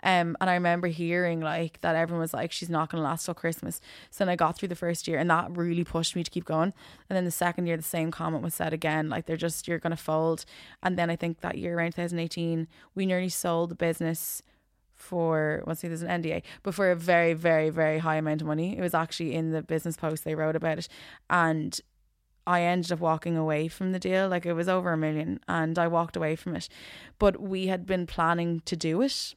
Um, 0.02 0.36
and 0.40 0.50
I 0.50 0.54
remember 0.54 0.88
hearing 0.88 1.40
like 1.40 1.80
that 1.82 1.96
everyone 1.96 2.20
was 2.20 2.34
like, 2.34 2.52
she's 2.52 2.70
not 2.70 2.90
going 2.90 3.00
to 3.00 3.08
last 3.08 3.24
till 3.24 3.34
Christmas. 3.34 3.80
So 4.10 4.24
then 4.24 4.30
I 4.30 4.36
got 4.36 4.56
through 4.56 4.68
the 4.68 4.74
first 4.76 5.06
year, 5.06 5.18
and 5.18 5.30
that 5.30 5.56
really 5.56 5.84
pushed 5.84 6.16
me 6.16 6.24
to 6.24 6.30
keep 6.30 6.44
going. 6.44 6.72
And 7.08 7.16
then 7.16 7.24
the 7.24 7.30
second 7.30 7.66
year, 7.66 7.76
the 7.76 7.82
same 7.82 8.10
comment 8.10 8.42
was 8.42 8.54
said 8.54 8.72
again, 8.72 9.08
like 9.08 9.26
they're 9.26 9.36
just 9.36 9.68
you're 9.68 9.78
going 9.78 9.92
to 9.92 9.96
fold. 9.96 10.44
And 10.82 10.98
then 10.98 11.10
I 11.10 11.16
think 11.16 11.40
that 11.40 11.58
year 11.58 11.78
around 11.78 11.92
2018, 11.92 12.66
we 12.94 13.06
nearly 13.06 13.28
sold 13.28 13.70
the 13.70 13.74
business 13.74 14.42
for 14.96 15.62
let's 15.66 15.80
see 15.80 15.88
there's 15.88 16.02
an 16.02 16.22
NDA 16.22 16.42
but 16.62 16.74
for 16.74 16.90
a 16.90 16.96
very 16.96 17.34
very 17.34 17.70
very 17.70 17.98
high 17.98 18.16
amount 18.16 18.40
of 18.40 18.46
money 18.46 18.76
it 18.76 18.80
was 18.80 18.94
actually 18.94 19.34
in 19.34 19.52
the 19.52 19.62
business 19.62 19.96
post 19.96 20.24
they 20.24 20.34
wrote 20.34 20.56
about 20.56 20.78
it 20.78 20.88
and 21.30 21.80
I 22.48 22.62
ended 22.62 22.92
up 22.92 23.00
walking 23.00 23.36
away 23.36 23.68
from 23.68 23.92
the 23.92 23.98
deal 23.98 24.28
like 24.28 24.46
it 24.46 24.54
was 24.54 24.68
over 24.68 24.92
a 24.92 24.96
million 24.96 25.40
and 25.48 25.78
I 25.78 25.86
walked 25.88 26.16
away 26.16 26.36
from 26.36 26.56
it 26.56 26.68
but 27.18 27.40
we 27.40 27.66
had 27.66 27.86
been 27.86 28.06
planning 28.06 28.60
to 28.66 28.76
do 28.76 29.02
it 29.02 29.34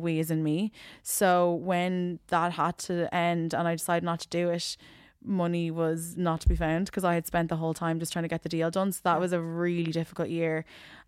we 0.00 0.18
as 0.20 0.30
in 0.30 0.42
me. 0.42 0.72
So 1.02 1.52
when 1.54 2.20
that 2.28 2.52
had 2.52 2.78
to 2.78 3.12
end 3.14 3.54
and 3.54 3.68
I 3.68 3.74
decided 3.74 4.04
not 4.04 4.20
to 4.20 4.28
do 4.28 4.48
it, 4.50 4.76
money 5.24 5.70
was 5.70 6.16
not 6.16 6.40
to 6.40 6.48
be 6.48 6.56
found 6.56 6.86
because 6.86 7.04
I 7.04 7.14
had 7.14 7.26
spent 7.26 7.48
the 7.48 7.56
whole 7.56 7.74
time 7.74 8.00
just 8.00 8.12
trying 8.12 8.24
to 8.24 8.28
get 8.28 8.42
the 8.42 8.48
deal 8.48 8.70
done. 8.70 8.92
So 8.92 9.00
that 9.04 9.20
was 9.20 9.32
a 9.32 9.40
really 9.40 9.92
difficult 9.92 10.28
year. 10.28 10.64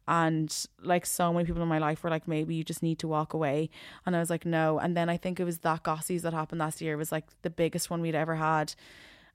And 0.06 0.54
like 0.82 1.06
so 1.06 1.32
many 1.32 1.46
people 1.46 1.62
in 1.62 1.68
my 1.68 1.78
life 1.78 2.04
were 2.04 2.10
like, 2.10 2.28
maybe 2.28 2.54
you 2.54 2.64
just 2.64 2.82
need 2.82 2.98
to 3.00 3.08
walk 3.08 3.32
away. 3.32 3.70
And 4.04 4.14
I 4.14 4.20
was 4.20 4.30
like, 4.30 4.44
no. 4.44 4.78
And 4.78 4.96
then 4.96 5.08
I 5.08 5.16
think 5.16 5.40
it 5.40 5.44
was 5.44 5.58
that 5.58 5.82
Gossies 5.82 6.22
that 6.22 6.32
happened 6.34 6.60
last 6.60 6.80
year 6.80 6.96
was 6.96 7.12
like 7.12 7.24
the 7.42 7.50
biggest 7.50 7.90
one 7.90 8.00
we'd 8.00 8.14
ever 8.14 8.34
had 8.36 8.74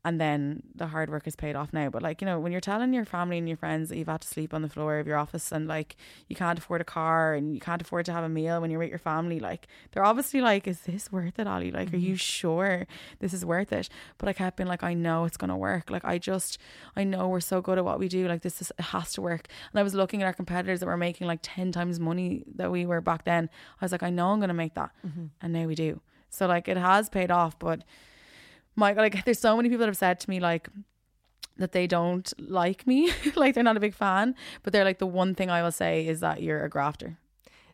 and 0.06 0.20
then 0.20 0.64
the 0.76 0.88
hard 0.88 1.10
work 1.10 1.28
is 1.28 1.36
paid 1.36 1.56
off 1.56 1.74
now. 1.74 1.90
But 1.90 2.02
like, 2.02 2.22
you 2.22 2.26
know, 2.26 2.40
when 2.40 2.52
you're 2.52 2.62
telling 2.62 2.94
your 2.94 3.04
family 3.04 3.38
and 3.38 3.48
your 3.48 3.58
friends 3.58 3.90
that 3.90 3.98
you've 3.98 4.08
had 4.08 4.22
to 4.22 4.28
sleep 4.28 4.54
on 4.54 4.62
the 4.62 4.70
floor 4.70 4.98
of 5.00 5.08
your 5.08 5.18
office 5.18 5.52
and 5.52 5.68
like 5.68 5.98
you 6.28 6.36
can't 6.36 6.58
afford 6.58 6.80
a 6.80 6.86
car 6.86 7.34
and 7.34 7.54
you 7.54 7.60
can't 7.60 7.82
afford 7.82 8.06
to 8.06 8.14
have 8.14 8.24
a 8.24 8.30
meal 8.30 8.62
when 8.62 8.72
you're 8.72 8.80
with 8.80 8.90
your 8.90 8.98
family, 8.98 9.40
like 9.40 9.68
they're 9.92 10.06
obviously 10.06 10.40
like, 10.40 10.68
Is 10.68 10.82
this 10.82 11.12
worth 11.12 11.38
it, 11.38 11.48
Ollie? 11.48 11.72
Like, 11.72 11.88
mm-hmm. 11.88 11.98
are 11.98 12.00
you 12.00 12.14
mm-hmm. 12.14 12.18
sure 12.18 12.88
this 13.20 13.34
is 13.34 13.46
worth 13.46 13.74
it? 13.74 13.90
But 14.18 14.30
I 14.30 14.34
kept 14.34 14.58
being 14.58 14.70
like, 14.70 14.84
I 14.84 14.94
know 14.94 15.26
it's 15.26 15.38
gonna 15.38 15.58
work. 15.58 15.90
Like 15.90 16.06
I 16.06 16.18
just 16.18 16.58
I 16.96 17.04
know 17.04 17.28
we're 17.28 17.42
so 17.42 17.62
good 17.62 17.78
at 17.78 17.84
what 17.84 18.00
we 18.00 18.08
do. 18.08 18.28
Like 18.28 18.42
this 18.42 18.62
is 18.62 18.72
it 18.80 18.84
has 18.84 19.12
to 19.14 19.22
work. 19.22 19.48
And 19.74 19.80
I 19.80 19.84
was 19.84 19.96
looking 19.96 20.22
at 20.22 20.28
our 20.28 20.34
competitors 20.34 20.80
that 20.80 20.86
were 20.86 20.98
making 20.98 21.28
like 21.28 21.40
ten 21.42 21.74
times 21.74 22.00
money 22.00 22.46
that 22.56 22.72
we 22.72 22.86
were 22.86 23.02
back 23.02 23.26
then. 23.26 23.50
I 23.82 23.86
was 23.86 23.92
like, 23.92 24.04
I 24.04 24.10
know 24.10 24.30
I'm 24.30 24.40
gonna 24.40 24.54
make 24.54 24.76
that. 24.76 24.92
Mm-hmm. 25.06 25.26
And 25.42 25.54
now 25.54 25.66
we 25.68 25.76
do. 25.76 26.00
So 26.30 26.48
like 26.48 26.70
it 26.70 26.78
has 26.78 27.10
paid 27.10 27.32
off, 27.32 27.60
but 27.60 27.84
my 28.80 28.94
like 28.94 29.24
there's 29.26 29.40
so 29.40 29.56
many 29.56 29.70
people 29.70 29.80
that 29.80 29.90
have 29.90 29.98
said 29.98 30.20
to 30.22 30.30
me 30.30 30.40
like 30.40 30.70
that 31.58 31.74
they 31.74 31.88
don't 31.88 32.34
like 32.40 32.88
me. 32.88 33.12
Like 33.36 33.54
they're 33.54 33.64
not 33.64 33.78
a 33.78 33.82
big 33.82 33.94
fan 33.94 34.36
but 34.64 34.74
they're 34.74 34.86
like 34.86 35.00
the 35.00 35.06
one 35.06 35.36
thing 35.36 35.50
i 35.50 35.62
will 35.62 35.72
say 35.72 36.08
is 36.08 36.22
that 36.22 36.42
you're 36.42 36.64
a 36.64 36.70
grafter. 36.70 37.18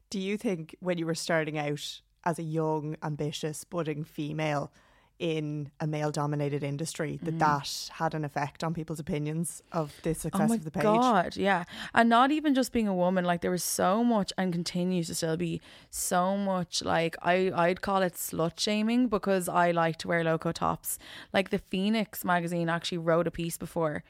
Do 0.09 0.19
you 0.19 0.37
think 0.37 0.75
when 0.79 0.97
you 0.97 1.05
were 1.05 1.15
starting 1.15 1.57
out 1.57 2.01
as 2.23 2.39
a 2.39 2.43
young 2.43 2.95
ambitious 3.03 3.63
budding 3.63 4.03
female 4.03 4.71
in 5.17 5.71
a 5.79 5.87
male 5.87 6.11
dominated 6.11 6.61
industry 6.61 7.19
that 7.23 7.35
mm. 7.35 7.39
that 7.39 7.89
had 7.95 8.13
an 8.13 8.25
effect 8.25 8.63
on 8.63 8.73
people's 8.73 8.99
opinions 8.99 9.63
of 9.71 9.93
the 10.03 10.13
success 10.13 10.51
oh 10.51 10.55
of 10.55 10.63
the 10.65 10.71
page. 10.71 10.83
God, 10.83 11.37
yeah. 11.37 11.63
And 11.93 12.09
not 12.09 12.31
even 12.31 12.53
just 12.53 12.73
being 12.73 12.87
a 12.87 12.93
woman, 12.93 13.23
like 13.23 13.41
there 13.41 13.51
was 13.51 13.63
so 13.63 14.03
much 14.03 14.33
and 14.37 14.51
continues 14.51 15.07
to 15.07 15.15
still 15.15 15.37
be 15.37 15.61
so 15.89 16.35
much 16.35 16.83
like 16.83 17.15
I 17.21 17.51
I'd 17.55 17.81
call 17.81 18.01
it 18.01 18.13
slut 18.13 18.59
shaming 18.59 19.07
because 19.07 19.47
I 19.47 19.71
like 19.71 19.97
to 19.99 20.09
wear 20.09 20.23
loco 20.23 20.51
tops. 20.51 20.99
Like 21.31 21.49
the 21.49 21.59
Phoenix 21.59 22.25
magazine 22.25 22.67
actually 22.67 22.97
wrote 22.97 23.27
a 23.27 23.31
piece 23.31 23.57
before 23.57 24.03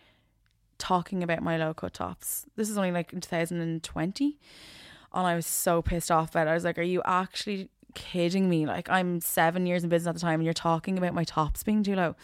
talking 0.78 1.24
about 1.24 1.42
my 1.42 1.58
low 1.58 1.74
cut 1.74 1.94
tops. 1.94 2.46
This 2.56 2.70
is 2.70 2.78
only 2.78 2.92
like 2.92 3.14
in 3.14 3.22
2020. 3.22 4.40
And 5.14 5.26
I 5.26 5.36
was 5.36 5.46
so 5.46 5.82
pissed 5.82 6.12
off 6.12 6.32
about 6.32 6.48
it. 6.48 6.50
I 6.50 6.54
was 6.54 6.66
like, 6.66 6.78
Are 6.78 6.84
you 6.84 7.02
actually 7.06 7.70
kidding 7.96 8.48
me? 8.48 8.68
Like 8.68 8.90
I'm 8.90 9.20
seven 9.22 9.66
years 9.66 9.84
in 9.84 9.90
business 9.90 10.10
at 10.10 10.14
the 10.14 10.22
time 10.22 10.40
and 10.40 10.44
you're 10.44 10.54
talking 10.54 10.98
about 10.98 11.14
my 11.14 11.24
tops 11.24 11.64
being 11.64 11.82
too 11.82 11.96
low. 11.96 12.16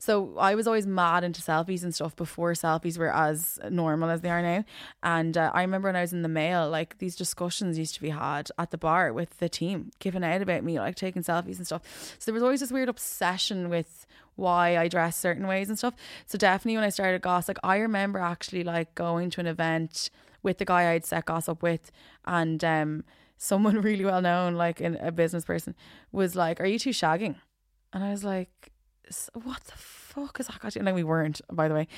So 0.00 0.36
I 0.38 0.54
was 0.54 0.66
always 0.66 0.86
mad 0.86 1.22
into 1.22 1.42
selfies 1.42 1.84
and 1.84 1.94
stuff 1.94 2.16
before 2.16 2.52
selfies 2.52 2.98
were 2.98 3.14
as 3.14 3.60
normal 3.70 4.10
as 4.10 4.22
they 4.22 4.30
are 4.30 4.42
now. 4.42 4.64
And 5.02 5.36
uh, 5.36 5.52
I 5.54 5.60
remember 5.60 5.88
when 5.88 5.96
I 5.96 6.00
was 6.00 6.12
in 6.12 6.22
the 6.22 6.28
mail, 6.28 6.68
like 6.68 6.98
these 6.98 7.14
discussions 7.14 7.78
used 7.78 7.94
to 7.94 8.00
be 8.00 8.10
had 8.10 8.50
at 8.58 8.70
the 8.70 8.78
bar 8.78 9.12
with 9.12 9.38
the 9.38 9.48
team, 9.48 9.92
giving 10.00 10.24
out 10.24 10.42
about 10.42 10.64
me, 10.64 10.80
like 10.80 10.96
taking 10.96 11.22
selfies 11.22 11.58
and 11.58 11.66
stuff. 11.66 11.82
So 12.18 12.24
there 12.24 12.34
was 12.34 12.42
always 12.42 12.60
this 12.60 12.72
weird 12.72 12.88
obsession 12.88 13.68
with 13.68 14.06
why 14.36 14.76
I 14.76 14.88
dress 14.88 15.16
certain 15.16 15.46
ways 15.46 15.68
and 15.68 15.78
stuff. 15.78 15.94
So 16.26 16.38
definitely 16.38 16.76
when 16.76 16.84
I 16.84 16.90
started 16.90 17.22
Goss, 17.22 17.46
like 17.46 17.58
I 17.62 17.76
remember 17.76 18.18
actually 18.18 18.64
like 18.64 18.94
going 18.94 19.30
to 19.30 19.40
an 19.40 19.46
event 19.46 20.10
with 20.42 20.58
the 20.58 20.64
guy 20.64 20.90
I'd 20.92 21.04
set 21.04 21.26
Goss 21.26 21.48
up 21.48 21.62
with 21.62 21.92
and 22.24 22.64
um 22.64 23.04
someone 23.40 23.80
really 23.82 24.04
well 24.04 24.20
known, 24.20 24.54
like 24.54 24.80
in, 24.80 24.96
a 24.96 25.10
business 25.10 25.44
person, 25.44 25.74
was 26.12 26.36
like, 26.36 26.60
"Are 26.60 26.66
you 26.66 26.78
two 26.78 26.90
shagging?" 26.90 27.34
And 27.92 28.04
I 28.04 28.10
was 28.10 28.22
like, 28.22 28.70
"What 29.32 29.64
the 29.64 29.76
fuck 29.76 30.38
is 30.38 30.46
that?" 30.46 30.76
And 30.76 30.86
then 30.86 30.94
we 30.94 31.02
weren't, 31.02 31.40
by 31.50 31.66
the 31.66 31.74
way. 31.74 31.88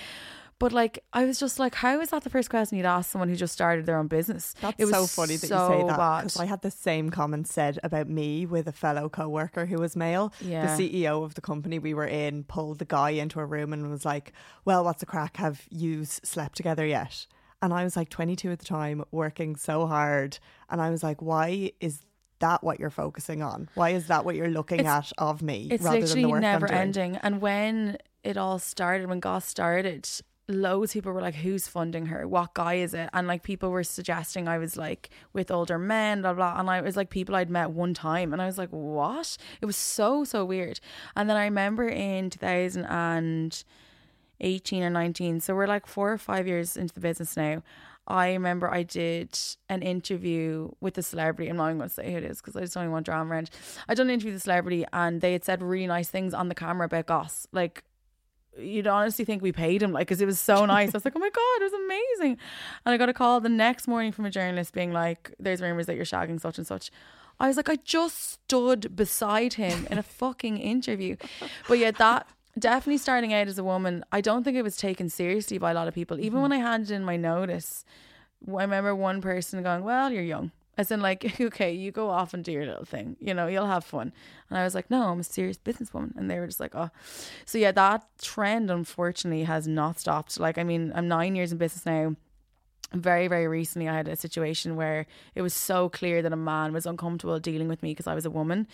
But 0.59 0.73
like, 0.73 1.03
I 1.13 1.25
was 1.25 1.41
just 1.41 1.59
like, 1.59 1.75
how 1.75 2.01
is 2.01 2.11
that 2.11 2.23
the 2.23 2.31
first 2.31 2.49
question 2.49 2.79
you'd 2.79 2.87
ask 2.87 3.11
someone 3.11 3.29
who 3.29 3.35
just 3.35 3.53
started 3.53 3.85
their 3.85 3.99
own 3.99 4.07
business? 4.07 4.55
That's 4.61 4.77
it 4.79 4.85
was 4.85 4.95
so 4.95 5.07
funny 5.09 5.35
that 5.35 5.49
so 5.49 5.73
you 5.73 5.81
say 5.81 5.87
that 5.89 6.21
because 6.21 6.39
I 6.39 6.45
had 6.45 6.63
the 6.63 6.71
same 6.71 7.11
comment 7.11 7.49
said 7.49 7.81
about 7.83 8.09
me 8.09 8.47
with 8.47 8.69
a 8.69 8.73
fellow 8.73 9.09
co-worker 9.09 9.67
who 9.67 9.81
was 9.81 9.97
male. 9.97 10.33
Yeah. 10.41 10.77
The 10.77 10.89
CEO 10.89 11.25
of 11.25 11.35
the 11.35 11.41
company 11.41 11.81
we 11.81 11.95
were 11.95 12.07
in 12.07 12.45
pulled 12.45 12.79
the 12.79 12.85
guy 12.85 13.11
into 13.11 13.41
a 13.41 13.45
room 13.45 13.73
and 13.73 13.91
was 13.91 14.05
like, 14.05 14.33
"Well, 14.65 14.85
what's 14.85 15.01
the 15.01 15.07
crack? 15.07 15.39
Have 15.39 15.67
you 15.69 16.05
slept 16.05 16.59
together 16.59 16.87
yet?" 16.87 17.27
And 17.63 17.73
I 17.73 17.85
was 17.85 17.97
like 17.97 18.09
22 18.09 18.51
at 18.51 18.59
the 18.59 18.65
time, 18.65 19.05
working 19.13 19.57
so 19.57 19.87
hard. 19.87 20.39
And 20.69 20.83
I 20.83 20.91
was 20.91 21.03
like, 21.03 21.23
why 21.23 21.71
is 21.81 22.01
that 22.41 22.63
what 22.65 22.81
you're 22.81 22.91
focusing 22.91 23.41
on? 23.41 23.71
Why 23.75 23.91
is 23.91 24.09
that 24.09 24.25
what 24.25 24.35
you're 24.35 24.51
looking 24.51 24.81
it's, 24.81 24.89
at 24.89 25.13
of 25.17 25.43
me? 25.43 25.69
It's 25.71 25.85
rather 25.85 26.01
literally 26.01 26.23
than 26.23 26.29
the 26.29 26.33
work 26.33 26.43
never 26.43 26.71
ending. 26.71 27.17
And 27.17 27.41
when 27.41 27.99
it 28.25 28.37
all 28.37 28.59
started, 28.59 29.09
when 29.09 29.21
Goss 29.21 29.47
started, 29.47 30.09
loads 30.49 30.91
of 30.91 30.95
people 30.95 31.13
were 31.13 31.21
like, 31.21 31.37
who's 31.37 31.69
funding 31.69 32.07
her? 32.07 32.27
What 32.27 32.55
guy 32.55 32.75
is 32.75 32.95
it? 32.95 33.09
And 33.13 33.29
like 33.29 33.45
people 33.45 33.71
were 33.71 33.85
suggesting 33.85 34.49
I 34.49 34.59
was 34.59 34.77
like 34.77 35.11
with 35.33 35.51
older 35.51 35.79
men, 35.79 36.23
blah, 36.23 36.35
blah. 36.35 36.59
And 36.59 36.69
I 36.69 36.81
was 36.81 36.97
like 36.97 37.11
people 37.11 37.37
I'd 37.37 37.49
met 37.49 37.71
one 37.71 37.95
time. 37.95 38.33
And 38.33 38.43
I 38.43 38.47
was 38.47 38.59
like, 38.59 38.71
what? 38.71 39.37
It 39.61 39.67
was 39.67 39.77
so, 39.77 40.25
so 40.25 40.45
weird. 40.45 40.81
And 41.15 41.31
then 41.31 41.37
I 41.37 41.45
remember 41.45 41.89
in 41.89 42.31
2000 42.31 42.85
and 42.87 43.65
18 44.43 44.83
or 44.83 44.91
19. 44.91 45.41
So 45.41 45.55
we're 45.55 45.67
like 45.67 45.87
four 45.87 46.13
or 46.13 46.19
five 46.19 46.47
years 46.47 46.77
into 46.77 46.93
the 46.95 47.01
business 47.01 47.37
now. 47.37 47.63
I 48.07 48.33
remember 48.33 48.69
I 48.69 48.83
did 48.83 49.39
an 49.69 49.83
interview 49.83 50.71
with 50.81 50.99
a 50.99 51.03
celebrity. 51.03 51.49
I'm 51.49 51.57
not 51.57 51.69
even 51.69 51.79
going 51.79 51.89
to 51.89 51.95
say 51.95 52.11
who 52.11 52.19
it 52.19 52.25
is 52.25 52.39
because 52.41 52.57
I 52.57 52.61
just 52.61 52.75
don't 52.75 52.91
want 52.91 53.07
drama 53.07 53.31
around. 53.31 53.51
I 53.89 53.95
done 53.95 54.09
an 54.09 54.15
interview 54.15 54.33
with 54.33 54.41
a 54.41 54.45
celebrity 54.45 54.85
and 54.93 55.21
they 55.21 55.33
had 55.33 55.45
said 55.45 55.63
really 55.63 55.87
nice 55.87 56.09
things 56.09 56.35
on 56.35 56.49
the 56.49 56.55
camera 56.55 56.87
about 56.87 57.07
Goss. 57.07 57.47
Like, 57.53 57.85
you'd 58.59 58.89
honestly 58.89 59.25
think 59.25 59.41
we 59.41 59.53
paid 59.53 59.83
him, 59.83 59.93
like, 59.93 60.09
because 60.09 60.21
it 60.21 60.27
was 60.27 60.41
so 60.41 60.67
nice. 60.67 60.89
I 60.89 60.97
was 60.97 61.05
like, 61.05 61.15
oh 61.17 61.21
my 61.21 61.31
God, 61.31 61.61
it 61.61 61.73
was 61.73 61.73
amazing. 61.73 62.39
And 62.85 62.93
I 62.93 62.97
got 62.97 63.09
a 63.09 63.15
call 63.15 63.41
the 63.41 63.49
next 63.49 63.87
morning 63.87 64.11
from 64.11 64.27
a 64.27 64.31
journalist 64.31 64.75
being 64.75 64.93
like, 64.93 65.33
there's 65.39 65.63
rumors 65.63 65.87
that 65.87 65.95
you're 65.95 66.05
shagging 66.05 66.41
such 66.41 66.59
and 66.59 66.67
such. 66.67 66.91
I 67.39 67.49
was 67.49 67.57
like, 67.57 67.69
I 67.69 67.77
just 67.77 68.33
stood 68.33 68.95
beside 68.95 69.55
him 69.55 69.87
in 69.91 69.99
a 69.99 70.03
fucking 70.03 70.59
interview. 70.59 71.17
But 71.67 71.79
yeah, 71.79 71.93
that 71.93 72.27
definitely 72.59 72.99
starting 72.99 73.33
out 73.33 73.49
as 73.49 73.59
a 73.59 73.65
woman, 73.65 74.05
I 74.13 74.21
don't 74.21 74.45
think 74.45 74.57
it 74.57 74.63
was 74.63 74.77
taken 74.77 75.09
seriously 75.09 75.59
by 75.59 75.71
a 75.71 75.75
lot 75.75 75.89
of 75.89 75.95
people. 75.95 76.19
Even 76.19 76.35
mm-hmm. 76.35 76.43
when 76.43 76.53
I 76.53 76.57
handed 76.59 76.91
in 76.91 77.05
my 77.05 77.17
notice, 77.17 77.85
I 78.47 78.63
remember 78.63 78.95
one 78.95 79.21
person 79.21 79.63
going, 79.63 79.85
Well, 79.85 80.13
you're 80.13 80.23
young. 80.23 80.53
As 80.79 80.91
in, 80.91 81.03
like, 81.03 81.37
okay, 81.41 81.73
you 81.73 81.91
go 81.91 82.09
off 82.09 82.33
and 82.33 82.43
do 82.43 82.53
your 82.53 82.67
little 82.67 82.85
thing, 82.85 83.17
you 83.21 83.35
know, 83.35 83.47
you'll 83.47 83.67
have 83.67 83.85
fun. 83.85 84.13
And 84.49 84.59
I 84.59 84.65
was 84.65 84.75
like, 84.75 84.91
No, 84.91 85.09
I'm 85.09 85.21
a 85.21 85.25
serious 85.25 85.59
businesswoman. 85.59 86.17
And 86.17 86.31
they 86.31 86.39
were 86.39 86.47
just 86.47 86.61
like, 86.61 86.75
Oh. 86.75 86.91
So, 87.47 87.59
yeah, 87.59 87.73
that 87.73 88.05
trend 88.21 88.71
unfortunately 88.71 89.45
has 89.45 89.67
not 89.67 90.01
stopped. 90.01 90.39
Like, 90.39 90.59
I 90.59 90.65
mean, 90.65 90.93
I'm 90.95 91.09
nine 91.09 91.37
years 91.37 91.53
in 91.53 91.59
business 91.59 91.87
now 91.87 92.17
very 92.95 93.27
very 93.27 93.49
recently 93.49 93.89
i 93.89 93.95
had 93.95 94.07
a 94.07 94.15
situation 94.15 94.77
where 94.77 95.07
it 95.35 95.41
was 95.41 95.55
so 95.55 95.89
clear 95.89 96.21
that 96.21 96.31
a 96.31 96.37
man 96.37 96.75
was 96.75 96.85
uncomfortable 96.85 97.41
dealing 97.41 97.67
with 97.67 97.83
me 97.83 97.93
because 97.93 98.07
i 98.07 98.15
was 98.15 98.27
a 98.27 98.31
woman 98.31 98.67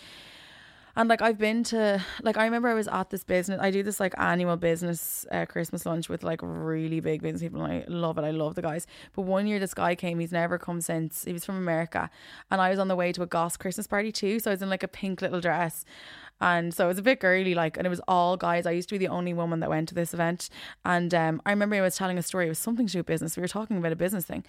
and 0.98 1.08
like 1.08 1.22
I've 1.22 1.38
been 1.38 1.62
to 1.64 2.04
like 2.22 2.36
I 2.36 2.44
remember 2.44 2.68
I 2.68 2.74
was 2.74 2.88
at 2.88 3.08
this 3.08 3.22
business. 3.22 3.60
I 3.62 3.70
do 3.70 3.84
this 3.84 4.00
like 4.00 4.14
annual 4.18 4.56
business 4.56 5.24
uh, 5.30 5.46
Christmas 5.46 5.86
lunch 5.86 6.08
with 6.08 6.24
like 6.24 6.40
really 6.42 6.98
big 6.98 7.22
business 7.22 7.40
people, 7.40 7.62
and 7.62 7.72
I 7.72 7.84
love 7.86 8.18
it. 8.18 8.24
I 8.24 8.32
love 8.32 8.56
the 8.56 8.62
guys. 8.62 8.84
But 9.14 9.22
one 9.22 9.46
year 9.46 9.60
this 9.60 9.74
guy 9.74 9.94
came. 9.94 10.18
He's 10.18 10.32
never 10.32 10.58
come 10.58 10.80
since. 10.80 11.24
He 11.24 11.32
was 11.32 11.44
from 11.44 11.56
America, 11.56 12.10
and 12.50 12.60
I 12.60 12.68
was 12.70 12.80
on 12.80 12.88
the 12.88 12.96
way 12.96 13.12
to 13.12 13.22
a 13.22 13.26
Goss 13.26 13.56
Christmas 13.56 13.86
party 13.86 14.10
too. 14.10 14.40
So 14.40 14.50
I 14.50 14.54
was 14.54 14.60
in 14.62 14.68
like 14.68 14.82
a 14.82 14.88
pink 14.88 15.22
little 15.22 15.40
dress, 15.40 15.84
and 16.40 16.72
so 16.72 16.84
it 16.84 16.88
was 16.88 16.98
a 16.98 17.02
bit 17.02 17.20
girly, 17.20 17.54
like, 17.54 17.76
and 17.76 17.86
it 17.86 17.90
was 17.90 18.00
all 18.06 18.36
guys. 18.36 18.64
I 18.64 18.70
used 18.70 18.88
to 18.90 18.94
be 18.94 18.98
the 18.98 19.08
only 19.12 19.34
woman 19.34 19.60
that 19.60 19.70
went 19.70 19.88
to 19.88 19.94
this 19.94 20.14
event. 20.14 20.48
And 20.84 21.12
um, 21.12 21.42
I 21.44 21.50
remember 21.50 21.76
I 21.76 21.80
was 21.80 21.96
telling 21.96 22.16
a 22.16 22.22
story. 22.22 22.46
It 22.46 22.50
was 22.50 22.58
something 22.58 22.86
to 22.86 22.92
do 22.92 22.98
with 23.00 23.06
business. 23.06 23.36
We 23.36 23.40
were 23.40 23.48
talking 23.48 23.76
about 23.76 23.92
a 23.92 23.96
business 23.96 24.24
thing. 24.24 24.44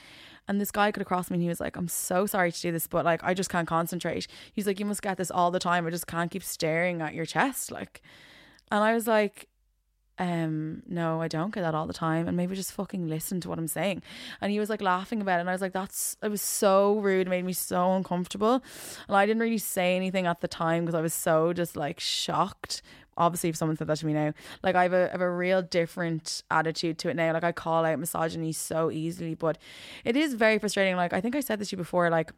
And 0.47 0.61
this 0.61 0.71
guy 0.71 0.91
could 0.91 1.01
have 1.01 1.07
crossed 1.07 1.31
me 1.31 1.35
and 1.35 1.43
he 1.43 1.49
was 1.49 1.59
like, 1.59 1.75
I'm 1.75 1.87
so 1.87 2.25
sorry 2.25 2.51
to 2.51 2.61
do 2.61 2.71
this, 2.71 2.87
but 2.87 3.05
like, 3.05 3.23
I 3.23 3.33
just 3.33 3.49
can't 3.49 3.67
concentrate. 3.67 4.27
He's 4.53 4.67
like, 4.67 4.79
You 4.79 4.85
must 4.85 5.01
get 5.01 5.17
this 5.17 5.31
all 5.31 5.51
the 5.51 5.59
time. 5.59 5.85
I 5.85 5.89
just 5.89 6.07
can't 6.07 6.31
keep 6.31 6.43
staring 6.43 7.01
at 7.01 7.13
your 7.13 7.25
chest. 7.25 7.71
Like, 7.71 8.01
and 8.71 8.83
I 8.83 8.93
was 8.93 9.07
like, 9.07 9.47
um, 10.19 10.83
no, 10.85 11.21
I 11.21 11.29
don't 11.29 11.53
get 11.53 11.61
that 11.61 11.73
all 11.73 11.87
the 11.87 11.93
time, 11.93 12.27
and 12.27 12.35
maybe 12.35 12.53
just 12.53 12.73
fucking 12.73 13.07
listen 13.07 13.39
to 13.41 13.49
what 13.49 13.57
I'm 13.57 13.69
saying. 13.69 14.03
And 14.41 14.51
he 14.51 14.59
was 14.59 14.69
like 14.69 14.81
laughing 14.81 15.21
about 15.21 15.37
it, 15.37 15.41
and 15.41 15.49
I 15.49 15.53
was 15.53 15.61
like, 15.61 15.71
that's 15.71 16.17
it 16.21 16.27
was 16.27 16.41
so 16.41 16.99
rude, 16.99 17.27
it 17.27 17.29
made 17.29 17.45
me 17.45 17.53
so 17.53 17.93
uncomfortable. 17.93 18.61
And 19.07 19.15
I 19.15 19.25
didn't 19.25 19.41
really 19.41 19.57
say 19.57 19.95
anything 19.95 20.27
at 20.27 20.41
the 20.41 20.47
time 20.49 20.83
because 20.83 20.95
I 20.95 21.01
was 21.01 21.13
so 21.13 21.53
just 21.53 21.77
like 21.77 22.01
shocked. 22.01 22.81
Obviously, 23.15 23.49
if 23.49 23.55
someone 23.55 23.77
said 23.77 23.87
that 23.87 23.97
to 23.97 24.05
me 24.05 24.13
now, 24.13 24.33
like 24.61 24.75
I 24.75 24.83
have 24.83 24.93
a 24.93 25.09
have 25.09 25.21
a 25.21 25.31
real 25.31 25.61
different 25.61 26.43
attitude 26.51 26.97
to 26.99 27.09
it 27.09 27.15
now. 27.15 27.31
Like 27.31 27.45
I 27.45 27.53
call 27.53 27.85
out 27.85 27.97
misogyny 27.97 28.51
so 28.51 28.91
easily, 28.91 29.35
but 29.35 29.57
it 30.03 30.17
is 30.17 30.33
very 30.33 30.59
frustrating. 30.59 30.97
Like 30.97 31.13
I 31.13 31.21
think 31.21 31.35
I 31.35 31.39
said 31.39 31.59
this 31.59 31.69
to 31.69 31.75
you 31.75 31.77
before, 31.77 32.09
like 32.09 32.33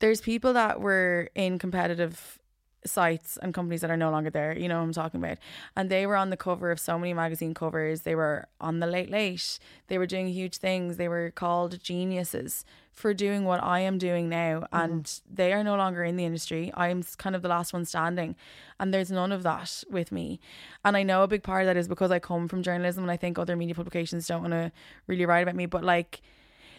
there's 0.00 0.20
people 0.20 0.52
that 0.54 0.80
were 0.80 1.30
in 1.36 1.58
competitive 1.60 2.40
sites 2.86 3.38
and 3.40 3.54
companies 3.54 3.80
that 3.80 3.90
are 3.90 3.96
no 3.96 4.10
longer 4.10 4.30
there. 4.30 4.56
You 4.56 4.68
know 4.68 4.78
what 4.78 4.84
I'm 4.84 4.92
talking 4.92 5.22
about. 5.22 5.38
And 5.76 5.90
they 5.90 6.06
were 6.06 6.16
on 6.16 6.30
the 6.30 6.36
cover 6.36 6.70
of 6.70 6.78
so 6.78 6.98
many 6.98 7.14
magazine 7.14 7.54
covers. 7.54 8.02
They 8.02 8.14
were 8.14 8.46
on 8.60 8.80
the 8.80 8.86
Late 8.86 9.10
Late. 9.10 9.58
They 9.88 9.98
were 9.98 10.06
doing 10.06 10.28
huge 10.28 10.58
things. 10.58 10.96
They 10.96 11.08
were 11.08 11.30
called 11.30 11.82
geniuses 11.82 12.64
for 12.92 13.12
doing 13.12 13.44
what 13.44 13.62
I 13.62 13.80
am 13.80 13.98
doing 13.98 14.28
now. 14.28 14.60
Mm-hmm. 14.60 14.76
And 14.76 15.20
they 15.30 15.52
are 15.52 15.64
no 15.64 15.76
longer 15.76 16.04
in 16.04 16.16
the 16.16 16.24
industry. 16.24 16.72
I'm 16.74 17.02
kind 17.18 17.34
of 17.34 17.42
the 17.42 17.48
last 17.48 17.72
one 17.72 17.84
standing. 17.84 18.36
And 18.78 18.94
there's 18.94 19.10
none 19.10 19.32
of 19.32 19.42
that 19.42 19.82
with 19.90 20.12
me. 20.12 20.40
And 20.84 20.96
I 20.96 21.02
know 21.02 21.22
a 21.22 21.28
big 21.28 21.42
part 21.42 21.62
of 21.62 21.66
that 21.66 21.76
is 21.76 21.88
because 21.88 22.10
I 22.10 22.18
come 22.18 22.48
from 22.48 22.62
journalism 22.62 23.02
and 23.02 23.10
I 23.10 23.16
think 23.16 23.38
other 23.38 23.56
media 23.56 23.74
publications 23.74 24.26
don't 24.26 24.42
want 24.42 24.52
to 24.52 24.72
really 25.06 25.26
write 25.26 25.40
about 25.40 25.56
me. 25.56 25.66
But 25.66 25.84
like, 25.84 26.20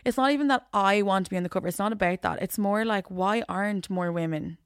it's 0.05 0.17
not 0.17 0.31
even 0.31 0.47
that 0.49 0.67
I 0.71 1.01
want 1.01 1.25
to 1.25 1.29
be 1.31 1.37
on 1.37 1.43
the 1.43 1.49
cover. 1.49 1.67
It's 1.67 1.79
not 1.79 1.91
about 1.91 2.21
that. 2.21 2.41
It's 2.41 2.59
more 2.59 2.85
like, 2.85 3.09
why 3.09 3.43
aren't 3.49 3.89
more 3.89 4.11
women 4.11 4.57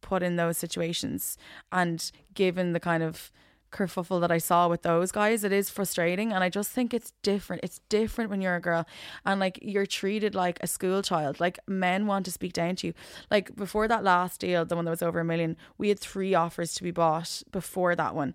put 0.00 0.22
in 0.22 0.36
those 0.36 0.58
situations? 0.58 1.36
And 1.72 2.10
given 2.34 2.72
the 2.72 2.80
kind 2.80 3.02
of 3.02 3.32
kerfuffle 3.70 4.20
that 4.20 4.30
I 4.30 4.38
saw 4.38 4.68
with 4.68 4.82
those 4.82 5.12
guys, 5.12 5.44
it 5.44 5.52
is 5.52 5.70
frustrating. 5.70 6.32
And 6.32 6.42
I 6.42 6.48
just 6.48 6.70
think 6.70 6.94
it's 6.94 7.12
different. 7.22 7.62
It's 7.64 7.80
different 7.88 8.30
when 8.30 8.40
you're 8.40 8.56
a 8.56 8.60
girl 8.60 8.86
and 9.24 9.40
like 9.40 9.58
you're 9.62 9.86
treated 9.86 10.34
like 10.34 10.58
a 10.62 10.66
school 10.66 11.02
child. 11.02 11.40
Like 11.40 11.58
men 11.66 12.06
want 12.06 12.24
to 12.26 12.32
speak 12.32 12.52
down 12.52 12.76
to 12.76 12.88
you. 12.88 12.94
Like 13.30 13.54
before 13.56 13.88
that 13.88 14.04
last 14.04 14.40
deal, 14.40 14.64
the 14.64 14.76
one 14.76 14.84
that 14.84 14.90
was 14.90 15.02
over 15.02 15.20
a 15.20 15.24
million, 15.24 15.56
we 15.76 15.88
had 15.88 15.98
three 15.98 16.34
offers 16.34 16.74
to 16.74 16.82
be 16.82 16.90
bought 16.90 17.42
before 17.52 17.94
that 17.96 18.14
one. 18.14 18.34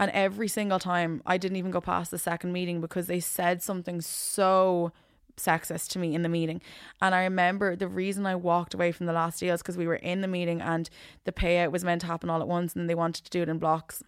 And 0.00 0.10
every 0.10 0.48
single 0.48 0.78
time 0.78 1.22
I 1.26 1.38
didn't 1.38 1.58
even 1.58 1.70
go 1.70 1.80
past 1.80 2.10
the 2.10 2.18
second 2.18 2.52
meeting 2.52 2.80
because 2.80 3.06
they 3.06 3.20
said 3.20 3.62
something 3.62 4.00
so 4.00 4.92
sexist 5.36 5.88
to 5.90 5.98
me 5.98 6.14
in 6.14 6.22
the 6.22 6.28
meeting. 6.28 6.60
And 7.00 7.14
I 7.14 7.22
remember 7.24 7.76
the 7.76 7.88
reason 7.88 8.26
I 8.26 8.34
walked 8.34 8.74
away 8.74 8.92
from 8.92 9.06
the 9.06 9.12
last 9.12 9.40
deal 9.40 9.54
is 9.54 9.62
because 9.62 9.76
we 9.76 9.86
were 9.86 9.96
in 9.96 10.20
the 10.20 10.28
meeting 10.28 10.60
and 10.60 10.88
the 11.24 11.32
payout 11.32 11.72
was 11.72 11.84
meant 11.84 12.00
to 12.02 12.06
happen 12.06 12.30
all 12.30 12.40
at 12.40 12.48
once 12.48 12.74
and 12.74 12.88
they 12.88 12.94
wanted 12.94 13.24
to 13.24 13.30
do 13.30 13.42
it 13.42 13.48
in 13.48 13.58
blocks. 13.58 14.02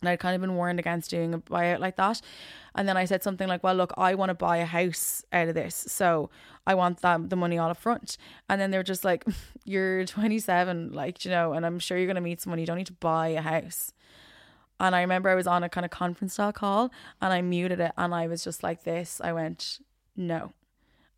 And 0.00 0.08
I'd 0.08 0.18
kind 0.18 0.34
of 0.34 0.40
been 0.40 0.56
warned 0.56 0.80
against 0.80 1.10
doing 1.10 1.32
a 1.32 1.38
buyout 1.38 1.78
like 1.78 1.96
that. 1.96 2.20
And 2.74 2.88
then 2.88 2.96
I 2.96 3.04
said 3.04 3.22
something 3.22 3.46
like, 3.46 3.62
well, 3.62 3.76
look, 3.76 3.92
I 3.96 4.16
want 4.16 4.30
to 4.30 4.34
buy 4.34 4.56
a 4.56 4.66
house 4.66 5.24
out 5.32 5.46
of 5.46 5.54
this. 5.54 5.76
So 5.76 6.28
I 6.66 6.74
want 6.74 7.02
that 7.02 7.30
the 7.30 7.36
money 7.36 7.56
all 7.56 7.70
up 7.70 7.76
front. 7.76 8.16
And 8.48 8.60
then 8.60 8.72
they're 8.72 8.82
just 8.82 9.04
like, 9.04 9.24
you're 9.64 10.04
27, 10.04 10.92
like, 10.92 11.24
you 11.24 11.30
know, 11.30 11.52
and 11.52 11.64
I'm 11.64 11.78
sure 11.78 11.96
you're 11.96 12.06
going 12.06 12.16
to 12.16 12.20
meet 12.20 12.40
someone. 12.40 12.58
You 12.58 12.66
don't 12.66 12.78
need 12.78 12.88
to 12.88 12.92
buy 12.94 13.28
a 13.28 13.42
house. 13.42 13.92
And 14.80 14.96
I 14.96 15.02
remember 15.02 15.28
I 15.28 15.36
was 15.36 15.46
on 15.46 15.62
a 15.62 15.68
kind 15.68 15.84
of 15.84 15.92
conference 15.92 16.38
call 16.54 16.90
and 17.20 17.32
I 17.32 17.40
muted 17.40 17.78
it 17.78 17.92
and 17.96 18.12
I 18.12 18.26
was 18.26 18.42
just 18.42 18.64
like 18.64 18.82
this. 18.82 19.20
I 19.22 19.32
went, 19.32 19.78
no. 20.16 20.52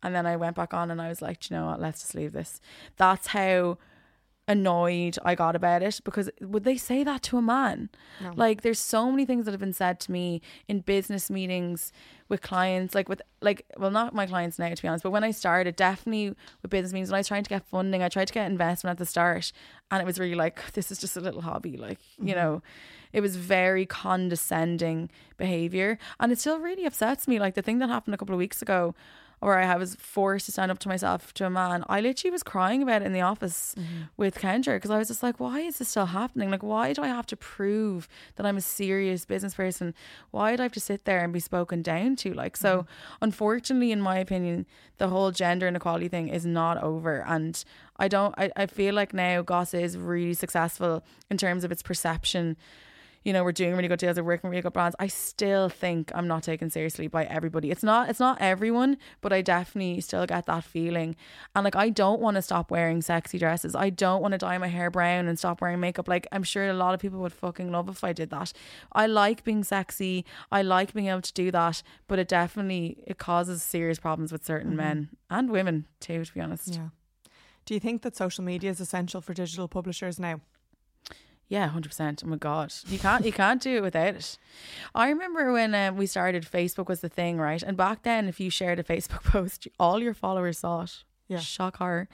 And 0.03 0.13
then 0.13 0.25
I 0.25 0.35
went 0.35 0.55
back 0.55 0.73
on 0.73 0.91
and 0.91 1.01
I 1.01 1.09
was 1.09 1.21
like, 1.21 1.39
"Do 1.39 1.53
you 1.53 1.59
know 1.59 1.67
what, 1.67 1.81
let's 1.81 2.01
just 2.01 2.15
leave 2.15 2.33
this. 2.33 2.61
That's 2.97 3.27
how 3.27 3.77
annoyed 4.47 5.17
I 5.25 5.33
got 5.33 5.55
about 5.55 5.81
it 5.81 5.99
because 6.03 6.29
would 6.39 6.63
they 6.63 6.77
say 6.77 7.03
that 7.03 7.23
to 7.23 7.37
a 7.37 7.41
man? 7.41 7.89
Like 8.35 8.61
there's 8.61 8.79
so 8.79 9.09
many 9.09 9.25
things 9.25 9.45
that 9.45 9.51
have 9.51 9.59
been 9.59 9.73
said 9.73 9.99
to 10.01 10.11
me 10.11 10.41
in 10.67 10.81
business 10.81 11.29
meetings 11.29 11.91
with 12.29 12.41
clients, 12.41 12.93
like 12.93 13.09
with 13.09 13.21
like 13.41 13.65
well 13.77 13.91
not 13.91 14.13
my 14.13 14.27
clients 14.27 14.59
now 14.59 14.69
to 14.69 14.81
be 14.81 14.87
honest, 14.87 15.03
but 15.03 15.11
when 15.11 15.23
I 15.23 15.31
started, 15.31 15.75
definitely 15.75 16.35
with 16.61 16.69
business 16.71 16.93
meetings 16.93 17.09
when 17.09 17.15
I 17.15 17.19
was 17.19 17.27
trying 17.27 17.43
to 17.43 17.49
get 17.49 17.65
funding, 17.65 18.03
I 18.03 18.09
tried 18.09 18.27
to 18.27 18.33
get 18.33 18.45
investment 18.49 18.91
at 18.91 18.97
the 18.97 19.05
start 19.05 19.51
and 19.89 20.01
it 20.01 20.05
was 20.05 20.19
really 20.19 20.35
like 20.35 20.73
this 20.73 20.91
is 20.91 20.99
just 20.99 21.17
a 21.17 21.21
little 21.21 21.41
hobby, 21.41 21.77
like, 21.77 21.99
you 22.17 22.25
mm-hmm. 22.25 22.35
know. 22.35 22.61
It 23.15 23.21
was 23.21 23.37
very 23.37 23.85
condescending 23.85 25.09
behavior 25.37 25.97
and 26.19 26.33
it 26.33 26.39
still 26.39 26.59
really 26.59 26.85
upsets 26.85 27.29
me. 27.29 27.39
Like 27.39 27.55
the 27.55 27.61
thing 27.61 27.79
that 27.79 27.87
happened 27.87 28.13
a 28.13 28.17
couple 28.17 28.35
of 28.35 28.39
weeks 28.39 28.61
ago 28.61 28.93
where 29.39 29.59
I 29.59 29.75
was 29.75 29.95
forced 29.95 30.47
to 30.47 30.51
stand 30.51 30.71
up 30.71 30.79
to 30.79 30.87
myself 30.87 31.33
to 31.35 31.45
a 31.45 31.49
man. 31.49 31.83
I 31.87 32.01
literally 32.01 32.31
was 32.31 32.43
crying 32.43 32.81
about 32.81 33.01
it 33.01 33.05
in 33.05 33.13
the 33.13 33.21
office 33.21 33.75
mm-hmm. 33.77 34.03
with 34.17 34.39
Kendra 34.39 34.77
because 34.77 34.91
I 34.91 34.97
was 34.97 35.07
just 35.07 35.21
like, 35.21 35.39
why 35.39 35.59
is 35.59 35.77
this 35.77 35.89
still 35.89 36.07
happening? 36.07 36.49
Like, 36.49 36.63
why 36.63 36.93
do 36.93 37.03
I 37.03 37.07
have 37.07 37.27
to 37.27 37.37
prove 37.37 38.07
that 38.35 38.45
I'm 38.45 38.57
a 38.57 38.61
serious 38.61 39.25
business 39.25 39.53
person? 39.53 39.93
Why 40.31 40.55
do 40.55 40.63
I 40.63 40.65
have 40.65 40.71
to 40.73 40.79
sit 40.79 41.05
there 41.05 41.23
and 41.23 41.31
be 41.31 41.39
spoken 41.39 41.81
down 41.81 42.15
to? 42.17 42.33
Like, 42.33 42.57
so 42.57 42.79
mm-hmm. 42.79 43.15
unfortunately, 43.21 43.91
in 43.91 44.01
my 44.01 44.17
opinion, 44.17 44.65
the 44.97 45.09
whole 45.09 45.31
gender 45.31 45.67
inequality 45.67 46.07
thing 46.07 46.29
is 46.29 46.45
not 46.45 46.81
over. 46.81 47.23
And 47.27 47.63
I 47.97 48.07
don't, 48.07 48.33
I, 48.37 48.51
I 48.55 48.65
feel 48.65 48.95
like 48.95 49.13
now 49.13 49.41
Goss 49.41 49.73
is 49.73 49.97
really 49.97 50.33
successful 50.33 51.03
in 51.29 51.37
terms 51.37 51.63
of 51.63 51.71
its 51.71 51.83
perception 51.83 52.57
you 53.25 53.33
know, 53.33 53.43
we're 53.43 53.51
doing 53.51 53.75
really 53.75 53.87
good 53.87 53.99
deals, 53.99 54.17
we're 54.17 54.23
working 54.23 54.51
really 54.51 54.61
good 54.61 54.71
brands. 54.71 54.95
I 54.99 55.07
still 55.07 55.67
think 55.67 56.11
I'm 56.13 56.27
not 56.27 56.43
taken 56.43 56.69
seriously 56.69 57.07
by 57.07 57.25
everybody. 57.25 57.71
It's 57.71 57.83
not 57.83 58.07
it's 58.07 58.19
not 58.19 58.37
everyone, 58.39 58.97
but 59.19 59.33
I 59.33 59.41
definitely 59.41 59.99
still 60.01 60.27
get 60.27 60.45
that 60.45 60.63
feeling. 60.63 61.15
And 61.55 61.63
like 61.63 61.75
I 61.75 61.89
don't 61.89 62.21
want 62.21 62.35
to 62.35 62.43
stop 62.43 62.69
wearing 62.69 63.01
sexy 63.01 63.39
dresses. 63.39 63.75
I 63.75 63.89
don't 63.89 64.21
want 64.21 64.33
to 64.33 64.37
dye 64.37 64.59
my 64.59 64.67
hair 64.67 64.91
brown 64.91 65.27
and 65.27 65.39
stop 65.39 65.59
wearing 65.59 65.79
makeup. 65.79 66.07
Like 66.07 66.27
I'm 66.31 66.43
sure 66.43 66.67
a 66.67 66.73
lot 66.73 66.93
of 66.93 66.99
people 66.99 67.19
would 67.21 67.33
fucking 67.33 67.71
love 67.71 67.89
if 67.89 68.03
I 68.03 68.13
did 68.13 68.29
that. 68.29 68.53
I 68.93 69.07
like 69.07 69.43
being 69.43 69.63
sexy. 69.63 70.23
I 70.51 70.61
like 70.61 70.93
being 70.93 71.07
able 71.07 71.21
to 71.21 71.33
do 71.33 71.49
that, 71.49 71.81
but 72.07 72.19
it 72.19 72.27
definitely 72.27 73.03
it 73.07 73.17
causes 73.17 73.63
serious 73.63 73.97
problems 73.97 74.31
with 74.31 74.45
certain 74.45 74.69
mm-hmm. 74.69 74.77
men 74.77 75.09
and 75.31 75.49
women 75.49 75.87
too, 75.99 76.23
to 76.23 76.33
be 76.33 76.41
honest. 76.41 76.75
Yeah. 76.75 76.89
Do 77.65 77.73
you 77.73 77.79
think 77.79 78.03
that 78.03 78.15
social 78.15 78.43
media 78.43 78.69
is 78.69 78.79
essential 78.79 79.19
for 79.19 79.33
digital 79.33 79.67
publishers 79.67 80.19
now? 80.19 80.41
Yeah, 81.47 81.67
hundred 81.67 81.89
percent. 81.89 82.23
Oh 82.25 82.27
my 82.29 82.37
god, 82.37 82.73
you 82.87 82.97
can't 82.97 83.23
you 83.25 83.31
can't 83.31 83.61
do 83.61 83.77
it 83.77 83.83
without 83.83 84.15
it. 84.15 84.37
I 84.95 85.09
remember 85.09 85.51
when 85.51 85.75
um, 85.75 85.95
we 85.95 86.07
started, 86.07 86.43
Facebook 86.43 86.87
was 86.87 87.01
the 87.01 87.09
thing, 87.09 87.37
right? 87.37 87.61
And 87.61 87.77
back 87.77 88.01
then, 88.01 88.27
if 88.27 88.39
you 88.39 88.49
shared 88.49 88.79
a 88.79 88.83
Facebook 88.83 89.23
post, 89.31 89.67
all 89.79 90.01
your 90.01 90.13
followers 90.13 90.59
saw 90.59 90.81
it. 90.81 91.03
Yeah. 91.27 91.39
shock 91.39 91.77
horror. 91.77 92.07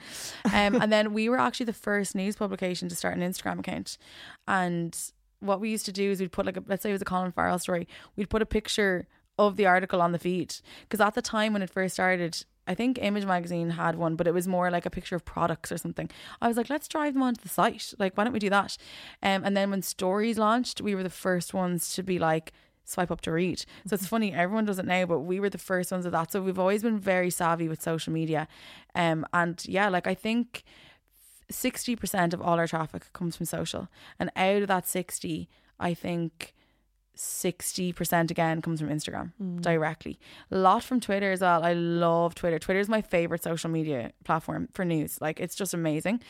Um, 0.46 0.80
and 0.80 0.90
then 0.90 1.12
we 1.12 1.28
were 1.28 1.38
actually 1.38 1.66
the 1.66 1.74
first 1.74 2.14
news 2.14 2.34
publication 2.36 2.88
to 2.88 2.96
start 2.96 3.14
an 3.16 3.22
Instagram 3.22 3.58
account, 3.60 3.98
and 4.46 4.96
what 5.40 5.60
we 5.60 5.70
used 5.70 5.84
to 5.86 5.92
do 5.92 6.10
is 6.10 6.20
we'd 6.20 6.32
put 6.32 6.46
like 6.46 6.56
a, 6.56 6.62
let's 6.66 6.82
say 6.82 6.90
it 6.90 6.92
was 6.92 7.02
a 7.02 7.06
Colin 7.06 7.32
Farrell 7.32 7.58
story, 7.58 7.86
we'd 8.16 8.30
put 8.30 8.42
a 8.42 8.46
picture 8.46 9.06
of 9.38 9.56
the 9.56 9.66
article 9.66 10.00
on 10.00 10.12
the 10.12 10.18
feed 10.18 10.54
because 10.82 11.00
at 11.00 11.14
the 11.14 11.22
time 11.22 11.52
when 11.52 11.62
it 11.62 11.70
first 11.70 11.94
started. 11.94 12.44
I 12.66 12.74
think 12.74 12.98
Image 13.00 13.24
Magazine 13.24 13.70
had 13.70 13.96
one, 13.96 14.14
but 14.14 14.26
it 14.26 14.34
was 14.34 14.46
more 14.46 14.70
like 14.70 14.86
a 14.86 14.90
picture 14.90 15.16
of 15.16 15.24
products 15.24 15.72
or 15.72 15.78
something. 15.78 16.08
I 16.40 16.48
was 16.48 16.56
like, 16.56 16.70
let's 16.70 16.88
drive 16.88 17.14
them 17.14 17.22
onto 17.22 17.42
the 17.42 17.48
site. 17.48 17.92
Like, 17.98 18.16
why 18.16 18.24
don't 18.24 18.32
we 18.32 18.38
do 18.38 18.50
that? 18.50 18.76
Um, 19.22 19.44
and 19.44 19.56
then 19.56 19.70
when 19.70 19.82
Stories 19.82 20.38
launched, 20.38 20.80
we 20.80 20.94
were 20.94 21.02
the 21.02 21.10
first 21.10 21.52
ones 21.52 21.92
to 21.94 22.02
be 22.02 22.18
like, 22.18 22.52
swipe 22.84 23.10
up 23.10 23.20
to 23.22 23.32
read. 23.32 23.64
So 23.86 23.94
it's 23.94 24.06
funny, 24.06 24.32
everyone 24.32 24.64
does 24.64 24.78
it 24.78 24.86
now, 24.86 25.06
but 25.06 25.20
we 25.20 25.40
were 25.40 25.50
the 25.50 25.58
first 25.58 25.92
ones 25.92 26.06
of 26.06 26.12
that. 26.12 26.32
So 26.32 26.42
we've 26.42 26.58
always 26.58 26.82
been 26.82 26.98
very 26.98 27.30
savvy 27.30 27.68
with 27.68 27.82
social 27.82 28.12
media. 28.12 28.48
Um, 28.94 29.26
and 29.32 29.64
yeah, 29.66 29.88
like 29.88 30.06
I 30.06 30.14
think 30.14 30.64
60% 31.50 32.32
of 32.32 32.40
all 32.40 32.58
our 32.58 32.66
traffic 32.66 33.12
comes 33.12 33.36
from 33.36 33.46
social. 33.46 33.88
And 34.18 34.30
out 34.36 34.62
of 34.62 34.68
that 34.68 34.88
60, 34.88 35.48
I 35.78 35.94
think 35.94 36.54
60% 37.16 38.30
again 38.30 38.62
comes 38.62 38.80
from 38.80 38.88
Instagram 38.88 39.32
directly. 39.60 40.18
A 40.50 40.56
lot 40.56 40.82
from 40.82 41.00
Twitter 41.00 41.32
as 41.32 41.40
well. 41.40 41.62
I 41.62 41.74
love 41.74 42.34
Twitter. 42.34 42.58
Twitter 42.58 42.80
is 42.80 42.88
my 42.88 43.02
favorite 43.02 43.42
social 43.42 43.70
media 43.70 44.12
platform 44.24 44.68
for 44.72 44.84
news. 44.84 45.20
Like 45.20 45.38
it's 45.40 45.54
just 45.54 45.74
amazing. 45.74 46.20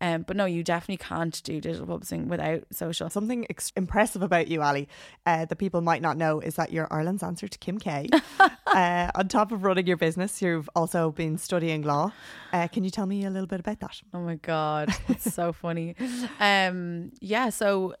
Um, 0.00 0.22
but 0.22 0.36
no, 0.36 0.46
you 0.46 0.62
definitely 0.64 0.96
can't 0.96 1.42
do 1.42 1.60
digital 1.60 1.86
publishing 1.86 2.28
without 2.28 2.62
social. 2.72 3.10
Something 3.10 3.46
ex- 3.50 3.72
impressive 3.76 4.22
about 4.22 4.48
you, 4.48 4.62
Ali, 4.62 4.88
uh, 5.26 5.44
that 5.44 5.56
people 5.56 5.82
might 5.82 6.00
not 6.00 6.16
know 6.16 6.40
is 6.40 6.54
that 6.54 6.72
you're 6.72 6.88
Ireland's 6.90 7.22
answer 7.22 7.48
to 7.48 7.58
Kim 7.58 7.78
K. 7.78 8.08
uh, 8.66 9.10
on 9.14 9.28
top 9.28 9.52
of 9.52 9.64
running 9.64 9.86
your 9.86 9.98
business, 9.98 10.40
you've 10.40 10.70
also 10.74 11.10
been 11.10 11.36
studying 11.36 11.82
law. 11.82 12.12
Uh, 12.52 12.66
can 12.68 12.82
you 12.82 12.90
tell 12.90 13.04
me 13.06 13.26
a 13.26 13.30
little 13.30 13.46
bit 13.46 13.60
about 13.60 13.80
that? 13.80 14.00
Oh 14.14 14.20
my 14.20 14.36
god, 14.36 14.90
it's 15.08 15.34
so 15.34 15.52
funny. 15.52 15.96
Um, 16.38 17.12
yeah. 17.20 17.50
So 17.50 17.94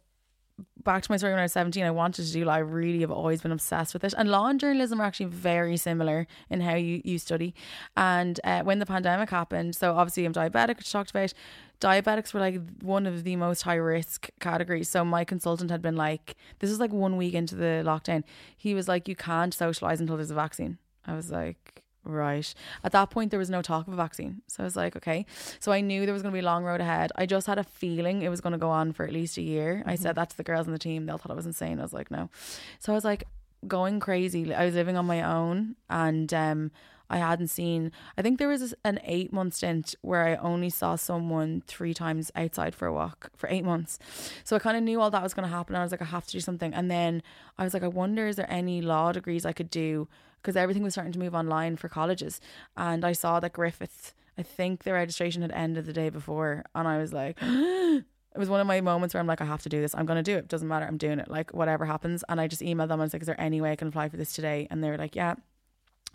back 0.84 1.02
to 1.02 1.10
my 1.10 1.16
story 1.16 1.32
when 1.32 1.40
I 1.40 1.44
was 1.44 1.52
seventeen, 1.52 1.84
I 1.84 1.90
wanted 1.90 2.26
to 2.26 2.32
do 2.32 2.44
law. 2.44 2.54
I 2.54 2.58
really 2.58 3.00
have 3.00 3.10
always 3.10 3.42
been 3.42 3.52
obsessed 3.52 3.92
with 3.94 4.04
it. 4.04 4.14
And 4.16 4.28
law 4.28 4.46
and 4.46 4.58
journalism 4.58 5.00
are 5.00 5.04
actually 5.04 5.26
very 5.26 5.76
similar 5.76 6.26
in 6.48 6.60
how 6.60 6.74
you 6.74 7.02
you 7.04 7.18
study. 7.18 7.54
And 7.96 8.40
uh, 8.44 8.62
when 8.62 8.78
the 8.78 8.86
pandemic 8.86 9.30
happened, 9.30 9.76
so 9.76 9.94
obviously 9.94 10.24
I'm 10.24 10.32
diabetic, 10.32 10.78
which 10.78 10.94
I 10.94 10.98
talked 10.98 11.10
about. 11.10 11.32
Diabetics 11.80 12.34
were 12.34 12.40
like 12.40 12.60
one 12.82 13.06
of 13.06 13.24
the 13.24 13.36
most 13.36 13.62
high 13.62 13.76
risk 13.76 14.28
categories. 14.38 14.90
So 14.90 15.02
my 15.02 15.24
consultant 15.24 15.70
had 15.70 15.80
been 15.80 15.96
like, 15.96 16.36
this 16.58 16.70
is 16.70 16.78
like 16.78 16.92
one 16.92 17.16
week 17.16 17.32
into 17.32 17.54
the 17.54 17.82
lockdown. 17.86 18.22
He 18.54 18.74
was 18.74 18.86
like, 18.86 19.08
you 19.08 19.16
can't 19.16 19.54
socialize 19.54 19.98
until 19.98 20.16
there's 20.16 20.30
a 20.30 20.34
vaccine. 20.34 20.76
I 21.06 21.14
was 21.16 21.30
like, 21.30 21.82
Right. 22.02 22.52
At 22.82 22.92
that 22.92 23.10
point, 23.10 23.30
there 23.30 23.38
was 23.38 23.50
no 23.50 23.60
talk 23.60 23.86
of 23.86 23.92
a 23.92 23.96
vaccine. 23.96 24.42
So 24.46 24.62
I 24.62 24.64
was 24.64 24.74
like, 24.74 24.96
okay. 24.96 25.26
So 25.58 25.70
I 25.70 25.80
knew 25.82 26.06
there 26.06 26.14
was 26.14 26.22
going 26.22 26.32
to 26.32 26.36
be 26.36 26.40
a 26.40 26.46
long 26.46 26.64
road 26.64 26.80
ahead. 26.80 27.12
I 27.14 27.26
just 27.26 27.46
had 27.46 27.58
a 27.58 27.64
feeling 27.64 28.22
it 28.22 28.30
was 28.30 28.40
going 28.40 28.52
to 28.52 28.58
go 28.58 28.70
on 28.70 28.92
for 28.92 29.04
at 29.04 29.12
least 29.12 29.36
a 29.36 29.42
year. 29.42 29.82
I 29.86 29.96
said 29.96 30.14
that 30.16 30.30
to 30.30 30.36
the 30.36 30.42
girls 30.42 30.66
on 30.66 30.72
the 30.72 30.78
team. 30.78 31.04
They 31.04 31.12
all 31.12 31.18
thought 31.18 31.32
I 31.32 31.34
was 31.34 31.46
insane. 31.46 31.78
I 31.78 31.82
was 31.82 31.92
like, 31.92 32.10
no. 32.10 32.30
So 32.78 32.92
I 32.92 32.94
was 32.94 33.04
like 33.04 33.24
going 33.68 34.00
crazy. 34.00 34.54
I 34.54 34.64
was 34.64 34.74
living 34.74 34.96
on 34.96 35.04
my 35.04 35.22
own 35.22 35.76
and 35.90 36.32
um, 36.32 36.70
I 37.10 37.18
hadn't 37.18 37.48
seen, 37.48 37.92
I 38.16 38.22
think 38.22 38.38
there 38.38 38.48
was 38.48 38.74
an 38.84 39.00
eight 39.04 39.32
month 39.32 39.54
stint 39.54 39.94
where 40.00 40.24
I 40.24 40.36
only 40.36 40.70
saw 40.70 40.94
someone 40.94 41.62
three 41.66 41.92
times 41.92 42.30
outside 42.34 42.74
for 42.74 42.86
a 42.86 42.92
walk 42.92 43.30
for 43.36 43.48
eight 43.50 43.64
months. 43.64 43.98
So 44.44 44.56
I 44.56 44.60
kind 44.60 44.76
of 44.76 44.82
knew 44.82 45.00
all 45.00 45.10
that 45.10 45.22
was 45.22 45.34
going 45.34 45.48
to 45.48 45.54
happen. 45.54 45.74
And 45.74 45.80
I 45.80 45.84
was 45.84 45.92
like, 45.92 46.02
I 46.02 46.06
have 46.06 46.26
to 46.26 46.32
do 46.32 46.40
something. 46.40 46.72
And 46.72 46.90
then 46.90 47.22
I 47.58 47.64
was 47.64 47.74
like, 47.74 47.82
I 47.82 47.88
wonder, 47.88 48.26
is 48.28 48.36
there 48.36 48.50
any 48.50 48.80
law 48.80 49.12
degrees 49.12 49.44
I 49.44 49.52
could 49.52 49.70
do? 49.70 50.08
Because 50.40 50.56
everything 50.56 50.82
was 50.82 50.94
starting 50.94 51.12
to 51.12 51.18
move 51.18 51.34
online 51.34 51.76
for 51.76 51.88
colleges. 51.88 52.40
And 52.76 53.04
I 53.04 53.12
saw 53.12 53.40
that 53.40 53.52
Griffith, 53.52 54.14
I 54.38 54.42
think 54.42 54.84
the 54.84 54.92
registration 54.92 55.42
had 55.42 55.50
ended 55.50 55.86
the 55.86 55.92
day 55.92 56.08
before. 56.08 56.64
And 56.74 56.86
I 56.86 56.98
was 56.98 57.12
like, 57.12 57.36
it 57.42 58.04
was 58.38 58.48
one 58.48 58.60
of 58.60 58.66
my 58.66 58.80
moments 58.80 59.14
where 59.14 59.20
I'm 59.20 59.26
like, 59.26 59.40
I 59.40 59.44
have 59.44 59.62
to 59.62 59.68
do 59.68 59.80
this. 59.80 59.94
I'm 59.94 60.06
going 60.06 60.16
to 60.16 60.22
do 60.22 60.36
it. 60.36 60.44
It 60.44 60.48
doesn't 60.48 60.68
matter. 60.68 60.86
I'm 60.86 60.96
doing 60.96 61.18
it. 61.18 61.28
Like, 61.28 61.52
whatever 61.52 61.84
happens. 61.84 62.24
And 62.28 62.40
I 62.40 62.46
just 62.46 62.62
emailed 62.62 62.88
them. 62.88 63.00
I 63.00 63.04
was 63.04 63.12
like, 63.12 63.22
is 63.22 63.26
there 63.26 63.40
any 63.40 63.60
way 63.60 63.72
I 63.72 63.76
can 63.76 63.88
apply 63.88 64.08
for 64.08 64.16
this 64.16 64.32
today? 64.32 64.68
And 64.70 64.82
they 64.82 64.90
were 64.90 64.98
like, 64.98 65.16
yeah. 65.16 65.34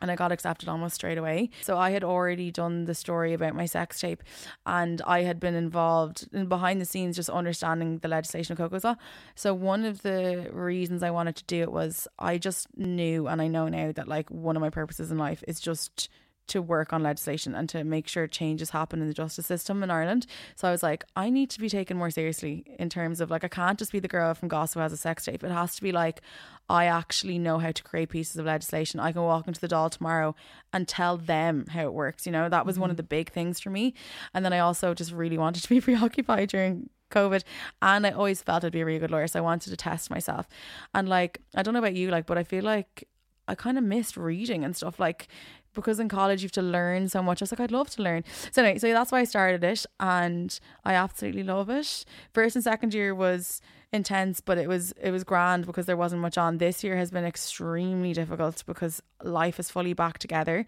And 0.02 0.12
I 0.12 0.16
got 0.16 0.32
accepted 0.32 0.70
almost 0.70 0.96
straight 0.96 1.18
away. 1.18 1.50
So 1.62 1.78
I 1.78 1.92
had 1.92 2.04
already 2.04 2.52
done 2.52 2.86
the 2.86 2.94
story 2.94 3.34
about 3.34 3.56
my 3.56 3.66
sex 3.66 4.00
tape 4.00 4.22
and 4.66 5.02
I 5.08 5.24
had 5.24 5.40
been 5.40 5.56
involved 5.56 6.28
in 6.34 6.48
behind 6.48 6.82
the 6.82 6.86
scenes 6.86 7.16
just 7.16 7.30
understanding 7.30 8.00
the 8.00 8.08
legislation 8.08 8.54
of 8.54 8.58
Coco's 8.58 8.84
Law. 8.84 8.96
So 9.36 9.54
one 9.54 9.86
of 9.86 10.02
the 10.02 10.50
reasons 10.52 11.02
I 11.02 11.12
wanted 11.12 11.38
to 11.38 11.44
do 11.46 11.62
it 11.62 11.72
was 11.72 12.08
I 12.20 12.38
just 12.38 12.68
knew 12.78 13.28
and 13.28 13.42
I 13.42 13.48
know 13.48 13.68
now 13.68 13.92
that 13.94 14.08
like 14.08 14.30
one 14.30 14.56
of 14.56 14.62
my 14.62 14.70
purposes 14.70 15.12
in 15.12 15.18
life 15.18 15.44
is 15.48 15.60
just 15.60 16.10
to 16.48 16.62
work 16.62 16.94
on 16.94 17.04
legislation 17.04 17.56
and 17.56 17.68
to 17.70 17.84
make 17.84 18.08
sure 18.08 18.28
changes 18.28 18.70
happen 18.70 19.02
in 19.02 19.08
the 19.08 19.14
justice 19.14 19.46
system 19.46 19.82
in 19.84 19.90
Ireland. 19.90 20.26
So 20.56 20.68
I 20.68 20.72
was 20.72 20.84
like, 20.84 21.04
I 21.16 21.30
need 21.30 21.50
to 21.52 21.60
be 21.60 21.70
taken 21.70 21.98
more 21.98 22.10
seriously 22.10 22.66
in 22.80 22.90
terms 22.90 23.22
of 23.22 23.32
like, 23.32 23.44
I 23.44 23.48
can't 23.48 23.80
just 23.80 23.92
be 23.92 24.00
the 24.00 24.08
girl 24.08 24.34
from 24.34 24.50
Gossip 24.50 24.76
who 24.76 24.80
has 24.82 24.94
a 24.94 24.98
sex 24.98 25.26
tape. 25.26 25.44
It 25.44 25.52
has 25.52 25.76
to 25.76 25.82
be 25.82 25.92
like, 25.92 26.22
I 26.70 26.86
actually 26.86 27.38
know 27.38 27.60
how 27.60 27.72
to 27.72 27.84
create 27.84 28.10
pieces 28.10 28.38
of 28.38 28.46
legislation. 28.46 29.00
I 29.00 29.12
can 29.12 29.22
walk 29.22 29.48
into 29.48 29.62
the 29.62 29.68
Dáil 29.68 29.92
tomorrow 29.92 30.36
and 30.74 30.88
tell 30.88 31.18
them 31.18 31.66
how 31.70 31.84
it 31.84 31.94
works. 31.94 32.26
You 32.26 32.32
know, 32.32 32.50
that 32.50 32.66
was 32.66 32.76
mm-hmm. 32.76 32.82
one 32.82 32.90
of 32.92 32.98
the 32.98 33.04
big 33.04 33.32
things 33.32 33.60
for 33.60 33.70
me. 33.70 33.94
And 34.34 34.44
then 34.44 34.54
I 34.54 34.60
also 34.60 34.94
just 34.94 35.12
really 35.12 35.38
wanted 35.38 35.64
to 35.64 35.70
be 35.70 35.82
preoccupied 35.82 36.50
during 36.50 36.90
COVID. 37.12 37.44
And 37.82 38.06
I 38.06 38.12
always 38.12 38.42
felt 38.42 38.64
I'd 38.64 38.72
be 38.72 38.82
a 38.82 38.86
really 38.86 39.00
good 39.00 39.12
lawyer. 39.12 39.28
So 39.28 39.40
I 39.40 39.44
wanted 39.44 39.70
to 39.70 39.78
test 39.78 40.10
myself. 40.10 40.48
And 40.94 41.08
like, 41.08 41.42
I 41.54 41.64
don't 41.64 41.74
know 41.74 41.80
about 41.80 41.96
you, 41.96 42.10
like, 42.10 42.26
but 42.26 42.38
I 42.38 42.44
feel 42.44 42.64
like 42.64 43.08
I 43.48 43.56
kind 43.56 43.78
of 43.78 43.84
missed 43.84 44.18
reading 44.18 44.64
and 44.64 44.76
stuff. 44.76 45.00
Like 45.00 45.28
because 45.76 46.00
in 46.00 46.10
college 46.10 46.42
you 46.42 46.48
have 46.48 46.52
to 46.54 46.62
learn 46.62 47.10
so 47.10 47.22
much. 47.22 47.42
I 47.42 47.44
was 47.44 47.52
like, 47.52 47.60
I'd 47.60 47.72
love 47.72 47.90
to 47.92 48.02
learn. 48.02 48.24
So 48.52 48.64
anyway, 48.64 48.80
so 48.80 48.92
that's 48.92 49.12
why 49.12 49.20
I 49.20 49.26
started 49.26 49.64
it 49.64 49.86
and 50.00 50.60
I 50.84 50.94
absolutely 50.94 51.44
love 51.44 51.70
it. 51.70 52.06
First 52.34 52.56
and 52.56 52.64
second 52.64 52.94
year 52.94 53.14
was 53.14 53.62
intense, 53.96 54.42
but 54.42 54.58
it 54.58 54.68
was 54.68 54.92
it 55.02 55.12
was 55.12 55.24
grand 55.24 55.66
because 55.66 55.86
there 55.86 55.98
wasn't 55.98 56.22
much 56.22 56.38
on. 56.38 56.58
This 56.58 56.84
year 56.84 56.98
has 56.98 57.10
been 57.10 57.26
extremely 57.26 58.14
difficult 58.14 58.64
because 58.68 59.02
life 59.24 59.60
is 59.60 59.72
fully 59.72 59.94
back 59.94 60.20
together. 60.20 60.66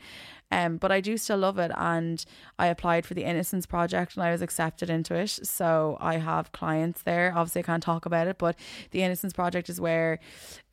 Um, 0.49 0.78
but 0.78 0.91
I 0.93 1.01
do 1.01 1.18
still 1.18 1.39
love 1.39 1.60
it, 1.60 1.72
and 1.76 2.24
I 2.58 2.68
applied 2.68 3.05
for 3.05 3.14
the 3.14 3.26
Innocence 3.26 3.66
Project 3.66 4.16
and 4.16 4.24
I 4.24 4.32
was 4.32 4.41
accepted 4.41 4.89
into 4.89 5.14
it. 5.14 5.30
So 5.30 5.97
I 5.99 6.18
have 6.18 6.53
clients 6.53 7.01
there. 7.01 7.34
Obviously, 7.36 7.60
I 7.60 7.64
can't 7.64 7.84
talk 7.84 8.05
about 8.05 8.28
it, 8.28 8.38
but 8.38 8.55
the 8.91 9.03
Innocence 9.03 9.34
Project 9.34 9.70
is 9.70 9.80
where 9.80 10.20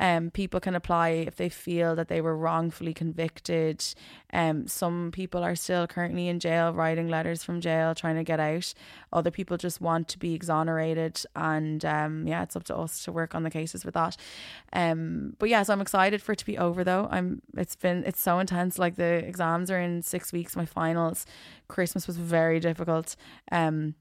um 0.00 0.30
people 0.30 0.60
can 0.60 0.74
apply 0.74 1.08
if 1.08 1.36
they 1.36 1.48
feel 1.48 1.94
that 1.96 2.08
they 2.08 2.20
were 2.20 2.36
wrongfully 2.36 2.94
convicted. 2.94 3.84
Um, 4.34 4.66
some 4.66 5.12
people 5.12 5.42
are 5.42 5.54
still 5.54 5.86
currently 5.86 6.28
in 6.28 6.40
jail, 6.40 6.72
writing 6.72 7.08
letters 7.08 7.44
from 7.44 7.60
jail, 7.60 7.94
trying 7.94 8.16
to 8.16 8.24
get 8.24 8.40
out. 8.40 8.74
Other 9.12 9.30
people 9.30 9.56
just 9.56 9.80
want 9.80 10.08
to 10.08 10.18
be 10.18 10.34
exonerated, 10.34 11.22
and 11.36 11.84
um, 11.84 12.26
yeah, 12.26 12.42
it's 12.42 12.56
up 12.56 12.64
to 12.64 12.76
us 12.76 13.04
to 13.04 13.12
work 13.12 13.34
on 13.34 13.44
the 13.44 13.50
cases 13.50 13.84
with 13.84 13.94
that. 13.94 14.16
Um, 14.72 15.36
but 15.38 15.48
yeah, 15.48 15.62
so 15.62 15.72
I'm 15.72 15.80
excited 15.80 16.20
for 16.20 16.32
it 16.32 16.38
to 16.38 16.46
be 16.46 16.58
over 16.58 16.84
though. 16.84 17.08
I'm. 17.10 17.40
It's 17.56 17.76
been 17.76 18.02
it's 18.04 18.20
so 18.20 18.40
intense. 18.40 18.78
Like 18.78 18.96
the 18.96 19.24
exams 19.24 19.70
are 19.70 19.80
in 19.80 20.02
six 20.02 20.32
weeks. 20.32 20.56
My 20.56 20.66
finals. 20.66 21.24
Christmas 21.68 22.06
was 22.06 22.18
very 22.18 22.60
difficult. 22.60 23.16
Um, 23.50 23.94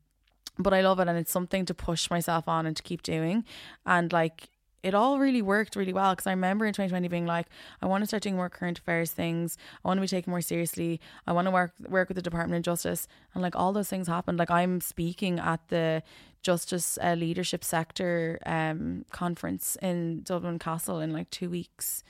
but 0.59 0.73
I 0.73 0.81
love 0.81 0.99
it 0.99 1.07
and 1.07 1.17
it's 1.17 1.31
something 1.31 1.65
to 1.65 1.73
push 1.73 2.09
myself 2.09 2.47
on 2.47 2.65
and 2.65 2.75
to 2.75 2.83
keep 2.83 3.01
doing. 3.01 3.43
And 3.85 4.13
like 4.13 4.49
it 4.83 4.93
all 4.93 5.17
really 5.17 5.41
worked 5.41 5.75
really 5.75 5.93
well 5.93 6.13
because 6.13 6.27
I 6.27 6.31
remember 6.31 6.65
in 6.65 6.73
2020 6.73 7.07
being 7.07 7.25
like, 7.25 7.47
I 7.81 7.85
want 7.85 8.01
to 8.01 8.05
start 8.05 8.23
doing 8.23 8.35
more 8.35 8.49
current 8.49 8.79
affairs 8.79 9.11
things. 9.11 9.57
I 9.83 9.87
want 9.87 9.97
to 9.97 10.01
be 10.01 10.07
taken 10.07 10.31
more 10.31 10.41
seriously. 10.41 10.99
I 11.25 11.31
want 11.31 11.47
to 11.47 11.51
work 11.51 11.73
work 11.87 12.09
with 12.09 12.15
the 12.15 12.21
Department 12.21 12.57
of 12.57 12.63
Justice, 12.63 13.07
and 13.33 13.41
like 13.41 13.55
all 13.55 13.71
those 13.71 13.89
things 13.89 14.07
happened. 14.07 14.37
Like 14.37 14.51
I'm 14.51 14.81
speaking 14.81 15.39
at 15.39 15.67
the 15.69 16.03
Justice 16.41 16.99
uh, 17.01 17.13
Leadership 17.13 17.63
Sector 17.63 18.39
um, 18.45 19.05
conference 19.11 19.77
in 19.81 20.21
Dublin 20.23 20.59
Castle 20.59 20.99
in 20.99 21.13
like 21.13 21.29
two 21.29 21.49
weeks 21.49 22.03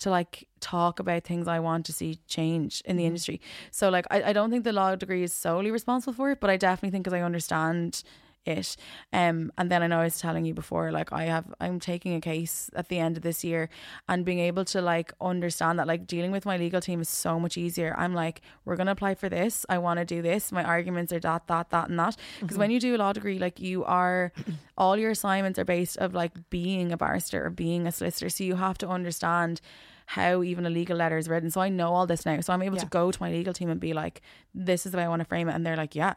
to 0.00 0.10
like 0.10 0.46
talk 0.60 1.00
about 1.00 1.24
things 1.24 1.48
I 1.48 1.58
want 1.58 1.86
to 1.86 1.92
see 1.92 2.20
change 2.28 2.82
in 2.84 2.96
the 2.96 3.02
mm-hmm. 3.02 3.08
industry. 3.08 3.40
So 3.70 3.88
like 3.88 4.06
I, 4.10 4.24
I 4.24 4.32
don't 4.32 4.50
think 4.50 4.64
the 4.64 4.72
law 4.72 4.94
degree 4.94 5.22
is 5.22 5.32
solely 5.32 5.70
responsible 5.70 6.12
for 6.12 6.30
it, 6.30 6.40
but 6.40 6.50
I 6.50 6.56
definitely 6.56 6.90
think 6.90 7.04
because 7.04 7.18
I 7.18 7.22
understand 7.22 8.02
it. 8.48 8.76
Um, 9.12 9.52
and 9.58 9.70
then 9.70 9.82
I 9.82 9.86
know 9.86 10.00
I 10.00 10.04
was 10.04 10.18
telling 10.18 10.44
you 10.44 10.54
before, 10.54 10.90
like 10.90 11.12
I 11.12 11.24
have, 11.24 11.46
I'm 11.60 11.78
taking 11.78 12.14
a 12.14 12.20
case 12.20 12.70
at 12.74 12.88
the 12.88 12.98
end 12.98 13.16
of 13.16 13.22
this 13.22 13.44
year, 13.44 13.68
and 14.08 14.24
being 14.24 14.40
able 14.40 14.64
to 14.66 14.80
like 14.80 15.12
understand 15.20 15.78
that, 15.78 15.86
like 15.86 16.06
dealing 16.06 16.32
with 16.32 16.46
my 16.46 16.56
legal 16.56 16.80
team 16.80 17.00
is 17.00 17.08
so 17.08 17.38
much 17.38 17.56
easier. 17.56 17.94
I'm 17.98 18.14
like, 18.14 18.40
we're 18.64 18.76
gonna 18.76 18.92
apply 18.92 19.14
for 19.14 19.28
this. 19.28 19.64
I 19.68 19.78
want 19.78 19.98
to 19.98 20.04
do 20.04 20.22
this. 20.22 20.50
My 20.52 20.64
arguments 20.64 21.12
are 21.12 21.20
that, 21.20 21.46
that, 21.46 21.70
that, 21.70 21.88
and 21.88 21.98
that. 21.98 22.16
Because 22.40 22.54
mm-hmm. 22.54 22.60
when 22.60 22.70
you 22.70 22.80
do 22.80 22.96
a 22.96 22.98
law 22.98 23.12
degree, 23.12 23.38
like 23.38 23.60
you 23.60 23.84
are, 23.84 24.32
all 24.78 24.96
your 24.96 25.10
assignments 25.10 25.58
are 25.58 25.64
based 25.64 25.98
of 25.98 26.14
like 26.14 26.50
being 26.50 26.92
a 26.92 26.96
barrister 26.96 27.46
or 27.46 27.50
being 27.50 27.86
a 27.86 27.92
solicitor. 27.92 28.28
So 28.28 28.44
you 28.44 28.56
have 28.56 28.78
to 28.78 28.88
understand 28.88 29.60
how 30.08 30.42
even 30.42 30.64
a 30.64 30.70
legal 30.70 30.96
letter 30.96 31.18
is 31.18 31.28
written. 31.28 31.50
So 31.50 31.60
I 31.60 31.68
know 31.68 31.92
all 31.92 32.06
this 32.06 32.24
now. 32.24 32.40
So 32.40 32.54
I'm 32.54 32.62
able 32.62 32.76
yeah. 32.76 32.84
to 32.84 32.88
go 32.88 33.10
to 33.10 33.22
my 33.22 33.30
legal 33.30 33.52
team 33.52 33.68
and 33.68 33.78
be 33.78 33.92
like, 33.92 34.22
this 34.54 34.86
is 34.86 34.92
the 34.92 34.96
way 34.96 35.04
I 35.04 35.08
want 35.08 35.20
to 35.20 35.26
frame 35.26 35.50
it. 35.50 35.54
And 35.54 35.66
they're 35.66 35.76
like, 35.76 35.94
yeah. 35.94 36.14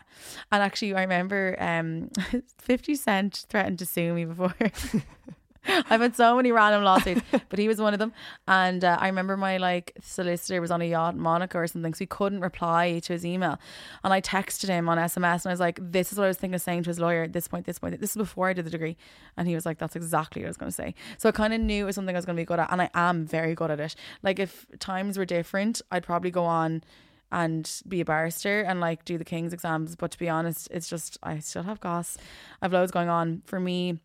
And 0.50 0.64
actually, 0.64 0.96
I 0.96 1.02
remember 1.02 1.58
um, 1.60 2.10
50 2.58 2.96
Cent 2.96 3.46
threatened 3.50 3.80
to 3.80 3.86
sue 3.86 4.14
me 4.14 4.24
before. 4.24 4.56
I've 5.90 6.02
had 6.02 6.16
so 6.16 6.36
many 6.36 6.52
random 6.52 6.84
lawsuits, 6.84 7.22
but 7.50 7.60
he 7.60 7.68
was 7.68 7.80
one 7.80 7.94
of 7.94 8.00
them. 8.00 8.14
And 8.48 8.84
uh, 8.84 8.98
I 9.00 9.08
remember 9.08 9.38
my 9.38 9.58
like 9.58 9.94
solicitor 10.02 10.60
was 10.60 10.72
on 10.72 10.82
a 10.82 10.86
yacht 10.86 11.14
in 11.14 11.20
Monaco 11.20 11.60
or 11.60 11.68
something, 11.68 11.94
so 11.94 12.00
he 12.00 12.06
couldn't 12.08 12.42
reply 12.42 13.00
to 13.00 13.14
his 13.14 13.26
email. 13.26 13.60
And 14.04 14.12
I 14.12 14.22
texted 14.22 14.70
him 14.70 14.90
on 14.90 14.98
SMS, 14.98 15.46
and 15.46 15.48
I 15.48 15.54
was 15.54 15.60
like, 15.60 15.80
"This 15.82 16.12
is 16.12 16.18
what 16.18 16.26
I 16.26 16.28
was 16.28 16.38
thinking 16.38 16.56
of 16.56 16.62
saying 16.62 16.84
to 16.84 16.90
his 16.90 17.00
lawyer 17.00 17.24
at 17.24 17.34
this 17.34 17.48
point, 17.48 17.66
this 17.66 17.80
point. 17.80 18.00
This 18.00 18.12
is 18.12 18.18
before 18.18 18.50
I 18.50 18.54
did 18.54 18.66
the 18.66 18.72
degree." 18.72 18.98
And 19.38 19.48
he 19.48 19.56
was 19.56 19.66
like, 19.66 19.78
"That's 19.78 19.96
exactly 19.96 20.42
what 20.42 20.48
I 20.48 20.50
was 20.50 20.58
going 20.58 20.72
to 20.72 20.76
say." 20.76 20.96
So 21.18 21.30
I 21.30 21.32
kind 21.32 21.54
of 21.54 21.62
knew 21.62 21.84
it 21.84 21.86
was 21.86 21.96
something 21.96 22.16
I 22.16 22.18
was 22.18 22.26
going 22.26 22.36
to 22.36 22.42
be 22.42 22.46
good 22.46 22.60
at, 22.60 22.72
and 22.72 22.82
I 22.82 22.90
am 22.94 23.26
very 23.26 23.54
good 23.54 23.70
at 23.70 23.80
it. 23.80 23.96
Like 24.24 24.40
if 24.40 24.66
times 24.80 25.18
were 25.18 25.26
different, 25.26 25.82
I'd 25.92 26.04
probably 26.04 26.32
go 26.32 26.46
on 26.46 26.84
and 27.32 27.82
be 27.88 28.02
a 28.02 28.06
barrister 28.06 28.62
and 28.62 28.80
like 28.80 29.06
do 29.06 29.18
the 29.18 29.24
King's 29.24 29.54
exams. 29.54 29.96
But 29.96 30.12
to 30.12 30.18
be 30.18 30.28
honest, 30.28 30.68
it's 30.72 30.90
just 30.90 31.18
I 31.24 31.40
still 31.40 31.64
have 31.64 31.80
goss. 31.80 32.18
I've 32.62 32.74
loads 32.74 32.92
going 32.92 33.10
on. 33.10 33.42
For 33.46 33.60
me, 33.60 34.00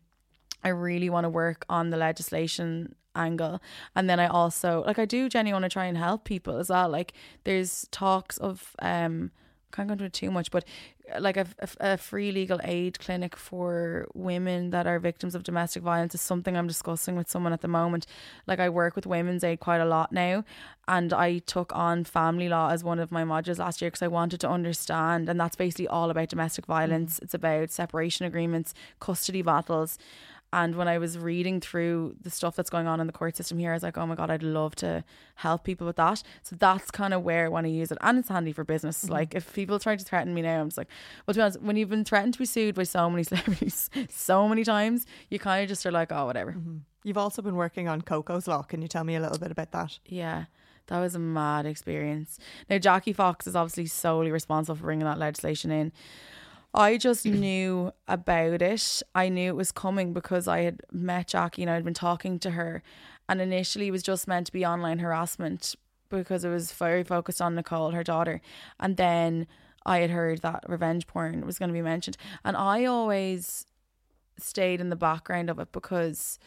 I 0.67 0.71
really 0.71 1.09
want 1.09 1.25
to 1.25 1.29
work 1.29 1.65
on 1.69 1.89
the 1.89 1.97
legislation 1.97 2.95
angle 3.15 3.59
and 3.95 4.07
then 4.09 4.19
I 4.19 4.27
also 4.27 4.83
like 4.85 4.99
I 4.99 5.05
do 5.05 5.27
genuinely 5.27 5.53
want 5.53 5.71
to 5.71 5.73
try 5.73 5.85
and 5.85 5.97
help 5.97 6.23
people 6.23 6.57
as 6.57 6.69
well 6.69 6.89
like 6.89 7.13
there's 7.45 7.87
talks 7.89 8.37
of 8.37 8.75
um 8.79 9.31
can't 9.71 9.87
go 9.87 9.93
into 9.93 10.05
it 10.05 10.13
too 10.13 10.31
much 10.31 10.51
but 10.51 10.63
uh, 11.13 11.19
like 11.21 11.37
a, 11.37 11.45
a, 11.79 11.97
free 11.97 12.31
legal 12.31 12.59
aid 12.63 12.99
clinic 12.99 13.35
for 13.35 14.07
women 14.13 14.71
that 14.71 14.87
are 14.87 14.99
victims 14.99 15.35
of 15.35 15.43
domestic 15.43 15.83
violence 15.83 16.13
is 16.13 16.21
something 16.21 16.57
I'm 16.57 16.67
discussing 16.67 17.15
with 17.15 17.29
someone 17.29 17.53
at 17.53 17.61
the 17.61 17.67
moment. 17.67 18.05
Like 18.45 18.59
I 18.59 18.69
work 18.69 18.95
with 18.95 19.05
women's 19.05 19.43
aid 19.43 19.59
quite 19.59 19.79
a 19.79 19.85
lot 19.85 20.11
now, 20.11 20.43
and 20.87 21.13
I 21.13 21.39
took 21.39 21.73
on 21.75 22.03
family 22.03 22.49
law 22.49 22.71
as 22.71 22.83
one 22.83 22.99
of 22.99 23.11
my 23.11 23.23
modules 23.23 23.59
last 23.59 23.81
year 23.81 23.89
because 23.89 24.01
I 24.01 24.07
wanted 24.07 24.41
to 24.41 24.49
understand, 24.49 25.29
and 25.29 25.39
that's 25.39 25.55
basically 25.55 25.87
all 25.87 26.09
about 26.09 26.29
domestic 26.29 26.65
violence. 26.65 27.19
Mm. 27.19 27.23
It's 27.23 27.33
about 27.33 27.71
separation 27.71 28.25
agreements, 28.25 28.73
custody 28.99 29.41
battles, 29.41 29.97
and 30.53 30.75
when 30.75 30.87
I 30.87 30.97
was 30.97 31.17
reading 31.17 31.59
through 31.59 32.15
the 32.21 32.29
stuff 32.29 32.55
that's 32.55 32.69
going 32.69 32.87
on 32.87 33.01
in 33.01 33.07
the 33.07 33.13
court 33.13 33.35
system 33.35 33.59
here, 33.59 33.71
I 33.71 33.73
was 33.73 33.83
like, 33.83 33.97
oh 33.97 34.05
my 34.05 34.15
God, 34.15 34.29
I'd 34.29 34.43
love 34.43 34.75
to 34.77 35.03
help 35.35 35.65
people 35.65 35.85
with 35.85 35.97
that. 35.97 36.23
So 36.41 36.55
that's 36.55 36.89
kind 36.89 37.13
of 37.13 37.23
where 37.23 37.45
I 37.45 37.49
want 37.49 37.65
to 37.65 37.69
use 37.69 37.91
it. 37.91 37.97
And 37.99 38.17
it's 38.17 38.29
handy 38.29 38.53
for 38.53 38.63
business. 38.63 39.03
Mm-hmm. 39.03 39.13
Like 39.13 39.35
if 39.35 39.53
people 39.53 39.77
try 39.77 39.97
to 39.97 40.03
threaten 40.03 40.33
me 40.33 40.41
now, 40.41 40.61
I'm 40.61 40.67
just 40.67 40.77
like, 40.77 40.87
well, 41.25 41.33
to 41.33 41.37
be 41.37 41.41
honest, 41.41 41.61
when 41.61 41.75
you've 41.75 41.89
been 41.89 42.05
threatened 42.05 42.33
to 42.33 42.39
be 42.39 42.45
sued 42.45 42.75
by 42.75 42.83
so 42.83 43.09
many 43.09 43.23
celebrities 43.23 43.89
so 44.09 44.47
many 44.47 44.63
times, 44.63 45.05
you 45.29 45.37
kind 45.37 45.63
of 45.63 45.67
just 45.67 45.85
are 45.85 45.91
like, 45.91 46.13
oh, 46.13 46.25
whatever. 46.25 46.53
Mm-hmm. 46.53 46.77
You've 47.03 47.17
also 47.17 47.41
been 47.41 47.55
working 47.55 47.89
on 47.89 48.01
Coco's 48.01 48.47
Law. 48.47 48.63
Can 48.63 48.81
you 48.81 48.87
tell 48.87 49.03
me 49.03 49.15
a 49.15 49.19
little 49.19 49.39
bit 49.39 49.51
about 49.51 49.71
that? 49.71 49.99
Yeah. 50.05 50.45
That 50.87 50.99
was 50.99 51.15
a 51.15 51.19
mad 51.19 51.65
experience. 51.65 52.39
Now, 52.69 52.77
Jackie 52.77 53.11
Fox 53.11 53.47
is 53.47 53.55
obviously 53.55 53.87
solely 53.87 54.31
responsible 54.31 54.77
for 54.77 54.83
bringing 54.83 55.05
that 55.05 55.19
legislation 55.19 55.71
in. 55.71 55.91
I 56.77 56.97
just 56.97 57.25
knew 57.25 57.91
about 58.07 58.61
it. 58.61 59.01
I 59.15 59.29
knew 59.29 59.49
it 59.49 59.55
was 59.55 59.71
coming 59.71 60.13
because 60.13 60.47
I 60.47 60.61
had 60.61 60.81
met 60.91 61.29
Jackie 61.29 61.63
and 61.63 61.71
I'd 61.71 61.83
been 61.83 61.95
talking 61.95 62.37
to 62.37 62.51
her. 62.51 62.83
And 63.27 63.41
initially, 63.41 63.87
it 63.87 63.91
was 63.91 64.03
just 64.03 64.27
meant 64.27 64.45
to 64.45 64.53
be 64.53 64.63
online 64.63 64.99
harassment 64.99 65.75
because 66.09 66.45
it 66.45 66.49
was 66.49 66.71
very 66.71 67.03
focused 67.03 67.41
on 67.41 67.55
Nicole, 67.55 67.91
her 67.91 68.03
daughter. 68.03 68.41
And 68.79 68.95
then 68.95 69.47
I 69.87 69.99
had 69.99 70.11
heard 70.11 70.43
that 70.43 70.65
revenge 70.67 71.07
porn 71.07 71.43
was 71.47 71.57
going 71.57 71.69
to 71.69 71.73
be 71.73 71.81
mentioned. 71.81 72.15
And 72.45 72.55
I 72.55 72.85
always 72.85 73.65
stayed 74.37 74.79
in 74.79 74.89
the 74.89 74.95
background 74.95 75.49
of 75.49 75.59
it 75.59 75.71
because. 75.71 76.37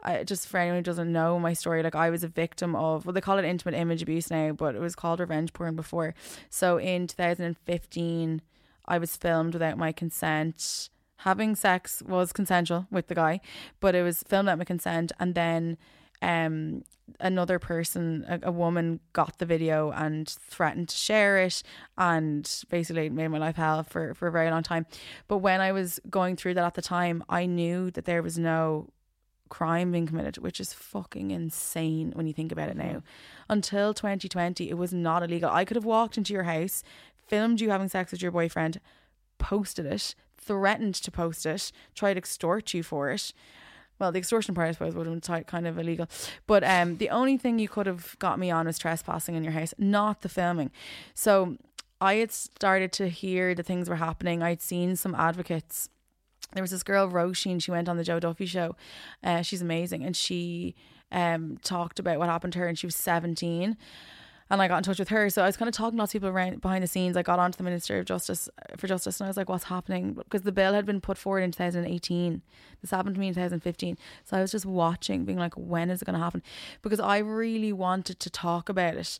I 0.00 0.22
just 0.22 0.46
for 0.46 0.58
anyone 0.58 0.78
who 0.78 0.82
doesn't 0.84 1.12
know 1.12 1.40
my 1.40 1.52
story, 1.54 1.82
like 1.82 1.96
I 1.96 2.08
was 2.08 2.22
a 2.22 2.28
victim 2.28 2.76
of 2.76 3.04
well, 3.04 3.12
they 3.12 3.20
call 3.20 3.36
it 3.36 3.44
intimate 3.44 3.74
image 3.74 4.00
abuse 4.00 4.30
now, 4.30 4.52
but 4.52 4.76
it 4.76 4.80
was 4.80 4.94
called 4.94 5.18
revenge 5.18 5.52
porn 5.52 5.74
before. 5.74 6.14
So 6.50 6.78
in 6.78 7.08
2015, 7.08 8.40
I 8.88 8.98
was 8.98 9.16
filmed 9.16 9.54
without 9.54 9.78
my 9.78 9.92
consent. 9.92 10.90
Having 11.18 11.56
sex 11.56 12.02
was 12.06 12.32
consensual 12.32 12.86
with 12.90 13.08
the 13.08 13.14
guy, 13.14 13.40
but 13.80 13.94
it 13.94 14.02
was 14.02 14.22
filmed 14.22 14.46
without 14.46 14.58
my 14.58 14.64
consent. 14.64 15.12
And 15.20 15.34
then 15.34 15.78
um 16.20 16.82
another 17.20 17.58
person 17.58 18.24
a, 18.28 18.48
a 18.48 18.52
woman 18.52 19.00
got 19.12 19.38
the 19.38 19.46
video 19.46 19.90
and 19.92 20.28
threatened 20.28 20.88
to 20.88 20.96
share 20.96 21.38
it 21.38 21.62
and 21.96 22.64
basically 22.68 23.08
made 23.08 23.28
my 23.28 23.38
life 23.38 23.56
hell 23.56 23.82
for 23.82 24.14
for 24.14 24.28
a 24.28 24.32
very 24.32 24.50
long 24.50 24.62
time 24.62 24.86
but 25.26 25.38
when 25.38 25.60
i 25.60 25.72
was 25.72 26.00
going 26.10 26.36
through 26.36 26.54
that 26.54 26.64
at 26.64 26.74
the 26.74 26.82
time 26.82 27.22
i 27.28 27.46
knew 27.46 27.90
that 27.92 28.04
there 28.04 28.22
was 28.22 28.38
no 28.38 28.88
crime 29.48 29.92
being 29.92 30.06
committed 30.06 30.36
which 30.38 30.60
is 30.60 30.74
fucking 30.74 31.30
insane 31.30 32.12
when 32.14 32.26
you 32.26 32.34
think 32.34 32.52
about 32.52 32.68
it 32.68 32.76
now 32.76 33.02
until 33.48 33.94
2020 33.94 34.68
it 34.68 34.76
was 34.76 34.92
not 34.92 35.22
illegal 35.22 35.50
i 35.50 35.64
could 35.64 35.76
have 35.76 35.86
walked 35.86 36.18
into 36.18 36.34
your 36.34 36.42
house 36.42 36.82
filmed 37.28 37.60
you 37.60 37.70
having 37.70 37.88
sex 37.88 38.12
with 38.12 38.22
your 38.22 38.32
boyfriend 38.32 38.80
posted 39.38 39.86
it 39.86 40.14
threatened 40.36 40.94
to 40.94 41.10
post 41.10 41.46
it 41.46 41.70
tried 41.94 42.14
to 42.14 42.18
extort 42.18 42.74
you 42.74 42.82
for 42.82 43.10
it 43.10 43.32
well, 43.98 44.12
the 44.12 44.18
extortion 44.18 44.54
part, 44.54 44.68
I 44.68 44.72
suppose, 44.72 44.94
would 44.94 45.06
have 45.06 45.20
been 45.20 45.44
kind 45.44 45.66
of 45.66 45.78
illegal. 45.78 46.06
But 46.46 46.62
um, 46.62 46.98
the 46.98 47.10
only 47.10 47.36
thing 47.36 47.58
you 47.58 47.68
could 47.68 47.86
have 47.86 48.16
got 48.18 48.38
me 48.38 48.50
on 48.50 48.66
was 48.66 48.78
trespassing 48.78 49.34
in 49.34 49.42
your 49.42 49.52
house, 49.52 49.74
not 49.76 50.22
the 50.22 50.28
filming. 50.28 50.70
So 51.14 51.56
I 52.00 52.14
had 52.14 52.30
started 52.30 52.92
to 52.92 53.08
hear 53.08 53.54
the 53.54 53.62
things 53.62 53.88
were 53.88 53.96
happening. 53.96 54.42
I'd 54.42 54.62
seen 54.62 54.94
some 54.94 55.14
advocates. 55.14 55.88
There 56.52 56.62
was 56.62 56.70
this 56.70 56.84
girl, 56.84 57.10
Roisin, 57.10 57.60
she 57.60 57.70
went 57.70 57.88
on 57.88 57.96
the 57.96 58.04
Joe 58.04 58.20
Duffy 58.20 58.46
show. 58.46 58.76
Uh, 59.22 59.42
she's 59.42 59.62
amazing. 59.62 60.04
And 60.04 60.16
she 60.16 60.76
um, 61.10 61.58
talked 61.64 61.98
about 61.98 62.18
what 62.18 62.28
happened 62.28 62.52
to 62.52 62.60
her, 62.60 62.68
and 62.68 62.78
she 62.78 62.86
was 62.86 62.96
17 62.96 63.76
and 64.50 64.62
I 64.62 64.68
got 64.68 64.78
in 64.78 64.82
touch 64.82 64.98
with 64.98 65.08
her. 65.08 65.28
So 65.30 65.42
I 65.42 65.46
was 65.46 65.56
kind 65.56 65.68
of 65.68 65.74
talking 65.74 65.96
to 65.96 65.98
lots 65.98 66.14
of 66.14 66.20
people 66.20 66.28
around 66.28 66.60
behind 66.60 66.82
the 66.82 66.88
scenes. 66.88 67.16
I 67.16 67.22
got 67.22 67.38
onto 67.38 67.56
the 67.56 67.62
Minister 67.62 67.98
of 67.98 68.06
Justice 68.06 68.48
uh, 68.58 68.76
for 68.76 68.86
Justice, 68.86 69.20
and 69.20 69.26
I 69.26 69.28
was 69.28 69.36
like, 69.36 69.48
"What's 69.48 69.64
happening?" 69.64 70.14
Because 70.14 70.42
the 70.42 70.52
bill 70.52 70.72
had 70.72 70.86
been 70.86 71.00
put 71.00 71.18
forward 71.18 71.40
in 71.40 71.52
2018. 71.52 72.42
This 72.80 72.90
happened 72.90 73.16
to 73.16 73.20
me 73.20 73.28
in 73.28 73.34
2015. 73.34 73.98
So 74.24 74.36
I 74.36 74.40
was 74.40 74.52
just 74.52 74.66
watching, 74.66 75.24
being 75.24 75.38
like, 75.38 75.54
"When 75.54 75.90
is 75.90 76.02
it 76.02 76.04
going 76.04 76.18
to 76.18 76.24
happen?" 76.24 76.42
Because 76.82 77.00
I 77.00 77.18
really 77.18 77.72
wanted 77.72 78.20
to 78.20 78.30
talk 78.30 78.68
about 78.68 78.94
it 78.94 79.18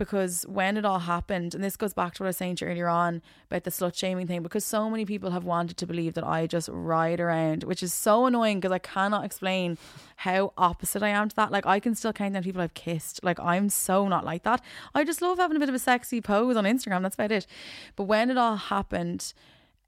because 0.00 0.46
when 0.48 0.78
it 0.78 0.86
all 0.86 1.00
happened, 1.00 1.54
and 1.54 1.62
this 1.62 1.76
goes 1.76 1.92
back 1.92 2.14
to 2.14 2.22
what 2.22 2.28
I 2.28 2.30
was 2.30 2.38
saying 2.38 2.56
to 2.56 2.64
you 2.64 2.70
earlier 2.70 2.88
on 2.88 3.20
about 3.50 3.64
the 3.64 3.70
slut 3.70 3.94
shaming 3.94 4.26
thing, 4.26 4.42
because 4.42 4.64
so 4.64 4.88
many 4.88 5.04
people 5.04 5.30
have 5.30 5.44
wanted 5.44 5.76
to 5.76 5.86
believe 5.86 6.14
that 6.14 6.24
I 6.24 6.46
just 6.46 6.70
ride 6.72 7.20
around, 7.20 7.64
which 7.64 7.82
is 7.82 7.92
so 7.92 8.24
annoying 8.24 8.60
because 8.60 8.72
I 8.72 8.78
cannot 8.78 9.26
explain 9.26 9.76
how 10.16 10.54
opposite 10.56 11.02
I 11.02 11.10
am 11.10 11.28
to 11.28 11.36
that. 11.36 11.52
Like 11.52 11.66
I 11.66 11.80
can 11.80 11.94
still 11.94 12.14
count 12.14 12.32
down 12.32 12.42
people 12.42 12.62
I've 12.62 12.72
kissed. 12.72 13.22
Like 13.22 13.38
I'm 13.40 13.68
so 13.68 14.08
not 14.08 14.24
like 14.24 14.42
that. 14.44 14.62
I 14.94 15.04
just 15.04 15.20
love 15.20 15.36
having 15.36 15.58
a 15.58 15.60
bit 15.60 15.68
of 15.68 15.74
a 15.74 15.78
sexy 15.78 16.22
pose 16.22 16.56
on 16.56 16.64
Instagram. 16.64 17.02
That's 17.02 17.16
about 17.16 17.30
it. 17.30 17.46
But 17.94 18.04
when 18.04 18.30
it 18.30 18.38
all 18.38 18.56
happened, 18.56 19.34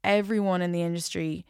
everyone 0.03 0.61
in 0.61 0.71
the 0.71 0.83
industry 0.83 1.43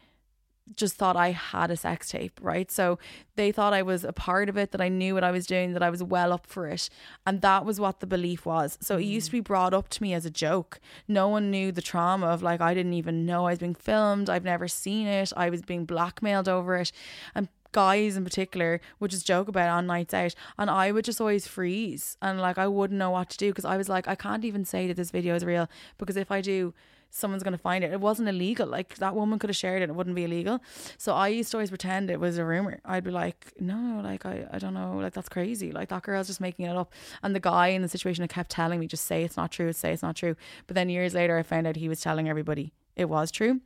just 0.76 0.96
thought 0.96 1.16
I 1.16 1.32
had 1.32 1.70
a 1.70 1.76
sex 1.76 2.10
tape, 2.10 2.40
right? 2.42 2.70
So 2.70 2.98
they 3.36 3.52
thought 3.52 3.74
I 3.74 3.82
was 3.82 4.04
a 4.04 4.12
part 4.12 4.48
of 4.48 4.56
it, 4.56 4.72
that 4.72 4.80
I 4.80 4.88
knew 4.88 5.14
what 5.14 5.24
I 5.24 5.30
was 5.30 5.46
doing, 5.46 5.72
that 5.74 5.82
I 5.82 5.90
was 5.90 6.02
well 6.02 6.32
up 6.32 6.46
for 6.46 6.68
it. 6.68 6.88
And 7.26 7.42
that 7.42 7.64
was 7.64 7.78
what 7.78 8.00
the 8.00 8.06
belief 8.06 8.46
was. 8.46 8.78
So 8.80 8.96
it 8.96 9.04
used 9.04 9.26
to 9.26 9.32
be 9.32 9.40
mm. 9.40 9.44
brought 9.44 9.74
up 9.74 9.88
to 9.90 10.02
me 10.02 10.14
as 10.14 10.24
a 10.24 10.30
joke. 10.30 10.80
No 11.06 11.28
one 11.28 11.50
knew 11.50 11.70
the 11.70 11.82
trauma 11.82 12.26
of 12.26 12.42
like, 12.42 12.60
I 12.60 12.74
didn't 12.74 12.94
even 12.94 13.26
know 13.26 13.46
I 13.46 13.50
was 13.50 13.58
being 13.58 13.74
filmed. 13.74 14.30
I've 14.30 14.44
never 14.44 14.68
seen 14.68 15.06
it. 15.06 15.32
I 15.36 15.50
was 15.50 15.62
being 15.62 15.84
blackmailed 15.84 16.48
over 16.48 16.76
it. 16.76 16.92
And 17.34 17.48
guys 17.72 18.16
in 18.16 18.22
particular 18.22 18.80
would 19.00 19.10
just 19.10 19.26
joke 19.26 19.48
about 19.48 19.66
it 19.66 19.70
on 19.70 19.84
nights 19.84 20.14
out 20.14 20.32
and 20.56 20.70
I 20.70 20.92
would 20.92 21.04
just 21.04 21.20
always 21.20 21.48
freeze 21.48 22.16
and 22.22 22.40
like 22.40 22.56
I 22.56 22.68
wouldn't 22.68 22.96
know 22.96 23.10
what 23.10 23.30
to 23.30 23.36
do 23.36 23.50
because 23.50 23.64
I 23.64 23.76
was 23.76 23.88
like 23.88 24.06
I 24.06 24.14
can't 24.14 24.44
even 24.44 24.64
say 24.64 24.86
that 24.86 24.96
this 24.96 25.10
video 25.10 25.34
is 25.34 25.44
real 25.44 25.68
because 25.98 26.16
if 26.16 26.30
I 26.30 26.40
do 26.40 26.72
someone's 27.14 27.44
going 27.44 27.52
to 27.52 27.58
find 27.58 27.84
it. 27.84 27.92
It 27.92 28.00
wasn't 28.00 28.28
illegal. 28.28 28.66
Like 28.66 28.96
that 28.96 29.14
woman 29.14 29.38
could 29.38 29.48
have 29.48 29.56
shared 29.56 29.82
it. 29.82 29.88
It 29.88 29.94
wouldn't 29.94 30.16
be 30.16 30.24
illegal. 30.24 30.60
So 30.98 31.14
I 31.14 31.28
used 31.28 31.52
to 31.52 31.58
always 31.58 31.70
pretend 31.70 32.10
it 32.10 32.18
was 32.18 32.38
a 32.38 32.44
rumor. 32.44 32.80
I'd 32.84 33.04
be 33.04 33.12
like, 33.12 33.52
no, 33.60 34.00
like 34.02 34.26
I, 34.26 34.46
I 34.50 34.58
don't 34.58 34.74
know. 34.74 34.98
Like 35.00 35.12
that's 35.12 35.28
crazy. 35.28 35.70
Like 35.70 35.90
that 35.90 36.02
girl's 36.02 36.26
just 36.26 36.40
making 36.40 36.66
it 36.66 36.76
up. 36.76 36.92
And 37.22 37.34
the 37.34 37.40
guy 37.40 37.68
in 37.68 37.82
the 37.82 37.88
situation 37.88 38.26
kept 38.26 38.50
telling 38.50 38.80
me, 38.80 38.88
just 38.88 39.04
say 39.04 39.22
it's 39.22 39.36
not 39.36 39.52
true. 39.52 39.72
Say 39.72 39.92
it's 39.92 40.02
not 40.02 40.16
true. 40.16 40.34
But 40.66 40.74
then 40.74 40.88
years 40.88 41.14
later, 41.14 41.38
I 41.38 41.44
found 41.44 41.68
out 41.68 41.76
he 41.76 41.88
was 41.88 42.00
telling 42.00 42.28
everybody 42.28 42.72
it 42.96 43.04
was 43.08 43.30
true. 43.30 43.60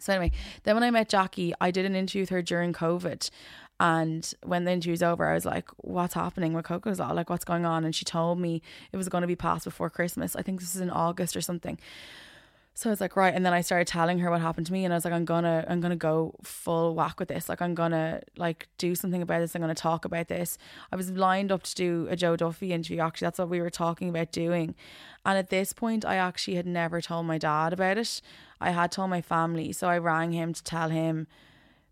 So 0.00 0.12
anyway, 0.12 0.32
then 0.64 0.74
when 0.74 0.82
I 0.82 0.90
met 0.90 1.08
Jackie, 1.08 1.54
I 1.60 1.70
did 1.70 1.84
an 1.84 1.94
interview 1.94 2.22
with 2.22 2.30
her 2.30 2.42
during 2.42 2.72
COVID. 2.72 3.30
And 3.78 4.32
when 4.42 4.64
the 4.64 4.72
interview 4.72 4.92
was 4.92 5.02
over, 5.02 5.28
I 5.28 5.34
was 5.34 5.44
like, 5.44 5.68
what's 5.76 6.14
happening 6.14 6.52
with 6.52 6.64
Coco's 6.64 6.98
Law? 6.98 7.12
Like, 7.12 7.30
what's 7.30 7.44
going 7.44 7.64
on? 7.64 7.84
And 7.84 7.94
she 7.94 8.04
told 8.04 8.40
me 8.40 8.62
it 8.92 8.96
was 8.96 9.08
going 9.08 9.22
to 9.22 9.28
be 9.28 9.36
passed 9.36 9.64
before 9.64 9.90
Christmas. 9.90 10.34
I 10.34 10.42
think 10.42 10.60
this 10.60 10.74
is 10.74 10.80
in 10.80 10.90
August 10.90 11.36
or 11.36 11.40
something. 11.40 11.78
So 12.74 12.88
I 12.88 12.92
was 12.92 13.02
like, 13.02 13.16
right. 13.16 13.34
And 13.34 13.44
then 13.44 13.52
I 13.52 13.60
started 13.60 13.86
telling 13.86 14.18
her 14.20 14.30
what 14.30 14.40
happened 14.40 14.66
to 14.66 14.72
me. 14.72 14.84
And 14.84 14.94
I 14.94 14.96
was 14.96 15.04
like, 15.04 15.12
I'm 15.12 15.26
gonna, 15.26 15.64
I'm 15.68 15.80
gonna 15.80 15.94
go 15.94 16.34
full 16.42 16.94
whack 16.94 17.20
with 17.20 17.28
this. 17.28 17.48
Like, 17.48 17.60
I'm 17.60 17.74
gonna 17.74 18.22
like 18.36 18.68
do 18.78 18.94
something 18.94 19.20
about 19.20 19.40
this. 19.40 19.54
I'm 19.54 19.60
gonna 19.60 19.74
talk 19.74 20.04
about 20.06 20.28
this. 20.28 20.56
I 20.90 20.96
was 20.96 21.10
lined 21.10 21.52
up 21.52 21.64
to 21.64 21.74
do 21.74 22.06
a 22.10 22.16
Joe 22.16 22.34
Duffy 22.34 22.72
interview. 22.72 23.00
Actually, 23.00 23.26
that's 23.26 23.38
what 23.38 23.50
we 23.50 23.60
were 23.60 23.70
talking 23.70 24.08
about 24.08 24.32
doing. 24.32 24.74
And 25.26 25.36
at 25.36 25.50
this 25.50 25.72
point, 25.72 26.04
I 26.04 26.16
actually 26.16 26.56
had 26.56 26.66
never 26.66 27.00
told 27.00 27.26
my 27.26 27.36
dad 27.38 27.74
about 27.74 27.98
it. 27.98 28.22
I 28.60 28.70
had 28.70 28.90
told 28.90 29.10
my 29.10 29.20
family. 29.20 29.72
So 29.72 29.88
I 29.88 29.98
rang 29.98 30.32
him 30.32 30.54
to 30.54 30.64
tell 30.64 30.88
him 30.88 31.26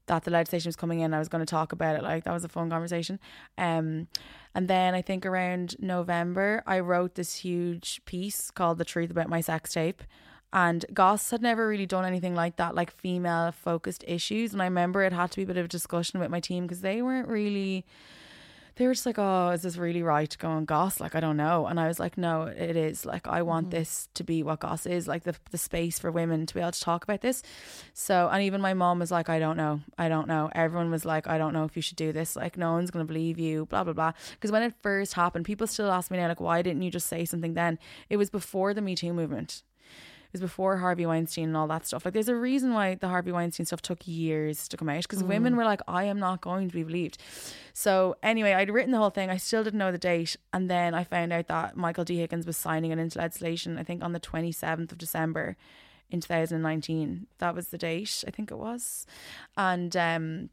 that 0.06 0.24
the 0.24 0.30
legislation 0.30 0.68
was 0.68 0.76
coming 0.76 1.00
in. 1.00 1.14
I 1.14 1.18
was 1.18 1.28
going 1.28 1.44
to 1.44 1.50
talk 1.50 1.72
about 1.72 1.94
it. 1.94 2.02
Like 2.02 2.24
that 2.24 2.32
was 2.32 2.44
a 2.44 2.48
fun 2.48 2.70
conversation. 2.70 3.20
Um, 3.56 4.08
and 4.54 4.66
then 4.66 4.94
I 4.94 5.02
think 5.02 5.24
around 5.24 5.76
November, 5.78 6.62
I 6.66 6.80
wrote 6.80 7.14
this 7.14 7.36
huge 7.36 8.00
piece 8.06 8.50
called 8.50 8.78
"The 8.78 8.84
Truth 8.84 9.10
About 9.10 9.28
My 9.28 9.40
Sex 9.40 9.72
Tape." 9.72 10.02
And 10.52 10.84
Goss 10.92 11.30
had 11.30 11.42
never 11.42 11.68
really 11.68 11.86
done 11.86 12.04
anything 12.04 12.34
like 12.34 12.56
that, 12.56 12.74
like 12.74 12.90
female 12.90 13.52
focused 13.52 14.04
issues. 14.06 14.52
And 14.52 14.60
I 14.60 14.64
remember 14.64 15.02
it 15.02 15.12
had 15.12 15.30
to 15.32 15.36
be 15.36 15.42
a 15.44 15.46
bit 15.46 15.56
of 15.56 15.66
a 15.66 15.68
discussion 15.68 16.18
with 16.18 16.30
my 16.30 16.40
team 16.40 16.64
because 16.64 16.80
they 16.80 17.02
weren't 17.02 17.28
really, 17.28 17.86
they 18.74 18.86
were 18.86 18.94
just 18.94 19.06
like, 19.06 19.18
oh, 19.18 19.50
is 19.50 19.62
this 19.62 19.76
really 19.76 20.02
right 20.02 20.28
to 20.28 20.38
go 20.38 20.48
on 20.48 20.64
Goss? 20.64 20.98
Like, 20.98 21.14
I 21.14 21.20
don't 21.20 21.36
know. 21.36 21.66
And 21.66 21.78
I 21.78 21.86
was 21.86 22.00
like, 22.00 22.18
no, 22.18 22.42
it 22.42 22.74
is. 22.74 23.06
Like, 23.06 23.28
I 23.28 23.42
want 23.42 23.68
mm. 23.68 23.70
this 23.70 24.08
to 24.14 24.24
be 24.24 24.42
what 24.42 24.58
Goss 24.58 24.86
is, 24.86 25.06
like 25.06 25.22
the, 25.22 25.36
the 25.52 25.58
space 25.58 26.00
for 26.00 26.10
women 26.10 26.46
to 26.46 26.54
be 26.54 26.60
able 26.60 26.72
to 26.72 26.80
talk 26.80 27.04
about 27.04 27.20
this. 27.20 27.44
So, 27.94 28.28
and 28.32 28.42
even 28.42 28.60
my 28.60 28.74
mom 28.74 28.98
was 28.98 29.12
like, 29.12 29.28
I 29.28 29.38
don't 29.38 29.56
know. 29.56 29.82
I 29.98 30.08
don't 30.08 30.26
know. 30.26 30.50
Everyone 30.52 30.90
was 30.90 31.04
like, 31.04 31.28
I 31.28 31.38
don't 31.38 31.52
know 31.52 31.64
if 31.64 31.76
you 31.76 31.82
should 31.82 31.96
do 31.96 32.10
this. 32.10 32.34
Like, 32.34 32.56
no 32.56 32.72
one's 32.72 32.90
going 32.90 33.06
to 33.06 33.12
believe 33.12 33.38
you, 33.38 33.66
blah, 33.66 33.84
blah, 33.84 33.92
blah. 33.92 34.14
Because 34.32 34.50
when 34.50 34.64
it 34.64 34.74
first 34.82 35.14
happened, 35.14 35.44
people 35.44 35.68
still 35.68 35.92
ask 35.92 36.10
me 36.10 36.18
now, 36.18 36.26
like, 36.26 36.40
why 36.40 36.60
didn't 36.60 36.82
you 36.82 36.90
just 36.90 37.06
say 37.06 37.24
something 37.24 37.54
then? 37.54 37.78
It 38.08 38.16
was 38.16 38.30
before 38.30 38.74
the 38.74 38.82
Me 38.82 38.96
Too 38.96 39.12
movement 39.12 39.62
was 40.32 40.40
before 40.40 40.76
Harvey 40.76 41.06
Weinstein 41.06 41.48
and 41.48 41.56
all 41.56 41.66
that 41.68 41.86
stuff. 41.86 42.04
Like, 42.04 42.14
there's 42.14 42.28
a 42.28 42.36
reason 42.36 42.72
why 42.72 42.94
the 42.94 43.08
Harvey 43.08 43.32
Weinstein 43.32 43.66
stuff 43.66 43.82
took 43.82 44.06
years 44.06 44.68
to 44.68 44.76
come 44.76 44.88
out 44.88 45.02
because 45.02 45.22
mm. 45.22 45.28
women 45.28 45.56
were 45.56 45.64
like, 45.64 45.80
I 45.88 46.04
am 46.04 46.18
not 46.18 46.40
going 46.40 46.68
to 46.68 46.74
be 46.74 46.82
believed. 46.82 47.18
So, 47.72 48.16
anyway, 48.22 48.52
I'd 48.52 48.70
written 48.70 48.92
the 48.92 48.98
whole 48.98 49.10
thing. 49.10 49.30
I 49.30 49.36
still 49.36 49.64
didn't 49.64 49.78
know 49.78 49.92
the 49.92 49.98
date. 49.98 50.36
And 50.52 50.70
then 50.70 50.94
I 50.94 51.04
found 51.04 51.32
out 51.32 51.48
that 51.48 51.76
Michael 51.76 52.04
D. 52.04 52.18
Higgins 52.18 52.46
was 52.46 52.56
signing 52.56 52.90
it 52.90 52.98
into 52.98 53.18
legislation, 53.18 53.78
I 53.78 53.82
think 53.82 54.02
on 54.02 54.12
the 54.12 54.20
27th 54.20 54.92
of 54.92 54.98
December 54.98 55.56
in 56.10 56.20
2019. 56.20 57.26
That 57.38 57.54
was 57.54 57.68
the 57.68 57.78
date, 57.78 58.24
I 58.26 58.30
think 58.30 58.50
it 58.50 58.58
was. 58.58 59.06
And 59.56 59.96
um, 59.96 60.50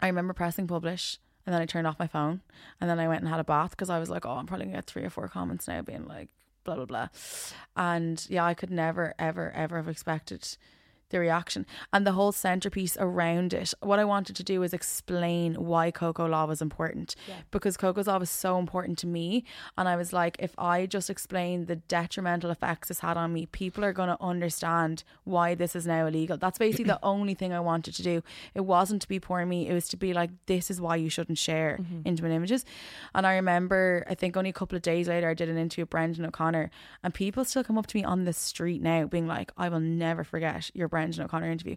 I 0.00 0.06
remember 0.06 0.32
pressing 0.32 0.66
publish. 0.66 1.18
And 1.44 1.52
then 1.52 1.60
I 1.60 1.66
turned 1.66 1.86
off 1.88 1.98
my 1.98 2.06
phone 2.06 2.40
and 2.80 2.88
then 2.88 3.00
I 3.00 3.08
went 3.08 3.22
and 3.22 3.28
had 3.28 3.40
a 3.40 3.44
bath 3.44 3.70
because 3.70 3.90
I 3.90 3.98
was 3.98 4.08
like, 4.08 4.24
oh, 4.24 4.30
I'm 4.30 4.46
probably 4.46 4.66
going 4.66 4.74
to 4.74 4.78
get 4.78 4.86
three 4.86 5.02
or 5.02 5.10
four 5.10 5.26
comments 5.26 5.66
now 5.66 5.82
being 5.82 6.06
like, 6.06 6.28
blah 6.64 6.76
blah 6.76 6.84
blah. 6.84 7.08
And 7.76 8.24
yeah 8.28 8.44
i 8.44 8.54
could 8.54 8.70
never 8.70 9.14
ever 9.18 9.50
ever 9.52 9.76
have 9.76 9.88
expected 9.88 10.56
the 11.12 11.20
reaction 11.20 11.64
and 11.92 12.06
the 12.06 12.12
whole 12.12 12.32
centerpiece 12.32 12.96
around 12.98 13.54
it. 13.54 13.72
What 13.80 13.98
I 13.98 14.04
wanted 14.04 14.34
to 14.36 14.42
do 14.42 14.60
was 14.60 14.74
explain 14.74 15.54
why 15.54 15.90
Coco 15.90 16.26
Law 16.26 16.46
was 16.46 16.60
important 16.60 17.14
yeah. 17.28 17.36
because 17.50 17.76
Coco 17.76 18.02
Law 18.02 18.18
was 18.18 18.30
so 18.30 18.58
important 18.58 18.98
to 18.98 19.06
me. 19.06 19.44
And 19.78 19.88
I 19.88 19.96
was 19.96 20.12
like, 20.12 20.36
if 20.40 20.54
I 20.58 20.86
just 20.86 21.08
explain 21.08 21.66
the 21.66 21.76
detrimental 21.76 22.50
effects 22.50 22.88
this 22.88 23.00
had 23.00 23.16
on 23.16 23.32
me, 23.32 23.46
people 23.46 23.84
are 23.84 23.92
going 23.92 24.08
to 24.08 24.20
understand 24.20 25.04
why 25.24 25.54
this 25.54 25.76
is 25.76 25.86
now 25.86 26.06
illegal. 26.06 26.36
That's 26.36 26.58
basically 26.58 26.86
the 26.86 26.98
only 27.04 27.34
thing 27.34 27.52
I 27.52 27.60
wanted 27.60 27.94
to 27.94 28.02
do. 28.02 28.22
It 28.54 28.62
wasn't 28.62 29.02
to 29.02 29.08
be 29.08 29.20
poor 29.20 29.44
me, 29.46 29.68
it 29.68 29.74
was 29.74 29.88
to 29.88 29.96
be 29.96 30.12
like, 30.12 30.30
this 30.46 30.70
is 30.70 30.80
why 30.80 30.96
you 30.96 31.08
shouldn't 31.08 31.38
share 31.38 31.78
mm-hmm. 31.80 32.00
intimate 32.04 32.32
images. 32.32 32.64
And 33.14 33.26
I 33.26 33.34
remember, 33.34 34.04
I 34.08 34.14
think 34.14 34.36
only 34.36 34.50
a 34.50 34.54
couple 34.54 34.76
of 34.76 34.82
days 34.82 35.08
later, 35.08 35.28
I 35.28 35.34
did 35.34 35.48
an 35.48 35.58
interview 35.58 35.82
with 35.82 35.90
Brendan 35.90 36.24
O'Connor, 36.24 36.70
and 37.02 37.14
people 37.14 37.44
still 37.44 37.64
come 37.64 37.78
up 37.78 37.86
to 37.88 37.96
me 37.96 38.04
on 38.04 38.24
the 38.24 38.32
street 38.32 38.80
now 38.80 39.06
being 39.06 39.26
like, 39.26 39.52
I 39.56 39.68
will 39.68 39.80
never 39.80 40.24
forget 40.24 40.70
your 40.74 40.88
Brendan 40.88 41.01
Brendan 41.02 41.24
O'Connor 41.24 41.50
interview. 41.50 41.76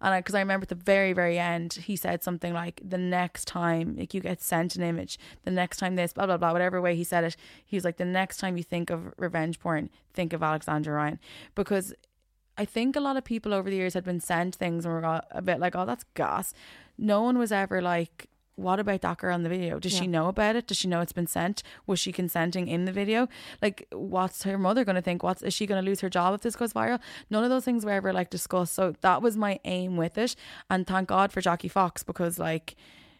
And 0.00 0.22
because 0.22 0.34
I, 0.34 0.38
I, 0.38 0.42
remember 0.42 0.64
at 0.64 0.68
the 0.68 0.74
very, 0.74 1.12
very 1.12 1.38
end, 1.38 1.72
he 1.74 1.96
said 1.96 2.22
something 2.22 2.52
like, 2.52 2.80
the 2.86 2.98
next 2.98 3.46
time 3.46 3.96
like 3.96 4.14
you 4.14 4.20
get 4.20 4.40
sent 4.40 4.76
an 4.76 4.82
image, 4.82 5.18
the 5.44 5.50
next 5.50 5.78
time 5.78 5.96
this, 5.96 6.12
blah, 6.12 6.26
blah, 6.26 6.36
blah, 6.36 6.52
whatever 6.52 6.80
way 6.80 6.94
he 6.94 7.04
said 7.04 7.24
it, 7.24 7.36
he 7.64 7.76
was 7.76 7.84
like, 7.84 7.96
the 7.96 8.04
next 8.04 8.38
time 8.38 8.56
you 8.56 8.62
think 8.62 8.90
of 8.90 9.12
revenge 9.16 9.58
porn, 9.58 9.90
think 10.12 10.32
of 10.32 10.42
Alexandra 10.42 10.94
Ryan. 10.94 11.18
Because 11.54 11.94
I 12.56 12.64
think 12.64 12.96
a 12.96 13.00
lot 13.00 13.16
of 13.16 13.24
people 13.24 13.54
over 13.54 13.70
the 13.70 13.76
years 13.76 13.94
had 13.94 14.04
been 14.04 14.20
sent 14.20 14.54
things 14.54 14.84
and 14.84 14.94
were 14.94 15.22
a 15.30 15.42
bit 15.42 15.60
like, 15.60 15.74
oh, 15.74 15.86
that's 15.86 16.04
gas. 16.14 16.52
No 16.98 17.22
one 17.22 17.38
was 17.38 17.52
ever 17.52 17.80
like, 17.80 18.28
what 18.58 18.80
about 18.80 19.02
that 19.02 19.18
girl 19.18 19.34
in 19.34 19.44
the 19.44 19.48
video? 19.48 19.78
Does 19.78 19.94
yeah. 19.94 20.00
she 20.00 20.06
know 20.08 20.26
about 20.28 20.56
it? 20.56 20.66
Does 20.66 20.76
she 20.76 20.88
know 20.88 21.00
it's 21.00 21.12
been 21.12 21.26
sent? 21.26 21.62
Was 21.86 22.00
she 22.00 22.10
consenting 22.10 22.66
in 22.66 22.86
the 22.86 22.92
video? 22.92 23.28
Like, 23.62 23.86
what's 23.92 24.42
her 24.42 24.58
mother 24.58 24.84
going 24.84 24.96
to 24.96 25.02
think? 25.02 25.22
What's 25.22 25.42
is 25.42 25.54
she 25.54 25.66
going 25.66 25.82
to 25.82 25.88
lose 25.88 26.00
her 26.00 26.10
job 26.10 26.34
if 26.34 26.40
this 26.40 26.56
goes 26.56 26.72
viral? 26.72 26.98
None 27.30 27.44
of 27.44 27.50
those 27.50 27.64
things 27.64 27.84
were 27.84 27.92
ever 27.92 28.12
like 28.12 28.30
discussed. 28.30 28.74
So 28.74 28.94
that 29.00 29.22
was 29.22 29.36
my 29.36 29.60
aim 29.64 29.96
with 29.96 30.18
it, 30.18 30.34
and 30.68 30.86
thank 30.86 31.08
God 31.08 31.32
for 31.32 31.40
Jackie 31.40 31.68
Fox 31.68 32.02
because 32.02 32.38
like 32.38 32.74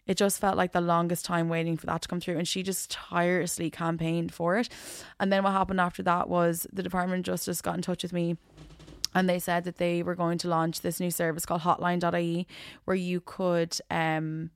it 0.05 0.17
just 0.17 0.41
felt 0.41 0.57
like 0.57 0.71
the 0.71 0.81
longest 0.81 1.23
time 1.23 1.49
waiting 1.49 1.77
for 1.77 1.85
that 1.85 2.01
to 2.01 2.07
come 2.07 2.19
through. 2.19 2.37
And 2.37 2.47
she 2.47 2.63
just 2.63 2.89
tirelessly 2.89 3.69
campaigned 3.69 4.33
for 4.33 4.57
it. 4.57 4.67
And 5.19 5.31
then 5.31 5.43
what 5.43 5.51
happened 5.51 5.79
after 5.79 6.01
that 6.01 6.27
was 6.27 6.65
the 6.73 6.81
Department 6.81 7.19
of 7.19 7.25
Justice 7.31 7.61
got 7.61 7.75
in 7.75 7.83
touch 7.83 8.01
with 8.01 8.11
me 8.11 8.35
and 9.13 9.29
they 9.29 9.39
said 9.39 9.63
that 9.63 9.77
they 9.77 10.03
were 10.03 10.15
going 10.15 10.37
to 10.39 10.47
launch 10.47 10.81
this 10.81 10.99
new 10.99 11.11
service 11.11 11.45
called 11.45 11.61
hotline.ie 11.61 12.47
where 12.85 12.95
you 12.95 13.21
could 13.21 13.77
um 13.89 14.51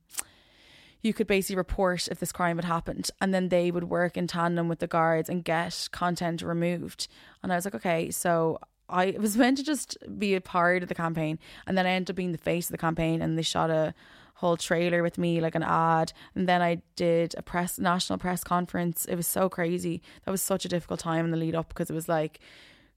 you 1.04 1.12
could 1.12 1.26
basically 1.26 1.56
report 1.56 2.08
if 2.08 2.18
this 2.18 2.32
crime 2.32 2.56
had 2.56 2.64
happened 2.64 3.10
and 3.20 3.32
then 3.32 3.48
they 3.50 3.70
would 3.70 3.84
work 3.84 4.16
in 4.16 4.26
tandem 4.26 4.68
with 4.68 4.78
the 4.78 4.86
guards 4.86 5.28
and 5.28 5.44
get 5.44 5.88
content 5.92 6.42
removed. 6.42 7.06
And 7.42 7.52
i 7.52 7.56
was 7.56 7.64
like 7.64 7.74
okay 7.74 8.10
so 8.10 8.58
i 8.88 9.14
was 9.18 9.36
meant 9.42 9.58
to 9.58 9.62
just 9.62 9.96
be 10.18 10.34
a 10.34 10.40
part 10.40 10.82
of 10.82 10.88
the 10.88 10.94
campaign 10.94 11.38
and 11.66 11.76
then 11.76 11.86
i 11.86 11.90
ended 11.90 12.10
up 12.10 12.16
being 12.16 12.32
the 12.32 12.38
face 12.38 12.66
of 12.66 12.72
the 12.72 12.78
campaign 12.78 13.22
and 13.22 13.38
they 13.38 13.42
shot 13.42 13.70
a 13.70 13.94
whole 14.34 14.56
trailer 14.56 15.02
with 15.02 15.16
me 15.16 15.40
like 15.40 15.54
an 15.54 15.62
ad. 15.62 16.12
And 16.34 16.48
then 16.48 16.60
i 16.60 16.82
did 16.96 17.34
a 17.38 17.42
press 17.42 17.78
national 17.78 18.18
press 18.18 18.42
conference. 18.44 19.04
It 19.06 19.16
was 19.16 19.26
so 19.26 19.48
crazy. 19.48 20.02
That 20.24 20.32
was 20.32 20.42
such 20.42 20.64
a 20.64 20.68
difficult 20.68 21.00
time 21.00 21.24
in 21.24 21.30
the 21.30 21.36
lead 21.36 21.54
up 21.54 21.68
because 21.68 21.90
it 21.90 21.94
was 21.94 22.08
like 22.08 22.40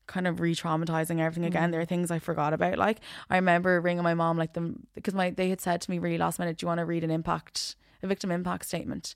kind 0.08 0.28
of 0.28 0.40
re-traumatizing 0.40 1.20
everything 1.20 1.46
again. 1.46 1.70
Mm. 1.70 1.72
There 1.74 1.82
are 1.82 1.86
things 1.86 2.12
I 2.12 2.20
forgot 2.20 2.54
about. 2.54 2.78
Like 2.78 3.02
I 3.30 3.36
remember 3.36 3.80
ringing 3.80 4.04
my 4.04 4.14
mom, 4.14 4.38
like 4.38 4.54
them 4.54 4.88
because 4.96 5.14
my 5.14 5.30
they 5.30 5.50
had 5.50 5.62
said 5.62 5.82
to 5.82 5.92
me 5.92 6.00
really 6.00 6.18
last 6.18 6.40
minute, 6.40 6.58
"Do 6.58 6.64
you 6.64 6.68
want 6.68 6.80
to 6.80 6.86
read 6.86 7.04
an 7.04 7.12
impact, 7.12 7.76
a 8.04 8.08
victim 8.08 8.32
impact 8.32 8.66
statement?" 8.66 9.16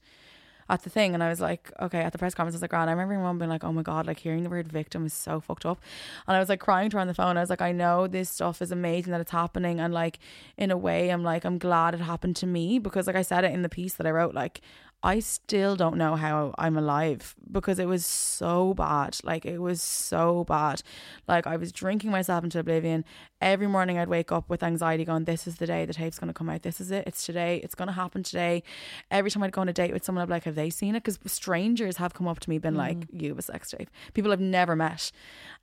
At 0.69 0.83
the 0.83 0.89
thing, 0.89 1.13
and 1.13 1.21
I 1.21 1.27
was 1.27 1.41
like, 1.41 1.69
okay. 1.81 1.99
At 1.99 2.13
the 2.13 2.17
press 2.17 2.33
conference, 2.33 2.55
I 2.55 2.57
was 2.57 2.61
like, 2.61 2.69
"Grand." 2.69 2.89
I 2.89 2.93
remember 2.93 3.17
mom 3.21 3.37
being 3.39 3.49
like, 3.49 3.65
"Oh 3.65 3.73
my 3.73 3.81
god!" 3.81 4.07
Like 4.07 4.19
hearing 4.19 4.43
the 4.43 4.49
word 4.49 4.71
victim 4.71 5.05
is 5.05 5.13
so 5.13 5.41
fucked 5.41 5.65
up, 5.65 5.81
and 6.27 6.37
I 6.37 6.39
was 6.39 6.47
like 6.47 6.61
crying 6.61 6.89
to 6.91 6.97
her 6.97 7.01
on 7.01 7.07
the 7.07 7.13
phone. 7.13 7.35
I 7.35 7.41
was 7.41 7.49
like, 7.49 7.61
"I 7.61 7.73
know 7.73 8.07
this 8.07 8.29
stuff 8.29 8.61
is 8.61 8.71
amazing 8.71 9.11
that 9.11 9.19
it's 9.19 9.31
happening, 9.31 9.81
and 9.81 9.93
like 9.93 10.19
in 10.55 10.71
a 10.71 10.77
way, 10.77 11.09
I'm 11.09 11.23
like, 11.23 11.43
I'm 11.43 11.57
glad 11.57 11.93
it 11.93 11.99
happened 11.99 12.37
to 12.37 12.47
me 12.47 12.79
because, 12.79 13.05
like 13.05 13.17
I 13.17 13.21
said 13.21 13.43
it 13.43 13.51
in 13.53 13.63
the 13.63 13.69
piece 13.69 13.95
that 13.95 14.07
I 14.07 14.11
wrote, 14.11 14.33
like 14.33 14.61
I 15.03 15.19
still 15.19 15.75
don't 15.75 15.97
know 15.97 16.15
how 16.15 16.53
I'm 16.59 16.77
alive 16.77 17.33
because 17.51 17.79
it 17.79 17.87
was 17.87 18.05
so 18.05 18.75
bad. 18.75 19.17
Like 19.23 19.47
it 19.47 19.57
was 19.57 19.81
so 19.81 20.43
bad. 20.43 20.83
Like 21.27 21.47
I 21.47 21.57
was 21.57 21.71
drinking 21.71 22.11
myself 22.11 22.43
into 22.43 22.59
oblivion. 22.59 23.03
Every 23.41 23.65
morning 23.65 23.97
I'd 23.97 24.09
wake 24.09 24.31
up 24.31 24.47
with 24.47 24.61
anxiety 24.61 25.03
going, 25.03 25.25
This 25.25 25.47
is 25.47 25.55
the 25.55 25.65
day 25.65 25.85
the 25.85 25.93
tape's 25.93 26.19
gonna 26.19 26.33
come 26.33 26.49
out. 26.49 26.61
This 26.61 26.79
is 26.79 26.91
it. 26.91 27.05
It's 27.07 27.25
today. 27.25 27.59
It's 27.63 27.73
gonna 27.73 27.93
happen 27.93 28.21
today. 28.21 28.61
Every 29.09 29.31
time 29.31 29.41
I'd 29.41 29.51
go 29.51 29.61
on 29.61 29.69
a 29.69 29.73
date 29.73 29.91
with 29.91 30.05
someone, 30.05 30.21
I'd 30.21 30.27
be 30.27 30.33
like, 30.33 30.43
Have 30.43 30.53
they 30.53 30.69
seen 30.69 30.95
it? 30.95 31.03
Because 31.03 31.17
strangers 31.25 31.97
have 31.97 32.13
come 32.13 32.27
up 32.27 32.39
to 32.41 32.49
me 32.49 32.59
been 32.59 32.75
like, 32.75 32.99
mm. 32.99 33.21
You 33.21 33.29
have 33.29 33.39
a 33.39 33.43
sex 33.43 33.71
tape. 33.71 33.89
People 34.13 34.31
I've 34.31 34.39
never 34.39 34.75
met. 34.75 35.11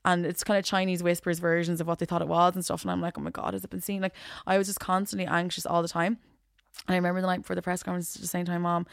And 0.04 0.26
it's 0.26 0.42
kind 0.42 0.58
of 0.58 0.64
Chinese 0.64 1.02
whispers 1.02 1.38
versions 1.38 1.80
of 1.80 1.86
what 1.86 2.00
they 2.00 2.06
thought 2.06 2.22
it 2.22 2.28
was 2.28 2.56
and 2.56 2.64
stuff. 2.64 2.82
And 2.82 2.90
I'm 2.90 3.00
like, 3.00 3.16
Oh 3.16 3.20
my 3.20 3.30
God, 3.30 3.54
has 3.54 3.62
it 3.62 3.70
been 3.70 3.80
seen? 3.80 4.02
Like 4.02 4.14
I 4.48 4.58
was 4.58 4.66
just 4.66 4.80
constantly 4.80 5.26
anxious 5.26 5.64
all 5.64 5.82
the 5.82 5.88
time. 5.88 6.18
And 6.86 6.94
I 6.94 6.98
remember 6.98 7.20
the 7.20 7.28
night 7.28 7.42
before 7.42 7.56
the 7.56 7.62
press 7.62 7.84
conference 7.84 8.14
just 8.14 8.32
saying 8.32 8.46
to 8.46 8.52
my 8.52 8.58
mom, 8.58 8.86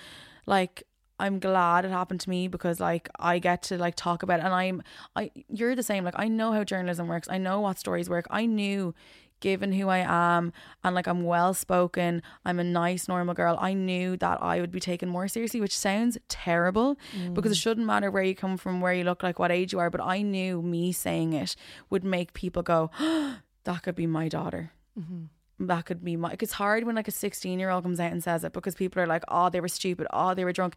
like 0.45 0.83
I'm 1.19 1.39
glad 1.39 1.85
it 1.85 1.91
happened 1.91 2.19
to 2.21 2.29
me 2.29 2.47
because 2.47 2.79
like 2.79 3.09
I 3.19 3.39
get 3.39 3.63
to 3.63 3.77
like 3.77 3.95
talk 3.95 4.23
about 4.23 4.39
it. 4.39 4.45
And 4.45 4.53
I'm 4.53 4.83
I 5.15 5.31
you're 5.47 5.75
the 5.75 5.83
same. 5.83 6.03
Like 6.03 6.15
I 6.17 6.27
know 6.27 6.51
how 6.51 6.63
journalism 6.63 7.07
works. 7.07 7.27
I 7.29 7.37
know 7.37 7.61
what 7.61 7.79
stories 7.79 8.09
work. 8.09 8.27
I 8.29 8.45
knew 8.45 8.93
given 9.41 9.73
who 9.73 9.89
I 9.89 9.99
am 9.99 10.53
and 10.83 10.95
like 10.95 11.07
I'm 11.07 11.23
well 11.23 11.53
spoken 11.53 12.23
I'm 12.45 12.57
a 12.57 12.63
nice 12.63 13.09
normal 13.09 13.33
girl 13.33 13.57
I 13.59 13.73
knew 13.73 14.15
that 14.17 14.41
I 14.41 14.61
would 14.61 14.71
be 14.71 14.79
taken 14.79 15.09
more 15.09 15.27
seriously 15.27 15.59
which 15.59 15.77
sounds 15.77 16.17
terrible 16.29 16.97
mm. 17.13 17.33
because 17.33 17.51
it 17.51 17.57
shouldn't 17.57 17.85
matter 17.85 18.09
where 18.09 18.23
you 18.23 18.33
come 18.33 18.55
from 18.55 18.79
where 18.79 18.93
you 18.93 19.03
look 19.03 19.23
like 19.23 19.37
what 19.37 19.51
age 19.51 19.73
you 19.73 19.79
are. 19.79 19.89
But 19.89 20.01
I 20.01 20.21
knew 20.21 20.61
me 20.61 20.91
saying 20.91 21.33
it 21.33 21.55
would 21.89 22.03
make 22.03 22.33
people 22.33 22.63
go 22.63 22.91
oh, 22.99 23.37
that 23.65 23.83
could 23.83 23.95
be 23.95 24.07
my 24.07 24.27
daughter. 24.29 24.71
Mm-hmm 24.99 25.25
that 25.59 25.85
could 25.85 26.03
be 26.03 26.17
my 26.17 26.35
it's 26.39 26.53
hard 26.53 26.83
when 26.83 26.95
like 26.95 27.07
a 27.07 27.11
16 27.11 27.59
year 27.59 27.69
old 27.69 27.83
comes 27.83 27.99
out 27.99 28.11
and 28.11 28.23
says 28.23 28.43
it 28.43 28.51
because 28.51 28.75
people 28.75 29.01
are 29.01 29.07
like 29.07 29.23
oh 29.27 29.49
they 29.49 29.61
were 29.61 29.67
stupid. 29.67 30.07
Oh 30.11 30.33
they 30.33 30.43
were 30.43 30.51
drunk. 30.51 30.75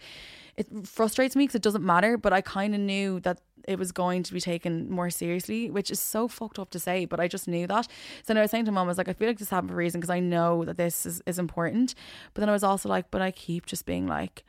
It 0.57 0.87
frustrates 0.87 1.37
me 1.37 1.45
because 1.45 1.57
it 1.57 1.63
doesn't 1.63 1.85
matter 1.85 2.17
but 2.17 2.33
i 2.33 2.41
kind 2.41 2.75
of 2.75 2.81
knew 2.81 3.21
that 3.21 3.41
it 3.67 3.79
was 3.79 3.93
going 3.93 4.23
to 4.23 4.33
be 4.33 4.41
taken 4.41 4.91
more 4.91 5.11
seriously 5.11 5.71
which 5.71 5.91
is 5.91 6.01
so 6.01 6.27
fucked 6.27 6.59
up 6.59 6.71
to 6.71 6.79
say 6.79 7.05
but 7.05 7.21
i 7.21 7.27
just 7.27 7.49
knew 7.49 7.67
that. 7.67 7.85
So 7.87 7.89
then 8.29 8.39
i 8.39 8.43
was 8.43 8.51
saying 8.51 8.67
to 8.67 8.73
mom 8.73 8.87
i 8.87 8.89
was 8.89 8.99
like 8.99 9.09
i 9.09 9.13
feel 9.13 9.29
like 9.29 9.39
this 9.39 9.51
happened 9.51 9.71
for 9.71 9.75
a 9.75 9.79
reason 9.79 10.01
because 10.01 10.11
i 10.11 10.21
know 10.21 10.65
that 10.65 10.77
this 10.77 11.07
is, 11.07 11.23
is 11.27 11.39
important. 11.39 11.95
But 12.35 12.41
then 12.41 12.49
i 12.49 12.53
was 12.53 12.65
also 12.65 12.89
like 12.89 13.11
but 13.11 13.21
i 13.21 13.31
keep 13.31 13.67
just 13.67 13.85
being 13.85 14.07
like 14.07 14.45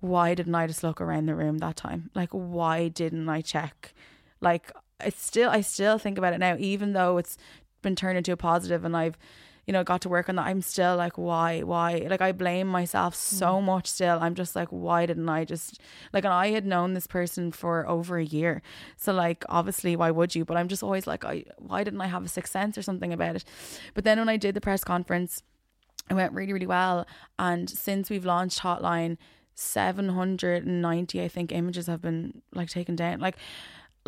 why 0.00 0.34
didn't 0.34 0.54
i 0.54 0.66
just 0.66 0.82
look 0.82 1.00
around 1.00 1.26
the 1.26 1.34
room 1.34 1.58
that 1.58 1.76
time? 1.76 2.10
Like 2.14 2.30
why 2.30 2.88
didn't 2.88 3.28
i 3.28 3.40
check? 3.40 3.94
Like 4.40 4.72
it's 5.00 5.24
still 5.24 5.50
i 5.50 5.60
still 5.60 5.98
think 5.98 6.18
about 6.18 6.32
it 6.32 6.38
now 6.38 6.56
even 6.58 6.92
though 6.92 7.18
it's 7.18 7.36
been 7.82 7.94
turned 7.94 8.18
into 8.18 8.32
a 8.32 8.36
positive 8.36 8.84
and 8.84 8.96
i've 8.96 9.16
you 9.68 9.72
know, 9.72 9.84
got 9.84 10.00
to 10.00 10.08
work 10.08 10.30
on 10.30 10.36
that, 10.36 10.46
I'm 10.46 10.62
still 10.62 10.96
like, 10.96 11.18
why, 11.18 11.60
why? 11.60 12.06
Like, 12.08 12.22
I 12.22 12.32
blame 12.32 12.68
myself 12.68 13.14
so 13.14 13.60
mm. 13.60 13.64
much 13.64 13.86
still. 13.86 14.18
I'm 14.18 14.34
just 14.34 14.56
like, 14.56 14.68
why 14.68 15.04
didn't 15.04 15.28
I 15.28 15.44
just, 15.44 15.78
like, 16.14 16.24
and 16.24 16.32
I 16.32 16.52
had 16.52 16.64
known 16.64 16.94
this 16.94 17.06
person 17.06 17.52
for 17.52 17.86
over 17.86 18.16
a 18.16 18.24
year. 18.24 18.62
So, 18.96 19.12
like, 19.12 19.44
obviously, 19.50 19.94
why 19.94 20.10
would 20.10 20.34
you? 20.34 20.46
But 20.46 20.56
I'm 20.56 20.68
just 20.68 20.82
always 20.82 21.06
like, 21.06 21.22
I, 21.22 21.44
why 21.58 21.84
didn't 21.84 22.00
I 22.00 22.06
have 22.06 22.24
a 22.24 22.28
sixth 22.28 22.50
sense 22.50 22.78
or 22.78 22.82
something 22.82 23.12
about 23.12 23.36
it? 23.36 23.44
But 23.92 24.04
then 24.04 24.18
when 24.18 24.30
I 24.30 24.38
did 24.38 24.54
the 24.54 24.62
press 24.62 24.82
conference, 24.82 25.42
it 26.08 26.14
went 26.14 26.32
really, 26.32 26.54
really 26.54 26.66
well. 26.66 27.06
And 27.38 27.68
since 27.68 28.08
we've 28.08 28.24
launched 28.24 28.60
Hotline, 28.60 29.18
790, 29.54 31.22
I 31.22 31.28
think, 31.28 31.52
images 31.52 31.88
have 31.88 32.00
been 32.00 32.40
like 32.54 32.70
taken 32.70 32.96
down. 32.96 33.20
Like, 33.20 33.36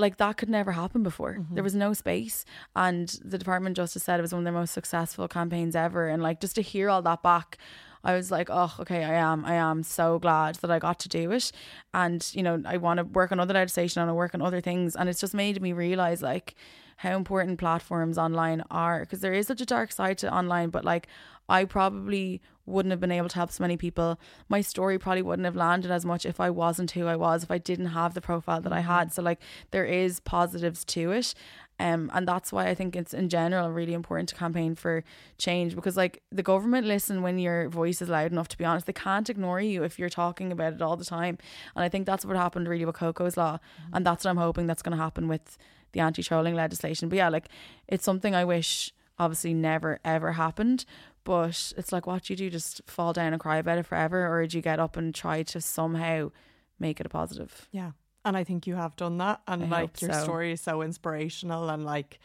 like 0.01 0.17
that 0.17 0.37
could 0.37 0.49
never 0.49 0.73
happen 0.73 1.03
before. 1.03 1.35
Mm-hmm. 1.35 1.55
There 1.55 1.63
was 1.63 1.75
no 1.75 1.93
space, 1.93 2.45
and 2.75 3.09
the 3.25 3.39
Department 3.39 3.79
of 3.79 3.83
Justice 3.83 4.03
said 4.03 4.19
it 4.19 4.23
was 4.23 4.33
one 4.33 4.41
of 4.41 4.45
their 4.45 4.53
most 4.53 4.73
successful 4.73 5.29
campaigns 5.29 5.77
ever. 5.77 6.09
And 6.09 6.23
like 6.23 6.41
just 6.41 6.55
to 6.57 6.63
hear 6.63 6.89
all 6.91 7.03
that 7.03 7.23
back, 7.23 7.59
I 8.03 8.15
was 8.15 8.31
like, 8.31 8.49
oh, 8.51 8.75
okay, 8.81 9.05
I 9.05 9.15
am, 9.15 9.45
I 9.45 9.55
am 9.55 9.83
so 9.83 10.19
glad 10.19 10.57
that 10.57 10.71
I 10.71 10.79
got 10.79 10.99
to 11.01 11.09
do 11.09 11.31
it, 11.33 11.53
and 11.93 12.29
you 12.33 12.43
know, 12.43 12.63
I 12.65 12.79
want 12.79 12.99
to 12.99 13.05
work 13.05 13.31
on 13.33 13.41
other 13.41 13.55
legislation, 13.55 14.01
and 14.03 14.11
I 14.11 14.15
work 14.15 14.35
on 14.35 14.43
other 14.43 14.61
things, 14.61 14.97
and 14.97 15.09
it's 15.09 15.21
just 15.21 15.35
made 15.35 15.61
me 15.61 15.73
realize 15.73 16.23
like 16.23 16.55
how 16.97 17.17
important 17.17 17.59
platforms 17.59 18.19
online 18.19 18.63
are 18.71 19.01
because 19.01 19.21
there 19.21 19.33
is 19.33 19.47
such 19.47 19.63
a 19.63 19.67
dark 19.67 19.91
side 19.91 20.19
to 20.19 20.35
online, 20.35 20.69
but 20.69 20.85
like 20.85 21.09
I 21.51 21.65
probably 21.65 22.41
wouldn't 22.65 22.91
have 22.91 23.01
been 23.01 23.13
able 23.13 23.29
to 23.29 23.35
help 23.35 23.51
so 23.51 23.65
many 23.65 23.77
people. 23.77 24.19
My 24.49 24.61
story 24.61 24.99
probably 24.99 25.23
wouldn't 25.23 25.45
have 25.45 25.57
landed 25.57 25.91
as 25.91 26.07
much 26.07 26.25
if 26.25 26.41
I 26.41 26.51
wasn't 26.51 26.93
who 26.93 27.07
I 27.07 27.17
was, 27.17 27.43
if 27.43 27.51
I 27.51 27.59
didn't 27.59 27.87
have 27.87 28.15
the 28.15 28.21
profile 28.21 28.61
that 28.61 28.73
I 28.73 28.81
had. 28.81 29.09
Mm-hmm. 29.09 29.15
So 29.15 29.23
like 29.23 29.41
there 29.73 29.85
is 29.85 30.21
positives 30.21 30.85
to 30.87 31.11
it. 31.11 31.35
Um, 31.81 32.11
and 32.13 32.29
that's 32.29 32.53
why 32.53 32.69
I 32.69 32.75
think 32.75 32.95
it's 32.95 33.15
in 33.15 33.31
general 33.31 33.71
really 33.71 33.95
important 33.95 34.29
to 34.29 34.35
campaign 34.35 34.75
for 34.75 35.03
change 35.39 35.75
because 35.75 35.97
like 35.97 36.23
the 36.31 36.43
government 36.43 36.87
listen 36.87 37.23
when 37.23 37.39
your 37.39 37.71
voice 37.71 38.03
is 38.03 38.11
loud 38.11 38.33
enough 38.33 38.49
to 38.49 38.59
be 38.59 38.67
honest 38.67 38.85
they 38.85 38.93
can't 38.93 39.31
ignore 39.31 39.63
you 39.63 39.83
if 39.83 39.99
you're 39.99 40.11
talking 40.11 40.53
about 40.53 40.75
it 40.75 40.83
all 40.83 40.99
the 40.99 41.07
time 41.07 41.39
and 41.75 41.83
I 41.83 41.89
think 41.89 42.05
that's 42.05 42.27
what 42.27 42.37
happened 42.37 42.69
really 42.69 42.85
with 42.85 42.97
Coco's 42.97 43.39
law 43.39 43.55
mm-hmm. 43.55 43.97
and 43.97 44.05
that's 44.05 44.27
what 44.27 44.31
I'm 44.31 44.37
hoping 44.37 44.67
that's 44.67 44.83
going 44.83 44.95
to 44.95 45.03
happen 45.03 45.27
with 45.27 45.57
the 45.93 46.01
anti-trolling 46.01 46.55
legislation 46.55 47.09
but 47.09 47.17
yeah 47.17 47.31
like 47.31 47.49
it's 47.89 48.05
something 48.05 48.35
I 48.35 48.45
wish 48.45 48.93
obviously 49.19 49.55
never 49.55 50.01
ever 50.05 50.33
happened 50.33 50.85
but 51.31 51.73
it's 51.77 51.93
like, 51.93 52.09
what 52.09 52.25
do 52.25 52.33
you 52.33 52.37
do? 52.37 52.51
Just 52.51 52.81
fall 52.89 53.13
down 53.13 53.33
and 53.33 53.39
cry 53.39 53.59
about 53.59 53.79
it 53.79 53.87
forever? 53.87 54.27
Or 54.27 54.45
do 54.49 54.59
you 54.59 54.63
get 54.63 54.81
up 54.81 54.97
and 54.97 55.15
try 55.15 55.45
to 55.45 55.61
somehow 55.61 56.33
make 56.81 56.99
it 56.99 57.07
a 57.07 57.09
positive? 57.09 57.69
Yeah. 57.71 57.93
And 58.25 58.37
I 58.37 58.43
think 58.43 58.67
you 58.67 58.75
have 58.75 58.97
done 58.97 59.19
that. 59.19 59.41
And 59.47 59.63
I 59.63 59.67
like 59.69 60.03
your 60.03 60.13
so. 60.13 60.25
story 60.25 60.51
is 60.51 60.61
so 60.61 60.83
inspirational. 60.83 61.71
And 61.71 61.85
like 61.85 62.19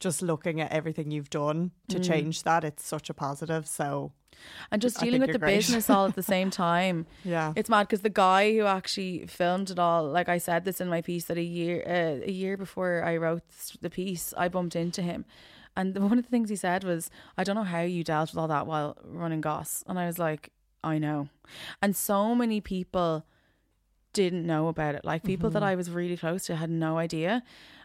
just 0.00 0.22
looking 0.22 0.60
at 0.60 0.72
everything 0.72 1.10
you've 1.10 1.30
done 1.30 1.72
to 1.88 1.98
mm. 1.98 2.04
change 2.04 2.42
that, 2.42 2.64
it's 2.64 2.84
such 2.84 3.10
a 3.10 3.14
positive. 3.14 3.66
So. 3.66 4.12
And 4.70 4.82
just 4.82 5.00
dealing 5.00 5.22
with 5.22 5.32
the 5.32 5.38
great. 5.38 5.56
business 5.56 5.88
all 5.88 6.06
at 6.06 6.14
the 6.14 6.22
same 6.22 6.50
time. 6.68 7.06
yeah. 7.24 7.54
It's 7.56 7.70
mad 7.70 7.84
because 7.84 8.02
the 8.02 8.10
guy 8.10 8.52
who 8.52 8.64
actually 8.64 9.26
filmed 9.26 9.70
it 9.70 9.78
all, 9.78 10.04
like 10.04 10.28
I 10.28 10.36
said 10.36 10.64
this 10.64 10.80
in 10.80 10.88
my 10.88 11.00
piece, 11.00 11.24
that 11.24 11.38
a 11.38 11.42
year, 11.42 11.82
uh, 11.86 12.26
a 12.26 12.30
year 12.30 12.58
before 12.58 13.02
I 13.02 13.16
wrote 13.16 13.42
the 13.80 13.88
piece, 13.88 14.34
I 14.36 14.48
bumped 14.48 14.76
into 14.76 15.00
him 15.00 15.24
and 15.76 15.96
one 15.98 16.18
of 16.18 16.24
the 16.24 16.30
things 16.30 16.48
he 16.48 16.56
said 16.56 16.84
was, 16.84 17.10
I 17.36 17.44
don't 17.44 17.54
know 17.54 17.62
how 17.62 17.82
you 17.82 18.02
dealt 18.02 18.30
with 18.30 18.38
all 18.38 18.48
that 18.48 18.66
while 18.66 18.96
running 19.04 19.42
Goss. 19.42 19.84
And 19.86 19.98
I 19.98 20.06
was 20.06 20.18
like, 20.18 20.50
I 20.82 20.98
know. 20.98 21.28
And 21.82 21.94
so 21.94 22.34
many 22.34 22.60
people 22.60 23.26
didn't 24.14 24.46
know 24.46 24.68
about 24.68 24.94
it. 24.94 25.04
Like 25.04 25.22
people 25.22 25.50
mm-hmm. 25.50 25.54
that 25.54 25.62
I 25.62 25.74
was 25.74 25.90
really 25.90 26.16
close 26.16 26.46
to 26.46 26.56
had 26.56 26.70
no 26.70 26.96
idea. 26.96 27.42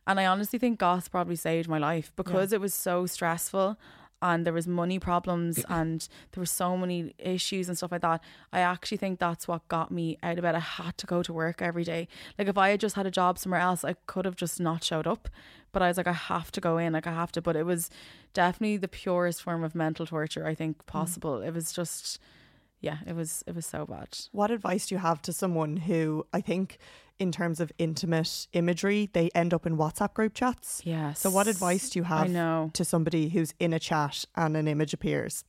And 0.07 0.19
I 0.19 0.25
honestly 0.25 0.59
think 0.59 0.79
Goss 0.79 1.07
probably 1.07 1.35
saved 1.35 1.69
my 1.69 1.77
life 1.77 2.11
because 2.15 2.51
yeah. 2.51 2.57
it 2.57 2.61
was 2.61 2.73
so 2.73 3.05
stressful 3.05 3.77
and 4.21 4.45
there 4.45 4.53
was 4.53 4.67
money 4.67 4.99
problems 4.99 5.63
and 5.69 6.07
there 6.31 6.41
were 6.41 6.45
so 6.45 6.77
many 6.77 7.13
issues 7.17 7.67
and 7.67 7.77
stuff 7.77 7.91
like 7.91 8.01
that 8.01 8.21
i 8.53 8.59
actually 8.59 8.97
think 8.97 9.19
that's 9.19 9.47
what 9.47 9.67
got 9.67 9.91
me 9.91 10.17
out 10.21 10.37
of 10.37 10.43
bed 10.43 10.55
i 10.55 10.59
had 10.59 10.97
to 10.97 11.07
go 11.07 11.23
to 11.23 11.33
work 11.33 11.61
every 11.61 11.83
day 11.83 12.07
like 12.37 12.47
if 12.47 12.57
i 12.57 12.69
had 12.69 12.79
just 12.79 12.95
had 12.95 13.05
a 13.05 13.11
job 13.11 13.37
somewhere 13.37 13.61
else 13.61 13.83
i 13.83 13.95
could 14.05 14.25
have 14.25 14.35
just 14.35 14.59
not 14.59 14.83
showed 14.83 15.07
up 15.07 15.29
but 15.71 15.81
i 15.81 15.87
was 15.87 15.97
like 15.97 16.07
i 16.07 16.13
have 16.13 16.51
to 16.51 16.61
go 16.61 16.77
in 16.77 16.93
like 16.93 17.07
i 17.07 17.11
have 17.11 17.31
to 17.31 17.41
but 17.41 17.55
it 17.55 17.65
was 17.65 17.89
definitely 18.33 18.77
the 18.77 18.87
purest 18.87 19.41
form 19.41 19.63
of 19.63 19.75
mental 19.75 20.05
torture 20.05 20.45
i 20.45 20.55
think 20.55 20.77
mm. 20.77 20.85
possible 20.85 21.39
mm. 21.39 21.47
it 21.47 21.53
was 21.53 21.73
just 21.73 22.19
yeah 22.81 22.97
it 23.07 23.15
was 23.15 23.43
it 23.47 23.55
was 23.55 23.65
so 23.65 23.85
bad 23.85 24.09
what 24.31 24.51
advice 24.51 24.87
do 24.87 24.95
you 24.95 24.99
have 24.99 25.21
to 25.21 25.31
someone 25.31 25.77
who 25.77 26.25
i 26.33 26.41
think 26.41 26.77
in 27.21 27.31
terms 27.31 27.59
of 27.59 27.71
intimate 27.77 28.47
imagery, 28.53 29.07
they 29.13 29.29
end 29.35 29.53
up 29.53 29.67
in 29.67 29.77
WhatsApp 29.77 30.15
group 30.15 30.33
chats. 30.33 30.81
Yes. 30.83 31.19
So, 31.19 31.29
what 31.29 31.45
advice 31.45 31.91
do 31.91 31.99
you 31.99 32.03
have 32.03 32.23
I 32.23 32.27
know. 32.27 32.71
to 32.73 32.83
somebody 32.83 33.29
who's 33.29 33.53
in 33.59 33.73
a 33.73 33.79
chat 33.79 34.25
and 34.35 34.57
an 34.57 34.67
image 34.67 34.91
appears? 34.91 35.43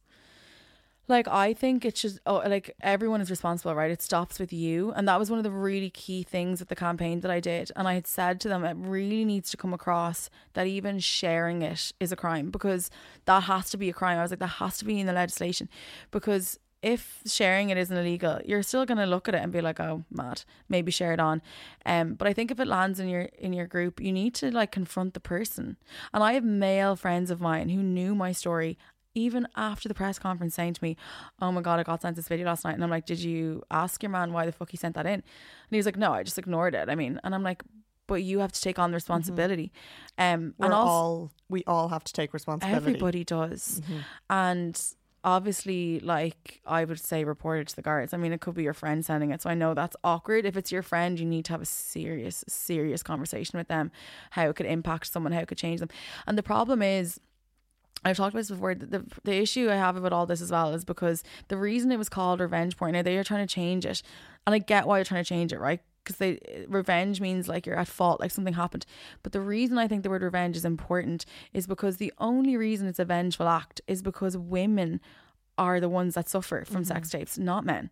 Like 1.08 1.26
I 1.26 1.52
think 1.52 1.84
it 1.84 1.96
should 1.96 2.20
oh 2.26 2.42
like 2.46 2.74
everyone 2.80 3.20
is 3.20 3.30
responsible, 3.30 3.74
right? 3.74 3.90
It 3.90 4.02
stops 4.02 4.38
with 4.38 4.52
you. 4.52 4.92
And 4.92 5.08
that 5.08 5.18
was 5.18 5.30
one 5.30 5.38
of 5.38 5.44
the 5.44 5.50
really 5.50 5.90
key 5.90 6.22
things 6.22 6.60
with 6.60 6.68
the 6.68 6.76
campaign 6.76 7.20
that 7.20 7.30
I 7.30 7.40
did. 7.40 7.72
And 7.74 7.88
I 7.88 7.94
had 7.94 8.06
said 8.06 8.38
to 8.42 8.48
them 8.48 8.64
it 8.64 8.76
really 8.78 9.24
needs 9.24 9.50
to 9.50 9.56
come 9.56 9.74
across 9.74 10.30
that 10.52 10.66
even 10.66 11.00
sharing 11.00 11.62
it 11.62 11.92
is 11.98 12.12
a 12.12 12.16
crime 12.16 12.50
because 12.50 12.88
that 13.24 13.44
has 13.44 13.70
to 13.70 13.76
be 13.76 13.88
a 13.88 13.92
crime. 13.92 14.18
I 14.18 14.22
was 14.22 14.30
like, 14.30 14.40
that 14.40 14.46
has 14.46 14.78
to 14.78 14.84
be 14.84 15.00
in 15.00 15.06
the 15.06 15.12
legislation. 15.12 15.68
Because 16.12 16.58
if 16.82 17.22
sharing 17.26 17.70
it 17.70 17.78
isn't 17.78 17.96
illegal, 17.96 18.40
you're 18.44 18.62
still 18.62 18.84
gonna 18.84 19.06
look 19.06 19.28
at 19.28 19.34
it 19.34 19.42
and 19.42 19.52
be 19.52 19.60
like, 19.60 19.78
"Oh, 19.80 20.04
mad." 20.10 20.44
Maybe 20.68 20.90
share 20.90 21.12
it 21.12 21.20
on. 21.20 21.40
Um, 21.86 22.14
but 22.14 22.26
I 22.26 22.32
think 22.32 22.50
if 22.50 22.58
it 22.58 22.66
lands 22.66 22.98
in 22.98 23.08
your 23.08 23.28
in 23.38 23.52
your 23.52 23.66
group, 23.66 24.00
you 24.00 24.12
need 24.12 24.34
to 24.36 24.50
like 24.50 24.72
confront 24.72 25.14
the 25.14 25.20
person. 25.20 25.76
And 26.12 26.22
I 26.24 26.32
have 26.34 26.44
male 26.44 26.96
friends 26.96 27.30
of 27.30 27.40
mine 27.40 27.68
who 27.68 27.82
knew 27.82 28.14
my 28.14 28.32
story 28.32 28.76
even 29.14 29.46
after 29.56 29.88
the 29.88 29.94
press 29.94 30.18
conference 30.18 30.54
saying 30.54 30.72
to 30.72 30.82
me, 30.82 30.96
Oh 31.40 31.52
my 31.52 31.60
god, 31.60 31.78
I 31.78 31.82
got 31.82 32.00
sent 32.00 32.16
this 32.16 32.28
video 32.28 32.46
last 32.46 32.64
night 32.64 32.74
and 32.74 32.82
I'm 32.82 32.90
like, 32.90 33.06
Did 33.06 33.20
you 33.20 33.62
ask 33.70 34.02
your 34.02 34.10
man 34.10 34.32
why 34.32 34.46
the 34.46 34.52
fuck 34.52 34.70
he 34.70 34.78
sent 34.78 34.94
that 34.94 35.04
in? 35.06 35.12
And 35.12 35.22
he 35.70 35.76
was 35.76 35.86
like, 35.86 35.98
No, 35.98 36.12
I 36.14 36.22
just 36.22 36.38
ignored 36.38 36.74
it. 36.74 36.88
I 36.88 36.94
mean 36.94 37.20
and 37.22 37.34
I'm 37.34 37.42
like, 37.42 37.62
But 38.06 38.22
you 38.22 38.38
have 38.40 38.52
to 38.52 38.60
take 38.60 38.78
on 38.78 38.90
the 38.90 38.94
responsibility. 38.94 39.70
Um 40.16 40.54
We're 40.58 40.66
and 40.66 40.74
also 40.74 40.90
all 40.90 41.30
we 41.50 41.62
all 41.66 41.88
have 41.90 42.04
to 42.04 42.12
take 42.14 42.32
responsibility. 42.32 42.76
everybody 42.76 43.22
does. 43.22 43.82
And 44.30 44.80
obviously 45.24 46.00
like 46.00 46.60
I 46.66 46.84
would 46.84 46.98
say 46.98 47.24
report 47.24 47.60
it 47.60 47.68
to 47.68 47.76
the 47.76 47.82
guards. 47.82 48.12
I 48.12 48.16
mean 48.16 48.32
it 48.32 48.40
could 48.40 48.54
be 48.54 48.62
your 48.62 48.74
friend 48.74 49.04
sending 49.04 49.30
it. 49.30 49.42
So 49.42 49.50
I 49.50 49.54
know 49.54 49.74
that's 49.74 49.96
awkward. 50.02 50.44
If 50.44 50.56
it's 50.56 50.72
your 50.72 50.82
friend, 50.82 51.18
you 51.18 51.26
need 51.26 51.44
to 51.46 51.52
have 51.52 51.62
a 51.62 51.66
serious, 51.66 52.44
serious 52.48 53.02
conversation 53.02 53.58
with 53.58 53.68
them, 53.68 53.90
how 54.30 54.48
it 54.48 54.56
could 54.56 54.66
impact 54.66 55.06
someone, 55.06 55.32
how 55.32 55.40
it 55.40 55.48
could 55.48 55.58
change 55.58 55.80
them. 55.80 55.90
And 56.26 56.36
the 56.36 56.42
problem 56.42 56.82
is 56.82 57.20
I've 58.04 58.16
talked 58.16 58.34
about 58.34 58.40
this 58.40 58.50
before. 58.50 58.74
The, 58.74 59.04
the 59.22 59.34
issue 59.36 59.70
I 59.70 59.76
have 59.76 59.96
about 59.96 60.12
all 60.12 60.26
this 60.26 60.40
as 60.40 60.50
well 60.50 60.74
is 60.74 60.84
because 60.84 61.22
the 61.48 61.56
reason 61.56 61.92
it 61.92 61.98
was 61.98 62.08
called 62.08 62.40
revenge 62.40 62.76
porn. 62.76 62.92
Now 62.92 63.02
they 63.02 63.16
are 63.16 63.24
trying 63.24 63.46
to 63.46 63.54
change 63.54 63.86
it, 63.86 64.02
and 64.46 64.54
I 64.54 64.58
get 64.58 64.86
why 64.86 64.98
you're 64.98 65.04
trying 65.04 65.22
to 65.22 65.28
change 65.28 65.52
it, 65.52 65.60
right? 65.60 65.80
Because 66.02 66.16
they 66.16 66.38
eh, 66.48 66.64
revenge 66.68 67.20
means 67.20 67.48
like 67.48 67.66
you're 67.66 67.78
at 67.78 67.88
fault, 67.88 68.20
like 68.20 68.30
something 68.30 68.54
happened. 68.54 68.86
But 69.22 69.32
the 69.32 69.40
reason 69.40 69.78
I 69.78 69.88
think 69.88 70.02
the 70.02 70.10
word 70.10 70.22
revenge 70.22 70.56
is 70.56 70.64
important 70.64 71.24
is 71.52 71.66
because 71.66 71.96
the 71.96 72.12
only 72.18 72.56
reason 72.56 72.86
it's 72.88 72.98
a 72.98 73.04
vengeful 73.04 73.48
act 73.48 73.80
is 73.86 74.02
because 74.02 74.36
women 74.36 75.00
are 75.58 75.80
the 75.80 75.88
ones 75.88 76.14
that 76.14 76.28
suffer 76.28 76.64
from 76.64 76.76
mm-hmm. 76.76 76.84
sex 76.84 77.10
tapes, 77.10 77.38
not 77.38 77.64
men. 77.64 77.90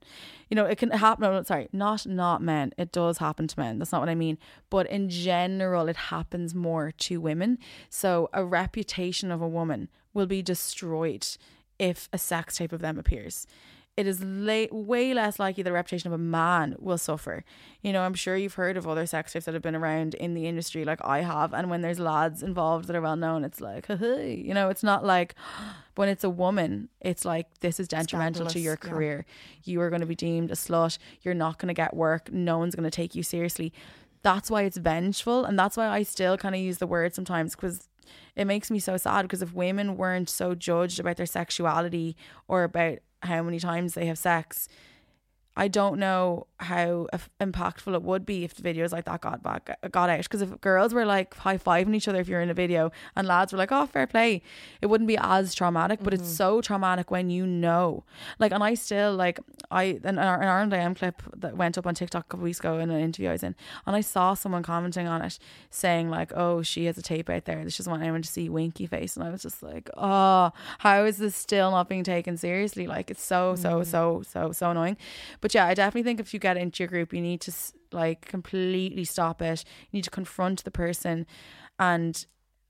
You 0.49 0.55
know, 0.55 0.65
it 0.65 0.78
can 0.78 0.91
happen. 0.91 1.23
No, 1.23 1.43
sorry, 1.43 1.69
not 1.73 2.07
not 2.07 2.43
men. 2.43 2.73
It 2.78 2.93
does 2.93 3.19
happen 3.19 3.47
to 3.49 3.61
men. 3.61 3.78
That's 3.78 3.93
not 3.93 4.01
what 4.01 4.09
I 4.09 4.15
mean. 4.15 4.39
But 4.70 4.87
in 4.89 5.09
general, 5.09 5.89
it 5.89 5.97
happens 5.97 6.55
more 6.55 6.93
to 6.93 7.20
women. 7.20 7.59
So 7.89 8.28
a 8.32 8.45
reputation 8.45 9.31
of 9.31 9.43
a 9.43 9.49
woman 9.49 9.89
will 10.15 10.27
be 10.27 10.43
destroyed 10.43 11.27
if 11.78 12.09
a 12.12 12.19
sex 12.19 12.57
tape 12.57 12.73
of 12.73 12.81
them 12.81 12.99
appears. 12.99 13.47
It 14.01 14.06
is 14.06 14.24
la- 14.24 14.64
way 14.72 15.12
less 15.12 15.39
likely 15.39 15.62
the 15.62 15.72
reputation 15.72 16.06
of 16.06 16.14
a 16.14 16.22
man 16.22 16.74
will 16.78 16.97
suffer. 16.97 17.44
You 17.82 17.93
know, 17.93 18.01
I'm 18.01 18.14
sure 18.14 18.35
you've 18.35 18.55
heard 18.55 18.78
of 18.78 18.89
other 18.89 19.05
sex 19.05 19.35
tapes 19.35 19.44
that 19.44 19.52
have 19.52 19.62
been 19.62 19.77
around 19.77 20.14
in 20.14 20.32
the 20.32 20.47
industry, 20.47 20.86
like 20.86 21.05
I 21.05 21.20
have. 21.20 21.52
And 21.52 21.68
when 21.68 21.82
there's 21.82 22.01
lads 22.01 22.43
involved 22.43 22.86
that 22.86 22.97
are 22.97 23.02
well 23.02 23.16
known, 23.16 23.44
it's 23.44 23.60
like, 23.60 23.89
hey, 23.89 24.35
you 24.47 24.55
know, 24.55 24.70
it's 24.70 24.82
not 24.82 25.05
like 25.05 25.35
when 25.97 26.09
it's 26.09 26.24
a 26.24 26.31
woman, 26.31 26.89
it's 27.02 27.27
like 27.27 27.47
this 27.60 27.78
is 27.78 27.89
detrimental 27.89 28.47
to 28.47 28.51
Scandalous, 28.52 28.64
your 28.64 28.78
yeah. 28.82 28.90
career. 28.90 29.27
You 29.64 29.82
are 29.82 29.90
going 29.90 30.01
to 30.01 30.06
be 30.06 30.14
deemed 30.14 30.51
a 30.51 30.55
slut. 30.55 30.97
You're 31.20 31.35
not 31.35 31.59
going 31.59 31.68
to 31.68 31.74
get 31.74 31.94
work. 31.94 32.32
No 32.32 32.56
one's 32.56 32.74
going 32.74 32.85
to 32.85 32.90
take 32.90 33.14
you 33.14 33.22
seriously. 33.22 33.70
That's 34.22 34.51
why 34.51 34.62
it's 34.62 34.78
vengeful, 34.78 35.44
and 35.44 35.59
that's 35.59 35.77
why 35.77 35.89
I 35.89 36.05
still 36.05 36.39
kind 36.39 36.55
of 36.55 36.62
use 36.62 36.78
the 36.78 36.86
word 36.86 37.14
sometimes 37.14 37.55
because 37.55 37.86
it 38.35 38.47
makes 38.47 38.70
me 38.70 38.78
so 38.78 38.97
sad 38.97 39.22
because 39.22 39.43
if 39.43 39.52
women 39.52 39.98
weren't 39.98 40.31
so 40.31 40.55
judged 40.55 40.98
about 40.98 41.18
their 41.18 41.27
sexuality 41.27 42.16
or 42.48 42.64
about 42.64 43.01
how 43.22 43.42
many 43.42 43.59
times 43.60 43.94
they 43.94 44.06
have 44.06 44.18
sex, 44.18 44.68
I 45.56 45.68
don't 45.68 45.98
know 45.98 46.47
how 46.59 47.09
impactful 47.40 47.94
it 47.94 48.02
would 48.02 48.24
be 48.24 48.44
if 48.44 48.55
the 48.55 48.62
videos 48.62 48.93
like 48.93 49.05
that 49.06 49.20
got 49.20 49.43
back 49.43 49.77
got 49.90 50.09
out. 50.09 50.22
Because 50.22 50.43
if 50.43 50.60
girls 50.60 50.94
were 50.94 51.05
like 51.05 51.35
high 51.35 51.59
fiving 51.59 51.94
each 51.94 52.06
other 52.06 52.20
if 52.20 52.28
you're 52.28 52.40
in 52.40 52.51
a 52.51 52.55
video, 52.55 52.93
and 53.16 53.27
lads 53.27 53.52
were 53.52 53.59
like, 53.59 53.72
"Oh, 53.72 53.86
fair 53.86 54.06
play," 54.06 54.43
it 54.81 54.86
wouldn't 54.86 55.09
be 55.09 55.18
as 55.18 55.55
traumatic. 55.55 56.01
But 56.02 56.14
it's 56.14 56.22
mm-hmm. 56.22 56.32
so 56.32 56.60
traumatic 56.60 57.10
when 57.10 57.31
you 57.31 57.47
know. 57.47 58.05
Like, 58.39 58.52
and 58.52 58.62
I 58.62 58.74
still 58.74 59.14
like 59.14 59.40
I 59.70 60.01
an, 60.05 60.18
an 60.18 60.18
Ireland 60.18 60.72
AM 60.72 60.94
clip 60.94 61.22
that 61.36 61.56
went 61.56 61.77
up 61.77 61.86
on 61.86 61.94
TikTok 61.94 62.27
a 62.27 62.28
couple 62.28 62.44
weeks 62.44 62.60
ago 62.60 62.78
in 62.78 62.90
an 62.90 63.01
interview 63.01 63.31
I 63.31 63.32
was 63.32 63.43
in, 63.43 63.56
and 63.86 63.97
I 63.97 64.02
saw 64.02 64.35
someone 64.35 64.62
commenting 64.62 65.09
on 65.09 65.22
it 65.22 65.39
saying 65.70 66.10
like, 66.10 66.32
"Oh, 66.36 66.62
she 66.62 66.85
has 66.85 66.97
a 66.97 67.02
tape 67.02 67.28
out 67.28 67.44
there. 67.47 67.68
She 67.68 67.78
doesn't 67.78 67.90
want 67.90 68.02
anyone 68.02 68.22
to 68.22 68.28
see 68.28 68.48
winky 68.48 68.86
face," 68.86 69.16
and 69.16 69.27
I 69.27 69.31
was 69.31 69.43
just 69.43 69.62
like, 69.62 69.90
"Oh, 69.97 70.52
how 70.78 71.05
is 71.05 71.18
this 71.18 71.35
still 71.35 71.70
not 71.70 71.89
being 71.89 72.05
taken 72.05 72.36
seriously? 72.36 72.86
Like, 72.86 73.10
it's 73.10 73.22
so 73.22 73.56
so 73.56 73.81
mm-hmm. 73.81 73.90
so 73.90 74.22
so 74.27 74.52
so 74.52 74.70
annoying." 74.70 74.97
But 75.40 75.49
yeah, 75.55 75.66
I 75.66 75.74
definitely 75.74 76.02
think 76.02 76.20
if 76.20 76.32
you 76.35 76.40
get 76.40 76.56
into 76.56 76.82
your 76.82 76.89
group, 76.89 77.12
you 77.12 77.20
need 77.20 77.40
to 77.43 77.52
like 77.93 78.27
completely 78.27 79.05
stop 79.05 79.43
it. 79.43 79.64
You 79.90 79.98
need 79.98 80.05
to 80.05 80.10
confront 80.10 80.64
the 80.64 80.70
person, 80.70 81.27
and 81.78 82.24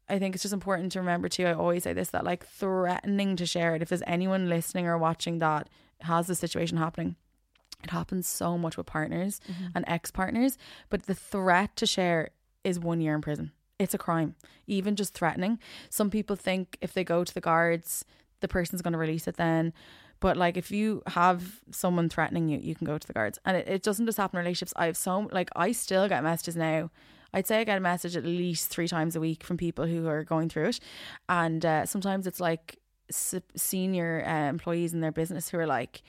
I 0.09 0.19
think 0.19 0.35
it's 0.35 0.43
just 0.43 0.55
important 0.55 0.93
to 0.93 1.01
remember 1.01 1.29
too. 1.29 1.47
I 1.47 1.55
always 1.55 1.85
say 1.85 1.93
this 1.93 2.11
that 2.11 2.25
like 2.25 2.45
threatening 2.45 3.37
to 3.37 3.47
share 3.47 3.77
it. 3.77 3.83
If 3.83 3.89
there's 3.89 4.03
anyone 4.07 4.49
listening 4.49 4.87
or 4.87 4.99
watching 4.99 5.39
that 5.39 5.69
has 6.01 6.27
this 6.27 6.39
situation 6.39 6.79
happening, 6.79 7.17
it 7.83 7.91
happens 7.91 8.27
so 8.27 8.59
much 8.59 8.77
with 8.77 8.87
partners 8.87 9.41
mm-hmm. 9.51 9.69
and 9.75 9.85
ex 9.89 10.11
partners. 10.11 10.59
But 10.89 11.07
the 11.07 11.15
threat 11.15 11.77
to 11.77 11.87
share 11.87 12.31
is 12.65 12.79
one 12.79 13.01
year 13.01 13.15
in 13.15 13.23
prison. 13.23 13.53
It's 13.79 13.95
a 13.95 13.99
crime, 13.99 14.35
even 14.67 14.97
just 14.97 15.15
threatening. 15.15 15.59
Some 15.89 16.11
people 16.11 16.37
think 16.37 16.77
if 16.81 16.93
they 16.93 17.05
go 17.05 17.25
to 17.25 17.33
the 17.33 17.41
guards, 17.41 18.05
the 18.41 18.49
person's 18.49 18.83
going 18.83 18.93
to 18.93 18.99
release 18.99 19.27
it 19.27 19.37
then. 19.37 19.73
But 20.21 20.37
like 20.37 20.57
if 20.57 20.71
you 20.71 21.03
have 21.07 21.61
someone 21.71 22.09
threatening 22.09 22.49
you, 22.49 22.59
you 22.59 22.75
can 22.75 22.87
go 22.87 22.99
to 22.99 23.07
the 23.07 23.13
guards. 23.13 23.39
And 23.45 23.57
it, 23.57 23.69
it 23.69 23.83
doesn't 23.83 24.07
just 24.07 24.19
happen 24.19 24.39
in 24.39 24.45
relationships. 24.45 24.73
I 24.77 24.87
have 24.87 24.97
so 24.97 25.29
like 25.33 25.51
I 25.57 25.73
still 25.73 26.09
get 26.09 26.23
messages 26.23 26.57
now. 26.57 26.91
I'd 27.33 27.47
say 27.47 27.61
I 27.61 27.65
get 27.65 27.79
a 27.79 27.81
message 27.81 28.17
at 28.17 28.25
least 28.25 28.71
three 28.71 28.89
times 28.89 29.15
a 29.15 29.21
week 29.21 29.45
from 29.45 29.57
people 29.57 29.87
who 29.87 30.09
are 30.09 30.25
going 30.25 30.49
through 30.49 30.69
it, 30.71 30.81
and 31.29 31.65
uh, 31.65 31.87
sometimes 31.87 32.27
it's 32.27 32.41
like 32.41 32.79
s- 33.09 33.35
senior 33.55 34.25
uh, 34.27 34.49
employees 34.49 34.93
in 34.93 35.01
their 35.01 35.13
business 35.13 35.49
who 35.49 35.59
are 35.59 35.67
like, 35.67 36.03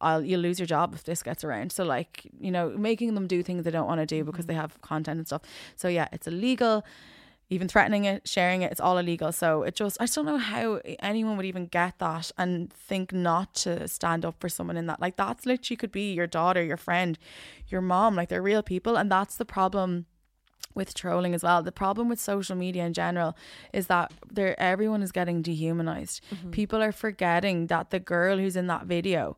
I'll 0.00 0.24
you'll 0.24 0.40
lose 0.40 0.58
your 0.58 0.66
job 0.66 0.92
if 0.94 1.04
this 1.04 1.22
gets 1.22 1.44
around. 1.44 1.70
So 1.72 1.84
like, 1.84 2.26
you 2.38 2.50
know, 2.50 2.70
making 2.70 3.14
them 3.14 3.26
do 3.26 3.42
things 3.42 3.64
they 3.64 3.70
don't 3.70 3.86
want 3.86 4.00
to 4.00 4.06
do 4.06 4.24
because 4.24 4.46
they 4.46 4.54
have 4.54 4.80
content 4.82 5.18
and 5.18 5.26
stuff. 5.26 5.42
So 5.76 5.88
yeah, 5.88 6.08
it's 6.12 6.26
illegal. 6.26 6.84
Even 7.48 7.68
threatening 7.68 8.04
it, 8.06 8.26
sharing 8.26 8.62
it, 8.62 8.72
it's 8.72 8.80
all 8.80 8.98
illegal. 8.98 9.30
So 9.30 9.62
it 9.62 9.76
just 9.76 9.96
I 10.00 10.04
just 10.04 10.16
don't 10.16 10.26
know 10.26 10.36
how 10.36 10.80
anyone 11.00 11.36
would 11.36 11.46
even 11.46 11.66
get 11.66 11.98
that 12.00 12.32
and 12.36 12.72
think 12.72 13.12
not 13.12 13.54
to 13.56 13.86
stand 13.86 14.24
up 14.24 14.40
for 14.40 14.48
someone 14.48 14.76
in 14.76 14.86
that. 14.86 15.00
Like 15.00 15.16
that's 15.16 15.46
literally 15.46 15.76
could 15.76 15.92
be 15.92 16.12
your 16.12 16.26
daughter, 16.26 16.62
your 16.62 16.76
friend, 16.76 17.18
your 17.68 17.80
mom, 17.80 18.16
like 18.16 18.28
they're 18.28 18.42
real 18.42 18.64
people. 18.64 18.96
And 18.96 19.10
that's 19.10 19.36
the 19.36 19.44
problem 19.44 20.06
with 20.74 20.92
trolling 20.94 21.34
as 21.34 21.42
well. 21.42 21.62
The 21.62 21.72
problem 21.72 22.08
with 22.08 22.20
social 22.20 22.54
media 22.54 22.84
in 22.84 22.92
general 22.92 23.36
is 23.72 23.86
that 23.86 24.12
there 24.30 24.58
everyone 24.60 25.02
is 25.02 25.10
getting 25.10 25.40
dehumanized. 25.40 26.22
Mm-hmm. 26.32 26.50
People 26.50 26.82
are 26.82 26.92
forgetting 26.92 27.68
that 27.68 27.90
the 27.90 27.98
girl 27.98 28.38
who's 28.38 28.56
in 28.56 28.66
that 28.66 28.86
video 28.86 29.36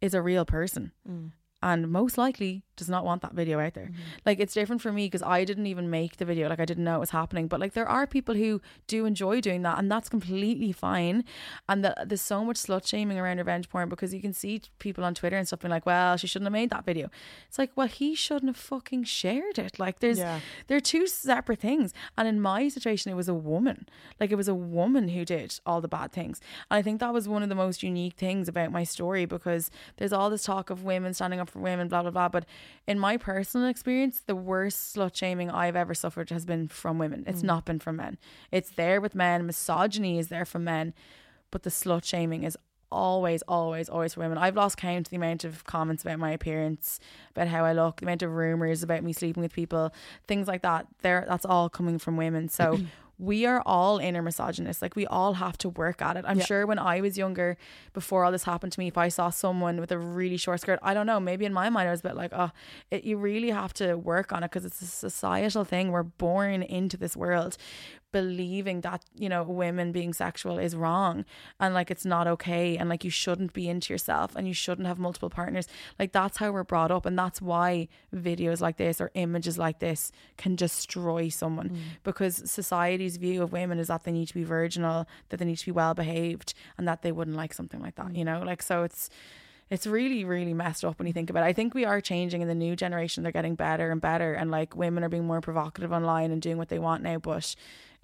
is 0.00 0.12
a 0.14 0.20
real 0.20 0.44
person. 0.44 0.92
Mm. 1.08 1.30
And 1.64 1.88
most 1.90 2.18
likely 2.18 2.62
does 2.76 2.90
not 2.90 3.06
want 3.06 3.22
that 3.22 3.32
video 3.32 3.58
out 3.58 3.72
there. 3.72 3.86
Mm-hmm. 3.86 4.02
Like 4.26 4.38
it's 4.38 4.52
different 4.52 4.82
for 4.82 4.92
me 4.92 5.06
because 5.06 5.22
I 5.22 5.44
didn't 5.44 5.66
even 5.66 5.88
make 5.88 6.18
the 6.18 6.26
video. 6.26 6.48
Like 6.48 6.60
I 6.60 6.66
didn't 6.66 6.84
know 6.84 6.96
it 6.96 7.00
was 7.00 7.10
happening. 7.10 7.46
But 7.48 7.58
like 7.58 7.72
there 7.72 7.88
are 7.88 8.06
people 8.06 8.34
who 8.34 8.60
do 8.86 9.06
enjoy 9.06 9.40
doing 9.40 9.62
that 9.62 9.78
and 9.78 9.90
that's 9.90 10.10
completely 10.10 10.72
fine. 10.72 11.24
And 11.70 11.82
the, 11.84 11.94
there's 12.04 12.20
so 12.20 12.44
much 12.44 12.56
slut 12.56 12.86
shaming 12.86 13.18
around 13.18 13.38
revenge 13.38 13.70
porn 13.70 13.88
because 13.88 14.12
you 14.12 14.20
can 14.20 14.34
see 14.34 14.60
people 14.78 15.04
on 15.04 15.14
Twitter 15.14 15.38
and 15.38 15.46
stuff 15.46 15.60
being 15.60 15.70
like, 15.70 15.86
well, 15.86 16.18
she 16.18 16.26
shouldn't 16.26 16.48
have 16.48 16.52
made 16.52 16.68
that 16.70 16.84
video. 16.84 17.08
It's 17.48 17.58
like, 17.58 17.70
well, 17.76 17.86
he 17.86 18.14
shouldn't 18.14 18.48
have 18.48 18.56
fucking 18.58 19.04
shared 19.04 19.58
it. 19.58 19.78
Like 19.78 20.00
there's 20.00 20.18
Yeah. 20.18 20.40
they're 20.66 20.80
two 20.80 21.06
separate 21.06 21.60
things. 21.60 21.94
And 22.18 22.28
in 22.28 22.42
my 22.42 22.68
situation, 22.68 23.10
it 23.10 23.14
was 23.14 23.28
a 23.28 23.34
woman. 23.34 23.88
Like 24.20 24.30
it 24.32 24.36
was 24.36 24.48
a 24.48 24.54
woman 24.54 25.08
who 25.08 25.24
did 25.24 25.58
all 25.64 25.80
the 25.80 25.88
bad 25.88 26.12
things. 26.12 26.40
And 26.70 26.76
I 26.76 26.82
think 26.82 27.00
that 27.00 27.14
was 27.14 27.26
one 27.26 27.42
of 27.42 27.48
the 27.48 27.54
most 27.54 27.82
unique 27.82 28.16
things 28.16 28.48
about 28.48 28.70
my 28.70 28.84
story 28.84 29.24
because 29.24 29.70
there's 29.96 30.12
all 30.12 30.28
this 30.28 30.44
talk 30.44 30.68
of 30.68 30.84
women 30.84 31.14
standing 31.14 31.40
up 31.40 31.53
for 31.54 31.60
women, 31.60 31.88
blah, 31.88 32.02
blah, 32.02 32.10
blah. 32.10 32.28
But 32.28 32.44
in 32.86 32.98
my 32.98 33.16
personal 33.16 33.68
experience, 33.68 34.20
the 34.26 34.36
worst 34.36 34.94
slut 34.94 35.16
shaming 35.16 35.50
I've 35.50 35.76
ever 35.76 35.94
suffered 35.94 36.28
has 36.30 36.44
been 36.44 36.68
from 36.68 36.98
women. 36.98 37.24
It's 37.26 37.40
mm. 37.40 37.44
not 37.44 37.64
been 37.64 37.78
from 37.78 37.96
men. 37.96 38.18
It's 38.52 38.70
there 38.70 39.00
with 39.00 39.14
men. 39.14 39.46
Misogyny 39.46 40.18
is 40.18 40.28
there 40.28 40.44
from 40.44 40.64
men. 40.64 40.92
But 41.50 41.62
the 41.62 41.70
slut 41.70 42.04
shaming 42.04 42.42
is 42.42 42.58
always, 42.90 43.42
always, 43.42 43.88
always 43.88 44.14
for 44.14 44.20
women. 44.20 44.36
I've 44.36 44.56
lost 44.56 44.76
count 44.76 45.06
to 45.06 45.10
the 45.10 45.16
amount 45.16 45.44
of 45.44 45.64
comments 45.64 46.02
about 46.02 46.18
my 46.18 46.32
appearance, 46.32 47.00
about 47.30 47.48
how 47.48 47.64
I 47.64 47.72
look, 47.72 48.00
the 48.00 48.06
amount 48.06 48.22
of 48.22 48.32
rumors 48.32 48.82
about 48.82 49.02
me 49.02 49.12
sleeping 49.12 49.42
with 49.42 49.52
people, 49.52 49.92
things 50.26 50.48
like 50.48 50.62
that. 50.62 50.86
There, 51.02 51.24
that's 51.28 51.44
all 51.44 51.68
coming 51.68 51.98
from 51.98 52.16
women. 52.16 52.48
So 52.48 52.78
we 53.18 53.46
are 53.46 53.62
all 53.64 53.98
inner 53.98 54.22
misogynists. 54.22 54.82
Like 54.82 54.96
we 54.96 55.06
all 55.06 55.34
have 55.34 55.56
to 55.58 55.68
work 55.68 56.02
at 56.02 56.16
it. 56.16 56.24
I'm 56.26 56.38
Yeah. 56.38 56.44
sure 56.44 56.66
when 56.66 56.78
I 56.78 57.00
was 57.00 57.16
younger, 57.16 57.56
before 57.92 58.24
all 58.24 58.32
this 58.32 58.44
happened 58.44 58.72
to 58.72 58.80
me, 58.80 58.88
if 58.88 58.98
I 58.98 59.08
saw 59.08 59.30
someone 59.30 59.78
with 59.80 59.92
a 59.92 59.98
really 59.98 60.36
short 60.36 60.60
skirt, 60.60 60.78
I 60.82 60.94
don't 60.94 61.06
know, 61.06 61.20
maybe 61.20 61.44
in 61.44 61.52
my 61.52 61.70
mind 61.70 61.88
I 61.88 61.92
was 61.92 62.00
a 62.00 62.04
bit 62.04 62.16
like, 62.16 62.32
oh, 62.34 62.50
it, 62.90 63.04
you 63.04 63.16
really 63.16 63.50
have 63.50 63.72
to 63.74 63.94
work 63.94 64.32
on 64.32 64.42
it 64.42 64.50
because 64.50 64.64
it's 64.64 64.82
a 64.82 64.86
societal 64.86 65.64
thing. 65.64 65.92
We're 65.92 66.02
born 66.02 66.62
into 66.62 66.96
this 66.96 67.16
world. 67.16 67.56
Believing 68.14 68.80
that 68.82 69.02
you 69.16 69.28
know 69.28 69.42
women 69.42 69.90
being 69.90 70.12
sexual 70.12 70.56
is 70.56 70.76
wrong 70.76 71.24
and 71.58 71.74
like 71.74 71.90
it's 71.90 72.04
not 72.04 72.28
okay 72.28 72.76
and 72.76 72.88
like 72.88 73.02
you 73.02 73.10
shouldn't 73.10 73.52
be 73.52 73.68
into 73.68 73.92
yourself 73.92 74.36
and 74.36 74.46
you 74.46 74.54
shouldn't 74.54 74.86
have 74.86 75.00
multiple 75.00 75.28
partners 75.28 75.66
like 75.98 76.12
that's 76.12 76.36
how 76.36 76.52
we're 76.52 76.62
brought 76.62 76.92
up 76.92 77.04
and 77.06 77.18
that's 77.18 77.42
why 77.42 77.88
videos 78.14 78.60
like 78.60 78.76
this 78.76 79.00
or 79.00 79.10
images 79.14 79.58
like 79.58 79.80
this 79.80 80.12
can 80.36 80.54
destroy 80.54 81.28
someone 81.28 81.70
mm. 81.70 81.78
because 82.04 82.48
society's 82.48 83.16
view 83.16 83.42
of 83.42 83.50
women 83.50 83.80
is 83.80 83.88
that 83.88 84.04
they 84.04 84.12
need 84.12 84.28
to 84.28 84.34
be 84.34 84.44
virginal 84.44 85.08
that 85.30 85.38
they 85.38 85.44
need 85.44 85.58
to 85.58 85.66
be 85.66 85.72
well 85.72 85.92
behaved 85.92 86.54
and 86.78 86.86
that 86.86 87.02
they 87.02 87.10
wouldn't 87.10 87.36
like 87.36 87.52
something 87.52 87.80
like 87.80 87.96
that 87.96 88.10
mm. 88.10 88.16
you 88.16 88.24
know 88.24 88.44
like 88.46 88.62
so 88.62 88.84
it's 88.84 89.10
it's 89.70 89.86
really 89.86 90.24
really 90.24 90.54
messed 90.54 90.84
up 90.84 90.98
when 90.98 91.06
you 91.06 91.12
think 91.12 91.30
about 91.30 91.42
it. 91.42 91.46
I 91.46 91.52
think 91.52 91.74
we 91.74 91.84
are 91.84 92.00
changing 92.00 92.42
in 92.42 92.48
the 92.48 92.54
new 92.54 92.76
generation. 92.76 93.22
They're 93.22 93.32
getting 93.32 93.54
better 93.54 93.90
and 93.90 94.00
better, 94.00 94.34
and 94.34 94.50
like 94.50 94.76
women 94.76 95.02
are 95.04 95.08
being 95.08 95.26
more 95.26 95.40
provocative 95.40 95.92
online 95.92 96.30
and 96.30 96.40
doing 96.42 96.58
what 96.58 96.68
they 96.68 96.78
want 96.78 97.02
now. 97.02 97.18
But 97.18 97.54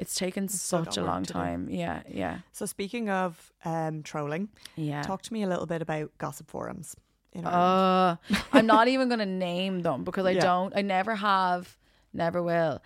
it's 0.00 0.14
taken 0.14 0.44
it's 0.44 0.60
such 0.60 0.96
a 0.96 1.02
long 1.02 1.24
time. 1.24 1.66
Do. 1.66 1.74
Yeah, 1.74 2.02
yeah. 2.08 2.38
So 2.52 2.66
speaking 2.66 3.10
of 3.10 3.52
um, 3.64 4.02
trolling, 4.02 4.48
yeah, 4.74 5.02
talk 5.02 5.22
to 5.22 5.32
me 5.32 5.42
a 5.42 5.46
little 5.46 5.66
bit 5.66 5.82
about 5.82 6.10
gossip 6.18 6.48
forums. 6.50 6.96
uh, 7.44 8.16
I'm 8.52 8.66
not 8.66 8.88
even 8.88 9.08
going 9.08 9.20
to 9.20 9.26
name 9.26 9.80
them 9.80 10.02
because 10.04 10.26
I 10.26 10.30
yeah. 10.38 10.40
don't. 10.40 10.72
I 10.74 10.82
never 10.82 11.14
have, 11.14 11.76
never 12.12 12.42
will. 12.42 12.82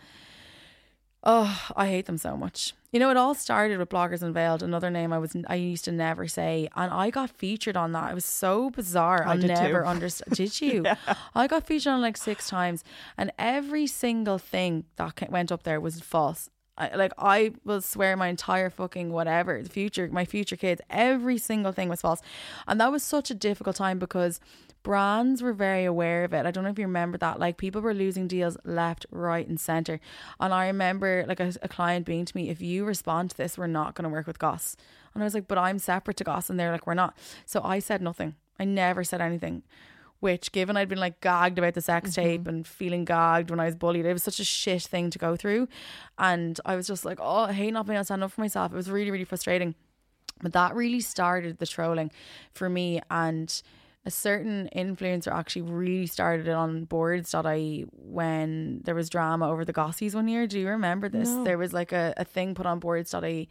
Oh, 1.27 1.69
I 1.75 1.87
hate 1.87 2.05
them 2.05 2.19
so 2.19 2.37
much. 2.37 2.75
You 2.93 3.01
know, 3.01 3.11
it 3.11 3.17
all 3.17 3.35
started 3.35 3.79
with 3.79 3.89
Bloggers 3.89 4.23
Unveiled, 4.23 4.63
another 4.63 4.91
name 4.91 5.13
I 5.13 5.19
was 5.19 5.35
I 5.49 5.55
used 5.55 5.85
to 5.87 5.93
never 5.93 6.29
say, 6.29 6.69
and 6.77 6.93
I 6.93 7.11
got 7.11 7.31
featured 7.31 7.77
on 7.77 7.93
that. 7.93 8.11
It 8.11 8.15
was 8.15 8.27
so 8.27 8.71
bizarre. 8.71 9.25
I 9.27 9.37
will 9.37 9.43
never 9.43 9.87
understand. 9.87 10.37
Did 10.37 10.61
you? 10.61 10.83
yeah. 10.85 10.97
I 11.35 11.47
got 11.47 11.67
featured 11.67 11.93
on 11.93 12.03
like 12.03 12.17
six 12.17 12.49
times, 12.49 12.85
and 13.17 13.33
every 13.39 13.87
single 13.87 14.39
thing 14.39 14.85
that 14.97 15.31
went 15.31 15.51
up 15.51 15.63
there 15.63 15.81
was 15.81 16.01
false. 16.01 16.51
I, 16.77 16.95
like 16.97 17.13
I 17.19 17.53
will 17.65 17.81
swear 17.81 18.17
my 18.17 18.29
entire 18.29 18.69
fucking 18.69 19.13
whatever 19.13 19.63
the 19.63 19.69
future 19.69 20.09
my 20.11 20.25
future 20.25 20.57
kids 20.57 20.81
every 20.91 21.39
single 21.39 21.73
thing 21.73 21.89
was 21.89 22.01
false. 22.01 22.21
And 22.67 22.81
that 22.81 22.91
was 22.91 23.03
such 23.03 23.31
a 23.31 23.35
difficult 23.35 23.77
time 23.77 23.99
because 23.99 24.41
brands 24.83 25.41
were 25.41 25.53
very 25.53 25.85
aware 25.85 26.25
of 26.25 26.35
it. 26.35 26.47
I 26.47 26.51
don't 26.51 26.65
know 26.65 26.71
if 26.71 26.79
you 26.79 26.87
remember 26.87 27.17
that 27.19 27.39
like 27.39 27.57
people 27.57 27.81
were 27.81 27.95
losing 27.95 28.27
deals 28.27 28.57
left 28.65 29.07
right 29.11 29.47
and 29.47 29.59
center. 29.59 30.01
And 30.41 30.53
I 30.53 30.67
remember 30.67 31.25
like 31.29 31.41
a, 31.41 31.53
a 31.63 31.69
client 31.69 32.07
being 32.07 32.25
to 32.25 32.37
me 32.37 32.51
if 32.51 32.61
you 32.61 32.85
respond 32.85 33.31
to 33.31 33.37
this 33.37 33.57
we're 33.57 33.67
not 33.67 33.95
going 33.95 34.05
to 34.05 34.11
work 34.11 34.27
with 34.27 34.39
Goss. 34.39 34.77
And 35.15 35.23
I 35.23 35.27
was 35.27 35.35
like 35.35 35.49
but 35.49 35.59
I'm 35.59 35.79
separate 35.79 36.17
to 36.19 36.25
Goss 36.25 36.51
and 36.51 36.59
they're 36.59 36.73
like 36.73 36.87
we're 36.87 36.95
not. 36.95 37.17
So 37.47 37.63
I 37.63 37.79
said 37.79 38.03
nothing. 38.03 38.35
I 38.59 38.65
never 38.65 39.05
said 39.05 39.21
anything 39.21 39.63
which 40.25 40.53
given 40.53 40.75
I'd 40.75 40.89
been 40.89 40.99
like 40.99 41.21
gagged 41.21 41.59
about 41.59 41.75
the 41.75 41.83
sex 41.83 42.13
mm-hmm. 42.13 42.23
tape 42.23 42.47
and 42.47 42.67
feeling 42.67 43.05
gagged 43.05 43.51
when 43.51 43.61
I 43.61 43.67
was 43.67 43.75
bullied, 43.75 44.07
it 44.07 44.13
was 44.15 44.23
such 44.23 44.41
a 44.41 44.45
shit 44.45 44.81
thing 44.81 45.11
to 45.11 45.19
go 45.19 45.37
through. 45.37 45.69
And 46.19 46.59
I 46.65 46.77
was 46.77 46.87
just 46.87 47.05
like, 47.05 47.19
oh, 47.21 47.45
I 47.45 47.53
hate 47.53 47.73
not 47.73 47.85
being 47.85 47.97
able 47.97 48.01
to 48.01 48.07
stand 48.07 48.25
up 48.25 48.33
for 48.33 48.41
myself. 48.41 48.73
It 48.73 48.77
was 48.77 48.91
really, 48.91 49.11
really 49.11 49.25
frustrating. 49.25 49.75
But 50.41 50.55
that 50.55 50.75
really 50.75 51.01
started 51.01 51.59
the 51.59 51.67
trolling 51.67 52.11
for 52.55 52.71
me 52.71 53.03
and 53.11 53.63
a 54.07 54.11
certain 54.11 54.71
influencer 54.75 55.31
actually 55.31 55.63
really 55.63 56.07
started 56.07 56.49
it 56.49 56.53
on 56.53 56.85
boards.ie 56.85 57.87
when 57.93 58.81
there 58.85 58.95
was 58.95 59.11
drama 59.11 59.51
over 59.51 59.67
the 59.67 59.75
gossies 59.75 60.15
one 60.15 60.27
year. 60.27 60.47
Do 60.47 60.59
you 60.59 60.69
remember 60.69 61.11
this? 61.11 61.29
No. 61.29 61.45
There 61.45 61.59
was 61.59 61.75
like 61.75 61.93
a, 61.93 62.15
a 62.17 62.25
thing 62.25 62.55
put 62.55 62.65
on 62.65 62.79
boards.ie 62.79 63.51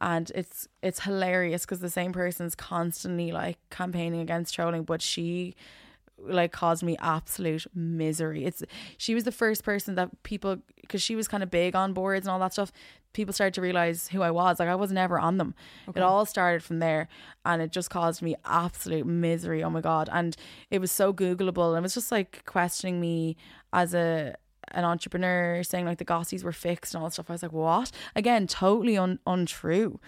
and 0.00 0.30
it's 0.32 0.68
it's 0.80 1.00
hilarious 1.00 1.62
because 1.62 1.80
the 1.80 1.90
same 1.90 2.12
person's 2.12 2.54
constantly 2.54 3.32
like 3.32 3.58
campaigning 3.70 4.20
against 4.20 4.54
trolling, 4.54 4.84
but 4.84 5.02
she 5.02 5.56
like 6.26 6.52
caused 6.52 6.82
me 6.82 6.96
absolute 7.00 7.66
misery. 7.74 8.44
It's 8.44 8.62
she 8.96 9.14
was 9.14 9.24
the 9.24 9.32
first 9.32 9.64
person 9.64 9.94
that 9.96 10.22
people 10.22 10.58
because 10.80 11.02
she 11.02 11.16
was 11.16 11.28
kind 11.28 11.42
of 11.42 11.50
big 11.50 11.74
on 11.74 11.92
boards 11.92 12.26
and 12.26 12.32
all 12.32 12.38
that 12.40 12.52
stuff. 12.52 12.72
People 13.12 13.32
started 13.32 13.54
to 13.54 13.60
realize 13.60 14.08
who 14.08 14.22
I 14.22 14.30
was. 14.30 14.58
Like 14.58 14.68
I 14.68 14.74
was 14.74 14.90
never 14.90 15.18
on 15.18 15.38
them. 15.38 15.54
Okay. 15.88 16.00
It 16.00 16.02
all 16.02 16.26
started 16.26 16.64
from 16.64 16.80
there, 16.80 17.08
and 17.44 17.62
it 17.62 17.70
just 17.70 17.90
caused 17.90 18.22
me 18.22 18.34
absolute 18.44 19.06
misery. 19.06 19.62
Oh 19.62 19.70
my 19.70 19.80
god! 19.80 20.08
And 20.12 20.36
it 20.70 20.80
was 20.80 20.90
so 20.90 21.12
Googleable, 21.12 21.70
and 21.70 21.78
it 21.78 21.82
was 21.82 21.94
just 21.94 22.10
like 22.10 22.44
questioning 22.44 23.00
me 23.00 23.36
as 23.72 23.94
a 23.94 24.34
an 24.72 24.84
entrepreneur 24.84 25.62
saying 25.62 25.86
like 25.86 25.98
the 25.98 26.04
gossies 26.04 26.44
were 26.44 26.52
fixed 26.52 26.94
and 26.94 27.02
all 27.02 27.08
that 27.08 27.12
stuff. 27.12 27.30
I 27.30 27.32
was 27.32 27.42
like, 27.42 27.52
what? 27.52 27.90
Again, 28.16 28.46
totally 28.46 28.96
un- 28.96 29.18
untrue. 29.26 30.00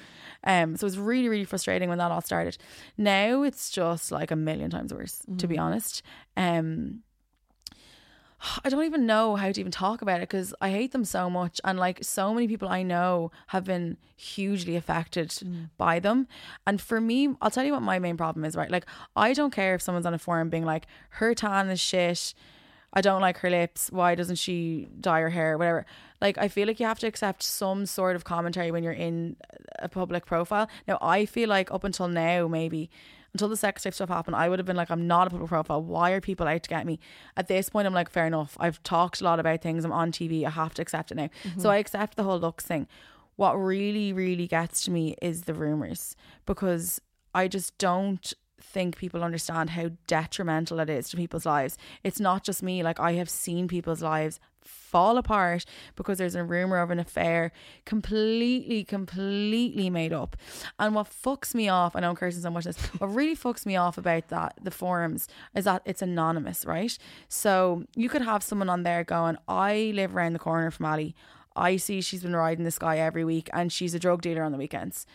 Um, 0.45 0.77
so 0.77 0.85
it 0.85 0.89
was 0.89 0.99
really, 0.99 1.29
really 1.29 1.45
frustrating 1.45 1.89
when 1.89 1.99
that 1.99 2.11
all 2.11 2.21
started. 2.21 2.59
Now 2.97 3.43
it's 3.43 3.71
just 3.71 4.13
like 4.13 4.31
a 4.31 4.37
million 4.37 4.71
times 4.71 4.93
worse, 4.93 5.23
mm. 5.29 5.39
to 5.39 5.47
be 5.47 5.57
mm. 5.57 5.63
honest. 5.63 6.03
Um, 6.37 7.03
I 8.65 8.69
don't 8.69 8.85
even 8.85 9.07
know 9.07 9.37
how 9.37 9.51
to 9.51 9.61
even 9.61 9.73
talk 9.73 10.03
about 10.03 10.19
it 10.19 10.29
because 10.29 10.55
I 10.61 10.71
hate 10.71 10.93
them 10.93 11.05
so 11.05 11.31
much. 11.31 11.61
And 11.65 11.79
like 11.79 12.05
so 12.05 12.35
many 12.35 12.47
people 12.47 12.69
I 12.69 12.83
know 12.83 13.31
have 13.49 13.65
been 13.65 13.97
hugely 14.15 14.77
affected 14.77 15.31
mm. 15.31 15.71
by 15.79 15.99
them. 15.99 16.29
And 16.67 16.81
for 16.81 17.01
me, 17.01 17.35
I'll 17.41 17.51
tell 17.51 17.65
you 17.65 17.73
what 17.73 17.83
my 17.83 17.99
main 17.99 18.17
problem 18.17 18.45
is, 18.45 18.55
right? 18.55 18.71
Like, 18.71 18.87
I 19.15 19.33
don't 19.33 19.53
care 19.53 19.75
if 19.75 19.83
someone's 19.83 20.07
on 20.07 20.15
a 20.15 20.19
forum 20.19 20.51
being 20.51 20.65
like, 20.65 20.87
her 21.11 21.35
tan 21.35 21.71
is 21.71 21.81
shit 21.81 22.35
I 22.97 23.03
don't 23.03 23.21
like 23.21 23.37
her 23.39 23.51
lips. 23.51 23.93
Why 23.93 24.15
doesn't 24.15 24.37
she 24.37 24.89
dye 24.99 25.21
her 25.21 25.29
hair? 25.29 25.59
Whatever. 25.59 25.85
Like, 26.23 26.39
I 26.39 26.49
feel 26.49 26.67
like 26.67 26.81
you 26.81 26.87
have 26.87 26.99
to 27.01 27.07
accept 27.07 27.43
some 27.43 27.85
sort 27.85 28.17
of 28.17 28.25
commentary 28.25 28.71
when 28.71 28.83
you're 28.83 28.95
in 28.95 29.37
a 29.79 29.89
public 29.89 30.25
profile. 30.25 30.67
Now, 30.89 30.97
I 31.03 31.27
feel 31.27 31.51
like 31.51 31.71
up 31.71 31.85
until 31.85 32.09
now, 32.09 32.49
maybe 32.49 32.89
until 33.35 33.51
the 33.51 33.57
sex 33.57 33.83
tape 33.83 33.93
stuff 33.93 34.09
happened, 34.09 34.35
I 34.35 34.49
would 34.49 34.59
have 34.59 34.65
been 34.65 34.77
like, 34.77 34.91
I'm 34.91 35.07
not 35.07 35.27
a 35.27 35.31
public 35.31 35.51
profile. 35.51 35.83
Why 35.83 36.13
are 36.13 36.23
people 36.23 36.49
out 36.49 36.63
to 36.63 36.71
get 36.71 36.87
me? 36.87 36.99
At 37.37 37.49
this 37.49 37.69
point, 37.69 37.87
I'm 37.87 37.93
like, 37.93 38.09
fair 38.09 38.27
enough. 38.27 38.57
I've 38.59 38.83
talked 38.83 39.21
a 39.21 39.25
lot 39.25 39.39
about 39.39 39.61
things. 39.61 39.85
I'm 39.85 39.93
on 39.93 40.11
TV. 40.11 40.47
I 40.47 40.51
have 40.51 40.73
to 40.75 40.83
accept 40.83 41.13
it 41.13 41.17
now. 41.17 41.29
Mm-hmm. 41.45 41.61
So 41.61 41.69
I 41.69 41.77
accept 41.77 42.17
the 42.17 42.23
whole 42.25 42.41
looks 42.41 42.65
thing. 42.65 42.89
What 43.37 43.53
really, 43.57 44.15
really 44.15 44.47
gets 44.47 44.85
to 44.85 44.91
me 44.91 45.17
is 45.21 45.43
the 45.43 45.53
rumors 45.53 46.17
because 46.47 46.99
I 47.35 47.47
just 47.47 47.77
don't 47.77 48.33
think 48.67 48.97
people 48.97 49.25
understand 49.25 49.71
how 49.71 49.91
detrimental 50.07 50.81
it 50.81 50.91
is 50.91 51.09
to 51.09 51.17
people's 51.17 51.47
lives. 51.47 51.79
It's 52.05 52.21
not 52.21 52.45
just 52.45 52.63
me, 52.63 52.83
like 52.83 53.01
I 53.01 53.13
have 53.13 53.31
seen 53.31 53.69
people's 53.69 54.03
lives 54.03 54.39
fall 54.61 55.17
apart 55.17 55.65
because 55.95 56.19
there's 56.19 56.35
a 56.35 56.43
rumor 56.43 56.79
of 56.79 56.91
an 56.91 56.99
affair 56.99 57.53
completely 57.85 58.85
completely 58.85 59.89
made 59.89 60.13
up. 60.13 60.37
And 60.79 60.95
what 60.95 61.07
fucks 61.07 61.55
me 61.55 61.69
off 61.69 61.95
I 61.95 62.01
know 62.01 62.11
I'm 62.11 62.17
cursing 62.17 62.43
so 62.43 62.51
much 62.51 62.65
this 62.65 62.77
what 62.99 63.15
really 63.15 63.37
fucks 63.37 63.65
me 63.65 63.77
off 63.77 63.97
about 63.97 64.29
that 64.29 64.55
the 64.61 64.73
forums 64.73 65.29
is 65.55 65.65
that 65.65 65.83
it's 65.85 66.03
anonymous 66.03 66.65
right? 66.65 66.97
So 67.29 67.85
you 67.95 68.09
could 68.09 68.23
have 68.23 68.43
someone 68.43 68.69
on 68.69 68.83
there 68.83 69.05
going 69.05 69.39
I 69.47 69.93
live 69.95 70.17
around 70.17 70.33
the 70.33 70.41
corner 70.41 70.71
from 70.71 70.87
Ali 70.87 71.15
I 71.55 71.77
see 71.77 72.01
she's 72.01 72.23
been 72.23 72.37
riding 72.37 72.65
this 72.65 72.79
guy 72.79 72.99
every 72.99 73.25
week 73.25 73.49
and 73.53 73.73
she's 73.73 73.95
a 73.95 73.99
drug 73.99 74.21
dealer 74.21 74.43
on 74.43 74.53
the 74.53 74.59
weekends. 74.59 75.07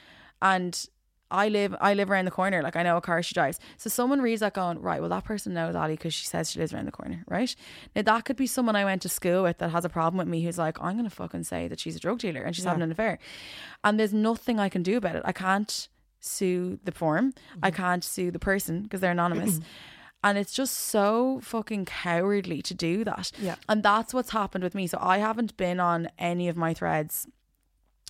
And 0.41 0.87
I 1.31 1.47
live 1.47 1.75
I 1.81 1.93
live 1.93 2.11
around 2.11 2.25
the 2.25 2.31
corner. 2.31 2.61
Like 2.61 2.75
I 2.75 2.83
know 2.83 2.97
a 2.97 3.01
car 3.01 3.23
she 3.23 3.33
drives. 3.33 3.59
So 3.77 3.89
someone 3.89 4.21
reads 4.21 4.41
that 4.41 4.53
going, 4.53 4.79
right, 4.81 4.99
well 4.99 5.09
that 5.09 5.23
person 5.23 5.53
knows 5.53 5.75
Ali 5.75 5.93
because 5.93 6.13
she 6.13 6.25
says 6.25 6.51
she 6.51 6.59
lives 6.59 6.73
around 6.73 6.85
the 6.85 6.91
corner, 6.91 7.23
right? 7.27 7.55
Now 7.95 8.03
that 8.03 8.25
could 8.25 8.35
be 8.35 8.47
someone 8.47 8.75
I 8.75 8.85
went 8.85 9.01
to 9.03 9.09
school 9.09 9.43
with 9.43 9.57
that 9.59 9.71
has 9.71 9.85
a 9.85 9.89
problem 9.89 10.17
with 10.17 10.27
me 10.27 10.43
who's 10.43 10.57
like, 10.57 10.81
I'm 10.81 10.97
gonna 10.97 11.09
fucking 11.09 11.43
say 11.43 11.67
that 11.67 11.79
she's 11.79 11.95
a 11.95 11.99
drug 11.99 12.19
dealer 12.19 12.41
and 12.41 12.55
she's 12.55 12.65
yeah. 12.65 12.71
having 12.71 12.83
an 12.83 12.91
affair. 12.91 13.19
And 13.83 13.99
there's 13.99 14.13
nothing 14.13 14.59
I 14.59 14.69
can 14.69 14.83
do 14.83 14.97
about 14.97 15.15
it. 15.15 15.23
I 15.25 15.31
can't 15.31 15.87
sue 16.19 16.79
the 16.83 16.91
form. 16.91 17.31
Mm-hmm. 17.31 17.59
I 17.63 17.71
can't 17.71 18.03
sue 18.03 18.31
the 18.31 18.39
person 18.39 18.83
because 18.83 19.01
they're 19.01 19.11
anonymous. 19.11 19.59
And 20.23 20.37
it's 20.37 20.53
just 20.53 20.77
so 20.77 21.39
fucking 21.41 21.85
cowardly 21.85 22.61
to 22.61 22.75
do 22.75 23.03
that. 23.05 23.31
Yeah. 23.39 23.55
And 23.67 23.81
that's 23.81 24.13
what's 24.13 24.29
happened 24.29 24.63
with 24.63 24.75
me. 24.75 24.85
So 24.85 24.99
I 25.01 25.17
haven't 25.17 25.57
been 25.57 25.79
on 25.79 26.09
any 26.19 26.47
of 26.47 26.55
my 26.55 26.75
threads 26.75 27.27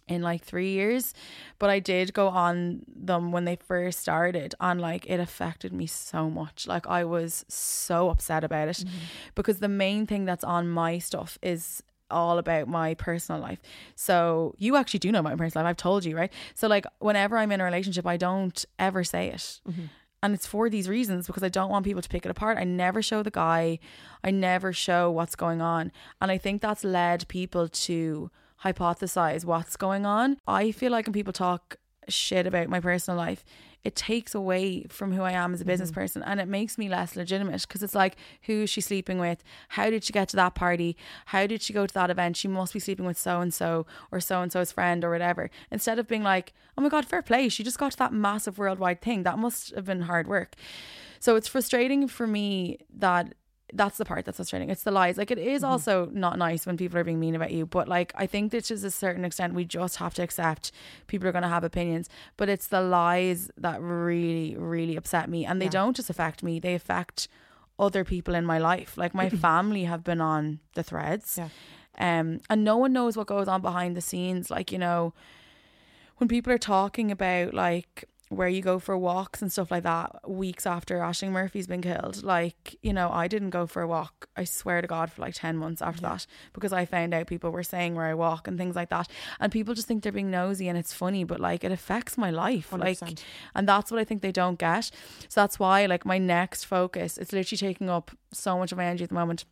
in 0.07 0.21
like 0.21 0.43
three 0.43 0.71
years, 0.71 1.13
but 1.59 1.69
I 1.69 1.79
did 1.79 2.13
go 2.13 2.27
on 2.27 2.81
them 2.87 3.31
when 3.31 3.45
they 3.45 3.55
first 3.55 3.99
started, 3.99 4.55
and 4.59 4.81
like 4.81 5.05
it 5.07 5.19
affected 5.19 5.73
me 5.73 5.87
so 5.87 6.29
much. 6.29 6.67
Like 6.67 6.87
I 6.87 7.03
was 7.03 7.45
so 7.47 8.09
upset 8.09 8.43
about 8.43 8.67
it 8.67 8.77
mm-hmm. 8.77 8.97
because 9.35 9.59
the 9.59 9.69
main 9.69 10.05
thing 10.05 10.25
that's 10.25 10.43
on 10.43 10.69
my 10.69 10.99
stuff 10.99 11.37
is 11.41 11.83
all 12.11 12.37
about 12.37 12.67
my 12.67 12.93
personal 12.95 13.41
life. 13.41 13.59
So 13.95 14.53
you 14.57 14.75
actually 14.75 14.99
do 14.99 15.11
know 15.11 15.21
my 15.21 15.35
personal 15.35 15.63
life. 15.63 15.71
I've 15.71 15.77
told 15.77 16.05
you, 16.05 16.15
right? 16.15 16.31
So 16.53 16.67
like 16.67 16.85
whenever 16.99 17.37
I'm 17.37 17.51
in 17.51 17.61
a 17.61 17.63
relationship, 17.63 18.05
I 18.05 18.17
don't 18.17 18.63
ever 18.77 19.03
say 19.03 19.29
it. 19.29 19.61
Mm-hmm. 19.67 19.85
And 20.23 20.35
it's 20.35 20.45
for 20.45 20.69
these 20.69 20.87
reasons 20.87 21.25
because 21.25 21.41
I 21.41 21.49
don't 21.49 21.71
want 21.71 21.85
people 21.85 22.01
to 22.01 22.09
pick 22.09 22.25
it 22.25 22.29
apart. 22.29 22.59
I 22.59 22.63
never 22.63 23.01
show 23.01 23.23
the 23.23 23.31
guy. 23.31 23.79
I 24.23 24.29
never 24.29 24.71
show 24.71 25.09
what's 25.09 25.35
going 25.35 25.61
on. 25.61 25.91
And 26.21 26.29
I 26.29 26.37
think 26.37 26.61
that's 26.61 26.83
led 26.83 27.27
people 27.27 27.67
to 27.67 28.29
hypothesize 28.63 29.45
what's 29.45 29.75
going 29.75 30.05
on. 30.05 30.37
I 30.47 30.71
feel 30.71 30.91
like 30.91 31.05
when 31.05 31.13
people 31.13 31.33
talk 31.33 31.77
shit 32.07 32.47
about 32.47 32.67
my 32.69 32.79
personal 32.79 33.17
life, 33.17 33.43
it 33.83 33.95
takes 33.95 34.35
away 34.35 34.83
from 34.89 35.11
who 35.11 35.23
I 35.23 35.31
am 35.31 35.53
as 35.53 35.61
a 35.61 35.65
business 35.65 35.89
mm-hmm. 35.89 36.01
person 36.01 36.23
and 36.23 36.39
it 36.39 36.47
makes 36.47 36.77
me 36.77 36.87
less 36.87 37.15
legitimate 37.15 37.61
because 37.61 37.81
it's 37.81 37.95
like, 37.95 38.15
who 38.43 38.63
is 38.63 38.69
she 38.69 38.81
sleeping 38.81 39.17
with? 39.17 39.43
How 39.69 39.89
did 39.89 40.03
she 40.03 40.13
get 40.13 40.29
to 40.29 40.35
that 40.35 40.53
party? 40.53 40.95
How 41.27 41.47
did 41.47 41.61
she 41.61 41.73
go 41.73 41.87
to 41.87 41.93
that 41.93 42.09
event? 42.09 42.37
She 42.37 42.47
must 42.47 42.73
be 42.73 42.79
sleeping 42.79 43.05
with 43.05 43.17
so 43.17 43.41
and 43.41 43.53
so 43.53 43.87
or 44.11 44.19
so 44.19 44.41
and 44.41 44.51
so's 44.51 44.71
friend 44.71 45.03
or 45.03 45.09
whatever. 45.09 45.49
Instead 45.71 45.97
of 45.97 46.07
being 46.07 46.23
like, 46.23 46.53
oh 46.77 46.81
my 46.81 46.89
God, 46.89 47.05
fair 47.05 47.23
play. 47.23 47.49
She 47.49 47.63
just 47.63 47.79
got 47.79 47.91
to 47.93 47.97
that 47.97 48.13
massive 48.13 48.59
worldwide 48.59 49.01
thing. 49.01 49.23
That 49.23 49.39
must 49.39 49.73
have 49.73 49.85
been 49.85 50.01
hard 50.01 50.27
work. 50.27 50.55
So 51.19 51.35
it's 51.35 51.47
frustrating 51.47 52.07
for 52.07 52.27
me 52.27 52.79
that 52.97 53.33
that's 53.73 53.97
the 53.97 54.05
part 54.05 54.25
that's 54.25 54.37
frustrating. 54.37 54.69
It's 54.69 54.83
the 54.83 54.91
lies. 54.91 55.17
Like 55.17 55.31
it 55.31 55.37
is 55.37 55.63
also 55.63 56.09
not 56.11 56.37
nice 56.37 56.65
when 56.65 56.77
people 56.77 56.97
are 56.99 57.03
being 57.03 57.19
mean 57.19 57.35
about 57.35 57.51
you, 57.51 57.65
but 57.65 57.87
like 57.87 58.11
I 58.15 58.25
think 58.27 58.51
that 58.51 58.65
to 58.65 58.73
a 58.73 58.91
certain 58.91 59.23
extent 59.25 59.53
we 59.53 59.65
just 59.65 59.97
have 59.97 60.13
to 60.15 60.23
accept 60.23 60.71
people 61.07 61.27
are 61.27 61.31
going 61.31 61.43
to 61.43 61.47
have 61.49 61.63
opinions. 61.63 62.09
But 62.37 62.49
it's 62.49 62.67
the 62.67 62.81
lies 62.81 63.49
that 63.57 63.81
really, 63.81 64.55
really 64.57 64.95
upset 64.95 65.29
me, 65.29 65.45
and 65.45 65.61
they 65.61 65.65
Yeah. 65.65 65.71
don't 65.71 65.95
just 65.95 66.09
affect 66.09 66.43
me; 66.43 66.59
they 66.59 66.75
affect 66.75 67.27
other 67.79 68.03
people 68.03 68.35
in 68.35 68.45
my 68.45 68.57
life. 68.57 68.97
Like 68.97 69.13
my 69.13 69.29
family 69.47 69.85
have 69.85 70.03
been 70.03 70.21
on 70.21 70.59
the 70.75 70.83
threads, 70.83 71.37
Yeah. 71.39 71.49
um, 72.19 72.39
and 72.49 72.63
no 72.63 72.77
one 72.77 72.93
knows 72.93 73.15
what 73.17 73.27
goes 73.27 73.47
on 73.47 73.61
behind 73.61 73.95
the 73.95 74.01
scenes. 74.01 74.49
Like 74.51 74.71
you 74.71 74.77
know, 74.77 75.13
when 76.17 76.27
people 76.27 76.51
are 76.53 76.57
talking 76.59 77.11
about 77.11 77.53
like 77.53 78.05
where 78.31 78.47
you 78.47 78.61
go 78.61 78.79
for 78.79 78.97
walks 78.97 79.41
and 79.41 79.51
stuff 79.51 79.69
like 79.69 79.83
that 79.83 80.29
weeks 80.29 80.65
after 80.65 80.99
Ashling 80.99 81.31
Murphy's 81.31 81.67
been 81.67 81.81
killed. 81.81 82.23
Like, 82.23 82.77
you 82.81 82.93
know, 82.93 83.11
I 83.11 83.27
didn't 83.27 83.49
go 83.49 83.67
for 83.67 83.81
a 83.81 83.87
walk, 83.87 84.29
I 84.37 84.45
swear 84.45 84.79
to 84.79 84.87
God, 84.87 85.11
for 85.11 85.21
like 85.21 85.33
10 85.33 85.57
months 85.57 85.81
after 85.81 86.01
that 86.03 86.25
because 86.53 86.71
I 86.71 86.85
found 86.85 87.13
out 87.13 87.27
people 87.27 87.51
were 87.51 87.61
saying 87.61 87.93
where 87.93 88.05
I 88.05 88.13
walk 88.13 88.47
and 88.47 88.57
things 88.57 88.73
like 88.73 88.89
that. 88.89 89.09
And 89.41 89.51
people 89.51 89.73
just 89.73 89.85
think 89.85 90.01
they're 90.01 90.13
being 90.13 90.31
nosy 90.31 90.69
and 90.69 90.77
it's 90.77 90.93
funny, 90.93 91.25
but 91.25 91.41
like 91.41 91.65
it 91.65 91.73
affects 91.73 92.17
my 92.17 92.31
life. 92.31 92.71
Like, 92.71 92.99
100%. 92.99 93.21
and 93.53 93.67
that's 93.67 93.91
what 93.91 93.99
I 93.99 94.05
think 94.05 94.21
they 94.21 94.31
don't 94.31 94.57
get. 94.57 94.85
So 95.27 95.41
that's 95.41 95.59
why, 95.59 95.85
like, 95.85 96.05
my 96.05 96.17
next 96.17 96.63
focus, 96.63 97.17
it's 97.17 97.33
literally 97.33 97.57
taking 97.57 97.89
up 97.89 98.11
so 98.31 98.57
much 98.57 98.71
of 98.71 98.77
my 98.77 98.85
energy 98.85 99.03
at 99.03 99.09
the 99.09 99.15
moment 99.15 99.43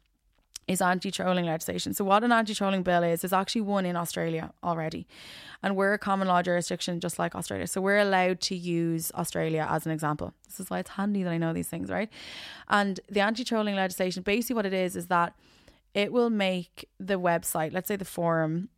is 0.69 0.81
anti-trolling 0.81 1.45
legislation. 1.45 1.95
So 1.95 2.05
what 2.05 2.23
an 2.23 2.31
anti-trolling 2.31 2.83
bill 2.83 3.03
is 3.03 3.23
is 3.23 3.33
actually 3.33 3.61
one 3.61 3.87
in 3.87 3.95
Australia 3.95 4.51
already. 4.63 5.07
And 5.63 5.75
we're 5.75 5.93
a 5.93 5.97
common 5.97 6.27
law 6.27 6.43
jurisdiction 6.43 6.99
just 6.99 7.17
like 7.17 7.33
Australia. 7.33 7.65
So 7.65 7.81
we're 7.81 7.97
allowed 7.97 8.39
to 8.41 8.55
use 8.55 9.11
Australia 9.15 9.67
as 9.67 9.87
an 9.87 9.91
example. 9.91 10.31
This 10.45 10.59
is 10.59 10.69
why 10.69 10.77
it's 10.77 10.91
handy 10.91 11.23
that 11.23 11.31
I 11.31 11.39
know 11.39 11.53
these 11.53 11.67
things, 11.67 11.89
right? 11.89 12.09
And 12.67 12.99
the 13.09 13.19
anti-trolling 13.19 13.75
legislation 13.75 14.21
basically 14.21 14.55
what 14.57 14.67
it 14.67 14.73
is 14.73 14.95
is 14.95 15.07
that 15.07 15.33
it 15.95 16.13
will 16.13 16.29
make 16.29 16.87
the 16.99 17.19
website, 17.19 17.73
let's 17.73 17.87
say 17.87 17.95
the 17.95 18.05
forum 18.05 18.69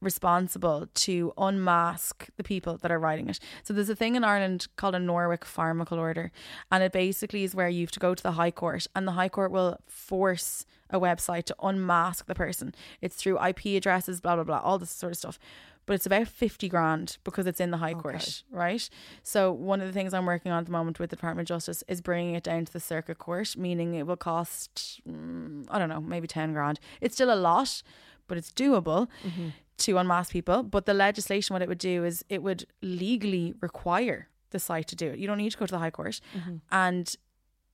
responsible 0.00 0.86
to 0.94 1.32
unmask 1.36 2.28
the 2.36 2.44
people 2.44 2.78
that 2.78 2.90
are 2.90 2.98
writing 2.98 3.28
it. 3.28 3.38
So 3.62 3.74
there's 3.74 3.88
a 3.90 3.96
thing 3.96 4.16
in 4.16 4.24
Ireland 4.24 4.66
called 4.76 4.94
a 4.94 4.98
Norwich 4.98 5.42
Pharmacal 5.42 5.98
Order, 5.98 6.32
and 6.70 6.82
it 6.82 6.92
basically 6.92 7.44
is 7.44 7.54
where 7.54 7.68
you 7.68 7.82
have 7.82 7.92
to 7.92 8.00
go 8.00 8.14
to 8.14 8.22
the 8.22 8.32
High 8.32 8.50
Court, 8.50 8.86
and 8.94 9.06
the 9.06 9.12
High 9.12 9.28
Court 9.28 9.50
will 9.50 9.78
force 9.86 10.64
a 10.90 10.98
website 10.98 11.44
to 11.44 11.56
unmask 11.62 12.26
the 12.26 12.34
person. 12.34 12.74
It's 13.00 13.16
through 13.16 13.44
IP 13.44 13.66
addresses, 13.76 14.20
blah 14.20 14.34
blah 14.34 14.44
blah, 14.44 14.58
all 14.58 14.78
this 14.78 14.90
sort 14.90 15.12
of 15.12 15.18
stuff. 15.18 15.38
But 15.86 15.94
it's 15.94 16.06
about 16.06 16.28
fifty 16.28 16.68
grand 16.68 17.18
because 17.24 17.46
it's 17.46 17.58
in 17.60 17.70
the 17.70 17.78
High 17.78 17.94
Court, 17.94 18.42
right? 18.50 18.88
So 19.22 19.50
one 19.50 19.80
of 19.80 19.86
the 19.86 19.92
things 19.92 20.14
I'm 20.14 20.26
working 20.26 20.52
on 20.52 20.60
at 20.60 20.66
the 20.66 20.72
moment 20.72 21.00
with 21.00 21.10
the 21.10 21.16
Department 21.16 21.48
of 21.50 21.54
Justice 21.54 21.82
is 21.88 22.00
bringing 22.00 22.34
it 22.34 22.44
down 22.44 22.64
to 22.64 22.72
the 22.72 22.80
Circuit 22.80 23.18
Court, 23.18 23.56
meaning 23.56 23.94
it 23.94 24.06
will 24.06 24.16
cost, 24.16 25.00
mm, 25.08 25.66
I 25.68 25.78
don't 25.78 25.88
know, 25.88 26.00
maybe 26.00 26.28
ten 26.28 26.52
grand. 26.52 26.78
It's 27.00 27.14
still 27.14 27.32
a 27.32 27.34
lot, 27.34 27.82
but 28.30 28.38
it's 28.38 28.52
doable 28.52 29.08
mm-hmm. 29.26 29.48
to 29.78 29.98
unmask 29.98 30.30
people. 30.30 30.62
But 30.62 30.86
the 30.86 30.94
legislation, 30.94 31.52
what 31.52 31.62
it 31.62 31.68
would 31.68 31.78
do 31.78 32.04
is 32.04 32.24
it 32.28 32.44
would 32.44 32.64
legally 32.80 33.54
require 33.60 34.28
the 34.50 34.60
site 34.60 34.86
to 34.86 34.96
do 34.96 35.08
it. 35.08 35.18
You 35.18 35.26
don't 35.26 35.38
need 35.38 35.50
to 35.50 35.58
go 35.58 35.66
to 35.66 35.72
the 35.72 35.80
High 35.80 35.90
Court. 35.90 36.20
Mm-hmm. 36.36 36.56
And 36.70 37.16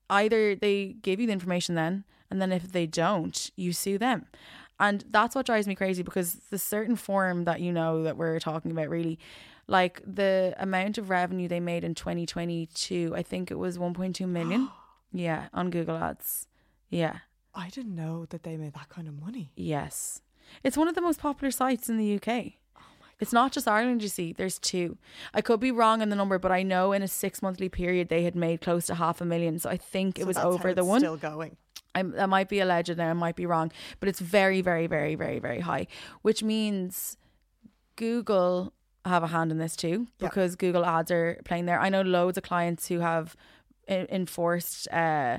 either 0.08 0.56
they 0.56 0.96
give 1.02 1.20
you 1.20 1.26
the 1.26 1.34
information 1.34 1.74
then, 1.74 2.04
and 2.30 2.40
then 2.40 2.52
if 2.52 2.72
they 2.72 2.86
don't, 2.86 3.50
you 3.54 3.74
sue 3.74 3.98
them. 3.98 4.24
And 4.80 5.04
that's 5.10 5.34
what 5.34 5.44
drives 5.44 5.68
me 5.68 5.74
crazy 5.74 6.02
because 6.02 6.36
the 6.50 6.58
certain 6.58 6.96
form 6.96 7.44
that 7.44 7.60
you 7.60 7.70
know 7.70 8.02
that 8.04 8.16
we're 8.16 8.40
talking 8.40 8.70
about 8.70 8.88
really 8.88 9.18
like 9.66 10.02
the 10.06 10.54
amount 10.58 10.96
of 10.96 11.10
revenue 11.10 11.48
they 11.48 11.60
made 11.60 11.84
in 11.84 11.94
2022, 11.94 13.12
I 13.14 13.22
think 13.22 13.50
it 13.50 13.58
was 13.58 13.76
1.2 13.76 14.26
million. 14.26 14.70
yeah, 15.12 15.48
on 15.52 15.68
Google 15.68 15.96
Ads. 15.96 16.48
Yeah. 16.88 17.18
I 17.54 17.70
didn't 17.70 17.94
know 17.94 18.26
that 18.26 18.42
they 18.42 18.56
made 18.56 18.74
that 18.74 18.88
kind 18.90 19.08
of 19.08 19.20
money. 19.20 19.50
Yes. 19.56 20.20
It's 20.62 20.76
one 20.76 20.88
of 20.88 20.94
the 20.94 21.00
most 21.00 21.20
popular 21.20 21.50
sites 21.50 21.88
in 21.88 21.96
the 21.98 22.14
UK. 22.16 22.52
It's 23.18 23.32
not 23.32 23.50
just 23.52 23.66
Ireland, 23.66 24.02
you 24.02 24.08
see. 24.08 24.32
There's 24.34 24.58
two. 24.58 24.98
I 25.32 25.40
could 25.40 25.58
be 25.58 25.70
wrong 25.70 26.02
in 26.02 26.10
the 26.10 26.16
number, 26.16 26.38
but 26.38 26.52
I 26.52 26.62
know 26.62 26.92
in 26.92 27.02
a 27.02 27.08
six 27.08 27.40
monthly 27.40 27.68
period 27.70 28.08
they 28.10 28.24
had 28.24 28.36
made 28.36 28.60
close 28.60 28.86
to 28.86 28.94
half 28.94 29.20
a 29.22 29.24
million. 29.24 29.58
So 29.58 29.70
I 29.70 29.78
think 29.78 30.18
it 30.18 30.26
was 30.26 30.36
over 30.36 30.74
the 30.74 30.82
it's 30.82 30.88
one. 30.88 31.00
Still 31.00 31.16
going. 31.16 31.56
I, 31.94 32.02
that 32.02 32.28
might 32.28 32.50
be 32.50 32.60
alleged 32.60 32.94
now, 32.98 33.08
I 33.08 33.14
might 33.14 33.36
be 33.36 33.46
wrong, 33.46 33.72
but 34.00 34.08
it's 34.10 34.20
very, 34.20 34.60
very, 34.60 34.86
very, 34.86 35.14
very, 35.14 35.38
very 35.38 35.60
high, 35.60 35.86
which 36.20 36.42
means 36.42 37.16
Google 37.96 38.74
have 39.06 39.22
a 39.22 39.28
hand 39.28 39.50
in 39.50 39.56
this 39.56 39.76
too 39.76 40.06
Yeah. 40.20 40.28
because 40.28 40.56
Google 40.56 40.84
ads 40.84 41.10
are 41.10 41.40
playing 41.46 41.64
there. 41.64 41.80
I 41.80 41.88
know 41.88 42.02
loads 42.02 42.36
of 42.36 42.44
clients 42.44 42.88
who 42.88 42.98
have 42.98 43.34
enforced 43.88 44.88
uh, 44.92 45.38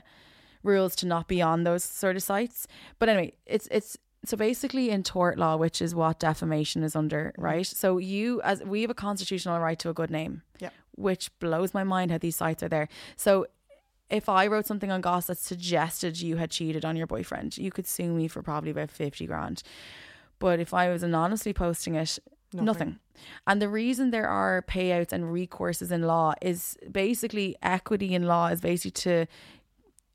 rules 0.63 0.95
to 0.95 1.05
not 1.05 1.27
be 1.27 1.41
on 1.43 1.63
those 1.63 1.83
sort 1.83 2.15
of 2.15 2.23
sites. 2.23 2.67
But 2.97 3.09
anyway, 3.09 3.33
it's 3.45 3.67
it's 3.69 3.97
so 4.27 4.37
basically 4.37 4.89
in 4.89 5.03
tort 5.03 5.37
law, 5.37 5.55
which 5.55 5.81
is 5.81 5.95
what 5.95 6.19
defamation 6.19 6.83
is 6.83 6.95
under, 6.95 7.33
mm. 7.37 7.43
right? 7.43 7.65
So 7.65 7.97
you 7.97 8.41
as 8.41 8.63
we 8.63 8.81
have 8.81 8.89
a 8.89 8.95
constitutional 8.95 9.59
right 9.59 9.79
to 9.79 9.89
a 9.89 9.93
good 9.93 10.11
name, 10.11 10.43
Yeah. 10.59 10.69
which 10.95 11.29
blows 11.39 11.73
my 11.73 11.83
mind 11.83 12.11
how 12.11 12.17
these 12.17 12.35
sites 12.35 12.63
are 12.63 12.69
there. 12.69 12.87
So 13.15 13.47
if 14.09 14.29
I 14.29 14.47
wrote 14.47 14.65
something 14.65 14.91
on 14.91 15.01
Goss 15.01 15.27
that 15.27 15.37
suggested 15.37 16.21
you 16.21 16.37
had 16.37 16.51
cheated 16.51 16.85
on 16.85 16.95
your 16.95 17.07
boyfriend, 17.07 17.57
you 17.57 17.71
could 17.71 17.87
sue 17.87 18.13
me 18.13 18.27
for 18.27 18.41
probably 18.41 18.71
about 18.71 18.89
50 18.89 19.25
grand. 19.27 19.63
But 20.39 20.59
if 20.59 20.73
I 20.73 20.89
was 20.89 21.03
anonymously 21.03 21.53
posting 21.53 21.95
it, 21.95 22.19
nothing. 22.53 22.99
And 23.45 23.61
the 23.61 23.67
reason 23.67 24.11
there 24.11 24.27
are 24.27 24.61
payouts 24.61 25.11
and 25.11 25.25
recourses 25.25 25.91
in 25.91 26.03
law 26.03 26.33
is 26.41 26.77
basically 26.91 27.55
equity 27.61 28.13
in 28.13 28.23
law 28.23 28.47
is 28.47 28.61
basically 28.61 28.91
to 28.91 29.25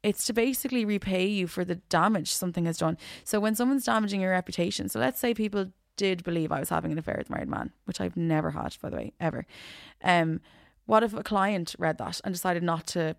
it's 0.03 0.27
to 0.27 0.33
basically 0.33 0.85
repay 0.85 1.27
you 1.27 1.47
for 1.47 1.65
the 1.65 1.77
damage 1.77 2.33
something 2.33 2.66
has 2.66 2.79
done. 2.79 2.99
So 3.24 3.41
when 3.41 3.55
someone's 3.55 3.85
damaging 3.85 4.20
your 4.20 4.33
reputation, 4.33 4.89
so 4.89 4.99
let's 4.99 5.20
say 5.20 5.35
people 5.35 5.66
did 5.97 6.24
believe 6.24 6.51
I 6.51 6.59
was 6.59 6.69
having 6.69 6.93
an 6.93 6.99
affair 6.99 7.16
with 7.19 7.29
a 7.29 7.33
married 7.33 7.49
man, 7.49 7.73
which 7.85 8.01
I've 8.01 8.16
never 8.16 8.51
had, 8.51 8.77
by 8.81 8.91
the 8.91 8.97
way, 8.97 9.12
ever. 9.20 9.47
Um, 10.03 10.41
what 10.87 11.03
if 11.03 11.15
a 11.15 11.23
client 11.23 11.74
read 11.79 11.99
that 11.99 12.20
and 12.24 12.35
decided 12.35 12.62
not 12.62 12.87
to 12.89 13.16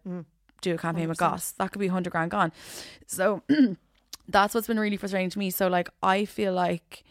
do 0.63 0.73
a 0.73 0.77
campaign 0.77 1.07
with 1.07 1.17
100%. 1.17 1.19
Goss? 1.19 1.51
That 1.51 1.71
could 1.71 1.79
be 1.79 1.87
hundred 1.87 2.11
grand 2.11 2.31
gone. 2.31 2.51
So 3.05 3.43
that's 4.27 4.55
what's 4.55 4.67
been 4.67 4.79
really 4.79 4.97
frustrating 4.97 5.29
to 5.29 5.39
me. 5.39 5.51
So 5.51 5.67
like 5.67 5.89
I 6.01 6.25
feel 6.25 6.53
like 6.53 7.03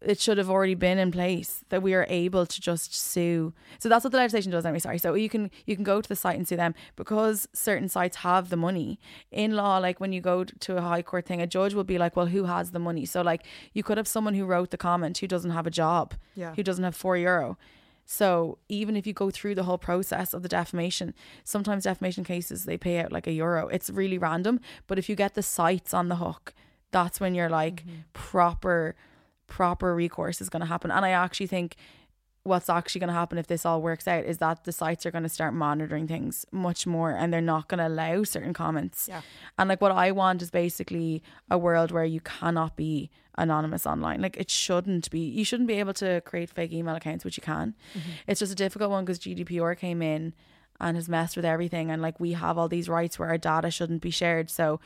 it 0.00 0.20
should 0.20 0.38
have 0.38 0.48
already 0.48 0.74
been 0.74 0.98
in 0.98 1.10
place 1.10 1.64
that 1.70 1.82
we 1.82 1.92
are 1.92 2.06
able 2.08 2.46
to 2.46 2.60
just 2.60 2.94
sue. 2.94 3.52
So 3.80 3.88
that's 3.88 4.04
what 4.04 4.12
the 4.12 4.18
legislation 4.18 4.52
does 4.52 4.64
anyway. 4.64 4.78
Sorry. 4.78 4.98
So 4.98 5.14
you 5.14 5.28
can 5.28 5.50
you 5.66 5.74
can 5.74 5.84
go 5.84 6.00
to 6.00 6.08
the 6.08 6.14
site 6.14 6.36
and 6.36 6.46
sue 6.46 6.56
them 6.56 6.74
because 6.94 7.48
certain 7.52 7.88
sites 7.88 8.18
have 8.18 8.48
the 8.48 8.56
money. 8.56 9.00
In 9.32 9.56
law, 9.56 9.78
like 9.78 9.98
when 9.98 10.12
you 10.12 10.20
go 10.20 10.44
to 10.44 10.76
a 10.76 10.80
high 10.80 11.02
court 11.02 11.26
thing, 11.26 11.42
a 11.42 11.46
judge 11.46 11.74
will 11.74 11.84
be 11.84 11.98
like, 11.98 12.14
Well, 12.14 12.26
who 12.26 12.44
has 12.44 12.70
the 12.70 12.78
money? 12.78 13.06
So 13.06 13.22
like 13.22 13.44
you 13.72 13.82
could 13.82 13.96
have 13.96 14.06
someone 14.08 14.34
who 14.34 14.44
wrote 14.44 14.70
the 14.70 14.76
comment 14.76 15.18
who 15.18 15.26
doesn't 15.26 15.50
have 15.50 15.66
a 15.66 15.70
job, 15.70 16.14
Yeah. 16.34 16.54
who 16.54 16.62
doesn't 16.62 16.84
have 16.84 16.94
four 16.94 17.16
euro. 17.16 17.58
So 18.10 18.58
even 18.68 18.96
if 18.96 19.06
you 19.06 19.12
go 19.12 19.30
through 19.30 19.56
the 19.56 19.64
whole 19.64 19.78
process 19.78 20.32
of 20.32 20.42
the 20.42 20.48
defamation, 20.48 21.12
sometimes 21.44 21.84
defamation 21.84 22.24
cases 22.24 22.64
they 22.64 22.78
pay 22.78 23.00
out 23.00 23.12
like 23.12 23.26
a 23.26 23.32
euro. 23.32 23.68
It's 23.68 23.90
really 23.90 24.16
random. 24.16 24.60
But 24.86 24.98
if 24.98 25.08
you 25.08 25.16
get 25.16 25.34
the 25.34 25.42
sites 25.42 25.92
on 25.92 26.08
the 26.08 26.16
hook, 26.16 26.54
that's 26.90 27.20
when 27.20 27.34
you're 27.34 27.50
like 27.50 27.82
mm-hmm. 27.82 28.00
proper 28.14 28.94
proper 29.48 29.94
recourse 29.94 30.40
is 30.40 30.48
going 30.48 30.60
to 30.60 30.66
happen. 30.66 30.90
And 30.90 31.04
I 31.04 31.10
actually 31.10 31.48
think 31.48 31.76
what's 32.44 32.70
actually 32.70 33.00
going 33.00 33.08
to 33.08 33.14
happen 33.14 33.36
if 33.36 33.46
this 33.46 33.66
all 33.66 33.82
works 33.82 34.08
out 34.08 34.24
is 34.24 34.38
that 34.38 34.64
the 34.64 34.72
sites 34.72 35.04
are 35.04 35.10
going 35.10 35.22
to 35.22 35.28
start 35.28 35.52
monitoring 35.52 36.06
things 36.06 36.46
much 36.50 36.86
more 36.86 37.10
and 37.10 37.32
they're 37.32 37.40
not 37.40 37.68
going 37.68 37.78
to 37.78 37.86
allow 37.86 38.22
certain 38.24 38.54
comments. 38.54 39.06
Yeah. 39.08 39.20
And 39.58 39.68
like 39.68 39.80
what 39.80 39.92
I 39.92 40.12
want 40.12 40.40
is 40.40 40.50
basically 40.50 41.22
a 41.50 41.58
world 41.58 41.90
where 41.90 42.04
you 42.04 42.20
cannot 42.20 42.76
be 42.76 43.10
anonymous 43.36 43.86
online. 43.86 44.20
Like 44.20 44.36
it 44.36 44.50
shouldn't 44.50 45.10
be. 45.10 45.20
You 45.20 45.44
shouldn't 45.44 45.68
be 45.68 45.78
able 45.78 45.94
to 45.94 46.20
create 46.22 46.50
fake 46.50 46.72
email 46.72 46.96
accounts, 46.96 47.24
which 47.24 47.36
you 47.36 47.42
can. 47.42 47.74
Mm-hmm. 47.92 48.10
It's 48.26 48.40
just 48.40 48.52
a 48.52 48.56
difficult 48.56 48.90
one 48.90 49.04
because 49.04 49.18
GDPR 49.18 49.76
came 49.76 50.02
in 50.02 50.34
and 50.80 50.96
has 50.96 51.08
messed 51.08 51.36
with 51.36 51.44
everything. 51.44 51.90
And 51.90 52.00
like 52.00 52.18
we 52.18 52.32
have 52.32 52.56
all 52.56 52.68
these 52.68 52.88
rights 52.88 53.18
where 53.18 53.28
our 53.28 53.38
data 53.38 53.70
shouldn't 53.70 54.02
be 54.02 54.10
shared. 54.10 54.50
So 54.50 54.80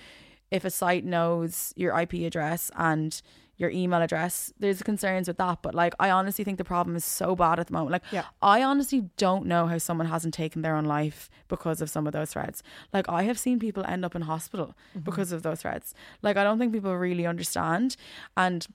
if 0.51 0.64
a 0.64 0.70
site 0.70 1.05
knows 1.05 1.72
your 1.76 1.98
IP 1.98 2.14
address 2.14 2.70
and 2.76 3.20
your 3.62 3.70
email 3.70 4.02
address, 4.02 4.52
there's 4.59 4.82
concerns 4.82 5.28
with 5.28 5.39
that. 5.39 5.62
But 5.62 5.74
like, 5.74 5.94
I 5.98 6.10
honestly 6.10 6.44
think 6.44 6.59
the 6.59 6.64
problem 6.64 6.97
is 6.97 7.05
so 7.05 7.34
bad 7.34 7.59
at 7.59 7.68
the 7.68 7.72
moment. 7.72 7.93
Like, 7.93 8.02
Yeah. 8.10 8.24
I 8.43 8.62
honestly 8.62 9.09
don't 9.16 9.47
know 9.47 9.66
how 9.66 9.78
someone 9.78 10.09
hasn't 10.09 10.34
taken 10.34 10.60
their 10.60 10.76
own 10.76 10.84
life 10.84 11.30
because 11.48 11.80
of 11.80 11.89
some 11.89 12.06
of 12.06 12.12
those 12.12 12.32
threads. 12.32 12.62
Like, 12.93 13.09
I 13.09 13.22
have 13.22 13.39
seen 13.39 13.59
people 13.59 13.84
end 13.86 14.05
up 14.05 14.14
in 14.14 14.22
hospital 14.22 14.74
mm-hmm. 14.90 15.01
because 15.01 15.32
of 15.32 15.43
those 15.43 15.62
threads. 15.62 15.94
Like, 16.20 16.36
I 16.36 16.44
don't 16.44 16.59
think 16.59 16.72
people 16.72 16.94
really 16.94 17.26
understand. 17.26 17.97
And 18.36 18.66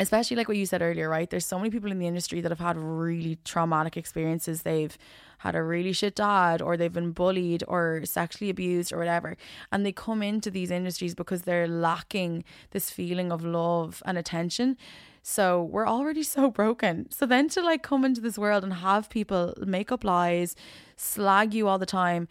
especially 0.00 0.36
like 0.36 0.48
what 0.48 0.56
you 0.56 0.64
said 0.64 0.80
earlier, 0.80 1.10
right? 1.10 1.28
There's 1.28 1.44
so 1.44 1.58
many 1.58 1.70
people 1.70 1.92
in 1.92 1.98
the 1.98 2.06
industry 2.06 2.40
that 2.40 2.50
have 2.50 2.58
had 2.58 2.78
really 2.78 3.38
traumatic 3.44 3.98
experiences. 3.98 4.62
They've 4.62 4.96
had 5.38 5.54
a 5.54 5.62
really 5.62 5.92
shit 5.92 6.16
dad, 6.16 6.62
or 6.62 6.76
they've 6.76 6.92
been 6.92 7.12
bullied, 7.12 7.62
or 7.68 8.00
sexually 8.04 8.48
abused, 8.48 8.92
or 8.92 8.98
whatever. 8.98 9.36
And 9.70 9.84
they 9.84 9.92
come 9.92 10.22
into 10.22 10.50
these 10.50 10.70
industries 10.70 11.14
because 11.14 11.42
they're 11.42 11.68
lacking 11.68 12.44
this 12.70 12.90
feeling 12.90 13.30
of 13.30 13.44
love 13.44 14.02
and 14.06 14.16
attention. 14.16 14.78
So 15.22 15.62
we're 15.62 15.86
already 15.86 16.22
so 16.36 16.50
broken. 16.50 17.10
So 17.10 17.26
then 17.26 17.50
to 17.50 17.60
like 17.62 17.82
come 17.82 18.04
into 18.04 18.22
this 18.22 18.38
world 18.38 18.64
and 18.64 18.72
have 18.72 19.10
people 19.10 19.54
make 19.60 19.92
up 19.92 20.02
lies, 20.02 20.56
slag 20.96 21.52
you 21.52 21.68
all 21.68 21.78
the 21.78 21.86
time. 21.86 22.26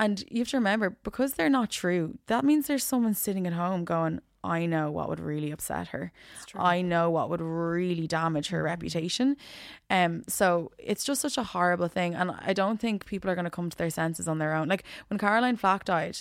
And 0.00 0.24
you 0.28 0.40
have 0.40 0.48
to 0.48 0.56
remember, 0.56 0.96
because 1.04 1.34
they're 1.34 1.48
not 1.48 1.70
true, 1.70 2.18
that 2.26 2.44
means 2.44 2.66
there's 2.66 2.82
someone 2.82 3.14
sitting 3.14 3.46
at 3.46 3.52
home 3.52 3.84
going, 3.84 4.20
I 4.44 4.66
know 4.66 4.90
what 4.90 5.08
would 5.08 5.20
really 5.20 5.50
upset 5.50 5.88
her. 5.88 6.12
I 6.54 6.82
know 6.82 7.10
what 7.10 7.30
would 7.30 7.40
really 7.40 8.06
damage 8.06 8.48
her 8.48 8.62
reputation. 8.62 9.36
Um, 9.90 10.24
so 10.28 10.70
it's 10.78 11.04
just 11.04 11.22
such 11.22 11.38
a 11.38 11.42
horrible 11.42 11.88
thing. 11.88 12.14
And 12.14 12.30
I 12.30 12.52
don't 12.52 12.78
think 12.80 13.06
people 13.06 13.30
are 13.30 13.34
going 13.34 13.46
to 13.46 13.50
come 13.50 13.70
to 13.70 13.76
their 13.76 13.90
senses 13.90 14.28
on 14.28 14.38
their 14.38 14.54
own. 14.54 14.68
Like 14.68 14.84
when 15.08 15.18
Caroline 15.18 15.56
Flack 15.56 15.84
died, 15.84 16.18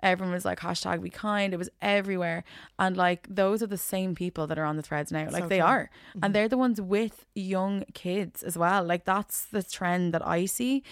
everyone 0.00 0.34
was 0.34 0.44
like, 0.44 0.60
hashtag 0.60 1.02
be 1.02 1.10
kind. 1.10 1.52
It 1.52 1.56
was 1.56 1.70
everywhere. 1.82 2.44
And 2.78 2.96
like 2.96 3.26
those 3.28 3.62
are 3.62 3.66
the 3.66 3.78
same 3.78 4.14
people 4.14 4.46
that 4.46 4.58
are 4.58 4.64
on 4.64 4.76
the 4.76 4.82
threads 4.82 5.10
now. 5.10 5.28
Like 5.30 5.44
So 5.44 5.48
they 5.48 5.58
true. 5.58 5.66
are. 5.66 5.90
And 6.22 6.34
they're 6.34 6.48
the 6.48 6.58
ones 6.58 6.80
with 6.80 7.24
young 7.34 7.84
kids 7.94 8.42
as 8.42 8.56
well. 8.56 8.84
Like 8.84 9.04
that's 9.04 9.46
the 9.46 9.62
trend 9.62 10.14
that 10.14 10.26
I 10.26 10.46
see. 10.46 10.82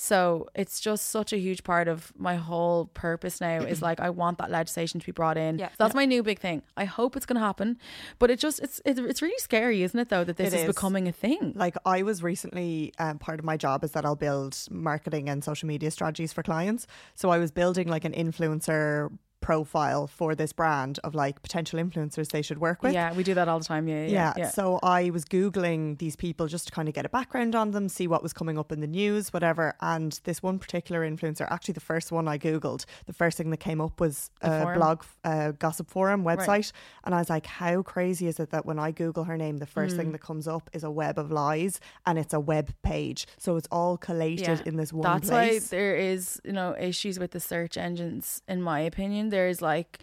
So 0.00 0.46
it's 0.54 0.78
just 0.78 1.08
such 1.08 1.32
a 1.32 1.38
huge 1.38 1.64
part 1.64 1.88
of 1.88 2.12
my 2.16 2.36
whole 2.36 2.86
purpose 2.94 3.40
now 3.40 3.62
is 3.62 3.82
like 3.88 3.98
I 3.98 4.10
want 4.10 4.38
that 4.38 4.48
legislation 4.48 5.00
to 5.00 5.06
be 5.06 5.10
brought 5.10 5.36
in. 5.36 5.58
Yeah. 5.58 5.70
So 5.70 5.74
That's 5.78 5.94
my 5.94 6.04
new 6.04 6.22
big 6.22 6.38
thing. 6.38 6.62
I 6.76 6.84
hope 6.84 7.16
it's 7.16 7.26
going 7.26 7.34
to 7.34 7.44
happen, 7.44 7.78
but 8.20 8.30
it 8.30 8.38
just 8.38 8.60
it's 8.60 8.80
it's, 8.84 9.00
it's 9.00 9.22
really 9.22 9.38
scary, 9.38 9.82
isn't 9.82 9.98
it? 9.98 10.08
Though 10.08 10.22
that 10.22 10.36
this 10.36 10.54
is, 10.54 10.60
is. 10.60 10.66
becoming 10.68 11.08
a 11.08 11.12
thing. 11.12 11.52
Like 11.56 11.76
I 11.84 12.04
was 12.04 12.22
recently, 12.22 12.92
um, 13.00 13.18
part 13.18 13.40
of 13.40 13.44
my 13.44 13.56
job 13.56 13.82
is 13.82 13.90
that 13.90 14.06
I'll 14.06 14.14
build 14.14 14.56
marketing 14.70 15.28
and 15.28 15.42
social 15.42 15.66
media 15.66 15.90
strategies 15.90 16.32
for 16.32 16.44
clients. 16.44 16.86
So 17.16 17.30
I 17.30 17.38
was 17.38 17.50
building 17.50 17.88
like 17.88 18.04
an 18.04 18.12
influencer 18.12 19.10
profile 19.40 20.06
for 20.06 20.34
this 20.34 20.52
brand 20.52 20.98
of 21.04 21.14
like 21.14 21.40
potential 21.42 21.78
influencers 21.78 22.30
they 22.30 22.42
should 22.42 22.58
work 22.58 22.82
with. 22.82 22.92
yeah, 22.92 23.12
we 23.12 23.22
do 23.22 23.34
that 23.34 23.48
all 23.48 23.58
the 23.58 23.64
time. 23.64 23.88
Yeah, 23.88 24.06
yeah, 24.06 24.32
Yeah, 24.36 24.48
So 24.50 24.78
I 24.82 25.10
was 25.10 25.24
Googling 25.24 25.98
these 25.98 26.16
people 26.16 26.46
just 26.48 26.66
to 26.66 26.72
kind 26.72 26.88
of 26.88 26.94
get 26.94 27.06
a 27.06 27.08
background 27.08 27.54
on 27.54 27.70
them, 27.70 27.88
see 27.88 28.06
what 28.06 28.22
was 28.22 28.32
coming 28.32 28.58
up 28.58 28.72
in 28.72 28.80
the 28.80 28.86
news, 28.86 29.32
whatever. 29.32 29.74
And 29.80 30.18
this 30.24 30.42
one 30.42 30.58
particular 30.58 31.08
influencer, 31.08 31.46
actually 31.50 31.74
the 31.74 31.80
first 31.80 32.10
one 32.12 32.28
I 32.28 32.36
Googled, 32.38 32.84
the 33.06 33.12
first 33.12 33.38
thing 33.38 33.50
that 33.50 33.58
came 33.58 33.80
up 33.80 34.00
was 34.00 34.30
a 34.42 34.72
blog, 34.74 35.04
uh, 35.24 35.52
gossip 35.52 35.88
forum 35.90 36.24
website. 36.24 36.72
And 37.04 37.14
I 37.14 37.18
was 37.18 37.30
like, 37.30 37.46
how 37.46 37.82
crazy 37.82 38.26
is 38.26 38.38
it 38.40 38.50
that 38.50 38.66
when 38.66 38.78
I 38.78 38.90
Google 38.90 39.24
her 39.24 39.36
name, 39.36 39.58
the 39.58 39.66
first 39.66 39.94
Mm. 39.94 39.96
thing 39.98 40.12
that 40.12 40.20
comes 40.20 40.46
up 40.48 40.68
is 40.72 40.84
a 40.84 40.90
web 40.90 41.18
of 41.18 41.30
lies 41.30 41.80
and 42.04 42.18
it's 42.18 42.34
a 42.34 42.40
web 42.40 42.70
page. 42.82 43.26
So 43.38 43.56
it's 43.56 43.68
all 43.70 43.96
collated 43.96 44.66
in 44.66 44.76
this 44.76 44.92
one 44.92 45.02
That's 45.04 45.28
place. 45.30 45.62
why 45.70 45.76
there 45.76 45.96
is, 45.96 46.40
you 46.44 46.52
know, 46.52 46.74
issues 46.78 47.18
with 47.18 47.30
the 47.30 47.40
search 47.40 47.76
engines. 47.78 48.42
In 48.48 48.60
my 48.60 48.80
opinion, 48.80 49.27
there's 49.30 49.60
like, 49.62 49.98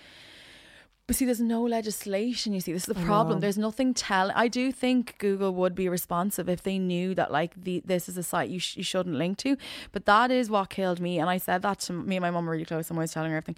but 1.07 1.15
see, 1.15 1.25
there's 1.25 1.39
no 1.39 1.61
legislation. 1.61 2.53
You 2.53 2.61
see, 2.61 2.73
this 2.73 2.87
is 2.87 2.95
the 2.95 3.03
problem. 3.05 3.39
There's 3.39 3.57
nothing 3.59 3.93
tell. 3.93 4.31
I 4.33 4.47
do 4.47 4.71
think 4.71 5.15
Google 5.19 5.53
would 5.53 5.75
be 5.75 5.87
responsive 5.87 6.49
if 6.49 6.63
they 6.63 6.79
knew 6.79 7.13
that 7.13 7.31
like 7.31 7.51
the 7.63 7.83
this 7.85 8.09
is 8.09 8.17
a 8.17 8.23
site 8.23 8.49
you 8.49 8.59
sh- 8.59 8.77
you 8.77 8.83
shouldn't 8.83 9.15
link 9.15 9.37
to. 9.39 9.55
But 9.91 10.05
that 10.05 10.31
is 10.31 10.49
what 10.49 10.69
killed 10.71 10.99
me, 10.99 11.19
and 11.19 11.29
I 11.29 11.37
said 11.37 11.61
that 11.61 11.79
to 11.81 11.93
me 11.93 12.15
and 12.15 12.23
my 12.23 12.31
mom 12.31 12.45
were 12.45 12.53
really 12.53 12.65
close. 12.65 12.89
and 12.89 12.97
I 12.97 13.03
was 13.03 13.11
telling 13.11 13.29
her 13.31 13.37
everything. 13.37 13.57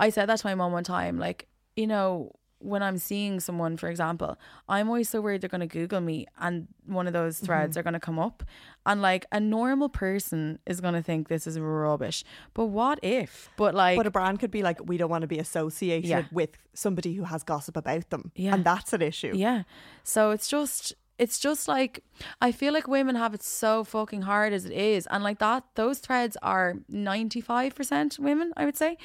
I 0.00 0.10
said 0.10 0.26
that 0.28 0.38
to 0.40 0.46
my 0.46 0.54
mum 0.56 0.72
one 0.72 0.84
time, 0.84 1.18
like 1.18 1.46
you 1.76 1.86
know. 1.86 2.32
When 2.60 2.82
I'm 2.82 2.98
seeing 2.98 3.40
someone, 3.40 3.76
for 3.76 3.88
example, 3.88 4.38
I'm 4.68 4.88
always 4.88 5.08
so 5.08 5.20
worried 5.20 5.40
they're 5.40 5.48
going 5.48 5.60
to 5.62 5.66
Google 5.66 6.00
me 6.00 6.26
and 6.38 6.68
one 6.86 7.06
of 7.06 7.12
those 7.12 7.38
threads 7.38 7.72
mm-hmm. 7.72 7.80
are 7.80 7.82
going 7.82 7.94
to 7.94 8.00
come 8.00 8.18
up. 8.18 8.42
And 8.86 9.00
like 9.02 9.26
a 9.32 9.40
normal 9.40 9.88
person 9.88 10.58
is 10.66 10.80
going 10.80 10.94
to 10.94 11.02
think 11.02 11.28
this 11.28 11.46
is 11.46 11.58
rubbish. 11.58 12.22
But 12.54 12.66
what 12.66 12.98
if? 13.02 13.50
But 13.56 13.74
like, 13.74 13.96
But 13.96 14.06
a 14.06 14.10
brand 14.10 14.40
could 14.40 14.50
be 14.50 14.62
like, 14.62 14.78
we 14.84 14.96
don't 14.96 15.10
want 15.10 15.22
to 15.22 15.28
be 15.28 15.38
associated 15.38 16.08
Yeah. 16.08 16.24
with 16.30 16.50
somebody 16.74 17.14
who 17.14 17.24
has 17.24 17.42
gossip 17.42 17.76
about 17.76 18.10
them. 18.10 18.30
Yeah. 18.36 18.54
And 18.54 18.64
that's 18.64 18.92
an 18.92 19.02
issue. 19.02 19.32
Yeah. 19.34 19.62
So 20.04 20.30
it's 20.30 20.48
just 20.48 20.94
it's 21.20 21.38
just 21.38 21.68
like 21.68 22.02
I 22.40 22.50
feel 22.50 22.72
like 22.72 22.88
women 22.88 23.14
have 23.14 23.34
it 23.34 23.42
so 23.42 23.84
fucking 23.84 24.22
hard 24.22 24.54
as 24.54 24.64
it 24.64 24.72
is. 24.72 25.06
And 25.10 25.22
like 25.22 25.38
that 25.38 25.64
those 25.74 25.98
threads 25.98 26.36
are 26.42 26.76
95% 26.90 28.18
women, 28.18 28.52
I 28.56 28.64
would 28.64 28.76
say. 28.76 28.96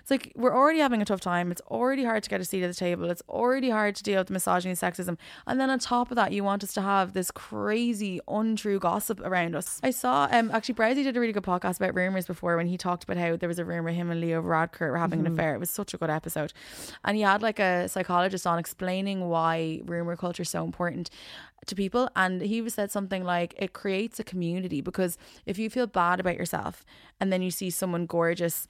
It's 0.00 0.10
like 0.10 0.32
we're 0.36 0.54
already 0.54 0.80
having 0.80 1.00
a 1.00 1.06
tough 1.06 1.20
time. 1.20 1.50
It's 1.50 1.62
already 1.62 2.04
hard 2.04 2.22
to 2.24 2.30
get 2.30 2.42
a 2.42 2.44
seat 2.44 2.62
at 2.62 2.68
the 2.68 2.74
table. 2.74 3.10
It's 3.10 3.22
already 3.26 3.70
hard 3.70 3.96
to 3.96 4.02
deal 4.02 4.20
with 4.20 4.28
misogyny 4.28 4.70
and 4.70 4.78
sexism. 4.78 5.16
And 5.46 5.58
then 5.58 5.70
on 5.70 5.78
top 5.78 6.10
of 6.10 6.16
that, 6.16 6.32
you 6.32 6.44
want 6.44 6.62
us 6.62 6.74
to 6.74 6.82
have 6.82 7.14
this 7.14 7.30
crazy 7.30 8.20
untrue 8.28 8.78
gossip 8.78 9.20
around 9.20 9.56
us. 9.56 9.80
I 9.82 9.92
saw 9.92 10.28
um 10.30 10.50
actually 10.50 10.74
Brady 10.74 11.02
did 11.02 11.16
a 11.16 11.20
really 11.20 11.32
good 11.32 11.42
podcast 11.42 11.76
about 11.76 11.94
rumors 11.94 12.26
before 12.26 12.58
when 12.58 12.66
he 12.66 12.76
talked 12.76 13.04
about 13.04 13.16
how 13.16 13.36
there 13.36 13.48
was 13.48 13.58
a 13.58 13.64
rumor 13.64 13.92
him 13.92 14.10
and 14.10 14.20
Leo 14.20 14.42
Varadkar 14.42 14.90
were 14.90 14.98
having 14.98 15.20
an 15.20 15.26
affair. 15.26 15.54
It 15.54 15.58
was 15.58 15.70
such 15.70 15.94
a 15.94 15.96
good 15.96 16.10
episode. 16.10 16.52
And 17.02 17.16
he 17.16 17.22
had 17.22 17.40
like 17.40 17.58
a 17.58 17.88
psychologist 17.88 18.46
on 18.46 18.58
explaining 18.58 19.26
why 19.30 19.80
rumor 19.86 20.16
culture 20.16 20.42
is 20.42 20.50
so 20.50 20.64
important 20.64 21.08
to 21.66 21.74
people 21.74 22.08
and 22.16 22.42
he 22.42 22.68
said 22.68 22.90
something 22.90 23.24
like 23.24 23.54
it 23.56 23.72
creates 23.72 24.18
a 24.18 24.24
community 24.24 24.80
because 24.80 25.16
if 25.46 25.58
you 25.58 25.70
feel 25.70 25.86
bad 25.86 26.20
about 26.20 26.36
yourself 26.36 26.84
and 27.20 27.32
then 27.32 27.42
you 27.42 27.50
see 27.50 27.70
someone 27.70 28.06
gorgeous 28.06 28.68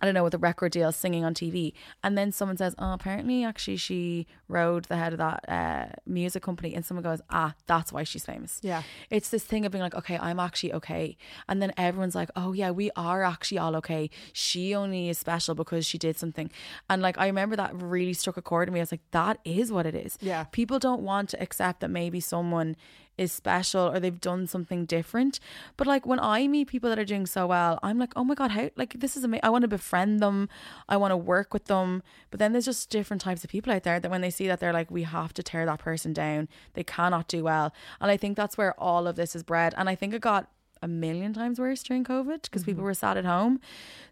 I 0.00 0.04
don't 0.04 0.14
know, 0.14 0.22
with 0.22 0.34
a 0.34 0.38
record 0.38 0.72
deal 0.72 0.92
singing 0.92 1.24
on 1.24 1.34
TV. 1.34 1.72
And 2.04 2.16
then 2.16 2.30
someone 2.30 2.56
says, 2.56 2.74
Oh, 2.78 2.92
apparently, 2.92 3.44
actually, 3.44 3.78
she 3.78 4.26
rode 4.46 4.84
the 4.84 4.96
head 4.96 5.12
of 5.12 5.18
that 5.18 5.48
uh, 5.48 5.86
music 6.06 6.42
company. 6.42 6.74
And 6.74 6.84
someone 6.84 7.02
goes, 7.02 7.20
Ah, 7.30 7.54
that's 7.66 7.92
why 7.92 8.04
she's 8.04 8.24
famous. 8.24 8.60
Yeah. 8.62 8.82
It's 9.10 9.30
this 9.30 9.42
thing 9.42 9.66
of 9.66 9.72
being 9.72 9.82
like, 9.82 9.96
Okay, 9.96 10.16
I'm 10.16 10.38
actually 10.38 10.72
okay. 10.74 11.16
And 11.48 11.60
then 11.60 11.72
everyone's 11.76 12.14
like, 12.14 12.30
Oh, 12.36 12.52
yeah, 12.52 12.70
we 12.70 12.90
are 12.96 13.24
actually 13.24 13.58
all 13.58 13.74
okay. 13.76 14.08
She 14.32 14.72
only 14.72 15.08
is 15.08 15.18
special 15.18 15.56
because 15.56 15.84
she 15.84 15.98
did 15.98 16.16
something. 16.16 16.50
And 16.88 17.02
like, 17.02 17.18
I 17.18 17.26
remember 17.26 17.56
that 17.56 17.74
really 17.74 18.14
struck 18.14 18.36
a 18.36 18.42
chord 18.42 18.68
in 18.68 18.74
me. 18.74 18.80
I 18.80 18.82
was 18.82 18.92
like, 18.92 19.10
That 19.10 19.40
is 19.44 19.72
what 19.72 19.84
it 19.84 19.96
is. 19.96 20.16
Yeah. 20.20 20.44
People 20.44 20.78
don't 20.78 21.02
want 21.02 21.28
to 21.30 21.42
accept 21.42 21.80
that 21.80 21.90
maybe 21.90 22.20
someone 22.20 22.76
is 23.18 23.32
special 23.32 23.82
or 23.82 24.00
they've 24.00 24.20
done 24.20 24.46
something 24.46 24.86
different. 24.86 25.40
But 25.76 25.86
like 25.86 26.06
when 26.06 26.20
I 26.20 26.46
meet 26.46 26.68
people 26.68 26.88
that 26.88 26.98
are 26.98 27.04
doing 27.04 27.26
so 27.26 27.46
well, 27.46 27.78
I'm 27.82 27.98
like, 27.98 28.12
oh 28.16 28.24
my 28.24 28.34
God, 28.34 28.52
how, 28.52 28.70
like 28.76 29.00
this 29.00 29.16
is 29.16 29.24
amazing. 29.24 29.44
I 29.44 29.50
want 29.50 29.62
to 29.62 29.68
befriend 29.68 30.20
them. 30.20 30.48
I 30.88 30.96
want 30.96 31.12
to 31.12 31.16
work 31.16 31.52
with 31.52 31.64
them. 31.66 32.02
But 32.30 32.38
then 32.38 32.52
there's 32.52 32.64
just 32.64 32.90
different 32.90 33.20
types 33.20 33.44
of 33.44 33.50
people 33.50 33.72
out 33.72 33.82
there 33.82 34.00
that 34.00 34.10
when 34.10 34.20
they 34.20 34.30
see 34.30 34.46
that 34.46 34.60
they're 34.60 34.72
like, 34.72 34.90
we 34.90 35.02
have 35.02 35.34
to 35.34 35.42
tear 35.42 35.66
that 35.66 35.80
person 35.80 36.12
down. 36.12 36.48
They 36.74 36.84
cannot 36.84 37.28
do 37.28 37.44
well. 37.44 37.74
And 38.00 38.10
I 38.10 38.16
think 38.16 38.36
that's 38.36 38.56
where 38.56 38.78
all 38.80 39.06
of 39.06 39.16
this 39.16 39.34
is 39.34 39.42
bred. 39.42 39.74
And 39.76 39.88
I 39.88 39.94
think 39.94 40.14
it 40.14 40.20
got 40.20 40.48
a 40.82 40.88
million 40.88 41.32
times 41.32 41.58
worse 41.58 41.82
during 41.82 42.04
COVID 42.04 42.42
because 42.42 42.62
people 42.62 42.80
mm-hmm. 42.80 42.86
were 42.86 42.94
sat 42.94 43.16
at 43.16 43.24
home. 43.24 43.60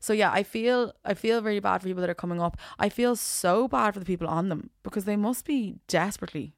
So 0.01 0.12
yeah, 0.12 0.33
I 0.33 0.43
feel 0.43 0.93
I 1.05 1.15
feel 1.15 1.41
very 1.41 1.61
bad 1.61 1.81
for 1.81 1.89
people 1.89 2.01
that 2.01 2.11
are 2.11 2.15
coming 2.15 2.41
up. 2.41 2.57
I 2.78 2.89
feel 2.89 3.16
so 3.16 3.69
bad 3.69 3.95
for 3.95 4.01
the 4.01 4.07
people 4.07 4.27
on 4.27 4.49
them 4.49 4.70
because 4.83 5.05
they 5.05 5.16
must 5.16 5.45
be 5.45 5.77
desperately 5.89 6.55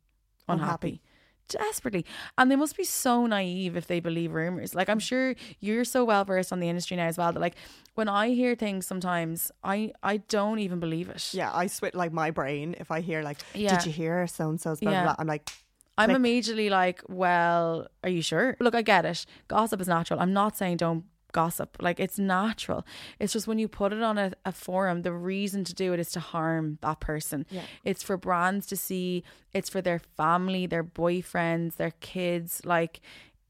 unhappy. 0.48 0.62
Unhappy. 0.62 1.02
Desperately. 1.48 2.04
And 2.36 2.50
they 2.50 2.56
must 2.56 2.76
be 2.76 2.84
so 2.84 3.26
naive 3.26 3.76
if 3.76 3.86
they 3.86 4.00
believe 4.00 4.32
rumors. 4.32 4.74
Like 4.74 4.88
I'm 4.88 4.98
sure 4.98 5.34
you're 5.60 5.84
so 5.84 6.04
well 6.04 6.24
versed 6.24 6.52
on 6.52 6.60
the 6.60 6.68
industry 6.68 6.96
now 6.96 7.06
as 7.06 7.16
well 7.18 7.32
that 7.32 7.40
like 7.40 7.54
when 7.94 8.08
I 8.08 8.28
hear 8.30 8.54
things 8.54 8.86
sometimes 8.86 9.50
I 9.64 9.92
I 10.02 10.18
don't 10.18 10.58
even 10.58 10.78
believe 10.80 11.08
it. 11.08 11.30
Yeah, 11.32 11.50
I 11.52 11.66
switch 11.68 11.94
like 11.94 12.12
my 12.12 12.30
brain 12.30 12.74
if 12.78 12.90
I 12.90 13.00
hear 13.00 13.22
like, 13.22 13.38
Yeah. 13.54 13.76
did 13.76 13.86
you 13.86 13.92
hear 13.92 14.26
so 14.26 14.48
and 14.50 14.60
so's 14.60 14.80
blah 14.80 14.90
Yeah. 14.92 15.02
blah? 15.04 15.14
blah. 15.14 15.20
I'm 15.20 15.26
like, 15.26 15.50
I'm 15.96 16.10
Click. 16.10 16.16
immediately 16.16 16.70
like, 16.70 17.02
well, 17.08 17.88
are 18.04 18.10
you 18.10 18.22
sure? 18.22 18.56
Look, 18.60 18.74
I 18.74 18.82
get 18.82 19.04
it. 19.04 19.26
Gossip 19.48 19.80
is 19.80 19.88
natural. 19.88 20.20
I'm 20.20 20.32
not 20.32 20.56
saying 20.56 20.76
don't 20.76 21.04
gossip. 21.32 21.76
Like 21.80 22.00
it's 22.00 22.18
natural. 22.18 22.86
It's 23.18 23.32
just 23.32 23.46
when 23.46 23.58
you 23.58 23.68
put 23.68 23.92
it 23.92 24.02
on 24.02 24.18
a, 24.18 24.32
a 24.44 24.52
forum, 24.52 25.02
the 25.02 25.12
reason 25.12 25.64
to 25.64 25.74
do 25.74 25.92
it 25.92 26.00
is 26.00 26.10
to 26.12 26.20
harm 26.20 26.78
that 26.82 27.00
person. 27.00 27.46
Yeah. 27.50 27.62
It's 27.84 28.02
for 28.02 28.16
brands 28.16 28.66
to 28.66 28.76
see, 28.76 29.24
it's 29.52 29.68
for 29.68 29.80
their 29.80 30.00
family, 30.16 30.66
their 30.66 30.84
boyfriends, 30.84 31.76
their 31.76 31.92
kids. 32.00 32.62
Like 32.64 33.00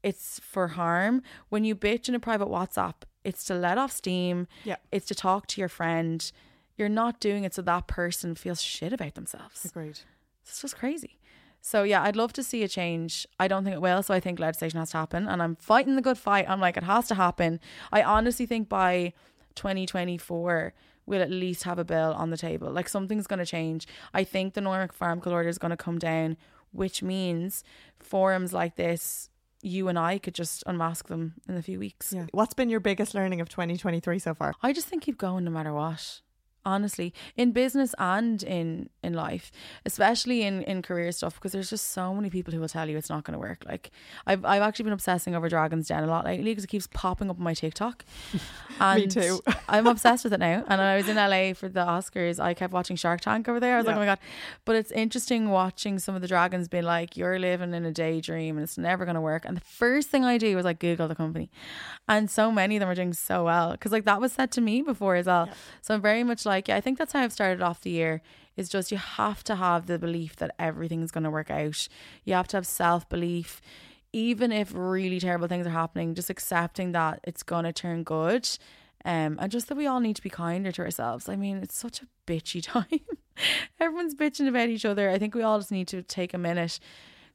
it's 0.03 0.39
for 0.43 0.69
harm. 0.69 1.21
When 1.49 1.63
you 1.63 1.75
bitch 1.75 2.09
in 2.09 2.15
a 2.15 2.19
private 2.19 2.47
WhatsApp, 2.47 2.95
it's 3.23 3.43
to 3.45 3.55
let 3.55 3.77
off 3.77 3.91
steam. 3.91 4.47
Yeah. 4.63 4.77
It's 4.91 5.07
to 5.07 5.15
talk 5.15 5.47
to 5.47 5.61
your 5.61 5.69
friend. 5.69 6.31
You're 6.77 6.89
not 6.89 7.19
doing 7.19 7.43
it 7.43 7.53
so 7.53 7.61
that 7.63 7.87
person 7.87 8.35
feels 8.35 8.61
shit 8.61 8.93
about 8.93 9.15
themselves. 9.15 9.65
agreed. 9.65 9.99
It's 10.43 10.61
just 10.61 10.77
crazy. 10.77 11.18
So 11.61 11.83
yeah, 11.83 12.03
I'd 12.03 12.15
love 12.15 12.33
to 12.33 12.43
see 12.43 12.63
a 12.63 12.67
change. 12.67 13.27
I 13.39 13.47
don't 13.47 13.63
think 13.63 13.75
it 13.75 13.81
will, 13.81 14.01
so 14.01 14.13
I 14.13 14.19
think 14.19 14.39
legislation 14.39 14.79
has 14.79 14.91
to 14.91 14.97
happen, 14.97 15.27
and 15.27 15.41
I'm 15.41 15.55
fighting 15.55 15.95
the 15.95 16.01
good 16.01 16.17
fight. 16.17 16.49
I'm 16.49 16.61
like, 16.61 16.77
it 16.77 16.83
has 16.83 17.07
to 17.09 17.15
happen. 17.15 17.59
I 17.91 18.01
honestly 18.01 18.45
think 18.45 18.69
by 18.69 19.13
2024 19.55 20.73
we'll 21.05 21.21
at 21.21 21.31
least 21.31 21.63
have 21.63 21.79
a 21.79 21.83
bill 21.83 22.13
on 22.13 22.29
the 22.29 22.37
table. 22.37 22.71
Like 22.71 22.87
something's 22.87 23.27
going 23.27 23.39
to 23.39 23.45
change. 23.45 23.87
I 24.13 24.23
think 24.23 24.53
the 24.53 24.61
Norfolk 24.61 24.93
Pharmaceutical 24.93 25.33
Order 25.33 25.49
is 25.49 25.57
going 25.57 25.71
to 25.71 25.77
come 25.77 25.97
down, 25.97 26.37
which 26.71 27.01
means 27.01 27.63
forums 27.99 28.53
like 28.53 28.75
this, 28.75 29.29
you 29.61 29.87
and 29.87 29.97
I 29.97 30.19
could 30.19 30.35
just 30.35 30.63
unmask 30.67 31.07
them 31.07 31.33
in 31.47 31.57
a 31.57 31.61
few 31.63 31.79
weeks. 31.79 32.13
Yeah. 32.13 32.27
What's 32.31 32.53
been 32.53 32.69
your 32.69 32.79
biggest 32.79 33.15
learning 33.15 33.41
of 33.41 33.49
2023 33.49 34.19
so 34.19 34.33
far? 34.35 34.53
I 34.61 34.71
just 34.71 34.87
think 34.87 35.03
keep 35.03 35.17
going 35.17 35.43
no 35.43 35.51
matter 35.51 35.73
what. 35.73 36.21
Honestly 36.65 37.13
in 37.35 37.51
business 37.51 37.95
and 37.97 38.43
in 38.43 38.89
in 39.03 39.13
life 39.13 39.51
especially 39.85 40.43
in 40.43 40.61
in 40.63 40.81
career 40.81 41.11
stuff 41.11 41.35
because 41.35 41.51
there's 41.51 41.69
just 41.69 41.91
so 41.91 42.13
many 42.13 42.29
people 42.29 42.53
who 42.53 42.59
will 42.59 42.67
tell 42.67 42.89
you 42.89 42.97
it's 42.97 43.09
not 43.09 43.23
going 43.23 43.33
to 43.33 43.39
work. 43.39 43.63
Like 43.67 43.91
I've, 44.25 44.45
I've 44.45 44.61
actually 44.61 44.83
been 44.83 44.93
obsessing 44.93 45.35
over 45.35 45.49
Dragon's 45.49 45.87
Den 45.87 46.03
a 46.03 46.07
lot 46.07 46.25
lately 46.25 46.51
because 46.51 46.63
it 46.63 46.67
keeps 46.67 46.87
popping 46.87 47.29
up 47.29 47.37
on 47.37 47.43
my 47.43 47.53
TikTok. 47.53 48.05
Me 48.95 49.07
too. 49.07 49.41
I'm 49.69 49.87
obsessed 49.87 50.23
with 50.23 50.33
it 50.33 50.39
now. 50.39 50.63
And 50.67 50.81
I 50.81 50.97
was 50.97 51.07
in 51.07 51.15
LA 51.15 51.53
for 51.53 51.69
the 51.69 51.85
Oscars 51.85 52.39
I 52.39 52.53
kept 52.53 52.73
watching 52.73 52.95
Shark 52.95 53.21
Tank 53.21 53.47
over 53.47 53.59
there. 53.59 53.75
I 53.75 53.77
was 53.77 53.85
like 53.85 53.95
oh 53.95 53.99
my 53.99 54.05
god. 54.05 54.19
But 54.65 54.75
it's 54.75 54.91
interesting 54.91 55.49
watching 55.49 55.99
some 55.99 56.15
of 56.15 56.21
the 56.21 56.27
dragons 56.27 56.67
being 56.67 56.83
like 56.83 57.17
you're 57.17 57.39
living 57.39 57.73
in 57.73 57.85
a 57.85 57.91
daydream 57.91 58.57
and 58.57 58.63
it's 58.63 58.77
never 58.77 59.05
going 59.05 59.15
to 59.15 59.21
work. 59.21 59.45
And 59.45 59.57
the 59.57 59.61
first 59.61 60.09
thing 60.09 60.23
I 60.23 60.37
do 60.37 60.55
was 60.55 60.65
like 60.65 60.79
Google 60.79 61.07
the 61.07 61.15
company. 61.15 61.49
And 62.07 62.29
so 62.29 62.51
many 62.51 62.75
of 62.75 62.79
them 62.79 62.89
are 62.89 62.95
doing 62.95 63.13
so 63.13 63.45
well 63.45 63.71
because 63.71 63.91
like 63.91 64.05
that 64.05 64.21
was 64.21 64.33
said 64.33 64.51
to 64.53 64.61
me 64.61 64.81
before 64.81 65.15
as 65.15 65.25
well. 65.25 65.49
So 65.81 65.93
I'm 65.93 66.01
very 66.01 66.23
much 66.23 66.45
like 66.49 66.67
yeah 66.67 66.75
I 66.75 66.81
think 66.81 66.97
that's 66.97 67.13
how 67.13 67.21
I've 67.21 67.33
started 67.33 67.61
off 67.61 67.81
the 67.81 67.91
year 67.91 68.21
is 68.57 68.69
just 68.69 68.91
you 68.91 68.97
have 68.97 69.43
to 69.45 69.55
have 69.55 69.85
the 69.85 69.97
belief 69.97 70.35
that 70.37 70.53
everything's 70.59 71.11
going 71.11 71.23
to 71.23 71.29
work 71.29 71.49
out. 71.49 71.87
You 72.25 72.33
have 72.33 72.47
to 72.49 72.57
have 72.57 72.67
self 72.67 73.07
belief 73.07 73.61
even 74.11 74.51
if 74.51 74.73
really 74.73 75.19
terrible 75.19 75.47
things 75.47 75.67
are 75.67 75.71
happening 75.71 76.15
just 76.15 76.31
accepting 76.31 76.91
that 76.93 77.19
it's 77.23 77.43
going 77.43 77.63
to 77.63 77.71
turn 77.71 78.03
good 78.03 78.49
um, 79.05 79.37
and 79.39 79.51
just 79.51 79.67
that 79.67 79.77
we 79.77 79.85
all 79.85 79.99
need 79.99 80.15
to 80.15 80.21
be 80.21 80.29
kinder 80.29 80.71
to 80.71 80.81
ourselves. 80.81 81.29
I 81.29 81.35
mean 81.35 81.57
it's 81.57 81.77
such 81.77 82.01
a 82.01 82.07
bitchy 82.27 82.61
time. 82.73 83.01
Everyone's 83.79 84.15
bitching 84.15 84.47
about 84.47 84.67
each 84.67 84.83
other. 84.83 85.09
I 85.09 85.17
think 85.17 85.33
we 85.33 85.43
all 85.43 85.59
just 85.59 85.71
need 85.71 85.87
to 85.89 86.01
take 86.01 86.33
a 86.33 86.37
minute 86.37 86.79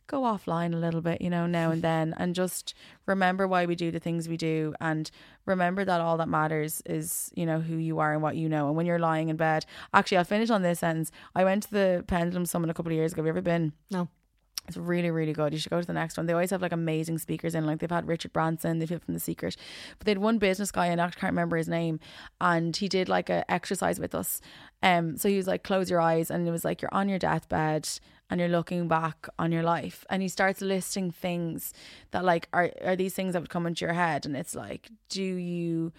go 0.06 0.22
offline 0.22 0.74
a 0.74 0.78
little 0.78 1.00
bit, 1.00 1.20
you 1.20 1.30
know, 1.30 1.46
now 1.46 1.70
and 1.70 1.82
then, 1.82 2.14
and 2.18 2.34
just 2.34 2.74
remember 3.06 3.48
why 3.48 3.66
we 3.66 3.74
do 3.74 3.90
the 3.90 3.98
things 3.98 4.28
we 4.28 4.36
do, 4.36 4.74
and 4.80 5.10
remember 5.46 5.84
that 5.84 6.00
all 6.00 6.16
that 6.18 6.28
matters 6.28 6.82
is, 6.86 7.30
you 7.34 7.46
know, 7.46 7.60
who 7.60 7.76
you 7.76 7.98
are 7.98 8.12
and 8.12 8.22
what 8.22 8.36
you 8.36 8.48
know. 8.48 8.68
And 8.68 8.76
when 8.76 8.86
you're 8.86 8.98
lying 8.98 9.28
in 9.28 9.36
bed, 9.36 9.66
actually, 9.92 10.18
I'll 10.18 10.24
finish 10.24 10.50
on 10.50 10.62
this 10.62 10.80
sentence. 10.80 11.10
I 11.34 11.44
went 11.44 11.64
to 11.64 11.70
the 11.70 12.04
Pendulum 12.06 12.46
Summit 12.46 12.70
a 12.70 12.74
couple 12.74 12.92
of 12.92 12.96
years 12.96 13.12
ago. 13.12 13.20
Have 13.20 13.26
you 13.26 13.30
ever 13.30 13.42
been? 13.42 13.72
No. 13.90 14.08
It's 14.66 14.76
really, 14.78 15.10
really 15.10 15.34
good. 15.34 15.52
You 15.52 15.58
should 15.58 15.70
go 15.70 15.80
to 15.80 15.86
the 15.86 15.92
next 15.92 16.16
one. 16.16 16.26
They 16.26 16.32
always 16.32 16.50
have 16.50 16.62
like 16.62 16.72
amazing 16.72 17.18
speakers 17.18 17.54
in. 17.54 17.66
Like 17.66 17.80
they've 17.80 17.90
had 17.90 18.08
Richard 18.08 18.32
Branson, 18.32 18.78
they've 18.78 18.88
had 18.88 19.02
from 19.02 19.14
The 19.14 19.20
Secret, 19.20 19.56
but 19.98 20.06
they 20.06 20.12
had 20.12 20.18
one 20.18 20.38
business 20.38 20.70
guy, 20.70 20.86
and 20.86 21.00
I 21.00 21.10
can't 21.10 21.32
remember 21.32 21.56
his 21.56 21.68
name, 21.68 22.00
and 22.40 22.74
he 22.74 22.88
did 22.88 23.08
like 23.08 23.28
a 23.28 23.50
exercise 23.50 24.00
with 24.00 24.14
us. 24.14 24.40
Um, 24.82 25.16
so 25.18 25.28
he 25.28 25.36
was 25.36 25.46
like, 25.46 25.64
close 25.64 25.90
your 25.90 26.00
eyes, 26.00 26.30
and 26.30 26.48
it 26.48 26.50
was 26.50 26.64
like 26.64 26.80
you're 26.80 26.94
on 26.94 27.08
your 27.08 27.18
deathbed 27.18 27.88
and 28.30 28.40
you're 28.40 28.48
looking 28.48 28.88
back 28.88 29.28
on 29.38 29.52
your 29.52 29.62
life, 29.62 30.06
and 30.08 30.22
he 30.22 30.28
starts 30.28 30.62
listing 30.62 31.10
things 31.10 31.74
that 32.12 32.24
like 32.24 32.48
are 32.54 32.72
are 32.82 32.96
these 32.96 33.14
things 33.14 33.34
that 33.34 33.42
would 33.42 33.50
come 33.50 33.66
into 33.66 33.84
your 33.84 33.94
head, 33.94 34.24
and 34.24 34.34
it's 34.34 34.54
like, 34.54 34.88
do 35.10 35.22
you 35.22 35.92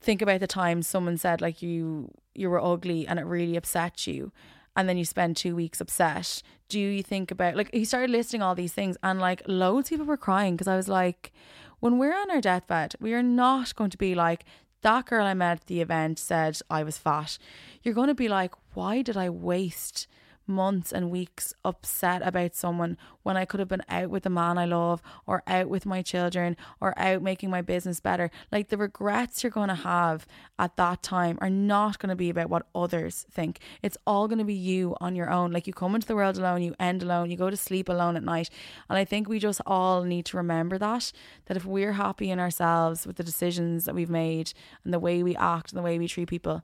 think 0.00 0.20
about 0.20 0.40
the 0.40 0.46
time 0.46 0.82
someone 0.82 1.16
said 1.16 1.40
like 1.40 1.62
you 1.62 2.10
you 2.34 2.50
were 2.50 2.60
ugly 2.60 3.06
and 3.06 3.20
it 3.20 3.24
really 3.24 3.56
upset 3.56 4.06
you 4.06 4.32
and 4.76 4.88
then 4.88 4.96
you 4.96 5.04
spend 5.04 5.36
two 5.36 5.54
weeks 5.54 5.80
upset 5.80 6.42
do 6.68 6.80
you 6.80 7.02
think 7.02 7.30
about 7.30 7.56
like 7.56 7.70
he 7.72 7.84
started 7.84 8.10
listing 8.10 8.42
all 8.42 8.54
these 8.54 8.72
things 8.72 8.96
and 9.02 9.20
like 9.20 9.42
loads 9.46 9.86
of 9.86 9.90
people 9.90 10.06
were 10.06 10.16
crying 10.16 10.54
because 10.54 10.68
i 10.68 10.76
was 10.76 10.88
like 10.88 11.32
when 11.80 11.98
we're 11.98 12.14
on 12.14 12.30
our 12.30 12.40
deathbed 12.40 12.94
we 13.00 13.12
are 13.12 13.22
not 13.22 13.74
going 13.74 13.90
to 13.90 13.98
be 13.98 14.14
like 14.14 14.44
that 14.82 15.06
girl 15.06 15.26
i 15.26 15.34
met 15.34 15.60
at 15.60 15.66
the 15.66 15.80
event 15.80 16.18
said 16.18 16.58
i 16.70 16.82
was 16.82 16.98
fat. 16.98 17.38
You're 17.82 17.94
going 17.94 18.08
to 18.08 18.14
be 18.14 18.28
like 18.28 18.54
why 18.74 19.02
did 19.02 19.16
i 19.16 19.28
waste 19.28 20.06
months 20.46 20.92
and 20.92 21.10
weeks 21.10 21.54
upset 21.64 22.22
about 22.24 22.54
someone 22.54 22.96
when 23.22 23.36
I 23.36 23.44
could 23.44 23.60
have 23.60 23.68
been 23.68 23.84
out 23.88 24.10
with 24.10 24.24
the 24.24 24.30
man 24.30 24.58
I 24.58 24.64
love 24.64 25.02
or 25.26 25.42
out 25.46 25.68
with 25.68 25.86
my 25.86 26.02
children 26.02 26.56
or 26.80 26.98
out 26.98 27.22
making 27.22 27.50
my 27.50 27.62
business 27.62 28.00
better. 28.00 28.30
Like 28.50 28.68
the 28.68 28.76
regrets 28.76 29.42
you're 29.42 29.50
going 29.50 29.68
to 29.68 29.74
have 29.74 30.26
at 30.58 30.76
that 30.76 31.02
time 31.02 31.38
are 31.40 31.50
not 31.50 31.98
going 31.98 32.10
to 32.10 32.16
be 32.16 32.30
about 32.30 32.50
what 32.50 32.66
others 32.74 33.26
think. 33.30 33.60
It's 33.82 33.98
all 34.06 34.28
going 34.28 34.38
to 34.38 34.44
be 34.44 34.54
you 34.54 34.96
on 35.00 35.14
your 35.14 35.30
own. 35.30 35.52
Like 35.52 35.66
you 35.66 35.72
come 35.72 35.94
into 35.94 36.06
the 36.06 36.16
world 36.16 36.38
alone, 36.38 36.62
you 36.62 36.74
end 36.78 37.02
alone, 37.02 37.30
you 37.30 37.36
go 37.36 37.50
to 37.50 37.56
sleep 37.56 37.88
alone 37.88 38.16
at 38.16 38.24
night. 38.24 38.50
And 38.88 38.98
I 38.98 39.04
think 39.04 39.28
we 39.28 39.38
just 39.38 39.60
all 39.66 40.04
need 40.04 40.26
to 40.26 40.36
remember 40.36 40.78
that 40.78 41.12
that 41.46 41.56
if 41.56 41.64
we're 41.64 41.92
happy 41.92 42.30
in 42.30 42.38
ourselves 42.38 43.06
with 43.06 43.16
the 43.16 43.24
decisions 43.24 43.84
that 43.84 43.94
we've 43.94 44.10
made 44.10 44.52
and 44.84 44.92
the 44.92 44.98
way 44.98 45.22
we 45.22 45.36
act 45.36 45.72
and 45.72 45.78
the 45.78 45.82
way 45.82 45.98
we 45.98 46.08
treat 46.08 46.28
people, 46.28 46.62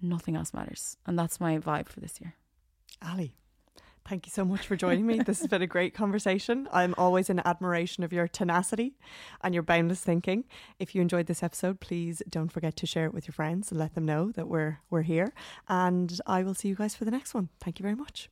nothing 0.00 0.36
else 0.36 0.52
matters. 0.52 0.96
And 1.06 1.18
that's 1.18 1.40
my 1.40 1.58
vibe 1.58 1.88
for 1.88 2.00
this 2.00 2.20
year. 2.20 2.34
Ali, 3.02 3.34
thank 4.06 4.26
you 4.26 4.30
so 4.30 4.44
much 4.44 4.66
for 4.66 4.76
joining 4.76 5.06
me. 5.06 5.18
This 5.18 5.40
has 5.40 5.48
been 5.48 5.62
a 5.62 5.66
great 5.66 5.94
conversation. 5.94 6.68
I'm 6.72 6.94
always 6.98 7.30
in 7.30 7.40
admiration 7.44 8.04
of 8.04 8.12
your 8.12 8.28
tenacity 8.28 8.98
and 9.42 9.54
your 9.54 9.62
boundless 9.62 10.00
thinking. 10.00 10.44
If 10.78 10.94
you 10.94 11.00
enjoyed 11.00 11.26
this 11.26 11.42
episode, 11.42 11.80
please 11.80 12.22
don't 12.28 12.52
forget 12.52 12.76
to 12.76 12.86
share 12.86 13.06
it 13.06 13.14
with 13.14 13.26
your 13.26 13.32
friends 13.32 13.70
and 13.70 13.78
let 13.78 13.94
them 13.94 14.04
know 14.04 14.32
that 14.32 14.48
we're 14.48 14.80
we're 14.90 15.02
here. 15.02 15.32
And 15.68 16.20
I 16.26 16.42
will 16.42 16.54
see 16.54 16.68
you 16.68 16.74
guys 16.74 16.94
for 16.94 17.04
the 17.04 17.10
next 17.10 17.34
one. 17.34 17.48
Thank 17.60 17.78
you 17.78 17.82
very 17.82 17.96
much. 17.96 18.28